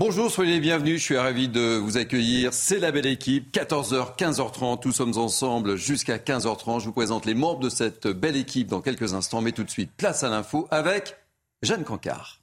Bonjour, 0.00 0.30
soyez 0.30 0.52
les 0.52 0.60
bienvenus. 0.60 1.00
Je 1.00 1.04
suis 1.04 1.18
ravi 1.18 1.48
de 1.48 1.76
vous 1.76 1.96
accueillir. 1.96 2.54
C'est 2.54 2.78
la 2.78 2.92
belle 2.92 3.06
équipe. 3.06 3.52
14h, 3.52 4.16
15h30. 4.16 4.82
Nous 4.84 4.92
sommes 4.92 5.18
ensemble 5.18 5.74
jusqu'à 5.74 6.18
15h30. 6.18 6.78
Je 6.78 6.84
vous 6.84 6.92
présente 6.92 7.26
les 7.26 7.34
membres 7.34 7.58
de 7.58 7.68
cette 7.68 8.06
belle 8.06 8.36
équipe 8.36 8.68
dans 8.68 8.80
quelques 8.80 9.14
instants. 9.14 9.40
Mais 9.40 9.50
tout 9.50 9.64
de 9.64 9.70
suite, 9.70 9.90
place 9.96 10.22
à 10.22 10.28
l'info 10.28 10.68
avec 10.70 11.16
Jeanne 11.62 11.82
Cancard. 11.82 12.38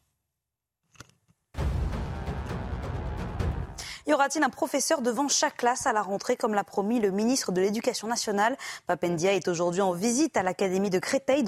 Y 4.06 4.14
aura-t-il 4.14 4.44
un 4.44 4.50
professeur 4.50 5.02
devant 5.02 5.30
chaque 5.30 5.56
classe 5.56 5.88
à 5.88 5.94
la 5.94 6.02
rentrée, 6.02 6.36
comme 6.36 6.56
l'a 6.56 6.66
promis 6.66 7.00
le 7.00 7.12
ministre 7.12 7.54
de 7.54 7.62
l'Éducation 7.62 8.10
nationale? 8.10 8.58
Papendia 8.86 9.34
est 9.34 9.48
aujourd'hui 9.48 9.80
en 9.80 9.94
visite 9.94 10.36
à 10.36 10.44
l'Académie 10.44 10.90
de 10.90 11.00
Créteil 11.00 11.46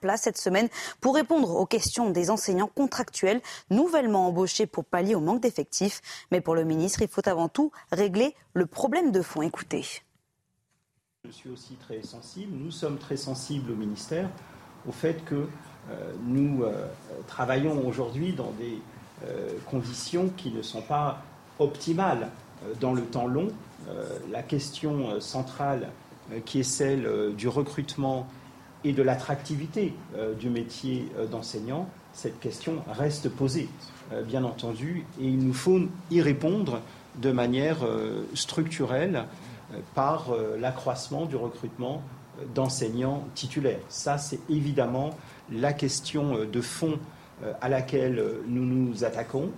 place 0.00 0.22
cette 0.22 0.38
semaine 0.38 0.68
pour 1.00 1.14
répondre 1.14 1.54
aux 1.54 1.66
questions 1.66 2.10
des 2.10 2.30
enseignants 2.30 2.70
contractuels 2.74 3.40
nouvellement 3.70 4.26
embauchés 4.26 4.66
pour 4.66 4.84
pallier 4.84 5.14
au 5.14 5.20
manque 5.20 5.40
d'effectifs. 5.40 6.00
Mais 6.32 6.40
pour 6.40 6.54
le 6.54 6.64
ministre, 6.64 7.02
il 7.02 7.08
faut 7.08 7.28
avant 7.28 7.48
tout 7.48 7.70
régler 7.92 8.34
le 8.54 8.66
problème 8.66 9.12
de 9.12 9.22
fond. 9.22 9.42
Écoutez. 9.42 9.84
Je 11.26 11.30
suis 11.30 11.50
aussi 11.50 11.74
très 11.74 12.02
sensible, 12.02 12.56
nous 12.56 12.70
sommes 12.70 12.98
très 12.98 13.16
sensibles 13.16 13.72
au 13.72 13.76
ministère 13.76 14.28
au 14.88 14.92
fait 14.92 15.24
que 15.24 15.34
euh, 15.90 16.12
nous 16.24 16.62
euh, 16.62 16.86
travaillons 17.26 17.86
aujourd'hui 17.86 18.32
dans 18.32 18.52
des 18.58 18.78
euh, 19.24 19.50
conditions 19.70 20.30
qui 20.36 20.50
ne 20.50 20.62
sont 20.62 20.82
pas 20.82 21.22
optimales 21.58 22.30
dans 22.80 22.92
le 22.92 23.02
temps 23.02 23.26
long. 23.26 23.48
La 24.30 24.42
question 24.42 25.18
centrale 25.20 25.88
qui 26.44 26.60
est 26.60 26.62
celle 26.62 27.34
du 27.34 27.48
recrutement 27.48 28.26
et 28.84 28.92
de 28.92 29.02
l'attractivité 29.02 29.94
euh, 30.16 30.34
du 30.34 30.48
métier 30.48 31.10
euh, 31.18 31.26
d'enseignant, 31.26 31.88
cette 32.12 32.40
question 32.40 32.82
reste 32.90 33.28
posée, 33.28 33.68
euh, 34.12 34.22
bien 34.22 34.44
entendu, 34.44 35.04
et 35.20 35.26
il 35.26 35.38
nous 35.38 35.54
faut 35.54 35.80
y 36.10 36.20
répondre 36.20 36.80
de 37.16 37.32
manière 37.32 37.78
structurelle 38.34 39.24
par 39.96 40.28
l'accroissement 40.60 41.26
du 41.26 41.34
recrutement 41.34 42.02
d'enseignants 42.54 43.26
titulaires. 43.34 43.80
Ça, 43.88 44.16
c'est 44.16 44.38
évidemment 44.48 45.10
la 45.50 45.72
question 45.72 46.44
de 46.44 46.60
fond 46.60 47.00
à 47.60 47.68
laquelle 47.68 48.24
nous 48.46 48.64
nous 48.64 49.02
attaquons. 49.02 49.50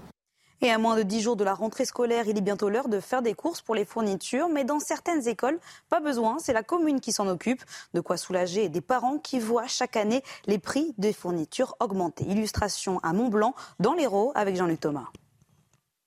Et 0.65 0.71
à 0.71 0.79
moins 0.79 0.97
de 0.97 1.03
10 1.03 1.23
jours 1.23 1.37
de 1.37 1.43
la 1.43 1.55
rentrée 1.55 1.85
scolaire, 1.85 2.29
il 2.29 2.39
est 2.39 2.43
bientôt 2.43 2.69
l'heure 2.69 2.87
de 2.87 3.01
faire 3.01 3.21
des 3.21 3.35
courses 3.35 3.61
pour 3.61 3.75
les 3.75 3.85
fournitures. 3.85 4.49
Mais 4.49 4.63
dans 4.63 4.79
certaines 4.79 5.27
écoles, 5.27 5.59
pas 5.89 5.99
besoin, 5.99 6.37
c'est 6.39 6.53
la 6.53 6.63
commune 6.63 7.01
qui 7.01 7.11
s'en 7.11 7.27
occupe. 7.27 7.61
De 7.95 8.01
quoi 8.01 8.17
soulager 8.17 8.69
des 8.69 8.81
parents 8.81 9.19
qui 9.19 9.41
voient 9.41 9.67
chaque 9.67 9.97
année 9.97 10.23
les 10.47 10.59
prix 10.59 10.95
des 10.99 11.13
fournitures 11.13 11.75
augmenter. 11.81 12.25
Illustration 12.27 13.01
à 13.03 13.13
Mont-Blanc, 13.13 13.57
dans 13.81 13.95
l'Hérault, 13.95 14.31
avec 14.37 14.55
Jean-Luc 14.55 14.79
Thomas. 14.79 15.09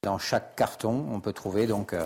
Dans 0.03 0.19
chaque 0.19 0.55
carton, 0.55 1.05
on 1.11 1.19
peut 1.19 1.33
trouver 1.33 1.67
donc 1.67 1.91
euh, 1.91 2.05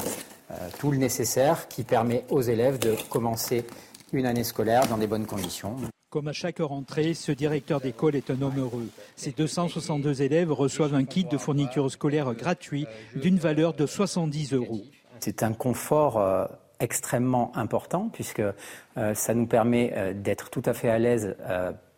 euh, 0.49 0.69
tout 0.79 0.89
le 0.89 0.97
nécessaire 0.97 1.67
qui 1.67 1.83
permet 1.83 2.25
aux 2.29 2.41
élèves 2.41 2.79
de 2.79 2.95
commencer 3.09 3.67
une 4.11 4.25
année 4.25 4.43
scolaire 4.43 4.87
dans 4.87 4.97
des 4.97 5.05
bonnes 5.05 5.27
conditions. 5.27 5.75
Comme 6.09 6.27
à 6.27 6.33
chaque 6.33 6.57
rentrée, 6.57 7.13
ce 7.13 7.31
directeur 7.31 7.79
d'école 7.81 8.15
est 8.15 8.31
un 8.31 8.41
homme 8.41 8.57
heureux. 8.57 8.89
Ces 9.15 9.29
262 9.29 10.23
élèves 10.23 10.51
reçoivent 10.51 10.95
un 10.95 11.03
kit 11.03 11.23
de 11.23 11.37
fourniture 11.37 11.91
scolaire 11.91 12.33
gratuit 12.33 12.87
d'une 13.15 13.37
valeur 13.37 13.75
de 13.75 13.85
70 13.85 14.53
euros. 14.53 14.81
C'est 15.19 15.43
un 15.43 15.53
confort 15.53 16.17
euh, 16.17 16.45
extrêmement 16.79 17.55
important 17.55 18.09
puisque 18.11 18.41
euh, 18.41 19.13
ça 19.13 19.35
nous 19.35 19.45
permet 19.45 19.93
euh, 19.95 20.13
d'être 20.15 20.49
tout 20.49 20.63
à 20.65 20.73
fait 20.73 20.89
à 20.89 20.97
l'aise 20.97 21.35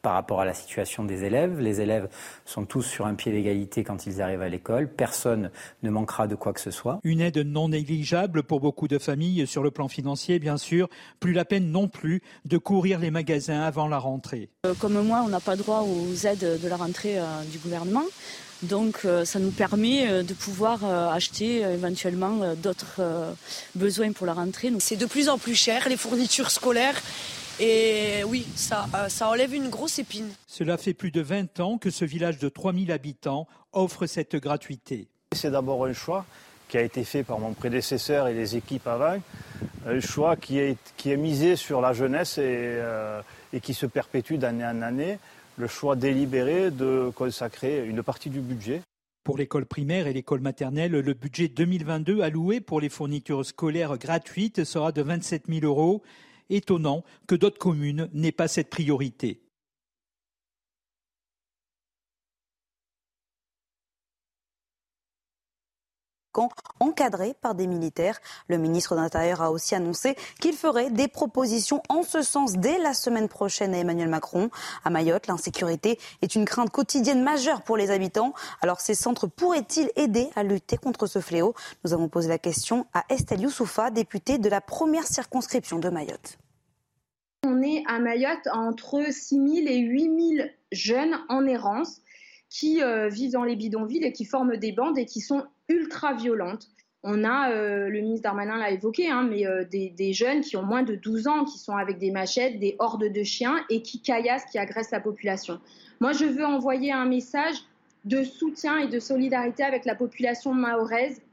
par 0.02 0.14
rapport 0.14 0.42
à 0.42 0.46
la 0.46 0.54
situation 0.54 1.04
des 1.04 1.24
élèves. 1.24 1.60
Les 1.60 1.82
élèves 1.82 2.10
sont 2.46 2.66
tous 2.66 2.84
sur 2.84 3.06
un 3.06 3.14
pied 3.14 3.32
d'égalité 3.32 3.84
quand 3.84 4.06
ils 4.06 4.22
arrivent 4.22 4.42
à 4.42 4.50
l'école. 4.50 4.88
Personne 4.88 5.52
ne 5.84 5.90
manquera 5.90 6.28
de 6.28 6.36
quoi 6.36 6.54
que 6.54 6.60
ce 6.60 6.72
soit. 6.72 7.00
Une 7.04 7.22
aide 7.22 7.38
non 7.38 7.70
négligeable 7.70 8.44
pour 8.44 8.60
beaucoup 8.60 8.88
de 8.88 8.98
familles 8.98 9.46
sur 9.48 9.64
le 9.64 9.72
plan 9.72 9.88
financier, 9.88 10.40
bien 10.40 10.58
sûr. 10.58 10.90
Plus 11.20 11.34
la 11.34 11.46
peine 11.46 11.72
non 11.72 11.88
plus 11.88 12.22
de 12.46 12.58
courir 12.58 13.00
les 13.00 13.12
magasins 13.12 13.62
avant 13.62 13.88
la 13.88 13.98
rentrée. 13.98 14.50
Euh, 14.66 14.74
Comme 14.80 15.02
moi, 15.06 15.24
on 15.26 15.30
n'a 15.30 15.40
pas 15.40 15.56
droit 15.56 15.82
aux 15.82 16.26
aides 16.26 16.60
de 16.62 16.68
la 16.68 16.78
rentrée 16.78 17.20
euh, 17.20 17.24
du 17.52 17.60
gouvernement. 17.60 18.04
Donc 18.64 19.06
euh, 19.06 19.26
ça 19.26 19.40
nous 19.40 19.50
permet 19.50 20.24
de 20.24 20.34
pouvoir 20.36 20.86
acheter 20.86 21.62
éventuellement 21.62 22.54
d'autres 22.62 23.02
besoins 23.76 24.12
pour 24.12 24.28
la 24.28 24.34
rentrée. 24.34 24.72
C'est 24.80 24.98
de 24.98 25.08
plus 25.08 25.30
en 25.30 25.40
plus 25.40 25.56
cher, 25.56 25.90
les 25.90 25.98
fournitures 25.98 26.52
scolaires. 26.52 27.02
Et 27.64 28.24
oui, 28.24 28.48
ça, 28.56 28.88
euh, 28.96 29.08
ça 29.08 29.30
enlève 29.30 29.54
une 29.54 29.70
grosse 29.70 30.00
épine. 30.00 30.30
Cela 30.48 30.78
fait 30.78 30.96
plus 30.96 31.12
de 31.12 31.22
20 31.22 31.60
ans 31.60 31.78
que 31.78 31.92
ce 31.92 32.06
village 32.06 32.40
de 32.40 32.50
3000 32.50 32.92
habitants 32.92 33.48
offre 33.72 34.08
cette 34.08 34.36
gratuité. 34.36 35.08
C'est 35.36 35.52
d'abord 35.52 35.86
un 35.86 35.94
choix 35.94 36.26
qui 36.70 36.80
a 36.80 36.82
été 36.82 37.04
fait 37.04 37.22
par 37.22 37.38
mon 37.38 37.54
prédécesseur 37.54 38.28
et 38.28 38.34
les 38.34 38.56
équipes 38.56 38.88
avant, 38.88 39.18
un 39.86 40.00
choix 40.00 40.38
qui 40.38 40.58
est, 40.58 40.78
qui 40.98 41.12
est 41.12 41.18
misé 41.18 41.56
sur 41.56 41.82
la 41.82 41.94
jeunesse 41.94 42.40
et, 42.40 42.42
euh, 42.48 43.22
et 43.54 43.60
qui 43.60 43.76
se 43.76 43.86
perpétue 43.86 44.38
d'année 44.38 44.66
en 44.66 44.82
année, 44.82 45.20
le 45.58 45.68
choix 45.68 45.96
délibéré 45.96 46.72
de 46.72 47.12
consacrer 47.14 47.86
une 47.86 48.02
partie 48.02 48.32
du 48.32 48.40
budget 48.40 48.82
Pour 49.24 49.38
l'école 49.38 49.68
primaire 49.68 50.08
et 50.08 50.14
l'école 50.14 50.40
maternelle, 50.40 50.94
le 50.94 51.14
budget 51.14 51.48
2022 51.48 52.22
alloué 52.22 52.60
pour 52.60 52.82
les 52.82 52.90
fournitures 52.90 53.46
scolaires 53.46 54.00
gratuites 54.00 54.64
sera 54.64 54.92
de 54.92 55.04
27 55.04 55.44
000 55.48 55.64
euros. 55.64 56.02
Étonnant 56.52 57.04
que 57.26 57.36
d'autres 57.36 57.58
communes 57.58 58.10
n'aient 58.14 58.32
pas 58.32 58.48
cette 58.48 58.70
priorité. 58.70 59.42
encadré 66.80 67.36
par 67.42 67.56
des 67.56 67.68
militaires. 67.68 68.20
Le 68.48 68.58
ministre 68.58 68.96
de 68.96 69.02
l'Intérieur 69.02 69.42
a 69.42 69.52
aussi 69.52 69.76
annoncé 69.76 70.16
qu'il 70.40 70.54
ferait 70.54 70.90
des 70.90 71.08
propositions 71.08 71.82
en 71.90 72.04
ce 72.04 72.22
sens 72.22 72.54
dès 72.54 72.78
la 72.80 72.94
semaine 72.94 73.28
prochaine 73.28 73.74
à 73.74 73.78
Emmanuel 73.78 74.10
Macron. 74.10 74.50
À 74.84 74.90
Mayotte, 74.90 75.28
l'insécurité 75.28 76.00
est 76.22 76.36
une 76.36 76.46
crainte 76.46 76.70
quotidienne 76.70 77.24
majeure 77.24 77.62
pour 77.62 77.78
les 77.78 77.92
habitants. 77.92 78.34
Alors 78.62 78.82
ces 78.82 78.96
centres 78.96 79.28
pourraient-ils 79.28 79.92
aider 79.96 80.30
à 80.36 80.44
lutter 80.44 80.78
contre 80.78 81.08
ce 81.08 81.20
fléau? 81.20 81.54
Nous 81.84 81.94
avons 81.94 82.08
posé 82.08 82.30
la 82.30 82.40
question 82.40 82.86
à 82.94 83.04
Estelle 83.10 83.42
Youssoufa, 83.42 83.92
députée 83.92 84.38
de 84.38 84.50
la 84.50 84.62
première 84.62 85.08
circonscription 85.08 85.80
de 85.80 85.90
Mayotte. 85.90 86.41
On 87.44 87.64
est 87.64 87.84
à 87.88 87.98
Mayotte 88.00 88.48
entre 88.54 89.12
6 89.12 89.36
000 89.36 89.68
et 89.68 89.80
8 89.80 90.38
000 90.38 90.50
jeunes 90.72 91.18
en 91.28 91.48
errance 91.48 92.02
qui 92.50 92.84
euh, 92.84 93.08
vivent 93.08 93.32
dans 93.32 93.44
les 93.44 93.56
bidonvilles 93.56 94.04
et 94.04 94.12
qui 94.12 94.26
forment 94.26 94.58
des 94.58 94.72
bandes 94.72 95.00
et 95.00 95.06
qui 95.06 95.22
sont 95.22 95.46
ultra 95.68 96.14
violentes. 96.14 96.70
On 97.02 97.24
a, 97.24 97.52
euh, 97.52 97.90
le 97.90 98.00
ministre 98.02 98.24
Darmanin 98.24 98.58
l'a 98.58 98.70
évoqué, 98.70 99.10
hein, 99.10 99.26
mais 99.28 99.48
euh, 99.48 99.64
des, 99.64 99.90
des, 99.90 100.14
jeunes 100.14 100.42
qui 100.42 100.56
ont 100.56 100.62
moins 100.62 100.84
de 100.84 100.94
12 100.94 101.28
ans, 101.28 101.46
qui 101.46 101.58
sont 101.58 101.76
avec 101.76 101.98
des 101.98 102.12
machettes, 102.12 102.60
des 102.60 102.76
hordes 102.78 103.12
de 103.12 103.24
chiens 103.24 103.66
et 103.72 103.82
qui 103.82 104.04
caillassent, 104.04 104.46
qui 104.46 104.60
agressent 104.60 104.92
la 104.92 105.00
population. 105.00 105.60
Moi, 106.00 106.12
je 106.12 106.26
veux 106.26 106.46
envoyer 106.46 106.92
un 106.92 107.06
message 107.06 107.56
de 108.06 108.24
soutien 108.24 108.78
et 108.78 108.88
de 108.88 109.00
solidarité 109.00 109.64
avec 109.64 109.86
la 109.86 109.96
population 109.96 110.54
mahoraise. 110.54 111.24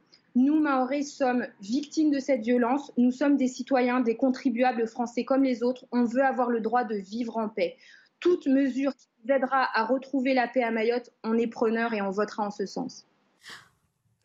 Nous, 0.41 0.61
Mahorais, 0.61 1.03
sommes 1.03 1.49
victimes 1.61 2.13
de 2.13 2.21
cette 2.21 2.43
violence. 2.43 2.93
Nous 2.97 3.11
sommes 3.11 3.37
des 3.37 3.49
citoyens, 3.49 3.99
des 3.99 4.17
contribuables 4.17 4.87
français 4.87 5.25
comme 5.25 5.43
les 5.43 5.65
autres. 5.65 5.85
On 5.91 6.05
veut 6.05 6.23
avoir 6.23 6.49
le 6.49 6.61
droit 6.61 6.85
de 6.85 6.95
vivre 6.95 7.39
en 7.39 7.49
paix. 7.49 7.77
Toute 8.21 8.47
mesure 8.47 8.95
qui 8.95 9.09
nous 9.25 9.35
aidera 9.35 9.69
à 9.75 9.85
retrouver 9.85 10.35
la 10.35 10.47
paix 10.47 10.63
à 10.63 10.71
Mayotte, 10.71 11.11
on 11.25 11.37
est 11.37 11.49
preneur 11.49 11.93
et 11.93 12.03
on 12.03 12.11
votera 12.11 12.47
en 12.47 12.51
ce 12.53 12.67
sens. 12.67 13.08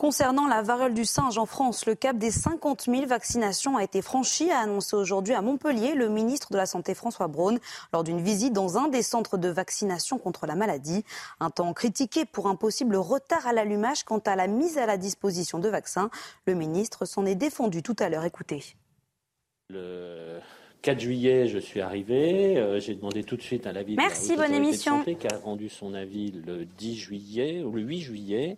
Concernant 0.03 0.49
la 0.49 0.61
variole 0.61 0.93
du 0.93 1.05
singe 1.05 1.37
en 1.37 1.45
France, 1.45 1.85
le 1.85 1.95
cap 1.95 2.17
des 2.17 2.29
50 2.29 2.87
000 2.89 3.05
vaccinations 3.05 3.77
a 3.77 3.85
été 3.85 4.01
franchi, 4.01 4.51
a 4.51 4.59
annoncé 4.59 4.97
aujourd'hui 4.97 5.33
à 5.33 5.41
Montpellier 5.41 5.95
le 5.95 6.09
ministre 6.09 6.51
de 6.51 6.57
la 6.57 6.65
Santé 6.65 6.93
François 6.93 7.29
Braun 7.29 7.57
lors 7.93 8.03
d'une 8.03 8.19
visite 8.19 8.51
dans 8.51 8.77
un 8.77 8.89
des 8.89 9.01
centres 9.01 9.37
de 9.37 9.47
vaccination 9.47 10.17
contre 10.17 10.45
la 10.45 10.55
maladie. 10.55 11.05
Un 11.39 11.49
temps 11.51 11.71
critiqué 11.71 12.25
pour 12.25 12.47
un 12.47 12.57
possible 12.57 12.97
retard 12.97 13.47
à 13.47 13.53
l'allumage 13.53 14.03
quant 14.03 14.19
à 14.25 14.35
la 14.35 14.47
mise 14.47 14.77
à 14.77 14.85
la 14.85 14.97
disposition 14.97 15.57
de 15.57 15.69
vaccins. 15.69 16.09
Le 16.47 16.53
ministre 16.53 17.05
s'en 17.05 17.25
est 17.25 17.35
défendu 17.35 17.81
tout 17.81 17.95
à 17.99 18.09
l'heure. 18.09 18.25
Écoutez. 18.25 18.75
Le 19.69 20.41
4 20.81 20.99
juillet, 20.99 21.47
je 21.47 21.59
suis 21.59 21.79
arrivé. 21.79 22.57
Euh, 22.57 22.81
j'ai 22.81 22.93
demandé 22.93 23.23
tout 23.23 23.37
de 23.37 23.41
suite 23.41 23.67
un 23.67 23.75
avis 23.77 23.95
Merci, 23.95 24.35
de 24.35 24.41
la 24.41 24.47
bonne 24.47 24.55
émission. 24.55 24.97
Santé, 24.97 25.15
qui 25.15 25.27
a 25.27 25.37
rendu 25.37 25.69
son 25.69 25.93
avis 25.93 26.31
le 26.45 26.65
10 26.65 26.95
juillet 26.97 27.63
ou 27.63 27.71
le 27.71 27.81
8 27.81 28.01
juillet. 28.01 28.57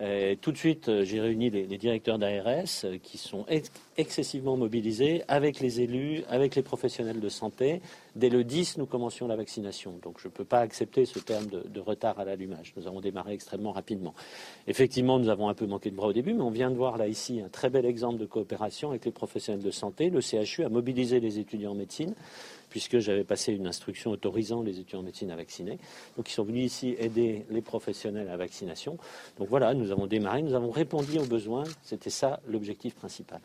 Euh, 0.00 0.36
tout 0.40 0.52
de 0.52 0.56
suite, 0.56 0.88
euh, 0.88 1.04
j'ai 1.04 1.20
réuni 1.20 1.50
les, 1.50 1.66
directeurs 1.78 2.18
d'ARS 2.18 2.84
euh, 2.84 2.98
qui 3.02 3.18
sont 3.18 3.44
excessivement 3.96 4.56
mobilisés 4.56 5.24
avec 5.26 5.58
les 5.58 5.80
élus, 5.80 6.22
avec 6.28 6.54
les 6.54 6.62
professionnels 6.62 7.18
de 7.18 7.28
santé. 7.28 7.82
Dès 8.14 8.28
le 8.28 8.44
10, 8.44 8.78
nous 8.78 8.86
commencions 8.86 9.26
la 9.26 9.34
vaccination. 9.34 9.98
Donc 10.02 10.20
je 10.20 10.28
ne 10.28 10.32
peux 10.32 10.44
pas 10.44 10.60
accepter 10.60 11.04
ce 11.04 11.18
terme 11.18 11.46
de, 11.46 11.80
retard 11.80 12.18
à 12.20 12.24
l'allumage. 12.24 12.74
Nous 12.76 12.86
avons 12.86 13.00
démarré 13.00 13.32
extrêmement 13.32 13.72
rapidement. 13.72 14.14
Effectivement, 14.68 15.18
nous 15.18 15.30
avons 15.30 15.48
un 15.48 15.54
peu 15.54 15.66
manqué 15.66 15.90
de 15.90 15.96
bras 15.96 16.08
au 16.08 16.12
début, 16.12 16.34
mais 16.34 16.42
on 16.42 16.50
vient 16.50 16.70
de 16.70 16.76
voir 16.76 16.96
là 16.96 17.08
ici 17.08 17.40
un 17.40 17.48
très 17.48 17.70
bel 17.70 17.84
exemple 17.84 18.18
de 18.18 18.26
coopération 18.26 18.90
avec 18.90 19.04
les 19.04 19.12
professionnels 19.12 19.64
de 19.64 19.70
santé. 19.70 20.10
Le 20.10 20.20
CHU 20.20 20.64
a 20.64 20.68
mobilisé 20.68 21.18
les 21.18 21.38
étudiants 21.40 21.72
en 21.72 21.76
médecine 21.76 22.14
puisque 22.68 22.98
j'avais 22.98 23.24
passé 23.24 23.52
une 23.52 23.66
instruction 23.66 24.10
autorisant 24.10 24.62
les 24.62 24.78
étudiants 24.78 25.00
en 25.00 25.02
médecine 25.02 25.30
à 25.30 25.36
vacciner. 25.36 25.78
Donc 26.16 26.30
ils 26.30 26.34
sont 26.34 26.44
venus 26.44 26.64
ici 26.64 26.96
aider 26.98 27.44
les 27.50 27.62
professionnels 27.62 28.28
à 28.28 28.32
la 28.32 28.36
vaccination. 28.36 28.98
Donc 29.38 29.48
voilà, 29.48 29.74
nous 29.74 29.90
avons 29.90 30.06
démarré, 30.06 30.42
nous 30.42 30.54
avons 30.54 30.70
répondu 30.70 31.18
aux 31.18 31.26
besoins. 31.26 31.64
C'était 31.82 32.10
ça 32.10 32.40
l'objectif 32.46 32.94
principal. 32.94 33.40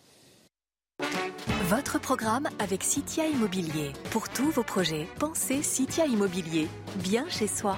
Votre 1.70 2.00
programme 2.00 2.48
avec 2.60 2.84
Citia 2.84 3.28
Immobilier. 3.28 3.94
Pour 4.12 4.30
tous 4.30 4.52
vos 4.52 4.64
projets, 4.64 5.08
pensez 5.20 5.64
Citia 5.64 6.06
Immobilier. 6.06 6.68
Bien 6.98 7.28
chez 7.30 7.48
soi. 7.48 7.78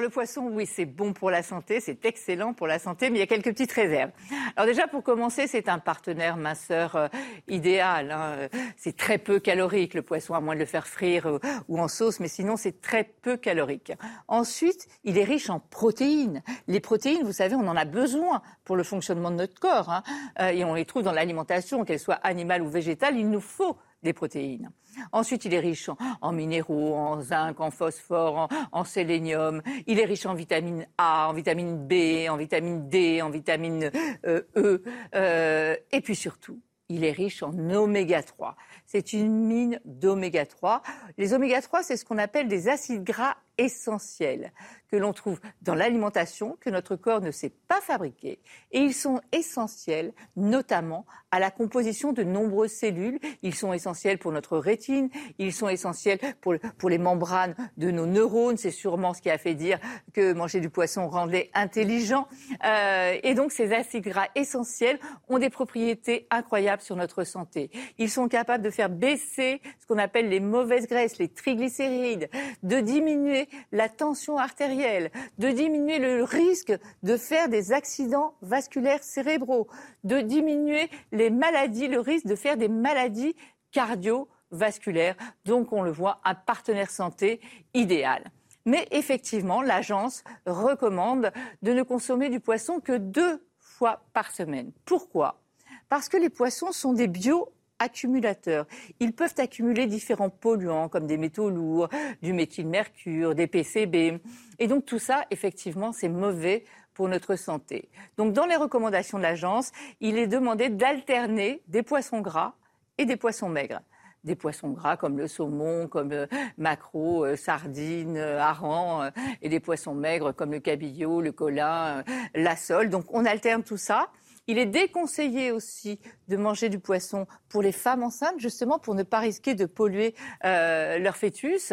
Alors 0.00 0.08
le 0.08 0.14
poisson, 0.14 0.48
oui, 0.50 0.64
c'est 0.64 0.86
bon 0.86 1.12
pour 1.12 1.30
la 1.30 1.42
santé, 1.42 1.78
c'est 1.78 2.06
excellent 2.06 2.54
pour 2.54 2.66
la 2.66 2.78
santé, 2.78 3.10
mais 3.10 3.18
il 3.18 3.20
y 3.20 3.22
a 3.22 3.26
quelques 3.26 3.50
petites 3.50 3.72
réserves. 3.72 4.12
Alors 4.56 4.66
déjà, 4.66 4.88
pour 4.88 5.02
commencer, 5.02 5.46
c'est 5.46 5.68
un 5.68 5.78
partenaire 5.78 6.38
minceur 6.38 6.96
euh, 6.96 7.08
idéal. 7.48 8.10
Hein. 8.10 8.48
C'est 8.78 8.96
très 8.96 9.18
peu 9.18 9.40
calorique, 9.40 9.92
le 9.92 10.00
poisson, 10.00 10.32
à 10.32 10.40
moins 10.40 10.54
de 10.54 10.60
le 10.60 10.64
faire 10.64 10.86
frire 10.86 11.26
euh, 11.26 11.38
ou 11.68 11.78
en 11.78 11.86
sauce, 11.86 12.18
mais 12.18 12.28
sinon, 12.28 12.56
c'est 12.56 12.80
très 12.80 13.04
peu 13.04 13.36
calorique. 13.36 13.92
Ensuite, 14.26 14.88
il 15.04 15.18
est 15.18 15.24
riche 15.24 15.50
en 15.50 15.60
protéines. 15.60 16.42
Les 16.66 16.80
protéines, 16.80 17.22
vous 17.22 17.34
savez, 17.34 17.54
on 17.54 17.68
en 17.68 17.76
a 17.76 17.84
besoin 17.84 18.40
pour 18.64 18.76
le 18.76 18.84
fonctionnement 18.84 19.30
de 19.30 19.36
notre 19.36 19.60
corps, 19.60 19.90
hein. 19.90 20.02
euh, 20.40 20.48
et 20.48 20.64
on 20.64 20.72
les 20.72 20.86
trouve 20.86 21.02
dans 21.02 21.12
l'alimentation, 21.12 21.84
qu'elle 21.84 22.00
soit 22.00 22.20
animale 22.22 22.62
ou 22.62 22.70
végétale, 22.70 23.18
il 23.18 23.28
nous 23.28 23.42
faut 23.42 23.76
des 24.02 24.12
protéines. 24.12 24.70
Ensuite, 25.12 25.44
il 25.44 25.54
est 25.54 25.60
riche 25.60 25.90
en, 26.20 26.32
minéraux, 26.32 26.94
en 26.94 27.20
zinc, 27.20 27.60
en 27.60 27.70
phosphore, 27.70 28.48
en, 28.72 28.84
sélénium. 28.84 29.62
Il 29.86 29.98
est 29.98 30.04
riche 30.04 30.26
en 30.26 30.34
vitamine 30.34 30.86
A, 30.98 31.28
en 31.28 31.32
vitamine 31.32 31.86
B, 31.86 32.28
en 32.28 32.36
vitamine 32.36 32.88
D, 32.88 33.22
en 33.22 33.30
vitamine 33.30 33.90
euh, 34.26 34.42
E. 34.56 34.82
Euh, 35.14 35.76
et 35.92 36.00
puis 36.00 36.16
surtout, 36.16 36.60
il 36.88 37.04
est 37.04 37.12
riche 37.12 37.42
en 37.42 37.52
oméga 37.70 38.22
3. 38.22 38.56
C'est 38.84 39.12
une 39.12 39.46
mine 39.46 39.80
d'oméga 39.84 40.44
3. 40.44 40.82
Les 41.18 41.32
oméga 41.32 41.62
3, 41.62 41.84
c'est 41.84 41.96
ce 41.96 42.04
qu'on 42.04 42.18
appelle 42.18 42.48
des 42.48 42.68
acides 42.68 43.04
gras 43.04 43.36
essentiels 43.60 44.52
que 44.90 44.96
l'on 44.96 45.12
trouve 45.12 45.38
dans 45.62 45.74
l'alimentation 45.74 46.56
que 46.60 46.70
notre 46.70 46.96
corps 46.96 47.20
ne 47.20 47.30
sait 47.30 47.52
pas 47.68 47.80
fabriquer. 47.80 48.40
Et 48.72 48.80
ils 48.80 48.94
sont 48.94 49.20
essentiels 49.30 50.12
notamment 50.34 51.06
à 51.30 51.38
la 51.38 51.52
composition 51.52 52.12
de 52.12 52.24
nombreuses 52.24 52.72
cellules. 52.72 53.20
Ils 53.42 53.54
sont 53.54 53.72
essentiels 53.72 54.18
pour 54.18 54.32
notre 54.32 54.58
rétine, 54.58 55.08
ils 55.38 55.52
sont 55.52 55.68
essentiels 55.68 56.18
pour, 56.40 56.54
pour 56.78 56.90
les 56.90 56.98
membranes 56.98 57.54
de 57.76 57.90
nos 57.90 58.06
neurones. 58.06 58.56
C'est 58.56 58.72
sûrement 58.72 59.14
ce 59.14 59.22
qui 59.22 59.30
a 59.30 59.38
fait 59.38 59.54
dire 59.54 59.78
que 60.12 60.32
manger 60.32 60.58
du 60.58 60.70
poisson 60.70 61.08
rendait 61.08 61.50
intelligent. 61.54 62.26
Euh, 62.64 63.16
et 63.22 63.34
donc 63.34 63.52
ces 63.52 63.72
acides 63.72 64.04
gras 64.04 64.28
essentiels 64.34 64.98
ont 65.28 65.38
des 65.38 65.50
propriétés 65.50 66.26
incroyables 66.30 66.82
sur 66.82 66.96
notre 66.96 67.22
santé. 67.22 67.70
Ils 67.98 68.10
sont 68.10 68.26
capables 68.26 68.64
de 68.64 68.70
faire 68.70 68.88
baisser 68.88 69.60
ce 69.78 69.86
qu'on 69.86 69.98
appelle 69.98 70.28
les 70.28 70.40
mauvaises 70.40 70.88
graisses, 70.88 71.18
les 71.18 71.28
triglycérides, 71.28 72.28
de 72.62 72.80
diminuer 72.80 73.48
la 73.72 73.88
tension 73.88 74.38
artérielle, 74.38 75.10
de 75.38 75.48
diminuer 75.48 75.98
le 75.98 76.24
risque 76.24 76.72
de 77.02 77.16
faire 77.16 77.48
des 77.48 77.72
accidents 77.72 78.34
vasculaires 78.42 79.02
cérébraux, 79.02 79.68
de 80.04 80.20
diminuer 80.20 80.90
les 81.12 81.30
maladies, 81.30 81.88
le 81.88 82.00
risque 82.00 82.26
de 82.26 82.36
faire 82.36 82.56
des 82.56 82.68
maladies 82.68 83.36
cardiovasculaires. 83.72 85.16
Donc, 85.44 85.72
on 85.72 85.82
le 85.82 85.90
voit, 85.90 86.20
un 86.24 86.34
partenaire 86.34 86.90
santé 86.90 87.40
idéal. 87.74 88.30
Mais 88.66 88.86
effectivement, 88.90 89.62
l'agence 89.62 90.22
recommande 90.46 91.32
de 91.62 91.72
ne 91.72 91.82
consommer 91.82 92.28
du 92.28 92.40
poisson 92.40 92.80
que 92.80 92.96
deux 92.96 93.44
fois 93.58 94.02
par 94.12 94.30
semaine. 94.30 94.72
Pourquoi? 94.84 95.40
Parce 95.88 96.08
que 96.08 96.16
les 96.16 96.30
poissons 96.30 96.72
sont 96.72 96.92
des 96.92 97.08
bio 97.08 97.48
accumulateurs. 97.80 98.66
Ils 99.00 99.12
peuvent 99.12 99.34
accumuler 99.38 99.86
différents 99.86 100.30
polluants 100.30 100.88
comme 100.88 101.08
des 101.08 101.16
métaux 101.16 101.50
lourds, 101.50 101.88
du 102.22 102.32
méthylmercure, 102.32 103.34
des 103.34 103.48
PCB. 103.48 104.20
Et 104.60 104.68
donc 104.68 104.84
tout 104.84 105.00
ça, 105.00 105.24
effectivement, 105.30 105.92
c'est 105.92 106.08
mauvais 106.08 106.64
pour 106.94 107.08
notre 107.08 107.34
santé. 107.34 107.88
Donc 108.16 108.32
dans 108.32 108.46
les 108.46 108.56
recommandations 108.56 109.18
de 109.18 109.24
l'agence, 109.24 109.72
il 110.00 110.18
est 110.18 110.28
demandé 110.28 110.68
d'alterner 110.68 111.62
des 111.66 111.82
poissons 111.82 112.20
gras 112.20 112.54
et 112.98 113.06
des 113.06 113.16
poissons 113.16 113.48
maigres 113.48 113.80
des 114.24 114.34
poissons 114.34 114.70
gras 114.70 114.96
comme 114.96 115.18
le 115.18 115.26
saumon, 115.26 115.88
comme 115.88 116.10
le 116.10 116.28
maquereau, 116.58 117.24
euh, 117.24 117.36
sardines, 117.36 118.16
euh, 118.16 118.40
hareng, 118.40 119.04
euh, 119.04 119.10
et 119.42 119.48
des 119.48 119.60
poissons 119.60 119.94
maigres 119.94 120.34
comme 120.34 120.52
le 120.52 120.60
cabillaud, 120.60 121.20
le 121.20 121.32
colin, 121.32 122.04
la 122.34 122.56
sole. 122.56 122.90
Donc 122.90 123.04
on 123.08 123.24
alterne 123.24 123.62
tout 123.62 123.76
ça. 123.76 124.08
Il 124.50 124.58
est 124.58 124.66
déconseillé 124.66 125.52
aussi 125.52 126.00
de 126.26 126.36
manger 126.36 126.70
du 126.70 126.80
poisson 126.80 127.28
pour 127.48 127.62
les 127.62 127.70
femmes 127.70 128.02
enceintes, 128.02 128.40
justement 128.40 128.80
pour 128.80 128.96
ne 128.96 129.04
pas 129.04 129.20
risquer 129.20 129.54
de 129.54 129.64
polluer 129.64 130.16
euh, 130.44 130.98
leur 130.98 131.16
fœtus. 131.16 131.72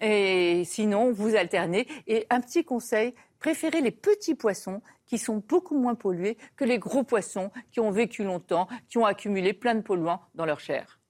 Et 0.00 0.64
sinon, 0.66 1.12
vous 1.12 1.34
alternez. 1.34 1.88
Et 2.06 2.26
un 2.28 2.42
petit 2.42 2.62
conseil, 2.62 3.14
préférez 3.38 3.80
les 3.80 3.90
petits 3.90 4.34
poissons 4.34 4.82
qui 5.06 5.16
sont 5.16 5.42
beaucoup 5.48 5.78
moins 5.78 5.94
pollués 5.94 6.36
que 6.56 6.64
les 6.66 6.78
gros 6.78 7.04
poissons 7.04 7.50
qui 7.72 7.80
ont 7.80 7.90
vécu 7.90 8.22
longtemps, 8.22 8.68
qui 8.90 8.98
ont 8.98 9.06
accumulé 9.06 9.54
plein 9.54 9.74
de 9.74 9.80
polluants 9.80 10.20
dans 10.34 10.44
leur 10.44 10.60
chair. 10.60 11.00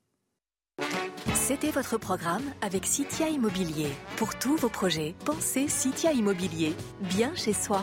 C'était 1.35 1.73
votre 1.73 1.99
programme 1.99 2.45
avec 2.63 2.87
Citia 2.87 3.29
Immobilier. 3.31 3.89
Pour 4.17 4.39
tous 4.39 4.55
vos 4.55 4.69
projets, 4.69 5.17
pensez 5.25 5.67
Citia 5.67 6.13
Immobilier, 6.13 6.73
bien 7.01 7.35
chez 7.35 7.53
soi. 7.53 7.83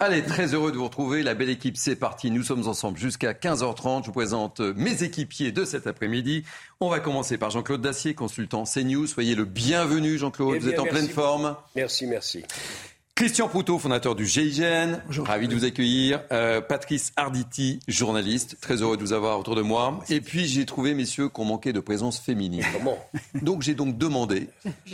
Allez, 0.00 0.22
très 0.22 0.54
heureux 0.54 0.70
de 0.70 0.76
vous 0.76 0.84
retrouver. 0.84 1.24
La 1.24 1.34
belle 1.34 1.48
équipe, 1.48 1.76
c'est 1.76 1.96
parti. 1.96 2.30
Nous 2.30 2.44
sommes 2.44 2.68
ensemble 2.68 2.96
jusqu'à 2.96 3.32
15h30. 3.32 4.02
Je 4.02 4.06
vous 4.06 4.12
présente 4.12 4.60
mes 4.60 5.02
équipiers 5.02 5.50
de 5.50 5.64
cet 5.64 5.88
après-midi. 5.88 6.44
On 6.78 6.88
va 6.88 7.00
commencer 7.00 7.36
par 7.36 7.50
Jean-Claude 7.50 7.80
Dacier, 7.80 8.14
consultant 8.14 8.62
CNews. 8.62 9.08
Soyez 9.08 9.34
le 9.34 9.44
bienvenu, 9.44 10.16
Jean-Claude. 10.16 10.54
Eh 10.54 10.60
vous 10.60 10.68
êtes 10.68 10.78
en 10.78 10.84
pleine 10.84 11.08
forme. 11.08 11.56
Merci, 11.74 12.06
merci. 12.06 12.44
Christian 13.16 13.48
Proutot, 13.48 13.80
fondateur 13.80 14.14
du 14.14 14.24
GIGN. 14.24 15.00
Bonjour. 15.06 15.26
Ravi 15.26 15.48
de 15.48 15.54
vous 15.56 15.64
accueillir. 15.64 16.22
Euh, 16.30 16.60
Patrice 16.60 17.12
Arditi, 17.16 17.80
journaliste. 17.88 18.56
Très 18.60 18.82
heureux 18.82 18.96
de 18.96 19.02
vous 19.02 19.12
avoir 19.12 19.40
autour 19.40 19.56
de 19.56 19.62
moi. 19.62 19.98
Et 20.08 20.20
puis, 20.20 20.46
j'ai 20.46 20.64
trouvé, 20.64 20.94
messieurs, 20.94 21.28
qu'on 21.28 21.44
manquait 21.44 21.72
de 21.72 21.80
présence 21.80 22.20
féminine. 22.20 22.64
Comment? 22.72 23.04
Donc, 23.42 23.62
j'ai 23.62 23.74
donc 23.74 23.98
demandé 23.98 24.46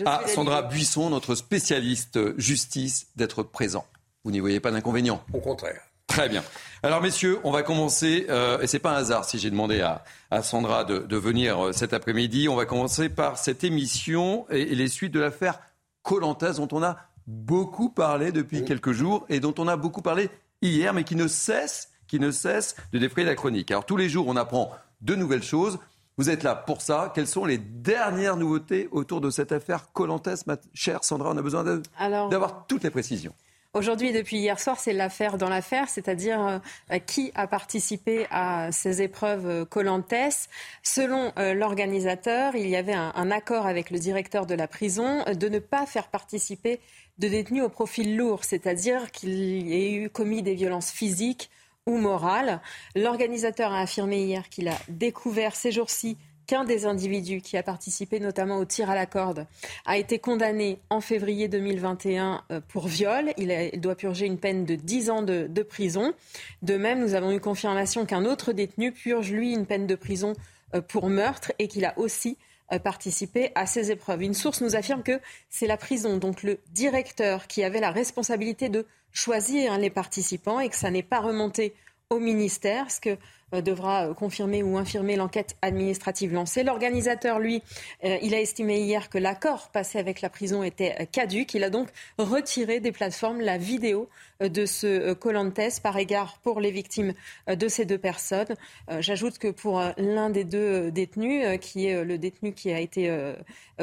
à 0.06 0.23
Sandra 0.28 0.62
Buisson, 0.62 1.11
notre 1.11 1.34
spécialiste 1.34 2.18
justice, 2.38 3.08
d'être 3.16 3.42
présent. 3.42 3.84
Vous 4.24 4.30
n'y 4.30 4.40
voyez 4.40 4.60
pas 4.60 4.70
d'inconvénient 4.70 5.22
Au 5.32 5.40
contraire. 5.40 5.82
Très 6.06 6.28
bien. 6.28 6.42
Alors 6.82 7.02
messieurs, 7.02 7.38
on 7.44 7.50
va 7.50 7.62
commencer, 7.62 8.26
euh, 8.28 8.60
et 8.60 8.66
c'est 8.66 8.78
pas 8.78 8.92
un 8.92 8.96
hasard 8.96 9.24
si 9.24 9.38
j'ai 9.38 9.50
demandé 9.50 9.80
à, 9.80 10.42
Sandra 10.42 10.84
de, 10.84 11.16
venir 11.16 11.66
euh, 11.66 11.72
cet 11.72 11.92
après-midi, 11.92 12.48
on 12.48 12.56
va 12.56 12.66
commencer 12.66 13.08
par 13.08 13.38
cette 13.38 13.64
émission 13.64 14.46
et, 14.50 14.64
les 14.74 14.88
suites 14.88 15.12
de 15.12 15.20
l'affaire 15.20 15.60
Colantes 16.02 16.44
dont 16.56 16.68
on 16.72 16.82
a 16.82 16.98
beaucoup 17.26 17.88
parlé 17.88 18.32
depuis 18.32 18.64
quelques 18.64 18.92
jours 18.92 19.24
et 19.28 19.40
dont 19.40 19.54
on 19.58 19.66
a 19.66 19.76
beaucoup 19.76 20.02
parlé 20.02 20.28
hier, 20.60 20.92
mais 20.92 21.04
qui 21.04 21.16
ne 21.16 21.26
cesse, 21.26 21.90
qui 22.06 22.20
ne 22.20 22.30
cesse 22.30 22.76
de 22.92 22.98
défrayer 22.98 23.26
la 23.26 23.34
chronique. 23.34 23.70
Alors 23.70 23.86
tous 23.86 23.96
les 23.96 24.08
jours, 24.08 24.28
on 24.28 24.36
apprend 24.36 24.70
de 25.00 25.14
nouvelles 25.14 25.42
choses. 25.42 25.78
Vous 26.16 26.30
êtes 26.30 26.42
là 26.42 26.54
pour 26.54 26.80
ça. 26.80 27.12
Quelles 27.14 27.26
sont 27.26 27.44
les 27.44 27.58
dernières 27.58 28.36
nouveautés 28.36 28.88
autour 28.92 29.20
de 29.20 29.30
cette 29.30 29.52
affaire 29.52 29.90
Colantes, 29.92 30.46
ma 30.46 30.56
chère 30.74 31.02
Sandra? 31.02 31.30
On 31.30 31.36
a 31.36 31.42
besoin 31.42 31.64
d'avoir 31.64 32.66
toutes 32.68 32.84
les 32.84 32.90
précisions. 32.90 33.34
Aujourd'hui, 33.74 34.12
depuis 34.12 34.36
hier 34.36 34.60
soir, 34.60 34.78
c'est 34.78 34.92
l'affaire 34.92 35.36
dans 35.36 35.48
l'affaire, 35.48 35.88
c'est-à-dire 35.88 36.60
euh, 36.92 36.98
qui 37.00 37.32
a 37.34 37.48
participé 37.48 38.28
à 38.30 38.70
ces 38.70 39.02
épreuves 39.02 39.48
euh, 39.48 39.64
Colantes. 39.64 40.14
Selon 40.84 41.32
euh, 41.38 41.54
l'organisateur, 41.54 42.54
il 42.54 42.68
y 42.68 42.76
avait 42.76 42.94
un, 42.94 43.30
accord 43.32 43.66
avec 43.66 43.90
le 43.90 43.98
directeur 43.98 44.46
de 44.46 44.54
la 44.54 44.68
prison 44.68 45.24
de 45.24 45.48
ne 45.48 45.58
pas 45.58 45.86
faire 45.86 46.06
participer 46.06 46.78
de 47.18 47.26
détenus 47.26 47.64
au 47.64 47.68
profil 47.68 48.16
lourd, 48.16 48.44
c'est-à-dire 48.44 49.10
qu'il 49.10 49.72
ait 49.72 49.92
eu 49.92 50.08
commis 50.08 50.42
des 50.42 50.54
violences 50.54 50.92
physiques 50.92 51.50
ou 51.86 51.96
morales. 51.96 52.60
L'organisateur 52.94 53.72
a 53.72 53.80
affirmé 53.80 54.22
hier 54.22 54.48
qu'il 54.50 54.68
a 54.68 54.78
découvert 54.88 55.56
ces 55.56 55.72
jours-ci 55.72 56.16
qu'un 56.46 56.64
des 56.64 56.86
individus 56.86 57.40
qui 57.40 57.56
a 57.56 57.62
participé 57.62 58.20
notamment 58.20 58.56
au 58.56 58.64
tir 58.64 58.90
à 58.90 58.94
la 58.94 59.06
corde 59.06 59.46
a 59.86 59.96
été 59.96 60.18
condamné 60.18 60.80
en 60.90 61.00
février 61.00 61.48
2021 61.48 62.42
euh, 62.50 62.60
pour 62.68 62.86
viol. 62.86 63.32
Il, 63.36 63.80
doit 63.80 63.94
purger 63.94 64.26
une 64.26 64.38
peine 64.38 64.64
de 64.64 64.74
10 64.74 65.10
ans 65.10 65.22
de, 65.22 65.62
prison. 65.62 66.14
De 66.62 66.76
même, 66.76 67.00
nous 67.00 67.14
avons 67.14 67.32
eu 67.32 67.40
confirmation 67.40 68.06
qu'un 68.06 68.24
autre 68.24 68.52
détenu 68.52 68.92
purge, 68.92 69.30
lui, 69.30 69.52
une 69.52 69.66
peine 69.66 69.86
de 69.86 69.94
prison 69.94 70.34
euh, 70.74 70.80
pour 70.80 71.08
meurtre 71.08 71.52
et 71.58 71.68
qu'il 71.68 71.84
a 71.84 71.98
aussi 71.98 72.36
euh, 72.72 72.78
participé 72.78 73.50
à 73.54 73.66
ces 73.66 73.90
épreuves. 73.90 74.22
Une 74.22 74.34
source 74.34 74.60
nous 74.60 74.76
affirme 74.76 75.02
que 75.02 75.20
c'est 75.50 75.66
la 75.66 75.76
prison, 75.76 76.16
donc 76.18 76.42
le 76.42 76.58
directeur, 76.72 77.46
qui 77.46 77.64
avait 77.64 77.80
la 77.80 77.90
responsabilité 77.90 78.68
de 78.68 78.86
choisir 79.12 79.78
les 79.78 79.90
participants 79.90 80.60
et 80.60 80.68
que 80.68 80.76
ça 80.76 80.90
n'est 80.90 81.02
pas 81.02 81.20
remonté 81.20 81.74
au 82.10 82.18
ministère, 82.18 82.90
ce 82.90 83.00
que 83.00 83.16
devra 83.52 84.08
euh, 84.08 84.14
confirmer 84.14 84.62
ou 84.62 84.76
infirmer 84.76 85.16
l'enquête 85.16 85.56
administrative 85.62 86.32
lancée. 86.32 86.62
L'organisateur, 86.62 87.38
lui, 87.38 87.62
euh, 88.04 88.18
il 88.22 88.34
a 88.34 88.40
estimé 88.40 88.80
hier 88.80 89.08
que 89.08 89.18
l'accord 89.18 89.68
passé 89.68 89.98
avec 89.98 90.20
la 90.20 90.28
prison 90.28 90.62
était 90.62 91.08
caduque. 91.12 91.54
Il 91.54 91.64
a 91.64 91.70
donc 91.70 91.88
retiré 92.18 92.80
des 92.80 92.92
plateformes 92.92 93.40
la 93.40 93.58
vidéo 93.58 94.08
de 94.40 94.66
ce 94.66 95.12
Colantes 95.12 95.80
par 95.82 95.96
égard 95.96 96.38
pour 96.42 96.60
les 96.60 96.70
victimes 96.70 97.14
de 97.46 97.68
ces 97.68 97.84
deux 97.84 97.98
personnes. 97.98 98.56
J'ajoute 98.98 99.38
que 99.38 99.48
pour 99.48 99.80
l'un 99.96 100.28
des 100.28 100.44
deux 100.44 100.90
détenus, 100.90 101.46
qui 101.60 101.86
est 101.86 102.04
le 102.04 102.18
détenu 102.18 102.52
qui 102.52 102.72
a 102.72 102.80
été 102.80 103.16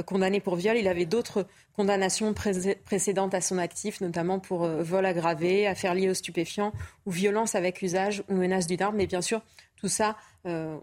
condamné 0.06 0.42
pour 0.42 0.58
viol, 0.58 0.78
il 0.78 0.88
avait 0.88 1.06
d'autres 1.06 1.48
condamnations 1.76 2.34
précédentes 2.34 3.34
à 3.34 3.42
son 3.42 3.58
actif, 3.58 4.02
notamment 4.02 4.40
pour 4.40 4.68
vol 4.68 5.06
aggravé, 5.06 5.68
affaires 5.68 5.96
liées 5.96 6.10
aux 6.10 6.16
stupéfiants 6.16 6.74
ou 7.06 7.12
violence 7.12 7.56
avec 7.56 7.82
usage 7.82 8.24
ou 8.30 8.36
menace 8.36 8.68
d'une 8.68 8.82
arme. 8.82 8.98
Mais 8.98 9.08
bien 9.08 9.22
sûr, 9.22 9.42
tout 9.82 9.88
ça, 9.88 10.16
euh, 10.46 10.78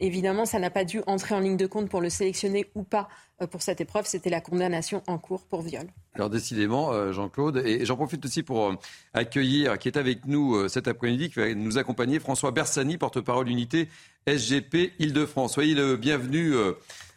évidemment, 0.00 0.44
ça 0.44 0.58
n'a 0.58 0.70
pas 0.70 0.84
dû 0.84 1.00
entrer 1.06 1.34
en 1.34 1.40
ligne 1.40 1.56
de 1.56 1.66
compte 1.66 1.88
pour 1.88 2.00
le 2.00 2.10
sélectionner 2.10 2.66
ou 2.74 2.82
pas 2.82 3.08
euh, 3.40 3.46
pour 3.46 3.62
cette 3.62 3.80
épreuve. 3.80 4.04
C'était 4.06 4.30
la 4.30 4.40
condamnation 4.40 5.02
en 5.06 5.16
cours 5.16 5.46
pour 5.46 5.62
viol. 5.62 5.86
Alors 6.14 6.28
décidément, 6.28 6.92
euh, 6.92 7.12
Jean-Claude, 7.12 7.62
et 7.64 7.86
j'en 7.86 7.96
profite 7.96 8.24
aussi 8.24 8.42
pour 8.42 8.74
accueillir, 9.14 9.78
qui 9.78 9.88
est 9.88 9.96
avec 9.96 10.26
nous 10.26 10.68
cet 10.68 10.88
après-midi, 10.88 11.30
qui 11.30 11.38
va 11.38 11.54
nous 11.54 11.78
accompagner, 11.78 12.18
François 12.18 12.50
Bersani, 12.50 12.98
porte-parole 12.98 13.48
unité 13.48 13.88
SGP 14.26 14.92
Île-de-France. 14.98 15.54
Soyez 15.54 15.74
le 15.74 15.96
bienvenu. 15.96 16.54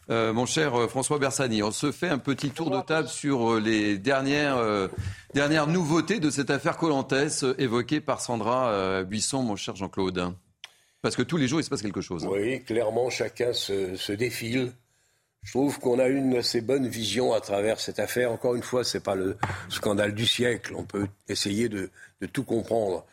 mon 0.09 0.45
cher 0.45 0.89
François 0.89 1.17
Bersani, 1.17 1.63
on 1.63 1.71
se 1.71 1.91
fait 1.91 2.09
un 2.09 2.19
petit 2.19 2.51
tour 2.51 2.69
de 2.69 2.81
table 2.81 3.07
sur 3.07 3.59
les 3.59 3.97
dernières, 3.97 4.61
dernières 5.33 5.67
nouveautés 5.67 6.19
de 6.19 6.29
cette 6.29 6.51
affaire 6.51 6.77
Colantes 6.77 7.13
évoquée 7.57 7.99
par 7.99 8.21
Sandra 8.21 9.03
Buisson, 9.03 9.41
mon 9.41 9.55
cher 9.55 9.75
Jean-Claude. 9.75 10.35
Parce 11.03 11.17
que 11.17 11.21
tous 11.21 11.35
les 11.35 11.49
jours, 11.49 11.59
il 11.59 11.65
se 11.65 11.69
passe 11.69 11.81
quelque 11.81 11.99
chose. 11.99 12.25
Oui, 12.25 12.63
clairement, 12.63 13.09
chacun 13.09 13.51
se, 13.51 14.11
défile. 14.13 14.71
Je 15.43 15.51
trouve 15.51 15.77
qu'on 15.77 15.99
a 15.99 16.07
une 16.07 16.37
assez 16.37 16.61
bonne 16.61 16.87
vision 16.87 17.33
à 17.33 17.41
travers 17.41 17.81
cette 17.81 17.99
affaire. 17.99 18.31
Encore 18.31 18.55
une 18.55 18.63
fois, 18.63 18.85
ce 18.85 18.97
n'est 18.97 19.03
pas 19.03 19.13
le 19.13 19.35
scandale 19.67 20.15
du 20.15 20.25
siècle. 20.25 20.73
On 20.77 20.85
peut 20.85 21.07
essayer 21.27 21.67
de, 21.67 21.89
tout 22.31 22.45
comprendre. 22.45 23.05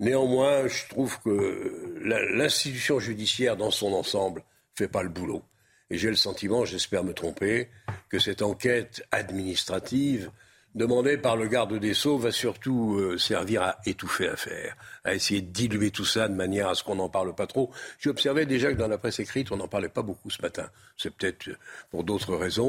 Néanmoins, 0.00 0.66
je 0.66 0.88
trouve 0.88 1.20
que 1.20 2.00
l'institution 2.02 3.00
judiciaire 3.00 3.58
dans 3.58 3.70
son 3.70 3.92
ensemble 3.92 4.42
fait 4.74 4.88
pas 4.88 5.02
le 5.02 5.10
boulot. 5.10 5.42
Et 5.90 5.98
j'ai 5.98 6.08
le 6.08 6.16
sentiment, 6.16 6.64
j'espère 6.64 7.04
me 7.04 7.12
tromper, 7.12 7.68
que 8.08 8.18
cette 8.18 8.40
enquête 8.40 9.02
administrative 9.12 10.30
demandé 10.76 11.16
par 11.16 11.36
le 11.36 11.48
garde 11.48 11.74
des 11.78 11.94
Sceaux 11.94 12.18
va 12.18 12.30
surtout 12.30 12.96
euh, 12.98 13.18
servir 13.18 13.62
à 13.62 13.78
étouffer 13.86 14.26
l'affaire, 14.26 14.76
à 15.04 15.14
essayer 15.14 15.40
de 15.40 15.50
diluer 15.50 15.90
tout 15.90 16.04
ça 16.04 16.28
de 16.28 16.34
manière 16.34 16.68
à 16.68 16.74
ce 16.74 16.84
qu'on 16.84 16.96
n'en 16.96 17.08
parle 17.08 17.34
pas 17.34 17.46
trop. 17.46 17.72
J'ai 17.98 18.10
observé 18.10 18.44
déjà 18.44 18.70
que 18.70 18.76
dans 18.76 18.86
la 18.86 18.98
presse 18.98 19.18
écrite, 19.18 19.50
on 19.50 19.56
n'en 19.56 19.68
parlait 19.68 19.88
pas 19.88 20.02
beaucoup 20.02 20.30
ce 20.30 20.40
matin. 20.42 20.68
C'est 20.96 21.10
peut-être 21.10 21.48
pour 21.90 22.04
d'autres 22.04 22.36
raisons. 22.36 22.68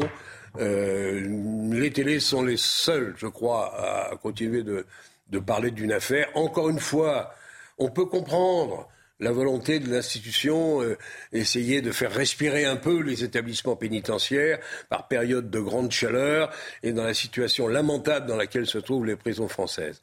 Euh, 0.57 1.69
les 1.73 1.91
télés 1.91 2.21
sont 2.21 2.41
les 2.41 2.57
seuls, 2.57 3.13
je 3.17 3.27
crois, 3.27 4.09
à 4.11 4.15
continuer 4.15 4.63
de, 4.63 4.85
de 5.29 5.39
parler 5.39 5.71
d'une 5.71 5.91
affaire. 5.91 6.29
Encore 6.33 6.69
une 6.69 6.79
fois, 6.79 7.33
on 7.77 7.91
peut 7.91 8.05
comprendre 8.05 8.87
la 9.19 9.31
volonté 9.31 9.79
de 9.79 9.89
l'institution, 9.89 10.81
euh, 10.81 10.97
essayer 11.31 11.81
de 11.81 11.91
faire 11.91 12.11
respirer 12.11 12.65
un 12.65 12.75
peu 12.75 13.01
les 13.01 13.23
établissements 13.23 13.75
pénitentiaires 13.75 14.59
par 14.89 15.07
période 15.07 15.49
de 15.49 15.59
grande 15.59 15.91
chaleur 15.91 16.51
et 16.83 16.91
dans 16.91 17.03
la 17.03 17.13
situation 17.13 17.67
lamentable 17.67 18.27
dans 18.27 18.35
laquelle 18.35 18.67
se 18.67 18.77
trouvent 18.77 19.05
les 19.05 19.15
prisons 19.15 19.47
françaises. 19.47 20.01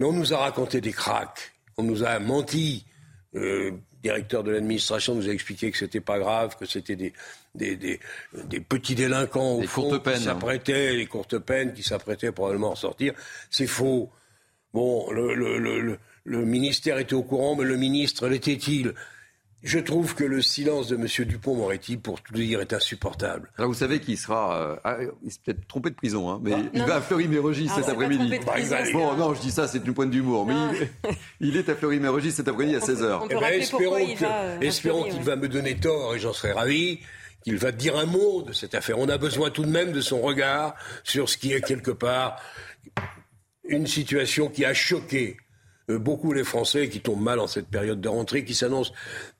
Mais 0.00 0.06
on 0.06 0.12
nous 0.12 0.32
a 0.32 0.38
raconté 0.38 0.80
des 0.80 0.92
cracks, 0.92 1.52
on 1.76 1.82
nous 1.82 2.04
a 2.04 2.18
menti. 2.18 2.86
Euh, 3.34 3.70
le 3.70 4.12
directeur 4.12 4.44
de 4.44 4.52
l'administration 4.52 5.16
nous 5.16 5.28
a 5.28 5.32
expliqué 5.32 5.70
que 5.72 5.76
c'était 5.76 6.00
pas 6.00 6.18
grave, 6.18 6.56
que 6.56 6.64
c'était 6.64 6.94
des, 6.94 7.12
des, 7.56 7.76
des, 7.76 7.98
des, 8.44 8.60
petits 8.60 8.94
délinquants 8.94 9.56
au 9.56 9.62
fond, 9.64 9.98
qui 9.98 10.10
hein. 10.10 10.16
s'apprêtaient, 10.16 10.92
les 10.92 11.06
courtes 11.06 11.38
peines, 11.38 11.72
qui 11.72 11.82
s'apprêtaient 11.82 12.30
probablement 12.30 12.68
à 12.68 12.72
en 12.72 12.76
sortir. 12.76 13.14
C'est 13.50 13.66
faux. 13.66 14.08
Bon, 14.72 15.10
le, 15.10 15.34
le, 15.34 15.58
le, 15.58 15.80
le 15.80 15.98
ministère 16.26 16.98
était 16.98 17.14
au 17.14 17.22
courant, 17.22 17.56
mais 17.56 17.64
le 17.64 17.76
ministre 17.76 18.28
l'était-il? 18.28 18.94
Je 19.62 19.78
trouve 19.78 20.14
que 20.14 20.22
le 20.22 20.42
silence 20.42 20.86
de 20.86 20.96
M. 20.96 21.06
Dupont-Moretti, 21.26 21.96
pour 21.96 22.20
tout 22.22 22.34
dire, 22.34 22.60
est 22.60 22.72
insupportable. 22.72 23.50
Alors 23.56 23.68
vous 23.68 23.76
savez 23.76 24.00
qu'il 24.00 24.16
sera. 24.16 24.60
Euh, 24.60 24.76
ah, 24.84 24.96
il 25.24 25.32
s'est 25.32 25.40
peut-être 25.44 25.66
trompé 25.66 25.90
de 25.90 25.96
prison, 25.96 26.30
hein, 26.30 26.40
mais 26.42 26.52
il 26.72 26.82
va 26.84 26.96
à 26.96 27.00
Fleury-Mérogis 27.00 27.68
cet 27.74 27.88
après-midi. 27.88 28.38
bon, 28.92 29.14
non, 29.14 29.34
je 29.34 29.40
dis 29.40 29.50
ça, 29.50 29.66
c'est 29.66 29.84
une 29.84 29.94
pointe 29.94 30.10
d'humour, 30.10 30.46
mais 30.46 30.54
il, 31.40 31.56
est 31.56 31.68
à 31.68 31.74
Fleury-Mérogis 31.74 32.32
cet 32.32 32.48
après-midi 32.48 32.76
à 32.76 32.80
16h. 32.80 33.26
Eh 33.30 33.34
ben, 33.34 34.60
espérons 34.60 35.04
qu'il 35.04 35.22
va, 35.22 35.36
me 35.36 35.48
donner 35.48 35.74
tort, 35.76 36.14
et 36.14 36.18
j'en 36.18 36.32
serai 36.32 36.52
ravi 36.52 37.00
qu'il 37.42 37.56
va 37.56 37.72
dire 37.72 37.96
un 37.96 38.06
mot 38.06 38.42
de 38.42 38.52
cette 38.52 38.74
affaire. 38.74 38.98
On 38.98 39.08
a 39.08 39.18
besoin 39.18 39.50
tout 39.50 39.64
de 39.64 39.70
même 39.70 39.90
de 39.90 40.00
son 40.00 40.20
regard 40.20 40.74
sur 41.02 41.28
ce 41.28 41.36
qui 41.36 41.52
est 41.52 41.60
quelque 41.60 41.92
part 41.92 42.40
une 43.68 43.86
situation 43.86 44.48
qui 44.48 44.64
a 44.64 44.74
choqué 44.74 45.36
euh, 45.36 45.45
beaucoup 45.88 46.32
les 46.32 46.44
Français 46.44 46.88
qui 46.88 47.00
tombent 47.00 47.22
mal 47.22 47.38
en 47.38 47.46
cette 47.46 47.68
période 47.68 48.00
de 48.00 48.08
rentrée, 48.08 48.44
qui 48.44 48.54
s'annonce 48.54 48.92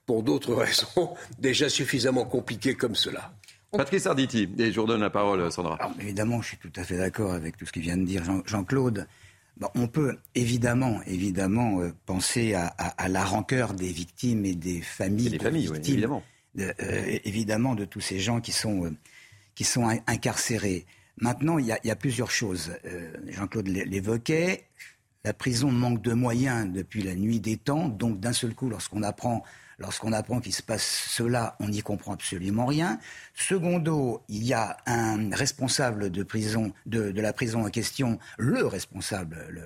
pour 0.06 0.22
d'autres 0.22 0.54
raisons 0.64 1.14
déjà 1.38 1.68
suffisamment 1.68 2.24
compliquée 2.24 2.74
comme 2.74 2.94
cela. 2.94 3.32
Patrice 3.72 4.06
Arditi, 4.06 4.48
et 4.58 4.72
je 4.72 4.76
vous 4.76 4.86
redonne 4.86 5.00
la 5.00 5.10
parole, 5.10 5.50
Sandra. 5.52 5.78
évidemment, 6.00 6.40
je 6.40 6.48
suis 6.48 6.56
tout 6.56 6.72
à 6.76 6.84
fait 6.84 6.96
d'accord 6.96 7.32
avec 7.32 7.56
tout 7.56 7.66
ce 7.66 7.72
qui 7.72 7.80
vient 7.80 7.96
de 7.96 8.04
dire 8.04 8.22
Jean-Claude. 8.46 9.06
on 9.74 9.88
peut 9.88 10.16
évidemment, 10.34 11.00
évidemment 11.06 11.80
euh, 11.80 11.92
penser 12.06 12.54
à, 12.54 13.08
la 13.08 13.24
rancœur 13.24 13.74
des 13.74 13.88
victimes 13.88 14.44
et 14.44 14.54
des 14.54 14.80
familles. 14.80 15.30
des 15.30 15.38
familles, 15.38 15.70
évidemment. 15.74 16.22
De, 16.54 16.72
euh, 16.80 17.18
évidemment, 17.24 17.74
de 17.74 17.84
tous 17.84 18.00
ces 18.00 18.18
gens 18.18 18.40
qui 18.40 18.52
sont, 18.52 18.94
qui 19.54 19.64
sont 19.64 19.88
incarcérés. 20.06 20.86
Maintenant, 21.18 21.58
il 21.58 21.66
y, 21.66 21.90
a, 21.90 21.96
plusieurs 21.96 22.30
choses. 22.30 22.72
Jean-Claude 23.28 23.68
l'évoquait. 23.68 24.64
La 25.26 25.32
prison 25.32 25.72
manque 25.72 26.02
de 26.02 26.12
moyens 26.12 26.72
depuis 26.72 27.02
la 27.02 27.16
nuit 27.16 27.40
des 27.40 27.56
temps, 27.56 27.88
donc 27.88 28.20
d'un 28.20 28.32
seul 28.32 28.54
coup, 28.54 28.70
lorsqu'on 28.70 29.02
apprend 29.02 29.42
Lorsqu'on 29.78 30.12
apprend 30.14 30.40
qu'il 30.40 30.54
se 30.54 30.62
passe 30.62 31.04
cela, 31.10 31.54
on 31.60 31.68
n'y 31.68 31.82
comprend 31.82 32.14
absolument 32.14 32.64
rien. 32.64 32.98
Secondo, 33.34 34.22
il 34.30 34.42
y 34.42 34.54
a 34.54 34.78
un 34.86 35.34
responsable 35.34 36.08
de 36.10 36.22
prison, 36.22 36.72
de, 36.86 37.12
la 37.20 37.34
prison 37.34 37.66
en 37.66 37.68
question, 37.68 38.18
le 38.38 38.66
responsable, 38.66 39.46
le, 39.50 39.60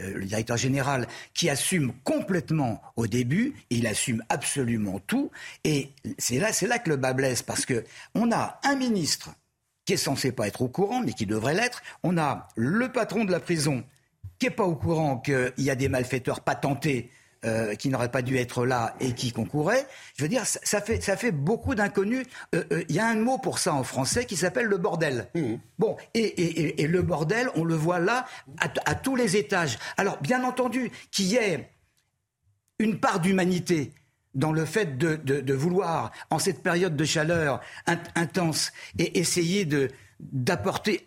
euh, 0.00 0.18
le, 0.18 0.24
directeur 0.24 0.56
général, 0.56 1.08
qui 1.34 1.50
assume 1.50 1.92
complètement 2.04 2.80
au 2.94 3.08
début, 3.08 3.54
il 3.70 3.88
assume 3.88 4.22
absolument 4.28 5.00
tout. 5.00 5.32
Et 5.64 5.90
c'est 6.16 6.38
là, 6.38 6.52
c'est 6.52 6.68
là 6.68 6.78
que 6.78 6.90
le 6.90 6.96
bas 6.96 7.12
blesse, 7.12 7.42
parce 7.42 7.66
que 7.66 7.84
on 8.14 8.30
a 8.30 8.60
un 8.62 8.76
ministre 8.76 9.30
qui 9.84 9.94
est 9.94 9.96
censé 9.96 10.30
pas 10.30 10.46
être 10.46 10.62
au 10.62 10.68
courant, 10.68 11.02
mais 11.04 11.12
qui 11.12 11.26
devrait 11.26 11.54
l'être. 11.54 11.82
On 12.04 12.18
a 12.18 12.46
le 12.54 12.92
patron 12.92 13.24
de 13.24 13.32
la 13.32 13.40
prison 13.40 13.82
qui 14.40 14.46
n'est 14.46 14.50
pas 14.50 14.64
au 14.64 14.74
courant 14.74 15.18
qu'il 15.18 15.52
y 15.58 15.70
a 15.70 15.74
des 15.76 15.88
malfaiteurs 15.88 16.40
patentés 16.40 17.10
euh, 17.44 17.74
qui 17.74 17.88
n'auraient 17.88 18.10
pas 18.10 18.22
dû 18.22 18.36
être 18.36 18.66
là 18.66 18.94
et 19.00 19.12
qui 19.12 19.32
concouraient. 19.32 19.86
Je 20.16 20.22
veux 20.22 20.28
dire, 20.28 20.44
ça 20.44 20.80
fait, 20.80 21.00
ça 21.00 21.16
fait 21.16 21.30
beaucoup 21.30 21.74
d'inconnus. 21.74 22.26
Euh, 22.54 22.64
euh, 22.72 22.84
il 22.88 22.96
y 22.96 22.98
a 22.98 23.06
un 23.06 23.14
mot 23.14 23.38
pour 23.38 23.58
ça 23.58 23.72
en 23.72 23.82
français 23.82 24.26
qui 24.26 24.36
s'appelle 24.36 24.66
le 24.66 24.78
bordel. 24.78 25.28
Mmh. 25.34 25.54
Bon, 25.78 25.96
et, 26.12 26.86
le 26.86 27.02
bordel, 27.02 27.48
on 27.54 27.64
le 27.64 27.74
voit 27.74 27.98
là 27.98 28.26
à, 28.58 28.94
tous 28.94 29.14
les 29.14 29.36
étages. 29.36 29.78
Alors, 29.96 30.18
bien 30.20 30.42
entendu, 30.44 30.90
qu'il 31.10 31.26
y 31.26 31.36
ait 31.36 31.70
une 32.78 32.98
part 32.98 33.20
d'humanité 33.20 33.92
dans 34.34 34.52
le 34.52 34.64
fait 34.64 34.98
de, 34.98 35.54
vouloir, 35.54 36.12
en 36.30 36.38
cette 36.38 36.62
période 36.62 36.94
de 36.94 37.04
chaleur 37.04 37.60
intense, 38.14 38.72
et 38.98 39.18
essayer 39.18 39.66
d'apporter 40.20 41.04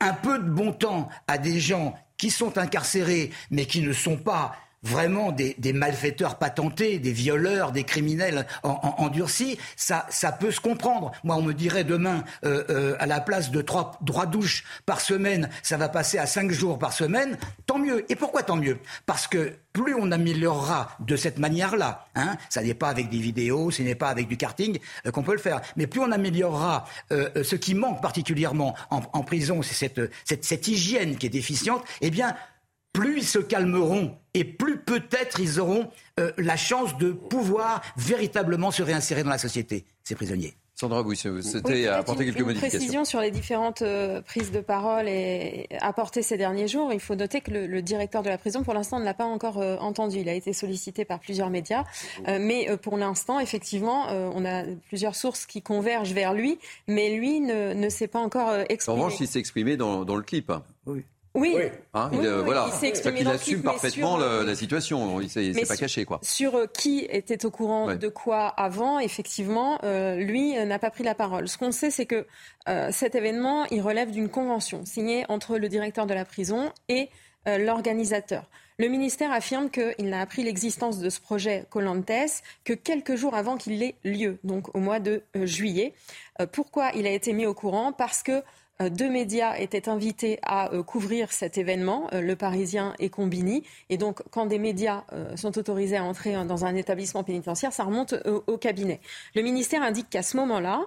un 0.00 0.14
peu 0.14 0.38
de 0.38 0.48
bon 0.48 0.72
temps 0.72 1.08
à 1.26 1.38
des 1.38 1.58
gens 1.60 1.96
qui 2.16 2.30
sont 2.30 2.58
incarcérés, 2.58 3.30
mais 3.50 3.66
qui 3.66 3.80
ne 3.80 3.92
sont 3.92 4.16
pas 4.16 4.56
vraiment 4.84 5.32
des, 5.32 5.72
malfaiteurs 5.72 6.38
patentés, 6.38 6.98
des 6.98 7.12
violeurs, 7.12 7.72
des 7.72 7.84
criminels 7.84 8.46
endurcis, 8.62 9.58
ça, 9.76 10.06
ça 10.10 10.30
peut 10.30 10.50
se 10.50 10.60
comprendre. 10.60 11.12
Moi, 11.24 11.36
on 11.36 11.42
me 11.42 11.54
dirait 11.54 11.84
demain, 11.84 12.22
euh, 12.44 12.64
euh, 12.70 12.96
à 13.00 13.06
la 13.06 13.20
place 13.20 13.50
de 13.50 13.62
trois 13.62 13.98
droits 14.02 14.26
douches 14.26 14.64
par 14.86 15.00
semaine, 15.00 15.48
ça 15.62 15.76
va 15.76 15.88
passer 15.88 16.18
à 16.18 16.26
cinq 16.26 16.50
jours 16.50 16.78
par 16.78 16.92
semaine, 16.92 17.38
tant 17.66 17.78
mieux. 17.78 18.04
Et 18.10 18.16
pourquoi 18.16 18.42
tant 18.42 18.56
mieux? 18.56 18.78
Parce 19.06 19.26
que 19.26 19.54
plus 19.72 19.94
on 19.94 20.12
améliorera 20.12 20.96
de 21.00 21.16
cette 21.16 21.38
manière-là, 21.38 22.06
hein, 22.14 22.36
ça 22.48 22.62
n'est 22.62 22.74
pas 22.74 22.90
avec 22.90 23.08
des 23.08 23.18
vidéos, 23.18 23.70
ce 23.70 23.82
n'est 23.82 23.94
pas 23.96 24.08
avec 24.08 24.28
du 24.28 24.36
karting 24.36 24.78
euh, 25.06 25.10
qu'on 25.10 25.22
peut 25.22 25.32
le 25.32 25.38
faire, 25.38 25.62
mais 25.76 25.86
plus 25.86 26.00
on 26.00 26.12
améliorera 26.12 26.84
ce 27.10 27.56
qui 27.56 27.74
manque 27.74 28.02
particulièrement 28.02 28.74
en, 28.90 29.22
prison, 29.22 29.62
c'est 29.62 29.74
cette, 29.74 30.00
cette, 30.24 30.44
cette 30.44 30.68
hygiène 30.68 31.16
qui 31.16 31.26
est 31.26 31.30
déficiente, 31.30 31.82
eh 32.00 32.10
bien, 32.10 32.34
plus 32.94 33.18
ils 33.18 33.26
se 33.26 33.40
calmeront 33.40 34.16
et 34.32 34.44
plus 34.44 34.78
peut-être 34.78 35.40
ils 35.40 35.60
auront 35.60 35.90
euh, 36.18 36.32
la 36.38 36.56
chance 36.56 36.96
de 36.96 37.12
pouvoir 37.12 37.82
véritablement 37.98 38.70
se 38.70 38.82
réinsérer 38.82 39.22
dans 39.22 39.30
la 39.30 39.38
société, 39.38 39.84
ces 40.04 40.14
prisonniers. 40.14 40.54
Sandra 40.76 41.02
oui, 41.02 41.16
c'était 41.16 41.86
apporter 41.86 42.24
quelques 42.24 42.40
une 42.40 42.46
modifications. 42.46 42.78
précision 42.78 43.04
sur 43.04 43.20
les 43.20 43.30
différentes 43.30 43.82
euh, 43.82 44.20
prises 44.22 44.50
de 44.50 44.60
parole 44.60 45.08
et 45.08 45.68
apportées 45.80 46.22
ces 46.22 46.36
derniers 46.36 46.66
jours. 46.66 46.92
Il 46.92 46.98
faut 46.98 47.14
noter 47.14 47.40
que 47.40 47.52
le, 47.52 47.80
directeur 47.80 48.24
de 48.24 48.28
la 48.28 48.38
prison, 48.38 48.64
pour 48.64 48.74
l'instant, 48.74 48.98
ne 48.98 49.04
l'a 49.04 49.14
pas 49.14 49.24
encore 49.24 49.60
euh, 49.60 49.76
entendu. 49.76 50.18
Il 50.18 50.28
a 50.28 50.34
été 50.34 50.52
sollicité 50.52 51.04
par 51.04 51.20
plusieurs 51.20 51.48
médias, 51.48 51.84
mais 52.26 52.76
pour 52.82 52.98
l'instant, 52.98 53.38
effectivement, 53.38 54.08
on 54.08 54.44
a 54.44 54.64
plusieurs 54.88 55.14
sources 55.14 55.46
qui 55.46 55.62
convergent 55.62 56.12
vers 56.12 56.34
lui, 56.34 56.58
mais 56.88 57.16
lui 57.16 57.40
ne, 57.40 57.72
ne 57.72 57.88
s'est 57.88 58.08
pas 58.08 58.18
encore 58.18 58.52
exprimé. 58.68 58.98
En 58.98 59.04
revanche, 59.04 59.20
il 59.20 59.28
s'est 59.28 59.38
exprimé 59.38 59.76
dans, 59.76 60.04
dans 60.04 60.16
le 60.16 60.22
clip. 60.22 60.52
Oui. 60.86 61.04
Oui. 61.34 61.56
Hein, 61.94 62.10
il, 62.12 62.28
voilà. 62.28 62.68
il, 63.16 63.28
assume 63.28 63.62
parfaitement 63.62 64.16
la 64.16 64.54
situation. 64.54 65.20
Il 65.20 65.24
ne 65.24 65.52
s'est 65.52 65.66
pas 65.66 65.76
caché. 65.76 66.04
Quoi. 66.04 66.20
Sur 66.22 66.54
euh, 66.54 66.66
qui 66.66 67.06
était 67.10 67.44
au 67.44 67.50
courant 67.50 67.94
de 67.96 68.08
quoi 68.08 68.46
avant, 68.46 69.00
effectivement, 69.00 69.78
euh, 69.82 70.14
lui 70.16 70.56
euh, 70.56 70.64
n'a 70.64 70.78
pas 70.78 70.90
pris 70.90 71.02
la 71.02 71.16
parole. 71.16 71.48
Ce 71.48 71.58
qu'on 71.58 71.72
sait, 71.72 71.90
c'est 71.90 72.06
que 72.06 72.26
cet 72.90 73.14
événement, 73.14 73.66
il 73.66 73.82
relève 73.82 74.10
d'une 74.10 74.30
convention 74.30 74.86
signée 74.86 75.26
entre 75.28 75.58
le 75.58 75.68
directeur 75.68 76.06
de 76.06 76.14
la 76.14 76.24
prison 76.24 76.72
et 76.88 77.10
l'organisateur. 77.46 78.48
Le 78.78 78.88
ministère 78.88 79.30
affirme 79.32 79.68
qu'il 79.68 80.08
n'a 80.08 80.22
appris 80.22 80.42
l'existence 80.42 80.98
de 80.98 81.10
ce 81.10 81.20
projet 81.20 81.66
Colantes 81.68 82.10
que 82.64 82.72
quelques 82.72 83.16
jours 83.16 83.34
avant 83.34 83.58
qu'il 83.58 83.82
ait 83.82 83.96
lieu, 84.02 84.38
donc 84.44 84.74
au 84.74 84.80
mois 84.80 84.98
de 84.98 85.22
juillet. 85.34 85.92
pourquoi 86.52 86.90
il 86.94 87.06
a 87.06 87.10
été 87.10 87.34
mis 87.34 87.44
au 87.44 87.52
courant? 87.52 87.92
Parce 87.92 88.22
que 88.22 88.32
euh, 88.32 88.42
deux 88.80 89.08
médias 89.08 89.56
étaient 89.56 89.88
invités 89.88 90.38
à 90.42 90.72
euh, 90.72 90.82
couvrir 90.82 91.32
cet 91.32 91.58
événement, 91.58 92.08
euh, 92.12 92.20
Le 92.20 92.36
Parisien 92.36 92.94
et 92.98 93.08
Combini. 93.08 93.62
Et 93.88 93.96
donc, 93.96 94.22
quand 94.30 94.46
des 94.46 94.58
médias 94.58 95.04
sont 95.36 95.56
autorisés 95.58 95.96
à 95.96 96.04
entrer 96.04 96.44
dans 96.44 96.64
un 96.64 96.74
établissement 96.74 97.24
pénitentiaire, 97.24 97.72
ça 97.72 97.84
remonte 97.84 98.14
au, 98.46 98.58
cabinet. 98.58 99.00
Le 99.34 99.42
ministère 99.42 99.82
indique 99.82 100.10
qu'à 100.10 100.22
ce 100.22 100.36
moment-là, 100.36 100.86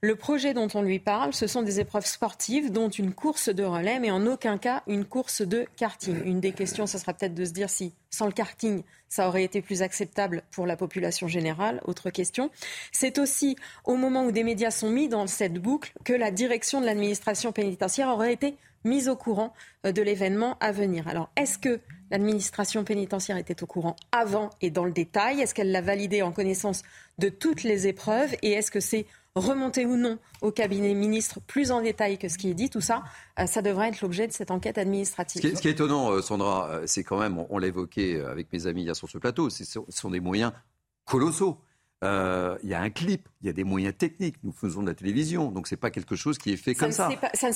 le 0.00 0.14
projet 0.14 0.54
dont 0.54 0.68
on 0.74 0.82
lui 0.82 0.98
parle, 0.98 1.32
ce 1.32 1.46
sont 1.46 1.62
des 1.62 1.80
épreuves 1.80 2.06
sportives, 2.06 2.70
dont 2.70 2.88
une 2.88 3.12
course 3.12 3.48
de 3.48 3.64
relais, 3.64 3.98
mais 3.98 4.10
en 4.10 4.26
aucun 4.26 4.58
cas 4.58 4.82
une 4.86 5.04
course 5.04 5.42
de 5.42 5.66
karting. 5.76 6.22
Une 6.24 6.40
des 6.40 6.52
questions, 6.52 6.86
ce 6.86 6.98
sera 6.98 7.14
peut-être 7.14 7.34
de 7.34 7.44
se 7.44 7.52
dire 7.52 7.70
si, 7.70 7.94
sans 8.10 8.26
le 8.26 8.32
karting, 8.32 8.82
ça 9.08 9.28
aurait 9.28 9.44
été 9.44 9.62
plus 9.62 9.82
acceptable 9.82 10.42
pour 10.50 10.66
la 10.66 10.76
population 10.76 11.28
générale. 11.28 11.80
Autre 11.84 12.10
question. 12.10 12.50
C'est 12.92 13.18
aussi 13.18 13.56
au 13.84 13.96
moment 13.96 14.24
où 14.24 14.32
des 14.32 14.44
médias 14.44 14.70
sont 14.70 14.90
mis 14.90 15.08
dans 15.08 15.26
cette 15.26 15.54
boucle 15.54 15.92
que 16.04 16.12
la 16.12 16.30
direction 16.30 16.80
de 16.80 16.86
l'administration 16.86 17.52
pénitentiaire 17.52 18.08
aurait 18.08 18.32
été 18.32 18.56
mise 18.84 19.08
au 19.08 19.16
courant 19.16 19.52
euh, 19.84 19.92
de 19.92 20.02
l'événement 20.02 20.56
à 20.60 20.72
venir. 20.72 21.08
Alors, 21.08 21.30
est-ce 21.36 21.58
que 21.58 21.80
l'administration 22.10 22.84
pénitentiaire 22.84 23.36
était 23.36 23.62
au 23.62 23.66
courant 23.66 23.96
avant 24.12 24.50
et 24.60 24.70
dans 24.70 24.84
le 24.84 24.92
détail? 24.92 25.40
Est-ce 25.40 25.54
qu'elle 25.54 25.72
l'a 25.72 25.80
validé 25.80 26.22
en 26.22 26.32
connaissance 26.32 26.82
de 27.18 27.28
toutes 27.28 27.64
les 27.64 27.86
épreuves? 27.86 28.34
Et 28.42 28.52
est-ce 28.52 28.70
que 28.70 28.80
c'est 28.80 29.06
remonter 29.36 29.86
ou 29.86 29.96
non 29.96 30.18
au 30.40 30.50
cabinet 30.50 30.94
ministre 30.94 31.40
plus 31.46 31.70
en 31.70 31.82
détail 31.82 32.18
que 32.18 32.28
ce 32.28 32.38
qui 32.38 32.50
est 32.50 32.54
dit, 32.54 32.70
tout 32.70 32.80
ça, 32.80 33.04
euh, 33.38 33.46
ça 33.46 33.62
devrait 33.62 33.88
être 33.88 34.00
l'objet 34.00 34.26
de 34.26 34.32
cette 34.32 34.50
enquête 34.50 34.78
administrative. 34.78 35.42
Ce 35.42 35.60
qui 35.60 35.68
est, 35.68 35.70
étonnant, 35.70 36.10
euh, 36.10 36.22
Sandra, 36.22 36.68
euh, 36.70 36.82
c'est 36.86 37.04
quand 37.04 37.18
même, 37.18 37.44
on, 37.50 37.58
l'a 37.58 37.68
évoqué 37.68 38.20
avec 38.20 38.52
mes 38.52 38.66
amis 38.66 38.88
sur 38.94 39.08
ce 39.08 39.18
plateau, 39.18 39.50
ce 39.50 39.64
sont 39.88 40.10
des 40.10 40.20
moyens 40.20 40.52
colossaux. 41.04 41.58
Il 42.02 42.68
y 42.68 42.74
a 42.74 42.80
un 42.80 42.90
clip, 42.90 43.28
il 43.42 43.46
y 43.46 43.50
a 43.50 43.52
des 43.52 43.64
moyens 43.64 43.94
techniques. 43.96 44.36
Nous 44.44 44.52
faisons 44.52 44.82
de 44.82 44.88
la 44.88 44.94
télévision, 44.94 45.50
donc 45.50 45.66
c'est 45.66 45.76
pas 45.76 45.90
quelque 45.90 46.16
chose 46.16 46.38
qui 46.38 46.52
est 46.52 46.56
fait 46.56 46.74
comme 46.74 46.92
ça. 46.92 47.08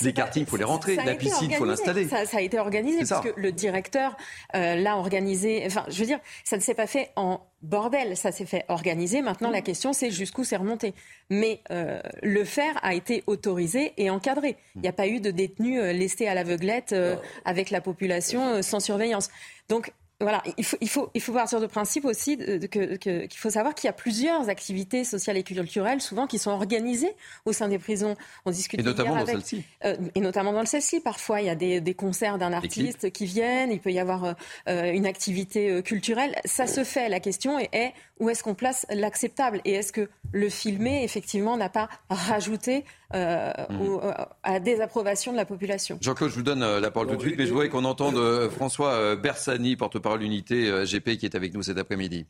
les 0.02 0.12
kartings, 0.12 0.44
il 0.44 0.48
faut 0.48 0.56
les 0.56 0.64
rentrer. 0.64 0.96
La 0.96 1.14
piscine, 1.14 1.50
il 1.50 1.56
faut 1.56 1.64
l'installer. 1.64 2.08
Ça, 2.08 2.24
a 2.32 2.40
été 2.40 2.58
organisé 2.58 3.04
parce 3.08 3.24
que 3.24 3.40
le 3.40 3.52
directeur 3.52 4.16
l'a 4.54 4.96
organisé. 4.96 5.62
Enfin, 5.66 5.84
je 5.88 5.98
veux 5.98 6.06
dire, 6.06 6.20
ça 6.44 6.56
ne 6.56 6.62
s'est 6.62 6.74
pas 6.74 6.86
fait 6.86 7.10
en 7.16 7.40
bordel, 7.62 8.16
ça 8.16 8.32
s'est 8.32 8.46
fait 8.46 8.64
organiser. 8.68 9.22
Maintenant, 9.22 9.50
la 9.50 9.60
question, 9.60 9.92
c'est 9.92 10.10
jusqu'où 10.10 10.44
c'est 10.44 10.56
remonté. 10.56 10.94
Mais 11.28 11.60
euh, 11.70 12.00
le 12.22 12.44
faire 12.44 12.78
a 12.82 12.94
été 12.94 13.22
autorisé 13.26 13.92
et 13.96 14.10
encadré. 14.10 14.56
Il 14.76 14.82
n'y 14.82 14.88
a 14.88 14.92
pas 14.92 15.06
eu 15.06 15.20
de 15.20 15.30
détenus 15.30 15.80
euh, 15.80 15.92
laissés 15.92 16.26
à 16.26 16.34
l'aveuglette 16.34 16.92
euh, 16.92 17.16
avec 17.44 17.70
la 17.70 17.80
population 17.80 18.62
sans 18.62 18.80
surveillance. 18.80 19.30
Donc, 19.68 19.92
voilà, 20.20 20.42
il 20.58 20.64
faut, 20.64 20.76
il, 20.80 20.88
faut, 20.88 21.10
il 21.14 21.20
faut 21.20 21.32
partir 21.32 21.60
de 21.60 21.66
principe 21.66 22.04
aussi 22.04 22.36
qu'il 22.68 23.28
faut 23.36 23.50
savoir 23.50 23.74
qu'il 23.74 23.88
y 23.88 23.90
a 23.90 23.94
plusieurs 23.94 24.48
activités 24.48 25.02
sociales 25.04 25.36
et 25.36 25.42
culturelles, 25.42 26.00
souvent 26.00 26.26
qui 26.26 26.38
sont 26.38 26.50
organisées 26.50 27.14
au 27.46 27.52
sein 27.52 27.68
des 27.68 27.78
prisons. 27.78 28.16
On 28.44 28.50
discute 28.50 28.80
et 28.80 28.82
notamment 28.82 29.16
dans 29.16 29.26
celle-ci. 29.26 29.64
Euh, 29.84 29.96
et 30.14 30.20
notamment 30.20 30.52
dans 30.52 30.64
celle-ci. 30.66 31.00
Parfois, 31.00 31.40
il 31.40 31.46
y 31.46 31.50
a 31.50 31.54
des, 31.54 31.80
des 31.80 31.94
concerts 31.94 32.38
d'un 32.38 32.52
artiste 32.52 33.10
qui 33.12 33.24
viennent, 33.24 33.72
il 33.72 33.80
peut 33.80 33.92
y 33.92 33.98
avoir 33.98 34.34
euh, 34.68 34.92
une 34.92 35.06
activité 35.06 35.70
euh, 35.70 35.82
culturelle. 35.82 36.36
Ça 36.44 36.66
se 36.66 36.84
fait. 36.84 37.08
La 37.08 37.20
question 37.20 37.58
est, 37.58 37.70
est 37.72 37.94
où 38.18 38.28
est-ce 38.28 38.42
qu'on 38.42 38.54
place 38.54 38.86
l'acceptable? 38.90 39.60
Et 39.64 39.72
est-ce 39.72 39.92
que 39.92 40.08
le 40.32 40.50
filmer, 40.50 41.02
effectivement, 41.02 41.56
n'a 41.56 41.70
pas 41.70 41.88
rajouté 42.10 42.84
euh, 43.14 43.52
mmh. 43.68 43.80
euh, 43.80 44.12
à 44.42 44.52
la 44.52 44.60
désapprobation 44.60 45.32
de 45.32 45.36
la 45.36 45.44
population 45.44 45.98
Jean-Claude, 46.00 46.30
je 46.30 46.36
vous 46.36 46.42
donne 46.42 46.62
euh, 46.62 46.80
la 46.80 46.90
parole 46.90 47.08
tout 47.08 47.16
de 47.16 47.20
suite, 47.20 47.36
mais 47.36 47.46
je 47.46 47.52
voudrais 47.52 47.68
qu'on 47.68 47.84
entende 47.84 48.48
François 48.50 49.16
Bersani, 49.16 49.76
porte-parole 49.76 50.22
unité 50.22 50.70
GP, 50.84 51.16
qui 51.16 51.26
est 51.26 51.34
avec 51.34 51.54
nous 51.54 51.62
cet 51.62 51.78
après-midi. 51.78 52.26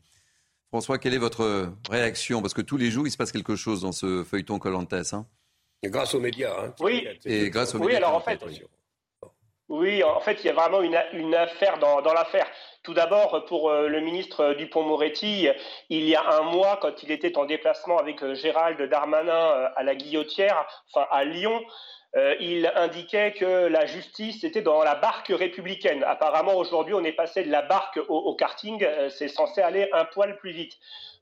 François, 0.69 0.97
quelle 0.97 1.13
est 1.13 1.19
votre 1.19 1.73
réaction? 1.89 2.41
Parce 2.41 2.53
que 2.53 2.61
tous 2.61 2.77
les 2.77 2.89
jours, 2.89 3.05
il 3.05 3.11
se 3.11 3.17
passe 3.17 3.31
quelque 3.31 3.55
chose 3.55 3.81
dans 3.81 3.91
ce 3.91 4.23
feuilleton 4.23 4.57
Colantes. 4.57 4.93
Hein 4.93 5.25
grâce 5.89 6.13
aux 6.13 6.19
médias. 6.19 6.53
Hein. 6.59 6.73
Oui. 6.79 7.07
Et 7.25 7.49
grâce 7.49 7.75
aux 7.75 7.79
oui, 7.79 7.95
alors 7.95 8.15
en 8.15 8.21
fait, 8.21 8.39
oui, 9.69 10.03
en 10.03 10.19
fait, 10.19 10.37
il 10.43 10.47
y 10.47 10.49
a 10.49 10.53
vraiment 10.53 10.81
une, 10.81 10.97
une 11.13 11.33
affaire 11.33 11.79
dans, 11.79 12.01
dans 12.01 12.13
l'affaire. 12.13 12.47
Tout 12.83 12.95
d'abord, 12.95 13.45
pour 13.45 13.69
euh, 13.69 13.87
le 13.87 13.99
ministre 13.99 14.55
Dupont-Moretti, 14.55 15.49
il 15.89 16.03
y 16.09 16.15
a 16.15 16.27
un 16.31 16.41
mois, 16.41 16.79
quand 16.81 17.03
il 17.03 17.11
était 17.11 17.37
en 17.37 17.45
déplacement 17.45 17.99
avec 17.99 18.23
euh, 18.23 18.33
Gérald 18.33 18.81
Darmanin 18.89 19.31
euh, 19.31 19.69
à 19.75 19.83
la 19.83 19.93
Guillotière, 19.93 20.65
enfin 20.89 21.05
à 21.11 21.23
Lyon, 21.23 21.61
il 22.41 22.69
indiquait 22.75 23.31
que 23.31 23.67
la 23.67 23.85
justice 23.85 24.43
était 24.43 24.61
dans 24.61 24.83
la 24.83 24.95
barque 24.95 25.29
républicaine. 25.29 26.03
Apparemment, 26.03 26.55
aujourd'hui, 26.55 26.93
on 26.93 27.05
est 27.05 27.13
passé 27.13 27.41
de 27.41 27.49
la 27.49 27.61
barque 27.61 28.01
au, 28.09 28.35
karting. 28.35 28.85
c'est 29.07 29.29
censé 29.29 29.61
aller 29.61 29.87
un 29.93 30.03
poil 30.03 30.35
plus 30.35 30.51
vite. 30.51 30.73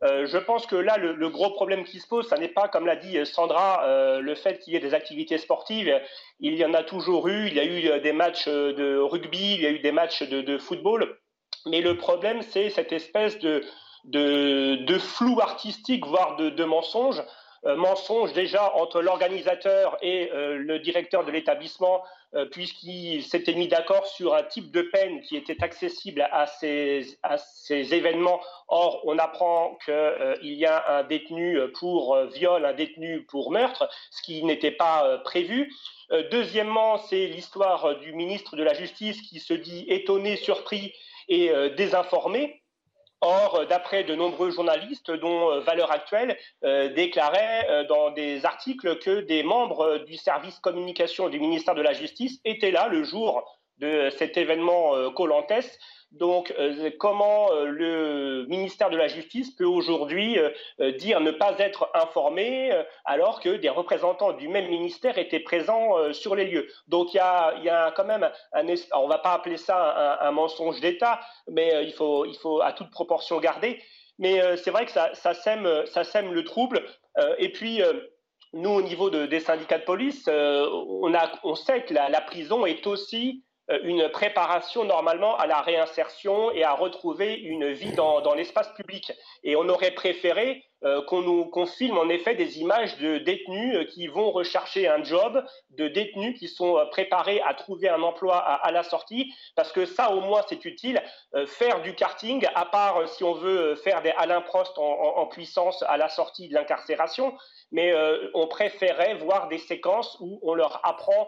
je 0.02 0.38
pense 0.40 0.66
que 0.66 0.76
là, 0.76 0.98
le, 0.98 1.30
gros 1.30 1.52
problème 1.52 1.84
qui 1.84 2.00
se 2.00 2.08
pose, 2.08 2.28
ça 2.28 2.40
n'est 2.40 2.48
pas, 2.48 2.70
comme 2.70 2.88
l'a 2.88 2.96
dit 2.96 3.24
Sandra, 3.24 4.20
le 4.20 4.34
fait 4.34 4.58
qu'il 4.58 4.74
y 4.74 4.78
ait 4.78 4.80
des 4.80 4.96
activités 4.96 5.38
sportives. 5.38 5.96
Il 6.40 6.56
y 6.56 6.66
en 6.66 6.74
a 6.74 6.82
toujours 6.82 7.28
eu. 7.28 7.46
Il 7.46 7.54
y 7.54 7.60
a 7.60 7.66
eu 7.66 8.00
des 8.02 8.12
matchs 8.12 8.48
de 8.48 8.98
rugby, 8.98 9.54
il 9.54 9.62
y 9.62 9.68
a 9.68 9.70
eu 9.70 9.80
des 9.82 9.92
matchs 9.92 10.24
de, 10.24 10.42
de 10.42 10.58
football. 10.58 11.20
Mais 11.66 11.82
le 11.82 11.98
problème, 11.98 12.42
c'est 12.42 12.70
cette 12.70 12.92
espèce 12.92 13.40
de, 13.40 13.64
de, 14.06 14.98
flou 14.98 15.40
artistique, 15.42 16.06
voire 16.06 16.36
de, 16.36 16.64
mensonge. 16.64 17.22
Euh, 17.66 17.76
mensonge 17.76 18.32
déjà 18.32 18.74
entre 18.76 19.02
l'organisateur 19.02 19.98
et 20.02 20.32
euh, 20.32 20.56
le 20.56 20.80
directeur 20.80 21.26
de 21.26 21.32
l'établissement, 21.32 22.02
euh, 22.34 22.46
puisqu'ils 22.46 23.22
s'étaient 23.22 23.54
mis 23.54 23.68
d'accord 23.68 24.08
sur 24.08 24.34
un 24.34 24.44
type 24.44 24.72
de 24.72 24.82
peine 24.82 25.20
qui 25.20 25.36
était 25.36 25.62
accessible 25.62 26.26
à 26.32 26.48
ces, 26.48 27.20
à 27.22 27.38
ces 27.38 27.94
événements. 27.94 28.40
Or, 28.70 29.02
on 29.04 29.18
apprend 29.18 29.78
qu'il 29.84 30.54
y 30.54 30.66
a 30.66 31.00
un 31.00 31.04
détenu 31.04 31.60
pour 31.78 32.18
viol, 32.34 32.64
un 32.64 32.74
détenu 32.74 33.24
pour 33.24 33.52
meurtre, 33.52 33.90
ce 34.10 34.22
qui 34.22 34.42
n'était 34.46 34.72
pas 34.72 35.18
prévu. 35.26 35.74
deuxièmement, 36.32 36.98
c'est 36.98 37.28
l'histoire 37.28 37.98
du 38.00 38.14
ministre 38.14 38.56
de 38.56 38.64
la 38.64 38.74
Justice 38.74 39.22
qui 39.22 39.42
se 39.42 39.54
dit 39.54 39.86
étonné, 39.90 40.38
surpris 40.38 40.94
et 41.30 41.52
euh, 41.52 41.70
désinformés. 41.70 42.62
Or, 43.22 43.66
d'après 43.68 44.06
de 44.06 44.16
nombreux 44.16 44.50
journalistes, 44.50 45.12
dont 45.12 45.52
euh, 45.52 45.60
Valeurs 45.60 45.92
Actuelles 45.92 46.38
euh, 46.64 46.94
déclarait 46.94 47.86
dans 47.90 48.12
des 48.12 48.46
articles 48.46 48.98
que 49.00 49.22
des 49.22 49.44
membres 49.44 49.98
du 50.06 50.16
service 50.16 50.58
communication 50.60 51.28
du 51.28 51.40
ministère 51.40 51.76
de 51.76 51.82
la 51.82 51.94
Justice 51.94 52.40
étaient 52.46 52.72
là 52.72 52.88
le 52.88 53.04
jour 53.04 53.59
de 53.80 54.10
cet 54.12 54.38
événement 54.38 55.12
Colantes. 55.12 55.80
Donc, 56.12 56.52
euh, 56.58 56.90
comment 56.98 57.52
euh, 57.52 57.66
le 57.66 58.46
ministère 58.48 58.90
de 58.90 58.98
la 58.98 59.08
Justice 59.08 59.52
peut 59.52 59.66
aujourd'hui 59.66 60.40
euh, 60.40 60.92
dire 60.94 61.20
ne 61.22 61.30
pas 61.30 61.54
être 61.60 61.92
informé 61.94 62.72
alors 63.06 63.40
que 63.40 63.50
des 63.50 63.70
représentants 63.70 64.34
du 64.34 64.48
même 64.48 64.70
ministère 64.70 65.20
étaient 65.20 65.40
présents 65.40 66.14
sur 66.14 66.36
les 66.36 66.46
lieux 66.46 66.68
Donc, 66.88 67.14
il 67.14 67.18
y 67.18 67.20
a, 67.20 67.94
quand 67.96 68.06
même 68.06 68.30
un, 68.54 68.66
on 68.94 69.08
va 69.08 69.20
pas 69.20 69.34
appeler 69.34 69.58
ça 69.58 70.20
un, 70.22 70.32
mensonge 70.32 70.80
d'État, 70.80 71.20
mais 71.48 71.86
il 71.86 71.94
faut, 71.94 72.62
à 72.62 72.74
toute 72.74 72.90
proportion 72.92 73.40
garder. 73.40 73.82
Mais 74.18 74.42
c'est 74.58 74.72
vrai 74.72 74.86
que 74.86 74.92
ça, 74.92 75.34
sème, 75.34 75.64
le 75.66 76.44
trouble. 76.44 76.84
et 77.38 77.52
puis 77.52 77.82
nous, 78.54 78.72
au 78.72 78.82
niveau 78.82 79.10
des 79.10 79.40
syndicats 79.40 79.80
de 79.80 79.86
police, 79.86 80.28
on, 80.28 81.56
sait 81.56 81.84
que 81.84 81.94
la 81.94 82.22
prison 82.22 82.66
est 82.66 82.86
aussi 82.88 83.44
euh, 83.49 83.49
une 83.84 84.10
préparation 84.10 84.84
normalement 84.84 85.38
à 85.38 85.48
la 85.48 85.62
réinsertion 85.62 86.52
et 86.52 86.64
à 86.64 86.74
retrouver 86.74 87.36
une 87.36 87.72
vie 87.72 87.92
dans, 87.92 88.22
dans 88.22 88.34
l'espace 88.34 88.74
public. 88.74 89.12
Et 89.44 89.56
on 89.56 89.70
aurait 89.70 89.92
préféré 89.92 90.64
euh, 90.86 91.02
qu'on 91.02 91.66
filme 91.66 91.98
en 91.98 92.08
effet 92.08 92.36
des 92.36 92.60
images 92.60 92.98
de 93.00 93.18
détenus 93.18 93.76
euh, 93.76 93.84
qui 93.84 94.08
vont 94.08 94.32
rechercher 94.32 94.88
un 94.88 95.04
job, 95.04 95.44
de 95.72 95.90
détenus 95.90 96.40
qui 96.40 96.48
sont 96.48 96.78
euh, 96.78 96.86
préparés 96.86 97.42
à 97.42 97.54
trouver 97.54 97.90
un 97.90 98.02
emploi 98.02 98.38
à, 98.38 98.72
la 98.72 98.84
sortie, 98.84 99.34
parce 99.58 99.74
que 99.74 99.86
ça 99.86 100.12
au 100.12 100.22
moins 100.22 100.42
c'est 100.48 100.64
utile. 100.64 101.02
faire 101.48 101.82
du 101.82 101.96
karting, 101.96 102.46
à 102.56 102.66
part 102.66 103.10
si 103.10 103.26
on 103.26 103.34
veut 103.34 103.76
faire 103.76 104.02
des 104.02 104.12
Alain 104.12 104.40
Prost 104.40 104.78
en, 104.78 105.26
puissance 105.26 105.84
à 105.88 105.98
la 105.98 106.08
sortie 106.08 106.48
de 106.48 106.54
l'incarcération, 106.54 107.36
mais 107.72 107.94
on 108.34 108.48
préférait 108.48 109.16
voir 109.16 109.48
des 109.48 109.58
séquences 109.58 110.18
où 110.22 110.40
on 110.44 110.54
leur 110.54 110.80
apprend 110.86 111.28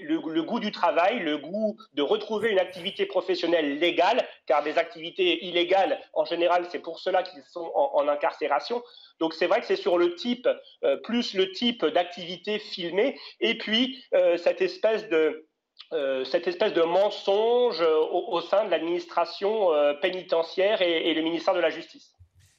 le, 0.00 0.42
goût 0.42 0.60
du 0.60 0.70
travail, 0.72 1.18
le 1.18 1.38
goût 1.38 1.76
de 1.94 2.02
retrouver 2.02 2.50
une 2.50 2.58
activité 2.58 3.04
professionnelle 3.06 3.78
légale, 3.78 4.26
car 4.46 4.62
des 4.62 4.78
activités 4.78 5.44
illégales, 5.44 6.00
en 6.14 6.24
général, 6.24 6.66
c'est 6.70 6.78
pour 6.78 6.98
cela 6.98 7.22
qu'ils 7.22 7.42
sont 7.42 7.70
en 7.74 8.08
incarcération 8.08 8.75
donc 9.20 9.34
c'est 9.34 9.46
vrai 9.46 9.60
que 9.60 9.66
c'est 9.66 9.76
sur 9.76 9.98
le 9.98 10.14
type, 10.14 10.48
euh, 10.84 10.96
plus 10.98 11.34
le 11.34 11.52
type 11.52 11.84
d'activité 11.84 12.58
filmée, 12.58 13.18
et 13.40 13.56
puis 13.58 14.02
euh, 14.14 14.36
cette 14.36 14.60
espèce 14.60 15.08
de 15.08 15.46
euh, 15.92 16.24
cette 16.24 16.48
espèce 16.48 16.72
de 16.72 16.82
mensonge 16.82 17.80
au, 17.82 18.40
sein 18.40 18.64
de 18.64 18.70
l'administration 18.70 19.70
pénitentiaire 20.02 20.82
et, 20.82 21.14
le 21.14 21.22
ministère 21.22 21.54
de 21.54 21.60
la 21.60 21.70
Justice. 21.70 22.15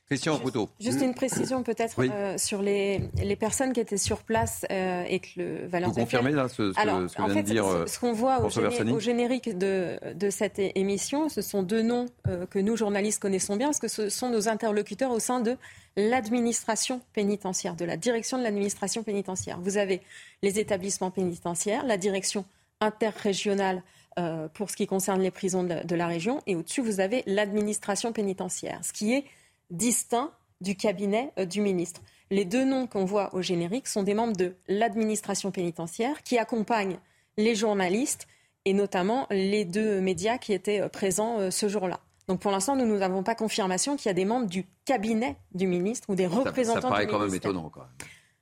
Christian 0.08 0.38
Couteau. 0.40 0.70
Juste 0.80 1.02
une 1.02 1.14
précision 1.14 1.64
peut-être 1.64 2.00
sur 2.40 2.62
les, 2.62 3.02
les, 3.22 3.36
personnes 3.36 3.74
qui 3.74 3.80
étaient 3.82 3.98
sur 3.98 4.20
place 4.24 4.66
et 4.70 5.20
que 5.20 5.28
le 5.38 5.68
Valence. 5.68 5.96
Vous 5.96 6.02
confirmez 6.02 6.32
là 6.32 6.48
ce, 6.48 6.72
ce, 6.72 6.80
Alors, 6.80 7.10
ce 7.10 7.16
que 7.16 7.24
vient 7.24 7.36
de 7.36 7.42
dire 7.42 7.66
Ce 7.88 8.00
qu'on 8.00 8.14
voit 8.14 8.40
au, 8.42 9.00
générique 9.00 9.58
de, 9.58 10.00
de, 10.16 10.30
cette 10.30 10.60
émission, 10.60 11.28
ce 11.28 11.42
sont 11.42 11.62
deux 11.62 11.82
noms 11.82 12.06
que 12.50 12.60
nous 12.60 12.78
journalistes 12.78 13.22
connaissons 13.22 13.58
bien 13.58 13.68
parce 13.68 13.80
que 13.80 13.90
ce 13.90 14.10
sont 14.10 14.30
nos 14.30 14.48
interlocuteurs 14.48 15.12
au 15.12 15.20
sein 15.20 15.42
de 15.42 15.58
l'administration 15.98 17.02
pénitentiaire, 17.14 17.76
de 17.76 17.84
la 17.84 17.98
direction 17.98 18.38
de 18.38 18.44
l'administration 18.44 19.04
pénitentiaire. 19.04 19.60
Vous 19.60 19.78
avez 19.78 20.02
les 20.44 20.60
établissements 20.60 21.12
pénitentiaires, 21.12 21.86
la 21.86 21.98
direction 21.98 22.46
interrégionale 22.80 23.84
euh, 24.20 24.48
pour 24.54 24.70
ce 24.70 24.76
qui 24.76 24.88
concerne 24.88 25.22
les 25.22 25.32
prisons 25.32 25.64
de 25.64 25.96
la, 25.96 26.08
région, 26.08 26.42
et 26.48 26.56
au-dessus, 26.56 26.82
vous 26.82 27.00
avez 27.00 27.24
l'administration 27.26 28.14
pénitentiaire, 28.14 28.80
ce 28.84 28.94
qui 28.94 29.14
est 29.14 29.26
distinct 29.70 30.32
du 30.62 30.76
cabinet 30.76 31.32
euh, 31.38 31.46
du 31.46 31.62
ministre. 31.62 32.02
Les 32.30 32.46
deux 32.46 32.66
noms 32.66 32.88
qu'on 32.88 33.06
voit 33.06 33.34
au 33.34 33.42
générique 33.42 33.88
sont 33.88 34.04
des 34.04 34.14
membres 34.14 34.36
de 34.36 34.56
l'administration 34.68 35.52
pénitentiaire 35.52 36.24
qui 36.24 36.38
accompagnent 36.38 37.00
les 37.38 37.56
journalistes 37.56 38.28
et 38.66 38.74
notamment 38.74 39.28
les 39.30 39.64
deux 39.64 40.02
médias 40.02 40.38
qui 40.38 40.54
étaient 40.54 40.82
euh, 40.82 40.90
présents 40.90 41.52
ce 41.52 41.68
jour-là. 41.70 42.00
Donc 42.28 42.42
pour 42.42 42.52
l'instant, 42.52 42.76
nous 42.76 42.98
n'avons 42.98 43.24
pas 43.24 43.36
confirmation 43.36 43.96
qu'il 43.96 44.08
y 44.08 44.10
a 44.10 44.14
des 44.14 44.26
membres 44.26 44.48
du 44.48 44.66
cabinet 44.84 45.38
du 45.54 45.66
ministre 45.66 46.10
ou 46.10 46.16
des 46.16 46.28
représentants 46.28 46.82
ça, 46.82 46.88
ça 46.88 46.90
paraît 46.90 47.08
quand 47.08 47.20
même 47.20 47.34
étonnant, 47.34 47.70
quand 47.70 47.82
même. 47.82 47.90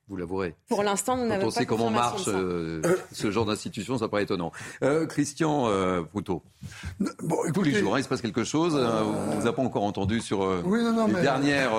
Vous 0.07 0.17
l'avouerez. 0.17 0.55
Pour 0.69 0.83
l'instant, 0.83 1.17
nous 1.17 1.25
n'avons 1.25 1.41
pas. 1.41 1.47
On 1.47 1.51
sait 1.51 1.65
comment 1.65 1.89
marche 1.89 2.27
euh, 2.27 2.81
ce 3.11 3.31
genre 3.31 3.45
d'institution, 3.45 3.97
ça 3.97 4.07
paraît 4.07 4.23
étonnant. 4.23 4.51
Euh, 4.83 5.07
Christian 5.07 5.67
euh, 5.67 6.03
Bon, 6.13 6.41
écoutez, 6.99 7.51
Tous 7.53 7.63
les 7.63 7.73
jours, 7.73 7.95
hein, 7.95 7.99
il 7.99 8.03
se 8.03 8.09
passe 8.09 8.21
quelque 8.21 8.43
chose. 8.43 8.75
Euh, 8.75 9.01
on 9.03 9.35
ne 9.35 9.41
vous 9.41 9.47
a 9.47 9.53
pas 9.53 9.63
encore 9.63 9.83
entendu 9.83 10.21
sur 10.21 10.47
les 10.47 11.21
dernières 11.21 11.73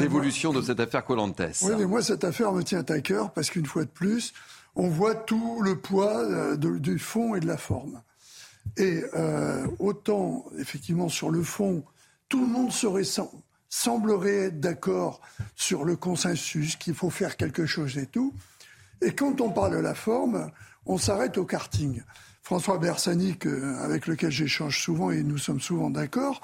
évolutions 0.00 0.52
de 0.52 0.62
cette 0.62 0.78
affaire 0.78 1.04
Colantes. 1.04 1.40
Oui, 1.62 1.72
mais 1.76 1.86
moi, 1.86 2.00
cette 2.00 2.22
affaire 2.22 2.52
me 2.52 2.62
tient 2.62 2.84
à 2.88 3.00
cœur 3.00 3.32
parce 3.32 3.50
qu'une 3.50 3.66
fois 3.66 3.84
de 3.84 3.90
plus, 3.90 4.32
on 4.76 4.88
voit 4.88 5.14
tout 5.16 5.60
le 5.62 5.76
poids 5.76 6.56
du 6.56 6.98
fond 6.98 7.34
et 7.34 7.40
de 7.40 7.46
la 7.46 7.56
forme. 7.56 8.00
Et 8.76 9.02
euh, 9.14 9.66
autant, 9.78 10.44
effectivement, 10.58 11.08
sur 11.08 11.30
le 11.30 11.42
fond, 11.42 11.84
tout 12.28 12.40
le 12.40 12.46
monde 12.46 12.72
serait, 12.72 13.04
semblerait 13.68 14.46
être 14.46 14.60
d'accord 14.60 15.20
sur 15.54 15.84
le 15.84 15.96
consensus, 15.96 16.76
qu'il 16.76 16.94
faut 16.94 17.10
faire 17.10 17.36
quelque 17.36 17.66
chose 17.66 17.98
et 17.98 18.06
tout. 18.06 18.34
Et 19.02 19.14
quand 19.14 19.40
on 19.40 19.50
parle 19.50 19.72
de 19.72 19.80
la 19.80 19.94
forme, 19.94 20.50
on 20.86 20.98
s'arrête 20.98 21.38
au 21.38 21.44
karting. 21.44 22.02
François 22.42 22.78
Bersani, 22.78 23.36
avec 23.80 24.06
lequel 24.06 24.30
j'échange 24.30 24.80
souvent 24.80 25.10
et 25.10 25.22
nous 25.22 25.38
sommes 25.38 25.60
souvent 25.60 25.90
d'accord, 25.90 26.40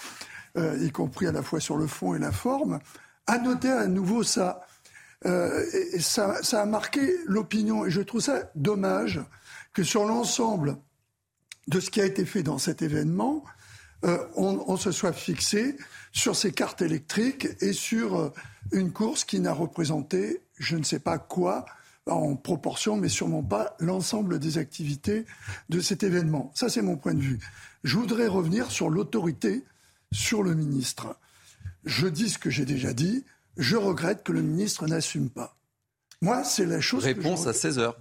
euh, 0.58 0.76
y 0.82 0.90
compris 0.90 1.26
à 1.26 1.32
la 1.32 1.42
fois 1.42 1.60
sur 1.60 1.76
le 1.76 1.86
fond 1.86 2.14
et 2.14 2.18
la 2.18 2.32
forme, 2.32 2.80
a 3.26 3.38
noté 3.38 3.68
à 3.70 3.86
nouveau 3.86 4.22
ça. 4.22 4.66
Euh, 5.24 5.64
et 5.92 6.00
ça, 6.00 6.42
ça 6.42 6.62
a 6.62 6.66
marqué 6.66 7.16
l'opinion. 7.26 7.86
Et 7.86 7.90
je 7.90 8.00
trouve 8.00 8.20
ça 8.20 8.50
dommage 8.56 9.20
que 9.72 9.84
sur 9.84 10.04
l'ensemble 10.04 10.76
de 11.68 11.78
ce 11.78 11.90
qui 11.90 12.00
a 12.00 12.04
été 12.04 12.24
fait 12.24 12.42
dans 12.42 12.58
cet 12.58 12.82
événement, 12.82 13.44
euh, 14.04 14.18
on, 14.34 14.76
se 14.76 14.90
soit 14.90 15.12
fixé 15.12 15.76
sur 16.12 16.34
ces 16.34 16.52
cartes 16.52 16.82
électriques 16.82 17.48
et 17.60 17.72
sur 17.72 18.18
euh, 18.18 18.30
une 18.72 18.92
course 18.92 19.24
qui 19.24 19.38
n'a 19.40 19.52
représenté 19.52 20.40
je 20.58 20.76
ne 20.76 20.84
sais 20.84 20.98
pas 20.98 21.18
quoi 21.18 21.66
en 22.06 22.34
proportion, 22.34 22.96
mais 22.96 23.08
sûrement 23.08 23.42
pas 23.42 23.76
l'ensemble 23.78 24.38
des 24.38 24.58
activités 24.58 25.24
de 25.68 25.80
cet 25.80 26.02
événement. 26.02 26.50
Ça, 26.54 26.68
c'est 26.68 26.82
mon 26.82 26.96
point 26.96 27.14
de 27.14 27.20
vue. 27.20 27.38
Je 27.84 27.96
voudrais 27.96 28.26
revenir 28.26 28.70
sur 28.70 28.90
l'autorité, 28.90 29.64
sur 30.10 30.42
le 30.42 30.54
ministre. 30.54 31.16
Je 31.84 32.06
dis 32.06 32.28
ce 32.28 32.38
que 32.38 32.50
j'ai 32.50 32.64
déjà 32.64 32.92
dit. 32.92 33.24
Je 33.56 33.76
regrette 33.76 34.24
que 34.24 34.32
le 34.32 34.42
ministre 34.42 34.86
n'assume 34.86 35.30
pas. 35.30 35.56
Moi, 36.20 36.44
c'est 36.44 36.66
la 36.66 36.80
chose. 36.80 37.04
Réponse 37.04 37.46
à 37.46 37.52
16 37.52 37.78
heures. 37.78 37.98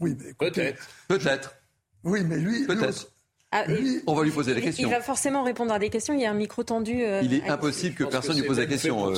Oui, 0.00 0.16
mais 0.18 0.34
peut-être. 0.34 0.88
Peut-être. 1.08 1.54
Oui, 2.02 2.22
mais 2.24 2.38
lui. 2.38 2.66
Peut-être. 2.66 3.13
Ah, 3.56 3.64
on 4.08 4.14
va 4.14 4.24
lui 4.24 4.32
poser 4.32 4.52
la 4.52 4.60
question. 4.60 4.88
Il 4.88 4.90
va 4.90 5.00
forcément 5.00 5.44
répondre 5.44 5.72
à 5.72 5.78
des 5.78 5.88
questions. 5.88 6.12
Il 6.12 6.20
y 6.20 6.26
a 6.26 6.30
un 6.30 6.34
micro 6.34 6.64
tendu. 6.64 7.04
Euh, 7.04 7.20
il 7.22 7.34
est 7.34 7.48
impossible 7.48 7.94
que 7.94 8.02
personne 8.02 8.34
ne 8.34 8.40
lui 8.40 8.48
pose 8.48 8.58
la 8.58 8.66
question, 8.66 9.10
euh, 9.10 9.14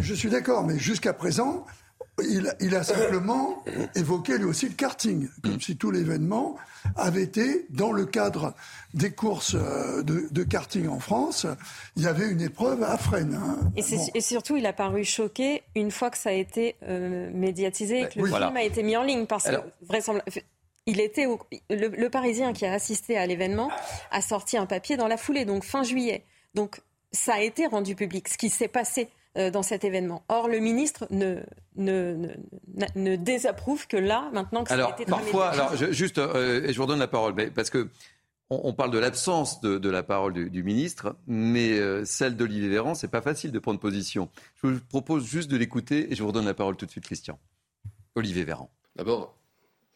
je 0.00 0.14
suis 0.14 0.28
d'accord, 0.28 0.64
mais 0.64 0.80
jusqu'à 0.80 1.12
présent, 1.12 1.64
il, 2.28 2.74
a 2.74 2.82
simplement 2.82 3.62
évoqué 3.94 4.38
lui 4.38 4.46
aussi 4.46 4.68
le 4.68 4.74
karting, 4.74 5.28
comme 5.44 5.60
si 5.60 5.76
tout 5.76 5.92
l'événement 5.92 6.56
avait 6.96 7.22
été 7.22 7.66
dans 7.70 7.92
le 7.92 8.04
cadre 8.04 8.52
des 8.94 9.12
courses 9.12 9.54
euh, 9.54 10.02
de, 10.02 10.42
karting 10.42 10.88
en 10.88 10.98
France. 10.98 11.46
Il 11.94 12.02
y 12.02 12.08
avait 12.08 12.28
une 12.28 12.40
épreuve 12.40 12.82
à 12.82 12.98
Fresnes. 12.98 13.38
Hein. 13.40 13.70
Et, 13.76 14.20
surtout, 14.20 14.56
il 14.56 14.66
a 14.66 14.72
paru 14.72 15.04
choqué 15.04 15.62
une 15.76 15.92
fois 15.92 16.10
que 16.10 16.18
ça 16.18 16.30
a 16.30 16.32
été 16.32 16.74
médiatisé, 16.82 18.08
que 18.12 18.18
le 18.18 18.26
film 18.26 18.56
a 18.56 18.62
été 18.64 18.82
mis 18.82 18.96
en 18.96 19.04
ligne, 19.04 19.26
parce 19.26 19.44
que 19.44 19.56
vraisemblablement 19.86 20.42
il 20.86 21.00
était 21.00 21.26
le, 21.68 22.08
Parisien 22.08 22.52
qui 22.52 22.64
a 22.64 22.72
assisté 22.72 23.16
à 23.18 23.26
l'événement 23.26 23.70
a 24.10 24.20
sorti 24.20 24.56
un 24.56 24.66
papier 24.66 24.96
dans 24.96 25.08
la 25.08 25.16
foulée, 25.16 25.44
donc 25.44 25.64
fin 25.64 25.82
juillet. 25.82 26.24
Donc 26.54 26.80
ça 27.12 27.34
a 27.34 27.40
été 27.40 27.66
rendu 27.66 27.94
public, 27.94 28.28
ce 28.28 28.38
qui 28.38 28.48
s'est 28.48 28.68
passé 28.68 29.08
euh, 29.36 29.50
dans 29.50 29.62
cet 29.62 29.84
événement. 29.84 30.24
Or, 30.28 30.48
le 30.48 30.60
ministre 30.60 31.06
ne, 31.10 31.40
ne, 31.76 32.28
ne, 32.94 33.16
désapprouve 33.16 33.86
que 33.86 33.96
là, 33.96 34.30
maintenant 34.32 34.64
que 34.64 34.72
alors, 34.72 34.90
ça 34.90 34.94
a 34.94 35.00
été 35.02 35.10
parfois, 35.10 35.48
alors, 35.48 35.76
juste, 35.76 36.18
euh, 36.18 36.64
et 36.64 36.72
je 36.72 36.76
vous 36.78 36.84
redonne 36.84 37.00
la 37.00 37.08
parole, 37.08 37.34
mais 37.34 37.50
parce 37.50 37.70
que 37.70 37.88
on, 38.48 38.72
parle 38.72 38.92
de 38.92 38.98
l'absence 38.98 39.60
de, 39.60 39.90
la 39.90 40.04
parole 40.04 40.32
du, 40.32 40.62
ministre, 40.62 41.16
mais 41.26 41.72
euh, 41.72 42.04
celle 42.04 42.36
d'Olivier 42.36 42.68
Véran, 42.68 42.94
c'est 42.94 43.10
pas 43.10 43.20
facile 43.20 43.50
de 43.50 43.58
prendre 43.58 43.80
position. 43.80 44.30
Je 44.62 44.68
vous 44.68 44.80
propose 44.88 45.26
juste 45.26 45.50
de 45.50 45.56
l'écouter 45.56 46.12
et 46.12 46.14
je 46.14 46.22
vous 46.22 46.28
redonne 46.28 46.44
la 46.44 46.54
parole 46.54 46.76
tout 46.76 46.86
de 46.86 46.90
suite, 46.92 47.04
Christian. 47.04 47.40
Olivier 48.14 48.44
Véran. 48.44 48.70
D'abord, 48.94 49.36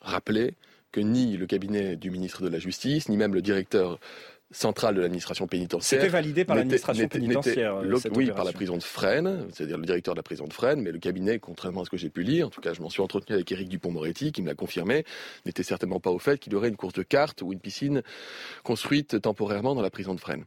rappeler 0.01 0.57
que 0.93 1.01
ni 1.01 1.37
le 1.37 1.47
cabinet 1.47 1.97
du 1.97 2.11
ministre 2.11 2.43
de 2.43 2.49
la 2.49 2.59
Justice, 2.59 3.09
ni 3.09 3.17
même 3.17 3.35
le 3.35 3.43
directeur 3.43 3.99
central 4.53 4.97
de 4.97 5.01
l'administration 5.01 5.47
pénitentiaire. 5.47 6.01
C'était 6.01 6.11
validé 6.11 6.45
par 6.45 6.57
l'administration 6.57 7.07
pénitentiaire. 7.07 7.83
oui, 8.15 8.31
par 8.31 8.45
la 8.45 8.53
prison 8.53 8.77
de 8.77 8.83
Fresnes, 8.83 9.47
c'est-à-dire 9.53 9.79
le 9.79 9.87
directeur 9.87 10.15
de 10.15 10.19
la 10.19 10.25
prison 10.25 10.47
de 10.47 10.53
Fresnes, 10.53 10.81
mais 10.81 10.91
le 10.91 10.99
cabinet, 10.99 11.39
contrairement 11.39 11.83
à 11.83 11.85
ce 11.85 11.91
que 11.91 11.97
j'ai 11.97 12.11
pu 12.11 12.23
lire, 12.23 12.49
en 12.49 12.51
tout 12.51 12.61
cas 12.61 12.75
je 12.75 12.83
m'en 12.83 12.91
suis 12.91 13.03
entretenu 13.03 13.35
avec 13.35 13.51
Éric 13.53 13.69
Dupont-Moretti, 13.69 14.33
qui 14.33 14.43
me 14.43 14.49
l'a 14.49 14.55
confirmé, 14.55 15.05
n'était 15.47 15.63
certainement 15.63 16.01
pas 16.01 16.11
au 16.11 16.19
fait 16.19 16.39
qu'il 16.39 16.53
y 16.53 16.57
aurait 16.57 16.69
une 16.69 16.77
course 16.77 16.95
de 16.95 17.05
cartes 17.05 17.43
ou 17.43 17.53
une 17.53 17.61
piscine 17.61 18.03
construite 18.65 19.21
temporairement 19.21 19.75
dans 19.75 19.83
la 19.83 19.91
prison 19.91 20.15
de 20.15 20.21
Fresnes. 20.21 20.45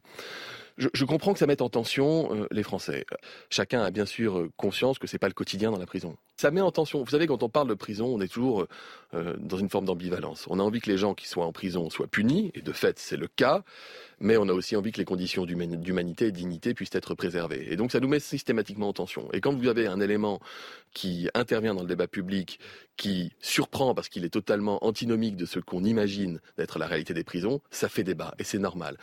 Je, 0.76 1.04
comprends 1.04 1.32
que 1.32 1.38
ça 1.38 1.46
mette 1.46 1.62
en 1.62 1.68
tension 1.68 2.34
euh, 2.34 2.48
les 2.50 2.64
Français. 2.64 3.06
Chacun 3.48 3.82
a 3.82 3.90
bien 3.90 4.06
sûr 4.06 4.38
euh, 4.38 4.50
conscience 4.56 4.98
que 4.98 5.06
c'est 5.06 5.18
pas 5.18 5.28
le 5.28 5.34
quotidien 5.34 5.70
dans 5.70 5.78
la 5.78 5.86
prison. 5.86 6.16
Ça 6.36 6.50
met 6.50 6.60
en 6.60 6.72
tension. 6.72 7.02
Vous 7.02 7.10
savez, 7.10 7.28
quand 7.28 7.44
on 7.44 7.48
parle 7.48 7.68
de 7.68 7.74
prison, 7.74 8.06
on 8.06 8.20
est 8.20 8.32
toujours 8.32 8.66
euh, 9.14 9.36
dans 9.38 9.56
une 9.56 9.68
forme 9.68 9.84
d'ambivalence. 9.84 10.46
On 10.50 10.58
a 10.58 10.62
envie 10.62 10.80
que 10.80 10.90
les 10.90 10.98
gens 10.98 11.14
qui 11.14 11.28
soient 11.28 11.46
en 11.46 11.52
prison 11.52 11.90
soient 11.90 12.08
punis, 12.08 12.50
et 12.54 12.62
de 12.62 12.72
fait, 12.72 12.98
c'est 12.98 13.16
le 13.16 13.28
cas. 13.28 13.62
Mais 14.18 14.36
on 14.36 14.48
a 14.48 14.52
aussi 14.52 14.74
envie 14.74 14.90
que 14.90 14.98
les 14.98 15.04
conditions 15.04 15.46
d'humanité 15.46 16.26
et 16.26 16.32
dignité 16.32 16.74
puissent 16.74 16.94
être 16.94 17.14
préservées. 17.14 17.72
Et 17.72 17.76
donc, 17.76 17.92
ça 17.92 18.00
nous 18.00 18.08
met 18.08 18.20
systématiquement 18.20 18.88
en 18.88 18.92
tension. 18.92 19.28
Et 19.32 19.40
quand 19.40 19.54
vous 19.54 19.68
avez 19.68 19.86
un 19.86 20.00
élément 20.00 20.40
qui 20.92 21.28
intervient 21.34 21.74
dans 21.74 21.82
le 21.82 21.88
débat 21.88 22.08
public, 22.08 22.58
qui 22.96 23.32
surprend 23.40 23.94
parce 23.94 24.08
qu'il 24.08 24.24
est 24.24 24.30
totalement 24.30 24.84
antinomique 24.84 25.36
de 25.36 25.46
ce 25.46 25.58
qu'on 25.60 25.84
imagine 25.84 26.40
d'être 26.56 26.78
la 26.78 26.86
réalité 26.86 27.14
des 27.14 27.24
prisons, 27.24 27.60
ça 27.70 27.88
fait 27.88 28.04
débat. 28.04 28.34
Et 28.38 28.44
c'est 28.44 28.58
normal. 28.58 28.96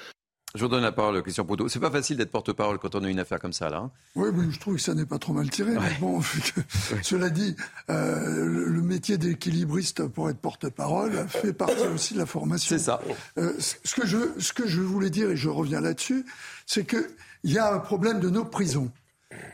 Je 0.53 0.63
vous 0.65 0.67
donne 0.67 0.81
la 0.83 0.91
parole, 0.91 1.21
Christian 1.21 1.45
Poteau. 1.45 1.69
C'est 1.69 1.79
pas 1.79 1.91
facile 1.91 2.17
d'être 2.17 2.31
porte-parole 2.31 2.77
quand 2.77 2.93
on 2.95 3.03
a 3.03 3.09
une 3.09 3.19
affaire 3.19 3.39
comme 3.39 3.53
ça, 3.53 3.69
là. 3.69 3.77
Hein. 3.77 3.91
oui, 4.15 4.29
mais 4.33 4.51
je 4.51 4.59
trouve 4.59 4.75
que 4.75 4.81
ça 4.81 4.93
n'est 4.93 5.05
pas 5.05 5.17
trop 5.17 5.31
mal 5.31 5.49
tiré. 5.49 5.75
Bon, 6.01 6.21
cela 7.01 7.29
dit, 7.29 7.55
euh, 7.89 8.65
le 8.65 8.81
métier 8.81 9.17
d'équilibriste 9.17 10.05
pour 10.07 10.29
être 10.29 10.39
porte-parole 10.39 11.25
fait 11.29 11.53
partie 11.53 11.87
aussi 11.93 12.15
de 12.15 12.19
la 12.19 12.25
formation. 12.25 12.77
C'est 12.77 12.83
ça. 12.83 12.99
Euh, 13.37 13.53
ce, 13.59 13.95
que 13.95 14.05
je, 14.05 14.17
ce 14.39 14.51
que 14.51 14.67
je 14.67 14.81
voulais 14.81 15.09
dire, 15.09 15.29
et 15.29 15.37
je 15.37 15.47
reviens 15.47 15.79
là-dessus, 15.79 16.25
c'est 16.65 16.85
qu'il 16.85 17.05
y 17.45 17.57
a 17.57 17.73
un 17.73 17.79
problème 17.79 18.19
de 18.19 18.29
nos 18.29 18.43
prisons. 18.43 18.91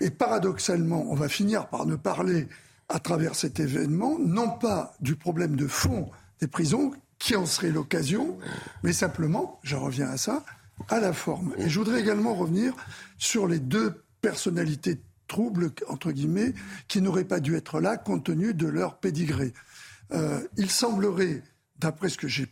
Et 0.02 0.10
paradoxalement, 0.10 1.06
on 1.12 1.16
va 1.16 1.30
finir 1.30 1.68
par 1.68 1.86
ne 1.86 1.96
parler 1.96 2.48
à 2.90 3.00
travers 3.00 3.36
cet 3.36 3.60
événement, 3.60 4.18
non 4.20 4.50
pas 4.50 4.96
du 5.00 5.16
problème 5.16 5.56
de 5.56 5.68
fond 5.68 6.10
des 6.40 6.48
prisons, 6.48 6.92
qui 7.20 7.36
en 7.36 7.46
serait 7.46 7.72
l'occasion, 7.72 8.38
mais 8.84 8.94
simplement, 8.94 9.60
je 9.64 9.76
reviens 9.76 10.08
à 10.08 10.18
ça, 10.18 10.44
à 10.90 11.00
la 11.00 11.14
forme. 11.14 11.54
Et 11.58 11.70
je 11.70 11.80
voudrais 11.80 12.00
également 12.00 12.36
revenir 12.36 12.74
sur 13.18 13.48
les 13.48 13.60
deux 13.60 14.04
personnalités 14.22 15.00
troubles, 15.28 15.72
entre 15.88 16.12
guillemets, 16.12 16.54
qui 16.88 17.02
n'auraient 17.02 17.26
pas 17.26 17.40
dû 17.40 17.56
être 17.56 17.80
là 17.80 17.98
compte 17.98 18.26
tenu 18.26 18.54
de 18.54 18.68
leur 18.68 18.98
pédigré. 18.98 19.54
Euh, 20.14 20.42
il 20.58 20.70
semblerait, 20.70 21.44
d'après 21.80 22.10
ce 22.10 22.18
que 22.18 22.28
j'ai 22.28 22.48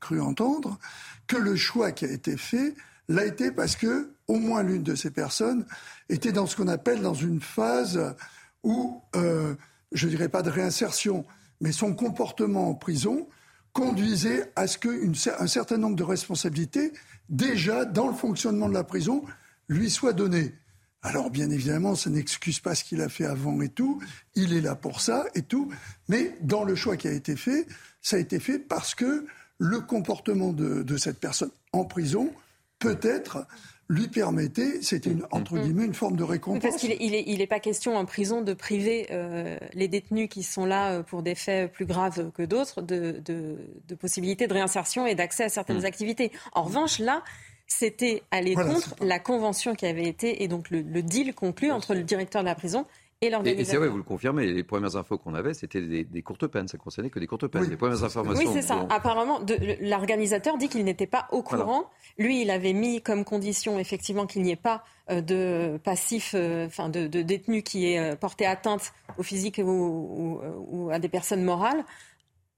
cru 0.00 0.20
entendre, 0.20 0.78
que 1.26 1.36
le 1.36 1.56
choix 1.56 1.92
qui 1.92 2.04
a 2.04 2.10
été 2.10 2.36
fait 2.36 2.74
l'a 3.08 3.24
été 3.24 3.50
parce 3.50 3.76
que 3.76 4.10
au 4.28 4.38
moins 4.38 4.62
l'une 4.62 4.82
de 4.82 4.94
ces 4.94 5.10
personnes 5.10 5.66
était 6.08 6.32
dans 6.32 6.46
ce 6.46 6.56
qu'on 6.56 6.68
appelle 6.68 7.02
dans 7.02 7.14
une 7.14 7.40
phase 7.40 8.14
où, 8.62 9.02
euh, 9.14 9.54
je 9.92 10.08
dirais 10.08 10.30
pas 10.30 10.42
de 10.42 10.50
réinsertion, 10.50 11.26
mais 11.60 11.72
son 11.72 11.94
comportement 11.94 12.70
en 12.70 12.74
prison 12.74 13.28
conduisait 13.72 14.50
à 14.56 14.66
ce 14.66 14.78
qu'un 14.78 15.46
certain 15.46 15.76
nombre 15.76 15.96
de 15.96 16.04
responsabilités 16.04 16.92
déjà 17.28 17.84
dans 17.84 18.08
le 18.08 18.14
fonctionnement 18.14 18.68
de 18.68 18.74
la 18.74 18.84
prison, 18.84 19.24
lui 19.68 19.90
soit 19.90 20.12
donné. 20.12 20.54
Alors 21.02 21.30
bien 21.30 21.50
évidemment, 21.50 21.94
ça 21.94 22.08
n'excuse 22.08 22.60
pas 22.60 22.74
ce 22.74 22.82
qu'il 22.82 23.02
a 23.02 23.08
fait 23.08 23.26
avant 23.26 23.60
et 23.60 23.68
tout, 23.68 24.00
il 24.34 24.54
est 24.54 24.62
là 24.62 24.74
pour 24.74 25.00
ça 25.00 25.26
et 25.34 25.42
tout, 25.42 25.70
mais 26.08 26.34
dans 26.40 26.64
le 26.64 26.74
choix 26.74 26.96
qui 26.96 27.08
a 27.08 27.12
été 27.12 27.36
fait, 27.36 27.66
ça 28.00 28.16
a 28.16 28.18
été 28.18 28.40
fait 28.40 28.58
parce 28.58 28.94
que 28.94 29.26
le 29.58 29.80
comportement 29.80 30.52
de, 30.52 30.96
cette 30.96 31.20
personne 31.20 31.50
en 31.72 31.84
prison 31.84 32.32
peut-être 32.78 33.46
lui 33.88 34.08
permettait, 34.08 34.80
c'était 34.82 35.10
une, 35.10 35.26
entre 35.30 35.58
guillemets 35.58 35.84
une 35.84 35.94
forme 35.94 36.16
de 36.16 36.24
récompense. 36.24 36.62
Parce 36.62 36.76
qu'il 36.76 36.90
n'est 36.90 37.24
il 37.26 37.40
est, 37.40 37.46
pas 37.46 37.60
question 37.60 37.96
en 37.96 38.04
prison 38.04 38.40
de 38.40 38.54
priver 38.54 39.06
euh, 39.10 39.58
les 39.74 39.88
détenus 39.88 40.28
qui 40.28 40.42
sont 40.42 40.64
là 40.64 40.92
euh, 40.92 41.02
pour 41.02 41.22
des 41.22 41.34
faits 41.34 41.70
plus 41.70 41.84
graves 41.84 42.30
que 42.32 42.42
d'autres 42.42 42.80
de, 42.80 43.20
de, 43.24 43.56
de 43.86 43.94
possibilités 43.94 44.46
de 44.46 44.54
réinsertion 44.54 45.06
et 45.06 45.14
d'accès 45.14 45.44
à 45.44 45.48
certaines 45.48 45.82
mm. 45.82 45.86
activités. 45.86 46.32
En 46.52 46.62
revanche, 46.62 46.98
là, 46.98 47.22
c'était 47.66 48.22
aller 48.30 48.54
contre 48.54 48.94
la 49.00 49.18
convention 49.18 49.74
qui 49.74 49.86
avait 49.86 50.08
été 50.08 50.42
et 50.42 50.48
donc 50.48 50.70
le, 50.70 50.80
le 50.80 51.02
deal 51.02 51.34
conclu 51.34 51.70
entre 51.70 51.94
le 51.94 52.02
directeur 52.02 52.42
de 52.42 52.46
la 52.46 52.54
prison 52.54 52.86
et 53.20 53.64
c'est 53.64 53.76
vrai, 53.76 53.88
vous 53.88 53.96
le 53.96 54.02
confirmez, 54.02 54.46
les 54.46 54.64
premières 54.64 54.96
infos 54.96 55.18
qu'on 55.18 55.34
avait, 55.34 55.54
c'était 55.54 56.04
des, 56.04 56.22
courtes 56.22 56.46
peines, 56.46 56.68
ça 56.68 56.78
concernait 56.78 57.10
que 57.10 57.18
des 57.18 57.26
courtes 57.26 57.46
peines. 57.46 57.68
Les 57.68 57.76
premières 57.76 58.04
informations. 58.04 58.46
Oui, 58.46 58.52
c'est 58.52 58.62
ça. 58.62 58.86
Apparemment, 58.90 59.40
l'organisateur 59.80 60.58
dit 60.58 60.68
qu'il 60.68 60.84
n'était 60.84 61.06
pas 61.06 61.28
au 61.32 61.42
courant. 61.42 61.90
Lui, 62.18 62.42
il 62.42 62.50
avait 62.50 62.72
mis 62.72 63.02
comme 63.02 63.24
condition, 63.24 63.78
effectivement, 63.78 64.26
qu'il 64.26 64.42
n'y 64.42 64.50
ait 64.50 64.56
pas 64.56 64.84
euh, 65.10 65.20
de 65.20 65.78
passif, 65.82 66.34
euh, 66.34 66.66
enfin, 66.66 66.88
de, 66.88 67.06
détenu 67.06 67.62
qui 67.62 67.92
ait 67.92 67.98
euh, 67.98 68.16
porté 68.16 68.46
atteinte 68.46 68.92
au 69.18 69.22
physique 69.22 69.60
ou 69.62 70.88
à 70.92 70.98
des 70.98 71.08
personnes 71.08 71.42
morales. 71.42 71.84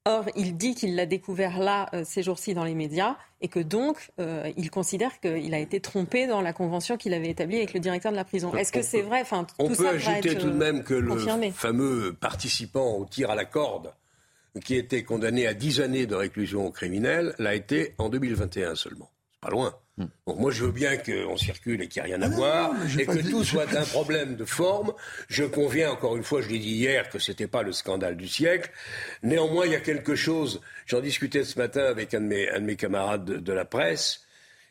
Or, 0.06 0.24
il 0.36 0.56
dit 0.56 0.76
qu'il 0.76 0.94
l'a 0.94 1.04
découvert 1.04 1.58
là, 1.58 1.88
euh, 1.92 2.02
ces 2.04 2.22
jours-ci, 2.22 2.54
dans 2.54 2.62
les 2.62 2.76
médias, 2.76 3.16
et 3.40 3.48
que 3.48 3.58
donc, 3.58 4.12
euh, 4.20 4.52
il 4.56 4.70
considère 4.70 5.18
qu'il 5.18 5.52
a 5.52 5.58
été 5.58 5.80
trompé 5.80 6.28
dans 6.28 6.40
la 6.40 6.52
convention 6.52 6.96
qu'il 6.96 7.12
avait 7.12 7.28
établie 7.28 7.56
avec 7.56 7.74
le 7.74 7.80
directeur 7.80 8.12
de 8.12 8.16
la 8.16 8.24
prison. 8.24 8.54
Est-ce 8.54 8.70
que 8.70 8.82
c'est 8.82 9.02
vrai? 9.02 9.22
Enfin, 9.22 9.48
On 9.58 9.68
peut 9.68 9.88
ajouter 9.88 10.36
tout 10.36 10.50
de 10.50 10.56
même 10.56 10.84
que 10.84 10.94
le 10.94 11.50
fameux 11.50 12.12
participant 12.12 12.94
au 12.94 13.04
tir 13.04 13.32
à 13.32 13.34
la 13.34 13.44
corde, 13.44 13.94
qui 14.64 14.76
était 14.76 15.02
condamné 15.02 15.48
à 15.48 15.54
10 15.54 15.80
années 15.80 16.06
de 16.06 16.14
réclusion 16.14 16.70
criminelle, 16.70 17.34
l'a 17.40 17.56
été 17.56 17.96
en 17.98 18.08
2021 18.08 18.76
seulement. 18.76 19.10
C'est 19.32 19.40
pas 19.40 19.50
loin. 19.50 19.74
Donc 19.98 20.38
moi, 20.38 20.50
je 20.50 20.64
veux 20.64 20.72
bien 20.72 20.98
qu'on 20.98 21.36
circule 21.38 21.80
et 21.80 21.88
qu'il 21.88 22.02
n'y 22.02 22.10
ait 22.10 22.14
rien 22.14 22.22
à 22.22 22.28
voir, 22.28 22.72
et 22.98 23.06
que 23.06 23.30
tout 23.30 23.44
soit 23.44 23.74
un 23.74 23.84
problème 23.84 24.36
de 24.36 24.44
forme. 24.44 24.92
Je 25.28 25.44
conviens, 25.44 25.90
encore 25.90 26.16
une 26.16 26.22
fois, 26.22 26.42
je 26.42 26.48
l'ai 26.48 26.58
dit 26.58 26.72
hier, 26.72 27.08
que 27.08 27.18
ce 27.18 27.30
n'était 27.30 27.46
pas 27.46 27.62
le 27.62 27.72
scandale 27.72 28.16
du 28.16 28.28
siècle. 28.28 28.70
Néanmoins, 29.22 29.64
il 29.64 29.72
y 29.72 29.76
a 29.76 29.80
quelque 29.80 30.14
chose, 30.14 30.60
j'en 30.86 31.00
discutais 31.00 31.44
ce 31.44 31.58
matin 31.58 31.84
avec 31.84 32.12
un 32.12 32.20
de 32.20 32.26
mes, 32.26 32.50
un 32.50 32.60
de 32.60 32.66
mes 32.66 32.76
camarades 32.76 33.24
de, 33.24 33.36
de 33.38 33.52
la 33.52 33.64
presse, 33.64 34.26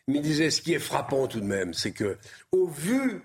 il 0.08 0.14
me 0.14 0.20
disait, 0.20 0.52
ce 0.52 0.62
qui 0.62 0.74
est 0.74 0.80
frappant 0.80 1.28
tout 1.28 1.40
de 1.40 1.48
même, 1.48 1.74
c'est 1.74 1.92
que, 1.92 2.18
au 2.52 2.68
vu 2.68 3.24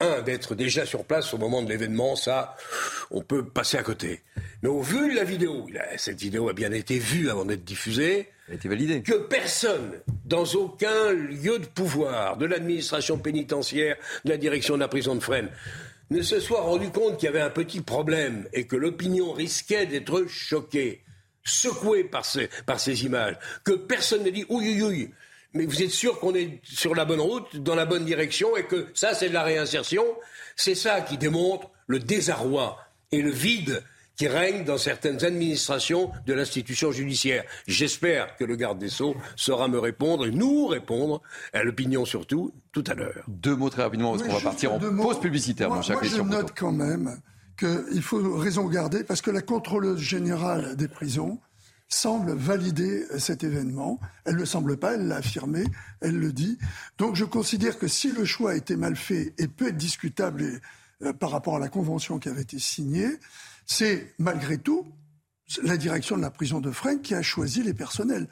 un, 0.00 0.22
d'être 0.22 0.54
déjà 0.54 0.84
sur 0.84 1.04
place 1.04 1.32
au 1.32 1.38
moment 1.38 1.62
de 1.62 1.68
l'événement, 1.68 2.16
ça, 2.16 2.56
on 3.10 3.22
peut 3.22 3.44
passer 3.44 3.78
à 3.78 3.82
côté. 3.82 4.22
Mais 4.62 4.68
au 4.68 4.82
vu 4.82 5.10
de 5.10 5.16
la 5.16 5.24
vidéo, 5.24 5.66
cette 5.96 6.20
vidéo 6.20 6.48
a 6.48 6.52
bien 6.52 6.72
été 6.72 6.98
vue 6.98 7.30
avant 7.30 7.44
d'être 7.44 7.64
diffusée. 7.64 8.28
Elle 8.48 8.54
a 8.54 8.56
été 8.56 8.68
validée. 8.68 9.02
Que 9.02 9.26
personne, 9.26 9.92
dans 10.24 10.44
aucun 10.44 11.12
lieu 11.12 11.58
de 11.58 11.66
pouvoir, 11.66 12.36
de 12.36 12.46
l'administration 12.46 13.18
pénitentiaire, 13.18 13.96
de 14.24 14.30
la 14.30 14.36
direction 14.36 14.74
de 14.74 14.80
la 14.80 14.88
prison 14.88 15.14
de 15.14 15.20
Fresnes, 15.20 15.50
ne 16.10 16.22
se 16.22 16.40
soit 16.40 16.60
rendu 16.60 16.90
compte 16.90 17.18
qu'il 17.18 17.26
y 17.26 17.28
avait 17.28 17.40
un 17.40 17.50
petit 17.50 17.80
problème 17.80 18.46
et 18.52 18.66
que 18.66 18.76
l'opinion 18.76 19.32
risquait 19.32 19.86
d'être 19.86 20.26
choquée, 20.28 21.02
secouée 21.42 22.04
par 22.04 22.24
ces, 22.24 22.48
par 22.64 22.78
ces 22.78 23.04
images, 23.04 23.36
que 23.64 23.72
personne 23.72 24.22
ne 24.22 24.30
dit 24.30 24.44
ouïe, 24.48 24.82
ouïe, 24.82 25.10
mais 25.56 25.66
vous 25.66 25.82
êtes 25.82 25.90
sûr 25.90 26.20
qu'on 26.20 26.34
est 26.34 26.60
sur 26.62 26.94
la 26.94 27.04
bonne 27.04 27.20
route, 27.20 27.56
dans 27.56 27.74
la 27.74 27.86
bonne 27.86 28.04
direction, 28.04 28.56
et 28.56 28.64
que 28.64 28.86
ça, 28.94 29.14
c'est 29.14 29.28
de 29.28 29.34
la 29.34 29.42
réinsertion? 29.42 30.04
C'est 30.54 30.74
ça 30.74 31.00
qui 31.00 31.18
démontre 31.18 31.70
le 31.86 31.98
désarroi 31.98 32.78
et 33.12 33.22
le 33.22 33.30
vide 33.30 33.82
qui 34.16 34.28
règne 34.28 34.64
dans 34.64 34.78
certaines 34.78 35.24
administrations 35.24 36.10
de 36.26 36.32
l'institution 36.32 36.90
judiciaire. 36.90 37.44
J'espère 37.66 38.36
que 38.36 38.44
le 38.44 38.56
garde 38.56 38.78
des 38.78 38.88
Sceaux 38.88 39.14
saura 39.36 39.68
me 39.68 39.78
répondre 39.78 40.26
et 40.26 40.30
nous 40.30 40.66
répondre, 40.66 41.20
à 41.52 41.62
l'opinion 41.62 42.06
surtout, 42.06 42.52
tout 42.72 42.84
à 42.86 42.94
l'heure. 42.94 43.24
Deux 43.28 43.54
mots 43.54 43.68
très 43.68 43.82
rapidement, 43.82 44.12
parce 44.12 44.22
qu'on 44.22 44.34
va 44.34 44.40
partir 44.40 44.72
en 44.72 44.78
pause 44.78 45.20
publicitaire, 45.20 45.68
moi, 45.68 45.76
mon 45.76 45.82
cher 45.82 45.96
moi, 45.96 46.04
Je 46.04 46.22
note 46.22 46.52
quand 46.56 46.72
même 46.72 47.20
qu'il 47.58 48.02
faut 48.02 48.36
raison 48.38 48.66
garder, 48.68 49.04
parce 49.04 49.20
que 49.20 49.30
la 49.30 49.42
contrôleuse 49.42 50.00
générale 50.00 50.76
des 50.76 50.88
prisons 50.88 51.38
semble 51.88 52.32
valider 52.32 53.04
cet 53.18 53.44
événement. 53.44 54.00
Elle 54.24 54.34
ne 54.34 54.40
le 54.40 54.46
semble 54.46 54.76
pas, 54.76 54.94
elle 54.94 55.06
l'a 55.06 55.16
affirmé, 55.16 55.64
elle 56.00 56.18
le 56.18 56.32
dit. 56.32 56.58
Donc 56.98 57.14
je 57.14 57.24
considère 57.24 57.78
que 57.78 57.88
si 57.88 58.10
le 58.12 58.24
choix 58.24 58.52
a 58.52 58.54
été 58.56 58.76
mal 58.76 58.96
fait 58.96 59.34
et 59.38 59.48
peut 59.48 59.68
être 59.68 59.76
discutable 59.76 60.60
euh, 61.02 61.12
par 61.12 61.30
rapport 61.30 61.56
à 61.56 61.58
la 61.58 61.68
convention 61.68 62.18
qui 62.18 62.28
avait 62.28 62.42
été 62.42 62.58
signée, 62.58 63.10
c'est 63.66 64.14
malgré 64.18 64.58
tout 64.58 64.86
la 65.62 65.76
direction 65.76 66.16
de 66.16 66.22
la 66.22 66.30
prison 66.30 66.60
de 66.60 66.70
Fresnes 66.70 67.02
qui 67.02 67.14
a 67.14 67.22
choisi 67.22 67.62
les 67.62 67.74
personnels. 67.74 68.28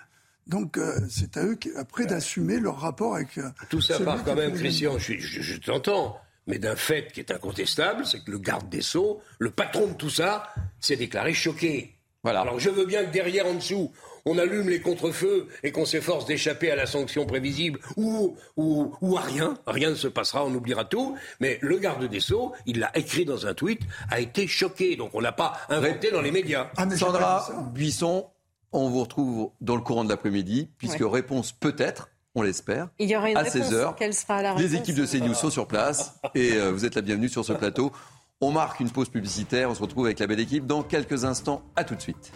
Donc 0.47 0.77
euh, 0.77 0.99
c'est 1.09 1.37
à 1.37 1.45
eux 1.45 1.59
après 1.77 2.07
d'assumer 2.07 2.59
leur 2.59 2.81
rapport 2.81 3.15
avec. 3.15 3.39
Euh, 3.39 3.49
tout 3.71 3.81
ça 3.81 4.01
part 4.01 4.25
quand 4.25 4.35
même, 4.35 4.53
Christian. 4.53 4.99
Je, 4.99 5.19
je 5.19 5.57
t'entends 5.59 6.19
mais 6.47 6.59
d'un 6.59 6.77
fait 6.77 7.11
qui 7.13 7.21
est 7.21 7.31
incontestable, 7.31 8.07
c'est 8.07 8.23
que 8.23 8.31
le 8.31 8.39
garde 8.39 8.69
des 8.69 8.83
Sceaux, 8.83 9.23
le 9.39 9.51
patron 9.51 9.89
de 9.89 9.95
tout 9.95 10.11
ça, 10.11 10.53
s'est 10.81 10.97
déclaré 10.97 11.33
choqué. 11.33 11.94
Alors 12.25 12.59
je 12.59 12.71
veux 12.71 12.87
bien 12.87 13.05
que 13.05 13.13
derrière, 13.13 13.47
en 13.47 13.55
dessous, 13.55 13.93
on 14.25 14.39
allume 14.39 14.69
les 14.69 14.81
contrefeux 14.81 15.49
et 15.63 15.73
qu'on 15.73 15.85
s'efforce 15.85 16.25
d'échapper 16.27 16.71
à 16.71 16.77
la 16.77 16.87
sanction 16.87 17.27
prévisible 17.27 17.79
ou, 17.97 18.37
ou, 18.57 18.93
ou, 19.01 19.19
à 19.19 19.21
rien. 19.21 19.59
Rien 19.67 19.91
ne 19.91 19.95
se 19.95 20.09
passera, 20.09 20.45
on 20.45 20.55
oubliera 20.55 20.85
tout. 20.85 21.17
Mais 21.41 21.59
le 21.61 21.79
garde 21.79 22.05
des 22.05 22.21
Sceaux, 22.21 22.53
il 22.67 22.79
l'a 22.79 22.91
écrit 22.97 23.25
dans 23.25 23.47
un 23.47 23.55
tweet, 23.55 23.81
a 24.11 24.21
été 24.21 24.47
choqué. 24.47 24.97
Donc 24.97 25.11
on 25.15 25.21
l'a 25.21 25.33
pas 25.33 25.55
inventé 25.69 26.11
dans 26.11 26.23
les 26.23 26.31
médias. 26.31 26.71
Ah, 26.77 26.89
Sandra 26.91 27.47
Buisson, 27.73 28.27
on 28.73 28.89
vous 28.89 29.01
retrouve 29.01 29.51
dans 29.61 29.77
le 29.77 29.83
courant 29.83 30.05
de 30.05 30.09
l'après-midi, 30.09 30.69
puisque 30.79 31.03
réponse 31.03 31.53
peut-être 31.53 32.09
on 32.37 32.43
l'espère, 32.43 32.89
à 32.99 33.45
16h. 33.45 34.59
Les 34.59 34.75
équipes 34.75 34.97
de 34.97 35.07
CNews 35.07 35.35
sont 35.35 35.51
sur 35.51 35.69
place 35.69 36.19
et 36.35 36.55
euh, 36.55 36.73
vous 36.73 36.85
êtes 36.85 36.97
la 36.97 37.03
bienvenue 37.03 37.29
sur 37.29 37.45
ce 37.45 37.53
plateau. 37.53 37.93
On 38.41 38.51
marque 38.51 38.81
une 38.81 38.91
pause 38.91 39.09
publicitaire. 39.09 39.71
On 39.71 39.75
se 39.75 39.83
retrouve 39.83 40.07
avec 40.07 40.19
la 40.19 40.27
belle 40.27 40.41
équipe 40.41 40.67
dans 40.67 40.83
quelques 40.83 41.25
instants. 41.25 41.63
À 41.77 41.85
tout 41.85 41.95
de 41.95 42.01
suite. 42.01 42.33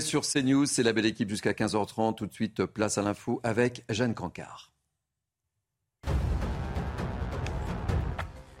Sur 0.00 0.22
CNews, 0.22 0.64
c'est 0.64 0.82
la 0.82 0.92
belle 0.92 1.06
équipe 1.06 1.28
jusqu'à 1.28 1.52
15h30. 1.52 2.14
Tout 2.14 2.26
de 2.26 2.32
suite, 2.32 2.64
place 2.64 2.96
à 2.96 3.02
l'info 3.02 3.40
avec 3.42 3.84
Jeanne 3.90 4.14
Cancard. 4.14 4.72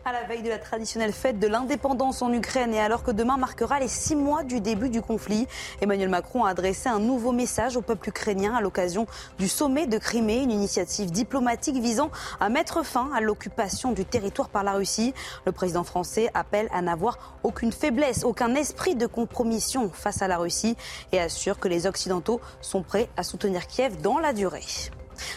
À 0.04 0.10
la 0.10 0.24
veille 0.24 0.42
de 0.42 0.48
la 0.48 0.58
traditionnelle 0.58 1.12
fête 1.12 1.38
de 1.38 1.46
l'indépendance 1.46 2.22
en 2.22 2.32
Ukraine 2.32 2.74
et 2.74 2.80
alors 2.80 3.04
que 3.04 3.12
demain 3.12 3.36
marquera 3.36 3.78
les 3.78 3.86
six 3.86 4.16
mois 4.16 4.42
du 4.42 4.60
début 4.60 4.88
du 4.88 5.00
conflit, 5.00 5.46
Emmanuel 5.80 6.08
Macron 6.08 6.44
a 6.44 6.50
adressé 6.50 6.88
un 6.88 6.98
nouveau 6.98 7.30
message 7.30 7.76
au 7.76 7.82
peuple 7.82 8.08
ukrainien 8.08 8.52
à 8.52 8.60
l'occasion 8.60 9.06
du 9.38 9.46
sommet 9.46 9.86
de 9.86 9.98
Crimée, 9.98 10.42
une 10.42 10.50
initiative 10.50 11.12
diplomatique 11.12 11.76
visant 11.76 12.10
à 12.40 12.48
mettre 12.48 12.84
fin 12.84 13.12
à 13.14 13.20
l'occupation 13.20 13.92
du 13.92 14.04
territoire 14.04 14.48
par 14.48 14.64
la 14.64 14.72
Russie. 14.72 15.14
Le 15.46 15.52
président 15.52 15.84
français 15.84 16.30
appelle 16.34 16.68
à 16.72 16.82
n'avoir 16.82 17.38
aucune 17.44 17.70
faiblesse, 17.70 18.24
aucun 18.24 18.56
esprit 18.56 18.96
de 18.96 19.06
compromission 19.06 19.88
face 19.88 20.20
à 20.20 20.26
la 20.26 20.38
Russie 20.38 20.76
et 21.12 21.20
assure 21.20 21.60
que 21.60 21.68
les 21.68 21.86
Occidentaux 21.86 22.40
sont 22.60 22.82
prêts 22.82 23.08
à 23.16 23.22
soutenir 23.22 23.68
Kiev 23.68 24.00
dans 24.02 24.18
la 24.18 24.32
durée. 24.32 24.64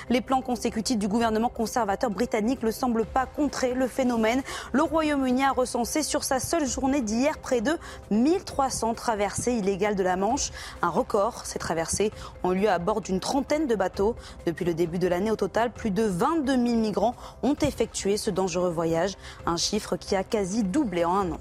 Les 0.10 0.22
plans 0.22 0.42
consécutifs 0.42 0.98
du 0.98 1.08
gouvernement 1.08 1.50
conservateur 1.50 2.10
britannique 2.10 2.64
ne 2.64 2.72
semblent 2.72 3.06
pas 3.06 3.26
contrer 3.26 3.74
le 3.74 3.88
phénomène. 3.88 4.42
Le 4.72 4.84
Royaume-Uni 4.84 5.44
a 5.44 5.52
recensé 5.52 6.04
sur 6.04 6.24
sa 6.24 6.40
seule 6.40 6.66
journée 6.66 7.02
d'hier 7.02 7.38
près 7.38 7.62
de 7.62 7.78
1300 8.12 8.94
traversées 8.94 9.54
illégales 9.54 9.96
de 9.96 10.04
la 10.04 10.16
Manche. 10.16 10.52
Un 10.82 10.90
record. 10.90 11.46
Ces 11.46 11.60
traversées 11.60 12.12
ont 12.44 12.52
lieu 12.52 12.70
à 12.70 12.80
bord 12.80 13.02
d'une 13.02 13.20
trentaine 13.20 13.68
de 13.68 13.76
bateaux. 13.76 14.16
Depuis 14.46 14.66
le 14.66 14.74
début 14.74 15.00
de 15.00 15.08
l'année, 15.08 15.32
au 15.32 15.36
total, 15.36 15.72
plus 15.72 15.92
de 15.92 16.04
22 16.04 16.54
000 16.54 16.64
migrants 16.78 17.16
ont 17.44 17.56
effectué 17.56 18.18
ce 18.18 18.30
dangereux 18.30 18.70
voyage. 18.70 19.16
Un 19.46 19.58
chiffre 19.58 19.96
qui 19.98 20.16
a 20.16 20.24
quasi 20.24 20.64
doublé 20.64 21.06
en 21.06 21.16
un 21.16 21.32
an. 21.34 21.40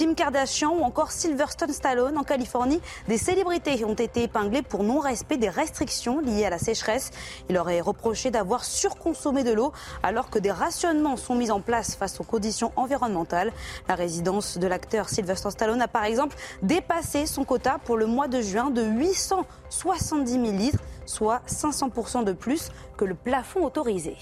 Kim 0.00 0.14
Kardashian 0.14 0.70
ou 0.70 0.82
encore 0.82 1.12
Sylvester 1.12 1.70
Stallone 1.70 2.16
en 2.16 2.22
Californie, 2.22 2.80
des 3.06 3.18
célébrités 3.18 3.84
ont 3.84 3.94
été 3.94 4.22
épinglées 4.22 4.62
pour 4.62 4.82
non-respect 4.82 5.36
des 5.36 5.50
restrictions 5.50 6.20
liées 6.20 6.46
à 6.46 6.50
la 6.50 6.58
sécheresse. 6.58 7.10
Il 7.50 7.58
aurait 7.58 7.82
reproché 7.82 8.30
d'avoir 8.30 8.64
surconsommé 8.64 9.44
de 9.44 9.52
l'eau 9.52 9.72
alors 10.02 10.30
que 10.30 10.38
des 10.38 10.50
rationnements 10.50 11.18
sont 11.18 11.34
mis 11.34 11.50
en 11.50 11.60
place 11.60 11.96
face 11.96 12.18
aux 12.18 12.24
conditions 12.24 12.72
environnementales. 12.76 13.52
La 13.88 13.94
résidence 13.94 14.56
de 14.56 14.66
l'acteur 14.66 15.10
Sylvester 15.10 15.50
Stallone 15.50 15.82
a 15.82 15.88
par 15.88 16.04
exemple 16.04 16.34
dépassé 16.62 17.26
son 17.26 17.44
quota 17.44 17.78
pour 17.84 17.98
le 17.98 18.06
mois 18.06 18.28
de 18.28 18.40
juin 18.40 18.70
de 18.70 18.82
870 18.82 20.32
000 20.32 20.44
litres, 20.44 20.78
soit 21.04 21.42
500% 21.46 22.24
de 22.24 22.32
plus 22.32 22.70
que 22.96 23.04
le 23.04 23.14
plafond 23.14 23.64
autorisé. 23.64 24.16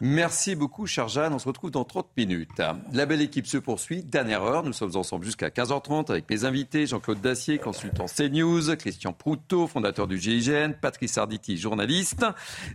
Merci 0.00 0.54
beaucoup, 0.56 0.86
cher 0.86 1.08
Jeanne. 1.08 1.32
On 1.32 1.38
se 1.38 1.48
retrouve 1.48 1.70
dans 1.70 1.84
30 1.84 2.08
minutes. 2.16 2.60
La 2.92 3.06
belle 3.06 3.22
équipe 3.22 3.46
se 3.46 3.56
poursuit. 3.56 4.02
Dernière 4.02 4.42
heure. 4.42 4.62
Nous 4.62 4.74
sommes 4.74 4.94
ensemble 4.96 5.24
jusqu'à 5.24 5.48
15h30 5.48 6.10
avec 6.10 6.28
mes 6.28 6.44
invités 6.44 6.86
Jean-Claude 6.86 7.20
Dacier, 7.20 7.58
consultant 7.58 8.04
CNews, 8.04 8.76
Christian 8.76 9.14
Proutot, 9.14 9.66
fondateur 9.66 10.06
du 10.06 10.18
GIGN, 10.18 10.72
Patrice 10.80 11.16
Arditi, 11.16 11.56
journaliste, 11.56 12.26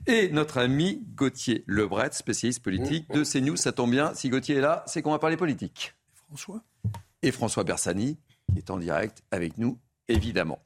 et 0.07 0.29
notre 0.29 0.57
ami 0.57 1.03
Gauthier 1.15 1.63
Lebret, 1.67 2.09
spécialiste 2.13 2.63
politique 2.63 3.07
de 3.11 3.23
CNews. 3.23 3.57
Ça 3.57 3.71
tombe 3.71 3.91
bien. 3.91 4.13
Si 4.15 4.29
Gauthier 4.29 4.55
est 4.55 4.61
là, 4.61 4.83
c'est 4.87 5.03
qu'on 5.03 5.11
va 5.11 5.19
parler 5.19 5.37
politique. 5.37 5.93
François? 6.27 6.63
Et 7.21 7.31
François 7.31 7.63
Bersani, 7.63 8.17
qui 8.51 8.57
est 8.57 8.71
en 8.71 8.79
direct 8.79 9.21
avec 9.29 9.59
nous, 9.59 9.77
évidemment. 10.07 10.59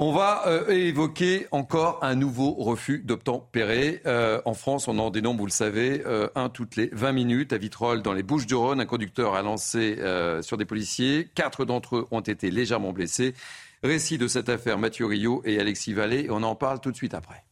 On 0.00 0.12
va 0.12 0.46
euh, 0.46 0.68
évoquer 0.68 1.46
encore 1.50 1.98
un 2.02 2.14
nouveau 2.14 2.52
refus 2.54 3.00
d'obtempérer. 3.04 4.00
Euh, 4.06 4.40
en 4.44 4.54
France, 4.54 4.88
on 4.88 4.98
en 4.98 5.10
dénombre, 5.10 5.40
vous 5.40 5.46
le 5.46 5.52
savez, 5.52 6.02
euh, 6.06 6.28
un 6.34 6.48
toutes 6.48 6.76
les 6.76 6.88
20 6.92 7.12
minutes. 7.12 7.52
À 7.52 7.58
Vitrolles, 7.58 8.02
dans 8.02 8.12
les 8.12 8.22
Bouches-du-Rhône, 8.22 8.80
un 8.80 8.86
conducteur 8.86 9.34
a 9.34 9.42
lancé 9.42 9.98
sur 10.42 10.56
des 10.56 10.64
policiers. 10.64 11.28
Quatre 11.34 11.64
d'entre 11.64 11.96
eux 11.96 12.06
ont 12.10 12.20
été 12.20 12.50
légèrement 12.50 12.92
blessés. 12.92 13.34
Récit 13.82 14.18
de 14.18 14.26
cette 14.26 14.48
affaire, 14.48 14.78
Mathieu 14.78 15.06
Rio 15.06 15.42
et 15.44 15.60
Alexis 15.60 15.92
Vallée. 15.92 16.28
On 16.30 16.42
en 16.42 16.54
parle 16.54 16.80
tout 16.80 16.90
de 16.90 16.96
suite 16.96 17.14
après. 17.14 17.44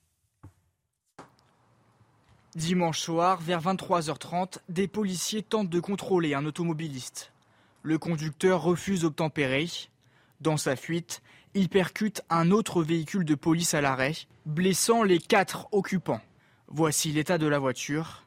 Dimanche 2.56 3.00
soir, 3.00 3.38
vers 3.40 3.60
23h30, 3.60 4.58
des 4.68 4.88
policiers 4.88 5.42
tentent 5.42 5.68
de 5.68 5.78
contrôler 5.78 6.34
un 6.34 6.46
automobiliste. 6.46 7.32
Le 7.82 7.98
conducteur 7.98 8.62
refuse 8.62 9.02
d'obtempérer. 9.02 9.68
Dans 10.40 10.56
sa 10.56 10.74
fuite, 10.74 11.22
il 11.56 11.70
percute 11.70 12.20
un 12.28 12.50
autre 12.50 12.82
véhicule 12.82 13.24
de 13.24 13.34
police 13.34 13.72
à 13.72 13.80
l'arrêt, 13.80 14.12
blessant 14.44 15.02
les 15.02 15.18
quatre 15.18 15.68
occupants. 15.72 16.20
Voici 16.68 17.10
l'état 17.12 17.38
de 17.38 17.46
la 17.46 17.58
voiture. 17.58 18.26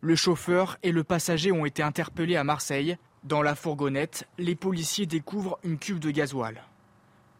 Le 0.00 0.16
chauffeur 0.16 0.78
et 0.82 0.90
le 0.90 1.04
passager 1.04 1.52
ont 1.52 1.66
été 1.66 1.82
interpellés 1.82 2.36
à 2.36 2.44
Marseille. 2.44 2.96
Dans 3.22 3.42
la 3.42 3.54
fourgonnette, 3.54 4.26
les 4.38 4.54
policiers 4.54 5.04
découvrent 5.04 5.58
une 5.62 5.78
cuve 5.78 5.98
de 5.98 6.10
gasoil. 6.10 6.62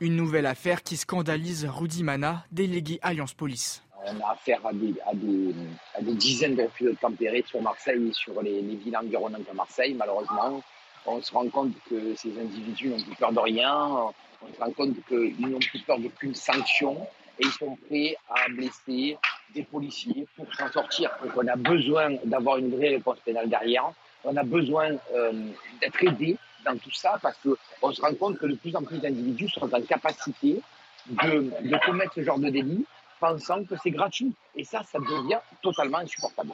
Une 0.00 0.14
nouvelle 0.14 0.44
affaire 0.44 0.82
qui 0.82 0.98
scandalise 0.98 1.64
Rudy 1.64 2.02
Mana, 2.02 2.44
délégué 2.52 2.98
Alliance 3.00 3.32
Police. 3.32 3.82
On 4.04 4.20
a 4.20 4.32
affaire 4.32 4.60
à 4.66 4.74
des, 4.74 6.14
dizaines 6.16 6.56
de 6.56 6.64
refus 6.64 6.84
de 6.84 7.46
sur 7.46 7.62
Marseille 7.62 8.08
et 8.08 8.12
sur 8.12 8.42
les, 8.42 8.60
les 8.60 8.76
villes 8.76 8.96
environnantes 8.96 9.48
de 9.50 9.56
Marseille. 9.56 9.94
Malheureusement, 9.94 10.62
on 11.06 11.22
se 11.22 11.32
rend 11.32 11.48
compte 11.48 11.72
que 11.88 12.14
ces 12.14 12.38
individus 12.38 12.88
n'ont 12.88 13.00
plus 13.00 13.16
peur 13.16 13.32
de 13.32 13.38
rien 13.38 14.12
on 14.48 14.54
se 14.54 14.60
rend 14.60 14.72
compte 14.72 14.96
qu'ils 15.08 15.48
n'ont 15.48 15.58
plus 15.58 15.80
peur 15.80 15.98
d'aucune 15.98 16.34
sanction 16.34 17.06
et 17.38 17.46
ils 17.46 17.52
sont 17.52 17.76
prêts 17.88 18.16
à 18.28 18.48
blesser 18.48 19.16
des 19.54 19.62
policiers 19.62 20.26
pour 20.36 20.52
s'en 20.54 20.70
sortir. 20.70 21.10
Donc 21.22 21.32
on 21.36 21.46
a 21.46 21.56
besoin 21.56 22.16
d'avoir 22.24 22.58
une 22.58 22.76
vraie 22.76 22.90
réponse 22.90 23.18
pénale 23.24 23.48
derrière. 23.48 23.92
On 24.24 24.36
a 24.36 24.42
besoin 24.42 24.92
euh, 25.14 25.32
d'être 25.80 26.02
aidé 26.02 26.36
dans 26.64 26.76
tout 26.78 26.92
ça 26.92 27.18
parce 27.22 27.36
qu'on 27.38 27.92
se 27.92 28.00
rend 28.00 28.14
compte 28.14 28.38
que 28.38 28.46
de 28.46 28.54
plus 28.54 28.74
en 28.74 28.82
plus 28.82 28.98
d'individus 28.98 29.48
sont 29.50 29.72
en 29.72 29.82
capacité 29.82 30.60
de, 31.06 31.50
de 31.68 31.84
commettre 31.84 32.14
ce 32.14 32.22
genre 32.22 32.38
de 32.38 32.48
délit 32.48 32.86
pensant 33.20 33.64
que 33.64 33.74
c'est 33.82 33.90
gratuit. 33.90 34.34
Et 34.56 34.64
ça, 34.64 34.82
ça 34.82 34.98
devient 34.98 35.40
totalement 35.62 35.98
insupportable. 35.98 36.52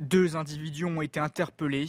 Deux 0.00 0.36
individus 0.36 0.86
ont 0.86 1.02
été 1.02 1.20
interpellés. 1.20 1.88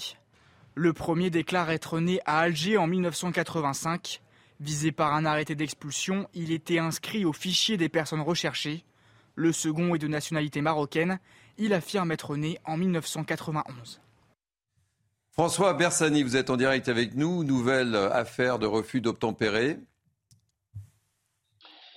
Le 0.76 0.94
premier 0.94 1.30
déclare 1.30 1.70
être 1.70 2.00
né 2.00 2.20
à 2.26 2.40
Alger 2.40 2.78
en 2.78 2.88
1985 2.88 4.22
Visé 4.62 4.92
par 4.92 5.16
un 5.16 5.26
arrêté 5.26 5.56
d'expulsion, 5.56 6.28
il 6.36 6.52
était 6.52 6.78
inscrit 6.78 7.26
au 7.26 7.34
fichier 7.34 7.78
des 7.78 7.90
personnes 7.90 8.22
recherchées. 8.22 8.86
Le 9.34 9.52
second 9.52 9.96
est 9.96 9.98
de 9.98 10.08
nationalité 10.08 10.62
marocaine. 10.62 11.18
Il 11.58 11.74
affirme 11.74 12.12
être 12.12 12.36
né 12.36 12.60
en 12.66 12.78
1991. 12.78 14.02
François 15.32 15.74
Bersani, 15.74 16.22
vous 16.22 16.38
êtes 16.38 16.52
en 16.52 16.58
direct 16.58 16.90
avec 16.90 17.16
nous. 17.16 17.44
Nouvelle 17.44 17.96
affaire 17.96 18.60
de 18.60 18.68
refus 18.68 19.02
d'obtempérer. 19.02 19.80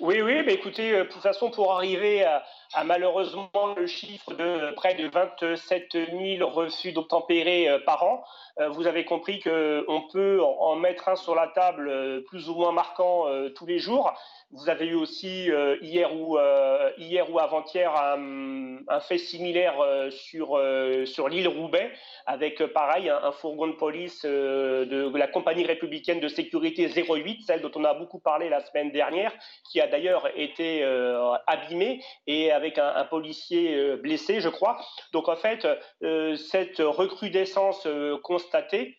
Oui, 0.01 0.23
oui, 0.23 0.43
mais 0.47 0.55
écoutez, 0.55 0.95
euh, 0.95 1.05
de 1.05 1.09
toute 1.11 1.23
façon, 1.23 1.51
pour 1.51 1.75
arriver 1.75 2.25
à, 2.25 2.43
malheureusement 2.83 3.51
le 3.77 3.87
chiffre 3.87 4.35
de 4.35 4.73
près 4.75 4.95
de 4.95 5.09
27 5.09 5.93
000 5.93 6.49
refus 6.49 6.93
d'obtempérer 6.93 7.69
euh, 7.69 7.79
par 7.79 8.03
an, 8.03 8.25
euh, 8.59 8.69
vous 8.71 8.87
avez 8.87 9.05
compris 9.05 9.41
qu'on 9.41 10.03
peut 10.13 10.43
en 10.43 10.75
mettre 10.75 11.09
un 11.09 11.17
sur 11.17 11.35
la 11.35 11.49
table 11.49 11.89
euh, 11.89 12.21
plus 12.23 12.49
ou 12.49 12.55
moins 12.55 12.73
marquant 12.73 13.27
tous 13.55 13.67
les 13.67 13.79
jours. 13.79 14.13
Vous 14.51 14.69
avez 14.69 14.87
eu 14.87 14.95
aussi 14.95 15.49
hier 15.83 16.15
ou 16.15 16.39
hier 16.97 17.31
ou 17.31 17.39
avant-hier 17.39 17.93
un, 17.97 19.01
fait 19.01 19.19
similaire 19.19 19.75
sur 20.11 20.61
sur 21.07 21.29
l'île 21.29 21.49
Roubaix 21.49 21.91
avec 22.27 22.65
pareil 22.67 23.09
un, 23.09 23.33
fourgon 23.33 23.67
de 23.69 23.73
police 23.73 24.25
de, 24.25 25.17
la 25.17 25.27
compagnie 25.27 25.65
républicaine 25.65 26.21
de 26.21 26.29
sécurité 26.29 26.89
08, 26.89 27.43
celle 27.47 27.63
dont 27.63 27.71
on 27.75 27.85
a 27.85 27.95
beaucoup 27.95 28.21
parlé 28.21 28.49
la 28.49 28.65
semaine 28.65 28.93
dernière, 28.93 29.33
qui 29.71 29.81
a 29.81 29.89
d'ailleurs 29.89 30.29
été 30.37 30.85
abîmé 31.47 32.01
et 32.27 32.53
avec 32.53 32.64
un, 32.79 32.95
un, 32.95 33.05
policier 33.05 33.97
blessé, 33.97 34.41
je 34.41 34.49
crois. 34.49 34.79
Donc 35.13 35.29
en 35.29 35.37
fait, 35.37 35.67
cette 36.37 36.79
recrudescence 36.79 37.87
constaté 38.23 38.99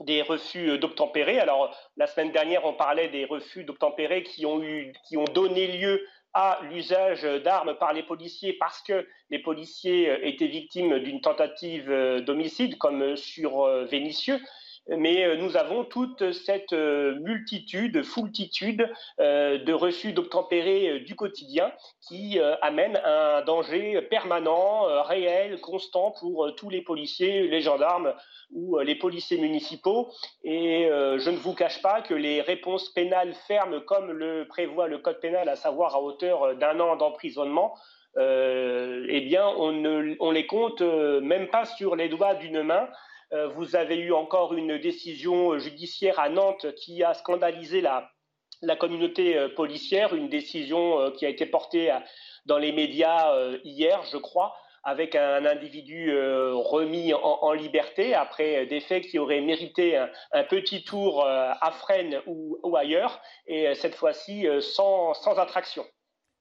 des 0.00 0.22
refus 0.22 0.78
d'obtempérer. 0.78 1.38
Alors, 1.38 1.76
la 1.96 2.06
semaine 2.06 2.32
dernière, 2.32 2.64
on 2.64 2.72
parlait 2.72 3.08
des 3.08 3.24
refus 3.24 3.64
d'obtempérer 3.64 4.22
qui 4.22 4.46
ont 4.46 4.62
eu, 4.62 4.92
qui 5.06 5.16
ont 5.16 5.24
donné 5.24 5.66
lieu 5.66 6.06
à 6.34 6.60
l'usage 6.70 7.22
d'armes 7.22 7.74
par 7.74 7.92
les 7.92 8.02
policiers 8.02 8.54
parce 8.54 8.80
que 8.82 9.06
les 9.28 9.38
policiers 9.38 10.26
étaient 10.26 10.46
victimes 10.46 10.98
d'une 10.98 11.20
tentative 11.20 11.90
d'homicide, 12.24 12.78
comme 12.78 13.16
sur 13.16 13.66
Vénitieux 13.84 14.40
mais 14.88 15.24
euh, 15.24 15.36
nous 15.36 15.56
avons 15.56 15.84
toute 15.84 16.32
cette 16.32 16.72
euh, 16.72 17.14
multitude, 17.20 18.02
foultitude 18.02 18.90
euh, 19.20 19.58
de 19.58 19.72
refus 19.72 20.12
d'obtempérer 20.12 21.00
du 21.00 21.14
quotidien 21.14 21.72
qui 22.08 22.38
amène 22.60 23.00
un 23.04 23.42
danger 23.42 24.02
permanent, 24.02 25.02
réel, 25.04 25.60
constant 25.60 26.12
pour 26.18 26.54
tous 26.56 26.68
les 26.68 26.82
policiers, 26.82 27.46
les 27.46 27.60
gendarmes 27.60 28.12
ou 28.52 28.78
les 28.78 28.94
policiers 28.94 29.38
municipaux. 29.38 30.10
Et 30.44 30.88
je 30.90 31.30
ne 31.30 31.36
vous 31.36 31.54
cache 31.54 31.80
pas 31.80 32.02
que 32.02 32.14
les 32.14 32.40
réponses 32.40 32.90
pénales 32.90 33.34
fermes, 33.46 33.80
comme 33.84 34.10
le 34.10 34.46
prévoit 34.48 34.88
le 34.88 34.98
Code 34.98 35.20
pénal, 35.20 35.48
à 35.48 35.56
savoir 35.56 35.94
à 35.94 36.02
hauteur 36.02 36.56
d'un 36.56 36.78
an 36.80 36.96
d'emprisonnement, 36.96 37.74
eh 38.18 39.20
bien, 39.26 39.46
on 39.46 39.72
ne 39.72 40.32
les 40.32 40.46
compte 40.46 40.82
même 40.82 41.48
pas 41.48 41.64
sur 41.64 41.96
les 41.96 42.08
doigts 42.08 42.34
d'une 42.34 42.62
main. 42.62 42.88
Vous 43.54 43.76
avez 43.76 43.96
eu 43.96 44.12
encore 44.12 44.54
une 44.54 44.78
décision 44.78 45.58
judiciaire 45.58 46.20
à 46.20 46.28
Nantes 46.28 46.74
qui 46.74 47.02
a 47.02 47.14
scandalisé 47.14 47.80
la, 47.80 48.10
la 48.60 48.76
communauté 48.76 49.48
policière, 49.56 50.14
une 50.14 50.28
décision 50.28 51.10
qui 51.12 51.24
a 51.24 51.28
été 51.28 51.46
portée 51.46 51.92
dans 52.46 52.58
les 52.58 52.72
médias 52.72 53.34
hier, 53.64 54.02
je 54.10 54.18
crois, 54.18 54.54
avec 54.84 55.14
un 55.14 55.44
individu 55.46 56.10
euh, 56.10 56.54
remis 56.54 57.12
en, 57.14 57.52
liberté 57.52 58.14
après 58.14 58.66
des 58.66 58.80
faits 58.80 59.04
qui 59.06 59.18
auraient 59.18 59.40
mérité 59.40 59.96
un, 59.96 60.44
petit 60.44 60.84
tour 60.84 61.24
euh, 61.24 61.52
à 61.60 61.70
Fresnes 61.70 62.20
ou, 62.26 62.76
ailleurs, 62.76 63.20
et 63.46 63.68
euh, 63.68 63.74
cette 63.74 63.94
fois-ci 63.94 64.46
sans, 64.60 65.14
sans, 65.14 65.38
attraction. 65.38 65.84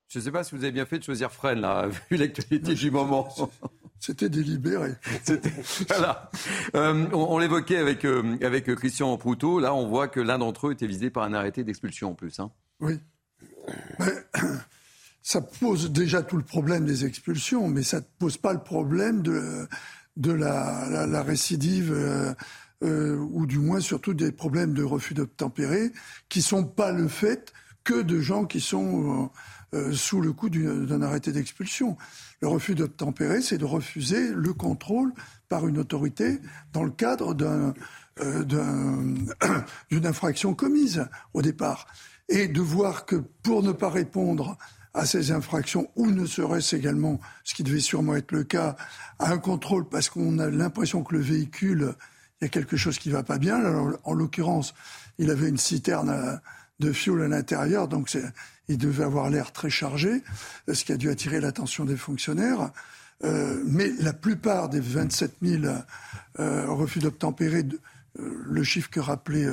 Je 0.07 0.19
ne 0.19 0.23
sais 0.23 0.31
pas 0.31 0.43
si 0.43 0.55
vous 0.55 0.63
avez 0.63 0.71
bien 0.71 0.85
fait 0.85 0.99
de 0.99 1.03
choisir 1.03 1.31
Fresnes, 1.31 1.61
là, 1.61 1.87
vu 2.09 2.17
l'actualité 2.17 2.73
du 2.73 2.91
moment. 2.91 3.27
C'était 4.01 4.29
délibéré. 4.29 4.95
voilà. 5.87 6.29
on, 6.73 7.37
l'évoquait 7.37 7.77
avec, 7.77 8.03
avec 8.03 8.73
Christian 8.75 9.15
Proutot. 9.15 9.59
Là, 9.59 9.75
on 9.75 9.87
voit 9.87 10.07
que 10.07 10.19
l'un 10.19 10.39
d'entre 10.39 10.67
eux 10.67 10.71
était 10.73 10.87
visé 10.87 11.11
par 11.11 11.23
un 11.23 11.33
arrêté 11.33 11.63
d'expulsion 11.63 12.09
en 12.09 12.15
plus. 12.15 12.39
Hein. 12.39 12.51
Oui. 12.79 12.99
Mais 13.99 14.13
ça 15.21 15.41
pose 15.41 15.91
déjà 15.91 16.23
tout 16.23 16.37
le 16.37 16.43
problème 16.43 16.85
des 16.85 17.05
expulsions, 17.05 17.67
mais 17.67 17.83
ça 17.83 17.97
ne 17.97 18.05
pose 18.19 18.37
pas 18.37 18.53
le 18.53 18.63
problème 18.63 19.21
de, 19.21 19.67
de 20.17 20.31
la, 20.31 21.05
la, 21.07 21.23
récidive, 21.23 21.91
euh, 21.93 22.33
euh, 22.83 23.17
ou 23.31 23.45
du 23.45 23.59
moins 23.59 23.79
surtout 23.79 24.13
des 24.13 24.31
problèmes 24.31 24.73
de 24.73 24.83
refus 24.83 25.13
d'obtempérer, 25.13 25.91
qui 26.29 26.41
sont 26.41 26.65
pas 26.65 26.91
le 26.91 27.07
fait 27.07 27.53
que 27.83 28.01
de 28.01 28.19
gens 28.19 28.45
qui 28.45 28.61
sont 28.61 29.31
euh, 29.73 29.93
sous 29.93 30.19
le 30.21 30.33
coup 30.33 30.49
d'un 30.49 31.01
arrêté 31.01 31.31
d'expulsion. 31.31 31.97
Le 32.41 32.47
refus 32.47 32.75
d'obtempérer, 32.75 33.41
c'est 33.41 33.57
de 33.57 33.65
refuser 33.65 34.33
le 34.33 34.53
contrôle 34.53 35.13
par 35.47 35.67
une 35.67 35.77
autorité 35.77 36.39
dans 36.73 36.83
le 36.83 36.91
cadre 36.91 37.33
d'une 39.91 40.05
infraction 40.05 40.53
commise 40.53 41.05
au 41.33 41.41
départ. 41.41 41.87
Et 42.27 42.47
de 42.47 42.61
voir 42.61 43.05
que 43.05 43.15
pour 43.43 43.63
ne 43.63 43.71
pas 43.71 43.89
répondre 43.89 44.57
à 44.93 45.05
ces 45.05 45.31
infractions, 45.31 45.89
ou 45.95 46.07
ne 46.07 46.25
serait-ce 46.25 46.75
également, 46.75 47.19
ce 47.43 47.53
qui 47.53 47.63
devait 47.63 47.79
sûrement 47.79 48.15
être 48.15 48.31
le 48.31 48.43
cas, 48.43 48.75
à 49.19 49.31
un 49.31 49.37
contrôle 49.37 49.87
parce 49.87 50.09
qu'on 50.09 50.37
a 50.39 50.49
l'impression 50.49 51.03
que 51.03 51.15
le 51.15 51.21
véhicule, 51.21 51.95
il 52.39 52.45
y 52.45 52.47
a 52.47 52.49
quelque 52.49 52.75
chose 52.75 52.99
qui 52.99 53.09
ne 53.09 53.13
va 53.13 53.23
pas 53.23 53.37
bien. 53.37 53.55
Alors, 53.55 53.97
en 54.03 54.13
l'occurrence, 54.13 54.73
il 55.17 55.29
avait 55.29 55.47
une 55.47 55.57
citerne 55.57 56.41
de 56.81 56.91
fioul 56.91 57.21
à 57.21 57.27
l'intérieur, 57.27 57.87
donc 57.87 58.17
il 58.67 58.77
devait 58.77 59.05
avoir 59.05 59.29
l'air 59.29 59.53
très 59.53 59.69
chargé, 59.69 60.21
ce 60.71 60.83
qui 60.83 60.91
a 60.91 60.97
dû 60.97 61.09
attirer 61.09 61.39
l'attention 61.39 61.85
des 61.85 61.95
fonctionnaires. 61.95 62.71
Euh, 63.23 63.61
mais 63.65 63.91
la 63.99 64.13
plupart 64.13 64.67
des 64.67 64.79
27 64.79 65.35
000 65.43 65.63
euh, 66.39 66.65
refus 66.67 66.99
d'obtempérer, 66.99 67.63
euh, 68.19 68.41
le 68.43 68.63
chiffre 68.63 68.89
que 68.89 68.99
rappelait 68.99 69.47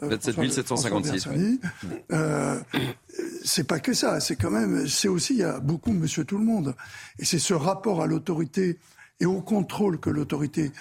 27 0.00 0.52
756. 0.52 1.28
Euh, 2.12 2.60
c'est 3.44 3.64
pas 3.64 3.80
que 3.80 3.92
ça, 3.92 4.20
c'est 4.20 4.36
quand 4.36 4.50
même, 4.50 4.86
c'est 4.86 5.08
aussi, 5.08 5.34
il 5.34 5.40
y 5.40 5.44
a 5.44 5.58
beaucoup 5.60 5.92
Monsieur 5.92 6.24
Tout 6.24 6.38
le 6.38 6.44
Monde. 6.44 6.74
Et 7.18 7.24
c'est 7.24 7.38
ce 7.38 7.54
rapport 7.54 8.02
à 8.02 8.06
l'autorité 8.06 8.78
et 9.20 9.26
au 9.26 9.40
contrôle 9.40 9.98
que 9.98 10.10
l'autorité 10.10 10.72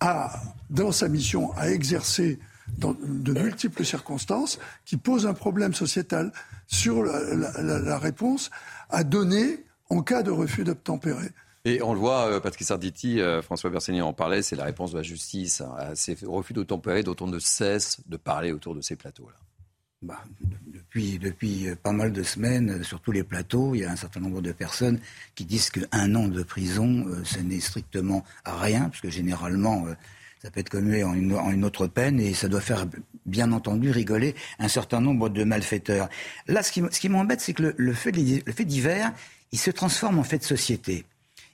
a, 0.00 0.30
dans 0.70 0.92
sa 0.92 1.08
mission, 1.08 1.52
à 1.56 1.70
exercer 1.70 2.38
dans 2.76 2.94
de 3.00 3.32
multiples 3.32 3.84
circonstances, 3.84 4.58
qui 4.84 4.96
pose 4.96 5.26
un 5.26 5.34
problème 5.34 5.74
sociétal 5.74 6.32
sur 6.66 7.02
la 7.04 7.98
réponse 7.98 8.50
à 8.90 9.04
donner 9.04 9.64
en 9.90 10.02
cas 10.02 10.22
de 10.22 10.30
refus 10.30 10.64
d'obtempérer. 10.64 11.30
Et 11.64 11.82
on 11.82 11.92
le 11.92 11.98
voit, 11.98 12.28
euh, 12.28 12.40
Patrick 12.40 12.66
Sarditi, 12.66 13.20
euh, 13.20 13.42
François 13.42 13.70
Bersani 13.70 14.00
en 14.00 14.12
parlait, 14.12 14.42
c'est 14.42 14.56
la 14.56 14.64
réponse 14.64 14.92
de 14.92 14.96
la 14.96 15.02
justice 15.02 15.60
à 15.60 15.94
ces 15.94 16.16
refus 16.24 16.52
d'obtempérer 16.52 17.02
dont 17.02 17.16
on 17.20 17.26
ne 17.26 17.38
cesse 17.38 18.00
de 18.06 18.16
parler 18.16 18.52
autour 18.52 18.74
de 18.74 18.80
ces 18.80 18.96
plateaux-là. 18.96 19.36
Bah, 20.00 20.22
depuis, 20.66 21.18
depuis 21.18 21.66
pas 21.82 21.90
mal 21.90 22.12
de 22.12 22.22
semaines, 22.22 22.84
sur 22.84 23.00
tous 23.00 23.10
les 23.10 23.24
plateaux, 23.24 23.74
il 23.74 23.80
y 23.80 23.84
a 23.84 23.90
un 23.90 23.96
certain 23.96 24.20
nombre 24.20 24.40
de 24.40 24.52
personnes 24.52 25.00
qui 25.34 25.44
disent 25.44 25.70
qu'un 25.70 26.14
an 26.14 26.28
de 26.28 26.42
prison, 26.44 27.04
euh, 27.08 27.24
ce 27.24 27.40
n'est 27.40 27.60
strictement 27.60 28.24
rien, 28.44 28.88
puisque 28.88 29.10
généralement, 29.10 29.86
ça 30.42 30.50
peut 30.50 30.60
être 30.60 30.68
commué 30.68 31.02
en 31.02 31.14
une, 31.14 31.64
autre 31.64 31.86
peine 31.86 32.20
et 32.20 32.32
ça 32.32 32.48
doit 32.48 32.60
faire, 32.60 32.86
bien 33.26 33.50
entendu, 33.52 33.90
rigoler 33.90 34.34
un 34.58 34.68
certain 34.68 35.00
nombre 35.00 35.28
de 35.28 35.42
malfaiteurs. 35.44 36.08
Là, 36.46 36.62
ce 36.62 36.70
qui, 36.72 37.08
m'embête, 37.08 37.40
c'est 37.40 37.54
que 37.54 37.74
le, 37.76 37.92
fait, 37.92 38.12
divers, 38.64 39.12
il 39.50 39.58
se 39.58 39.70
transforme 39.70 40.18
en 40.18 40.24
fait 40.24 40.38
de 40.38 40.44
société. 40.44 41.04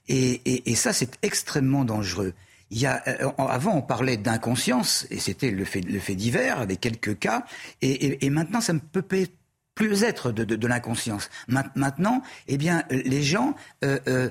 Et, 0.07 0.75
ça, 0.75 0.93
c'est 0.93 1.17
extrêmement 1.23 1.83
dangereux. 1.83 2.33
Il 2.69 2.79
y 2.79 2.85
a, 2.85 3.01
euh, 3.07 3.31
avant, 3.37 3.75
on 3.75 3.81
parlait 3.81 4.17
d'inconscience, 4.17 5.07
et 5.09 5.19
c'était 5.19 5.51
le 5.51 5.65
fait, 5.65 5.81
le 5.81 5.99
fait 5.99 6.15
divers, 6.15 6.59
avec 6.59 6.79
quelques 6.79 7.17
cas, 7.17 7.45
et, 7.81 8.29
maintenant, 8.29 8.61
ça 8.61 8.73
ne 8.73 8.79
peut 8.79 9.01
plus 9.01 10.03
être 10.03 10.31
de, 10.31 10.67
l'inconscience. 10.67 11.31
Maintenant, 11.47 12.21
eh 12.47 12.57
bien, 12.57 12.83
les 12.91 13.23
gens 13.23 13.55
euh, 13.83 13.99
euh, 14.07 14.29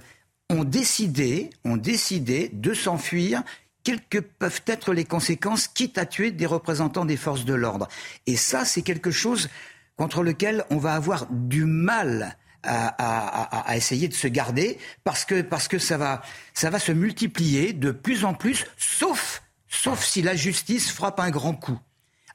ont 0.49 0.65
décidé, 0.65 1.51
ont 1.65 1.77
décidé 1.77 2.51
de 2.53 2.73
s'enfuir 2.73 3.43
quelles 3.85 4.03
que 4.03 4.19
peuvent 4.19 4.63
être 4.67 4.93
les 4.93 5.05
conséquences, 5.05 5.69
quitte 5.69 5.99
à 5.99 6.07
tuer 6.07 6.31
des 6.33 6.47
représentants 6.47 7.05
des 7.05 7.17
forces 7.17 7.45
de 7.45 7.55
l'ordre. 7.55 7.89
Et 8.27 8.37
ça, 8.37 8.65
c'est 8.65 8.83
quelque 8.83 9.11
chose 9.11 9.49
contre 9.97 10.23
lequel 10.23 10.65
on 10.71 10.79
va 10.79 10.95
avoir 10.95 11.27
du 11.31 11.65
mal 11.65 12.37
à, 12.67 13.77
essayer 13.77 14.09
de 14.09 14.15
se 14.15 14.27
garder 14.27 14.79
parce 15.05 15.27
que, 15.27 15.43
parce 15.43 15.69
que 15.69 15.79
ça, 15.79 15.99
va, 15.99 16.23
ça 16.55 16.71
va 16.71 16.79
se 16.79 16.93
multiplier 16.93 17.75
de 17.75 17.91
plus 17.91 18.25
en 18.25 18.33
plus, 18.33 18.65
sauf, 18.79 19.43
sauf 19.69 20.03
si 20.03 20.23
la 20.23 20.35
justice 20.35 20.91
frappe 20.91 21.21
un 21.21 21.31
grand 21.31 21.55
coup. 21.55 21.79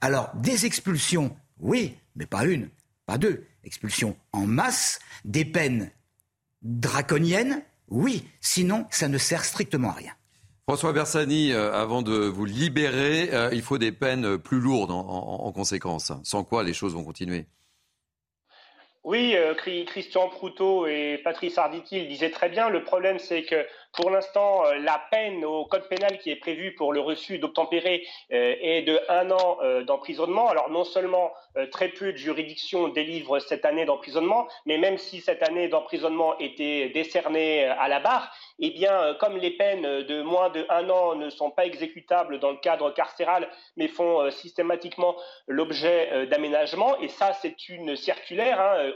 Alors, 0.02 0.30
des 0.36 0.68
expulsions, 0.68 1.36
oui, 1.60 1.98
mais 2.16 2.28
pas 2.28 2.46
une, 2.46 2.70
pas 3.08 3.18
deux. 3.18 3.48
Expulsions 3.64 4.16
en 4.32 4.46
masse, 4.46 5.00
des 5.26 5.46
peines 5.46 5.90
draconiennes, 6.62 7.64
oui, 7.90 8.26
sinon 8.40 8.86
ça 8.92 9.08
ne 9.08 9.18
sert 9.18 9.44
strictement 9.44 9.90
à 9.90 9.94
rien. 9.94 10.14
François 10.70 10.94
Bersani, 10.94 11.52
euh, 11.52 11.74
avant 11.74 12.04
de 12.04 12.14
vous 12.14 12.46
libérer, 12.46 13.34
euh, 13.34 13.50
il 13.54 13.64
faut 13.64 13.80
des 13.80 13.92
peines 13.92 14.38
plus 14.38 14.60
lourdes 14.60 14.92
en 14.92 15.52
conséquence, 15.52 16.12
sans 16.24 16.44
quoi 16.44 16.64
les 16.64 16.74
choses 16.74 16.94
vont 16.94 17.04
continuer. 17.04 17.48
Oui, 19.04 19.34
euh, 19.36 19.56
Christian 19.56 20.30
Proutot 20.30 20.86
et 20.86 21.20
Patrice 21.24 21.58
Arditi 21.58 22.02
le 22.02 22.08
disaient 22.08 22.30
très 22.30 22.50
bien. 22.50 22.70
Le 22.70 22.84
problème, 22.84 23.18
c'est 23.18 23.42
que 23.42 23.66
pour 23.94 24.10
l'instant, 24.10 24.66
euh, 24.66 24.76
la 24.80 25.02
peine 25.12 25.44
au 25.46 25.66
code 25.66 25.88
pénal 25.88 26.18
qui 26.20 26.30
est 26.32 26.36
prévue 26.36 26.76
pour 26.76 26.94
le 26.94 27.00
reçu 27.00 27.40
d'obtempérer 27.40 28.06
euh, 28.32 28.56
est 28.62 28.82
de 28.84 29.00
un 29.10 29.30
an 29.32 29.58
d'emprisonnement. 29.86 30.50
Alors 30.50 30.70
non 30.70 30.84
seulement 30.84 31.32
très 31.72 31.90
peu 31.90 32.12
de 32.12 32.18
juridictions 32.18 32.88
délivrent 32.88 33.40
cette 33.40 33.66
année 33.66 33.86
d'emprisonnement, 33.86 34.48
mais 34.66 34.78
même 34.78 34.98
si 34.98 35.22
cette 35.22 35.44
année 35.44 35.68
d'emprisonnement 35.68 36.38
était 36.40 36.90
décernée 36.90 37.66
à 37.66 37.88
la 37.88 38.00
barre, 38.00 38.32
eh 38.60 38.72
bien, 38.72 39.16
comme 39.20 39.38
les 39.38 39.52
peines 39.52 40.04
de 40.04 40.22
moins 40.22 40.50
de 40.50 40.66
un 40.70 40.90
an 40.90 41.16
ne 41.16 41.30
sont 41.30 41.52
pas 41.52 41.66
exécutables 41.66 42.40
dans 42.40 42.52
le 42.52 42.58
cadre 42.58 42.92
carcéral, 42.92 43.50
mais 43.78 43.88
font 43.88 44.30
systématiquement 44.32 45.16
l'objet 45.48 46.28
d'aménagement, 46.28 47.00
et 47.00 47.08
ça, 47.08 47.34
c'est 47.34 47.70
une 47.70 47.96
circulaire. 47.96 48.60
Hein, 48.60 48.92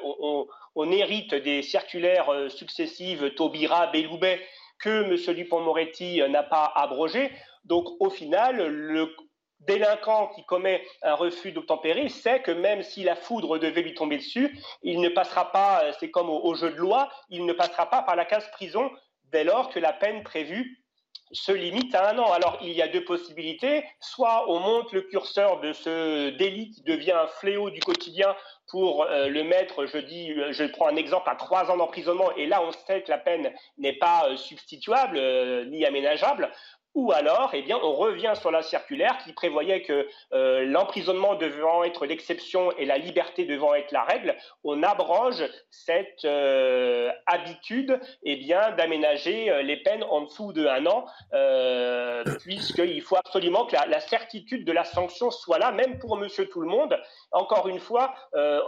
on, 0.75 0.91
hérite 0.91 1.35
des 1.35 1.61
circulaires 1.61 2.29
euh, 2.29 2.49
successives 2.49 3.33
Taubira, 3.35 3.87
Belloubet, 3.87 4.39
que 4.83 5.03
M. 5.03 5.35
Dupont-Moretti 5.35 6.21
euh, 6.21 6.27
n'a 6.27 6.43
pas 6.43 6.71
abrogé. 6.75 7.31
Donc, 7.63 7.87
au 7.99 8.09
final, 8.09 8.67
le 8.67 9.15
délinquant 9.61 10.27
qui 10.35 10.43
commet 10.43 10.83
un 11.01 11.15
refus 11.15 11.53
d'obtempérer 11.53 12.09
sait 12.09 12.41
que 12.41 12.51
même 12.51 12.83
si 12.83 13.03
la 13.03 13.15
foudre 13.15 13.57
devait 13.59 13.81
lui 13.81 13.93
tomber 13.93 14.17
dessus, 14.17 14.57
il 14.81 14.99
ne 14.99 15.09
passera 15.09 15.51
pas, 15.51 15.85
euh, 15.85 15.91
c'est 15.99 16.11
comme 16.11 16.29
au, 16.29 16.53
jeu 16.55 16.71
de 16.71 16.75
loi, 16.75 17.09
il 17.29 17.45
ne 17.45 17.53
passera 17.53 17.89
pas 17.89 18.01
par 18.01 18.15
la 18.15 18.25
case 18.25 18.49
prison 18.51 18.91
dès 19.31 19.45
lors 19.45 19.69
que 19.69 19.79
la 19.79 19.93
peine 19.93 20.23
prévue 20.23 20.82
se 21.31 21.51
limite 21.51 21.93
à 21.95 22.11
un 22.11 22.17
an. 22.19 22.31
Alors 22.31 22.59
il 22.61 22.71
y 22.71 22.81
a 22.81 22.87
deux 22.87 23.03
possibilités, 23.03 23.83
soit 23.99 24.49
on 24.49 24.59
monte 24.59 24.91
le 24.91 25.01
curseur 25.01 25.59
de 25.61 25.73
ce 25.73 26.29
délit 26.31 26.71
qui 26.71 26.83
devient 26.83 27.13
un 27.13 27.27
fléau 27.27 27.69
du 27.69 27.79
quotidien 27.79 28.35
pour 28.67 29.03
euh, 29.03 29.27
le 29.27 29.43
mettre, 29.43 29.85
je 29.85 29.97
dis, 29.97 30.31
euh, 30.31 30.51
je 30.51 30.63
prends 30.63 30.87
un 30.87 30.95
exemple, 30.95 31.29
à 31.29 31.35
trois 31.35 31.69
ans 31.69 31.77
d'emprisonnement, 31.77 32.35
et 32.35 32.47
là 32.47 32.61
on 32.63 32.71
sait 32.71 33.03
que 33.03 33.11
la 33.11 33.17
peine 33.17 33.53
n'est 33.77 33.97
pas 33.97 34.27
euh, 34.29 34.37
substituable 34.37 35.19
ni 35.69 35.85
aménageable, 35.85 36.51
ou 36.95 37.11
alors, 37.11 37.49
eh 37.53 37.63
bien, 37.63 37.79
on 37.81 37.93
revient 37.93 38.33
sur 38.39 38.51
la 38.51 38.61
circulaire 38.61 39.17
qui 39.23 39.33
prévoyait 39.33 39.81
que 39.81 40.07
euh, 40.33 40.63
l'emprisonnement 40.65 41.33
devant 41.35 41.83
être 41.83 42.05
l'exception 42.05 42.71
et 42.77 42.85
la 42.85 42.99
liberté 42.99 43.45
devant 43.45 43.73
être 43.73 43.91
la 43.91 44.03
règle, 44.03 44.35
on 44.63 44.83
abroge 44.83 45.43
cette 45.71 46.23
euh, 46.25 47.11
habitude, 47.25 47.99
eh 48.23 48.35
bien, 48.35 48.71
d'aménager 48.71 49.49
euh, 49.49 49.63
les 49.63 49.77
peines 49.77 50.03
en 50.03 50.21
dessous 50.21 50.53
de 50.53 50.67
un 50.67 50.85
an, 50.85 51.05
puisqu'il 52.41 53.01
faut 53.01 53.17
absolument 53.17 53.65
que 53.65 53.75
la, 53.75 53.99
certitude 53.99 54.65
de 54.65 54.71
la 54.71 54.83
sanction 54.83 55.31
soit 55.31 55.57
là, 55.57 55.71
même 55.71 55.97
pour 55.97 56.17
Monsieur 56.17 56.47
Tout 56.47 56.61
le 56.61 56.67
Monde. 56.67 56.99
Encore 57.31 57.67
une 57.67 57.79
fois, 57.79 58.13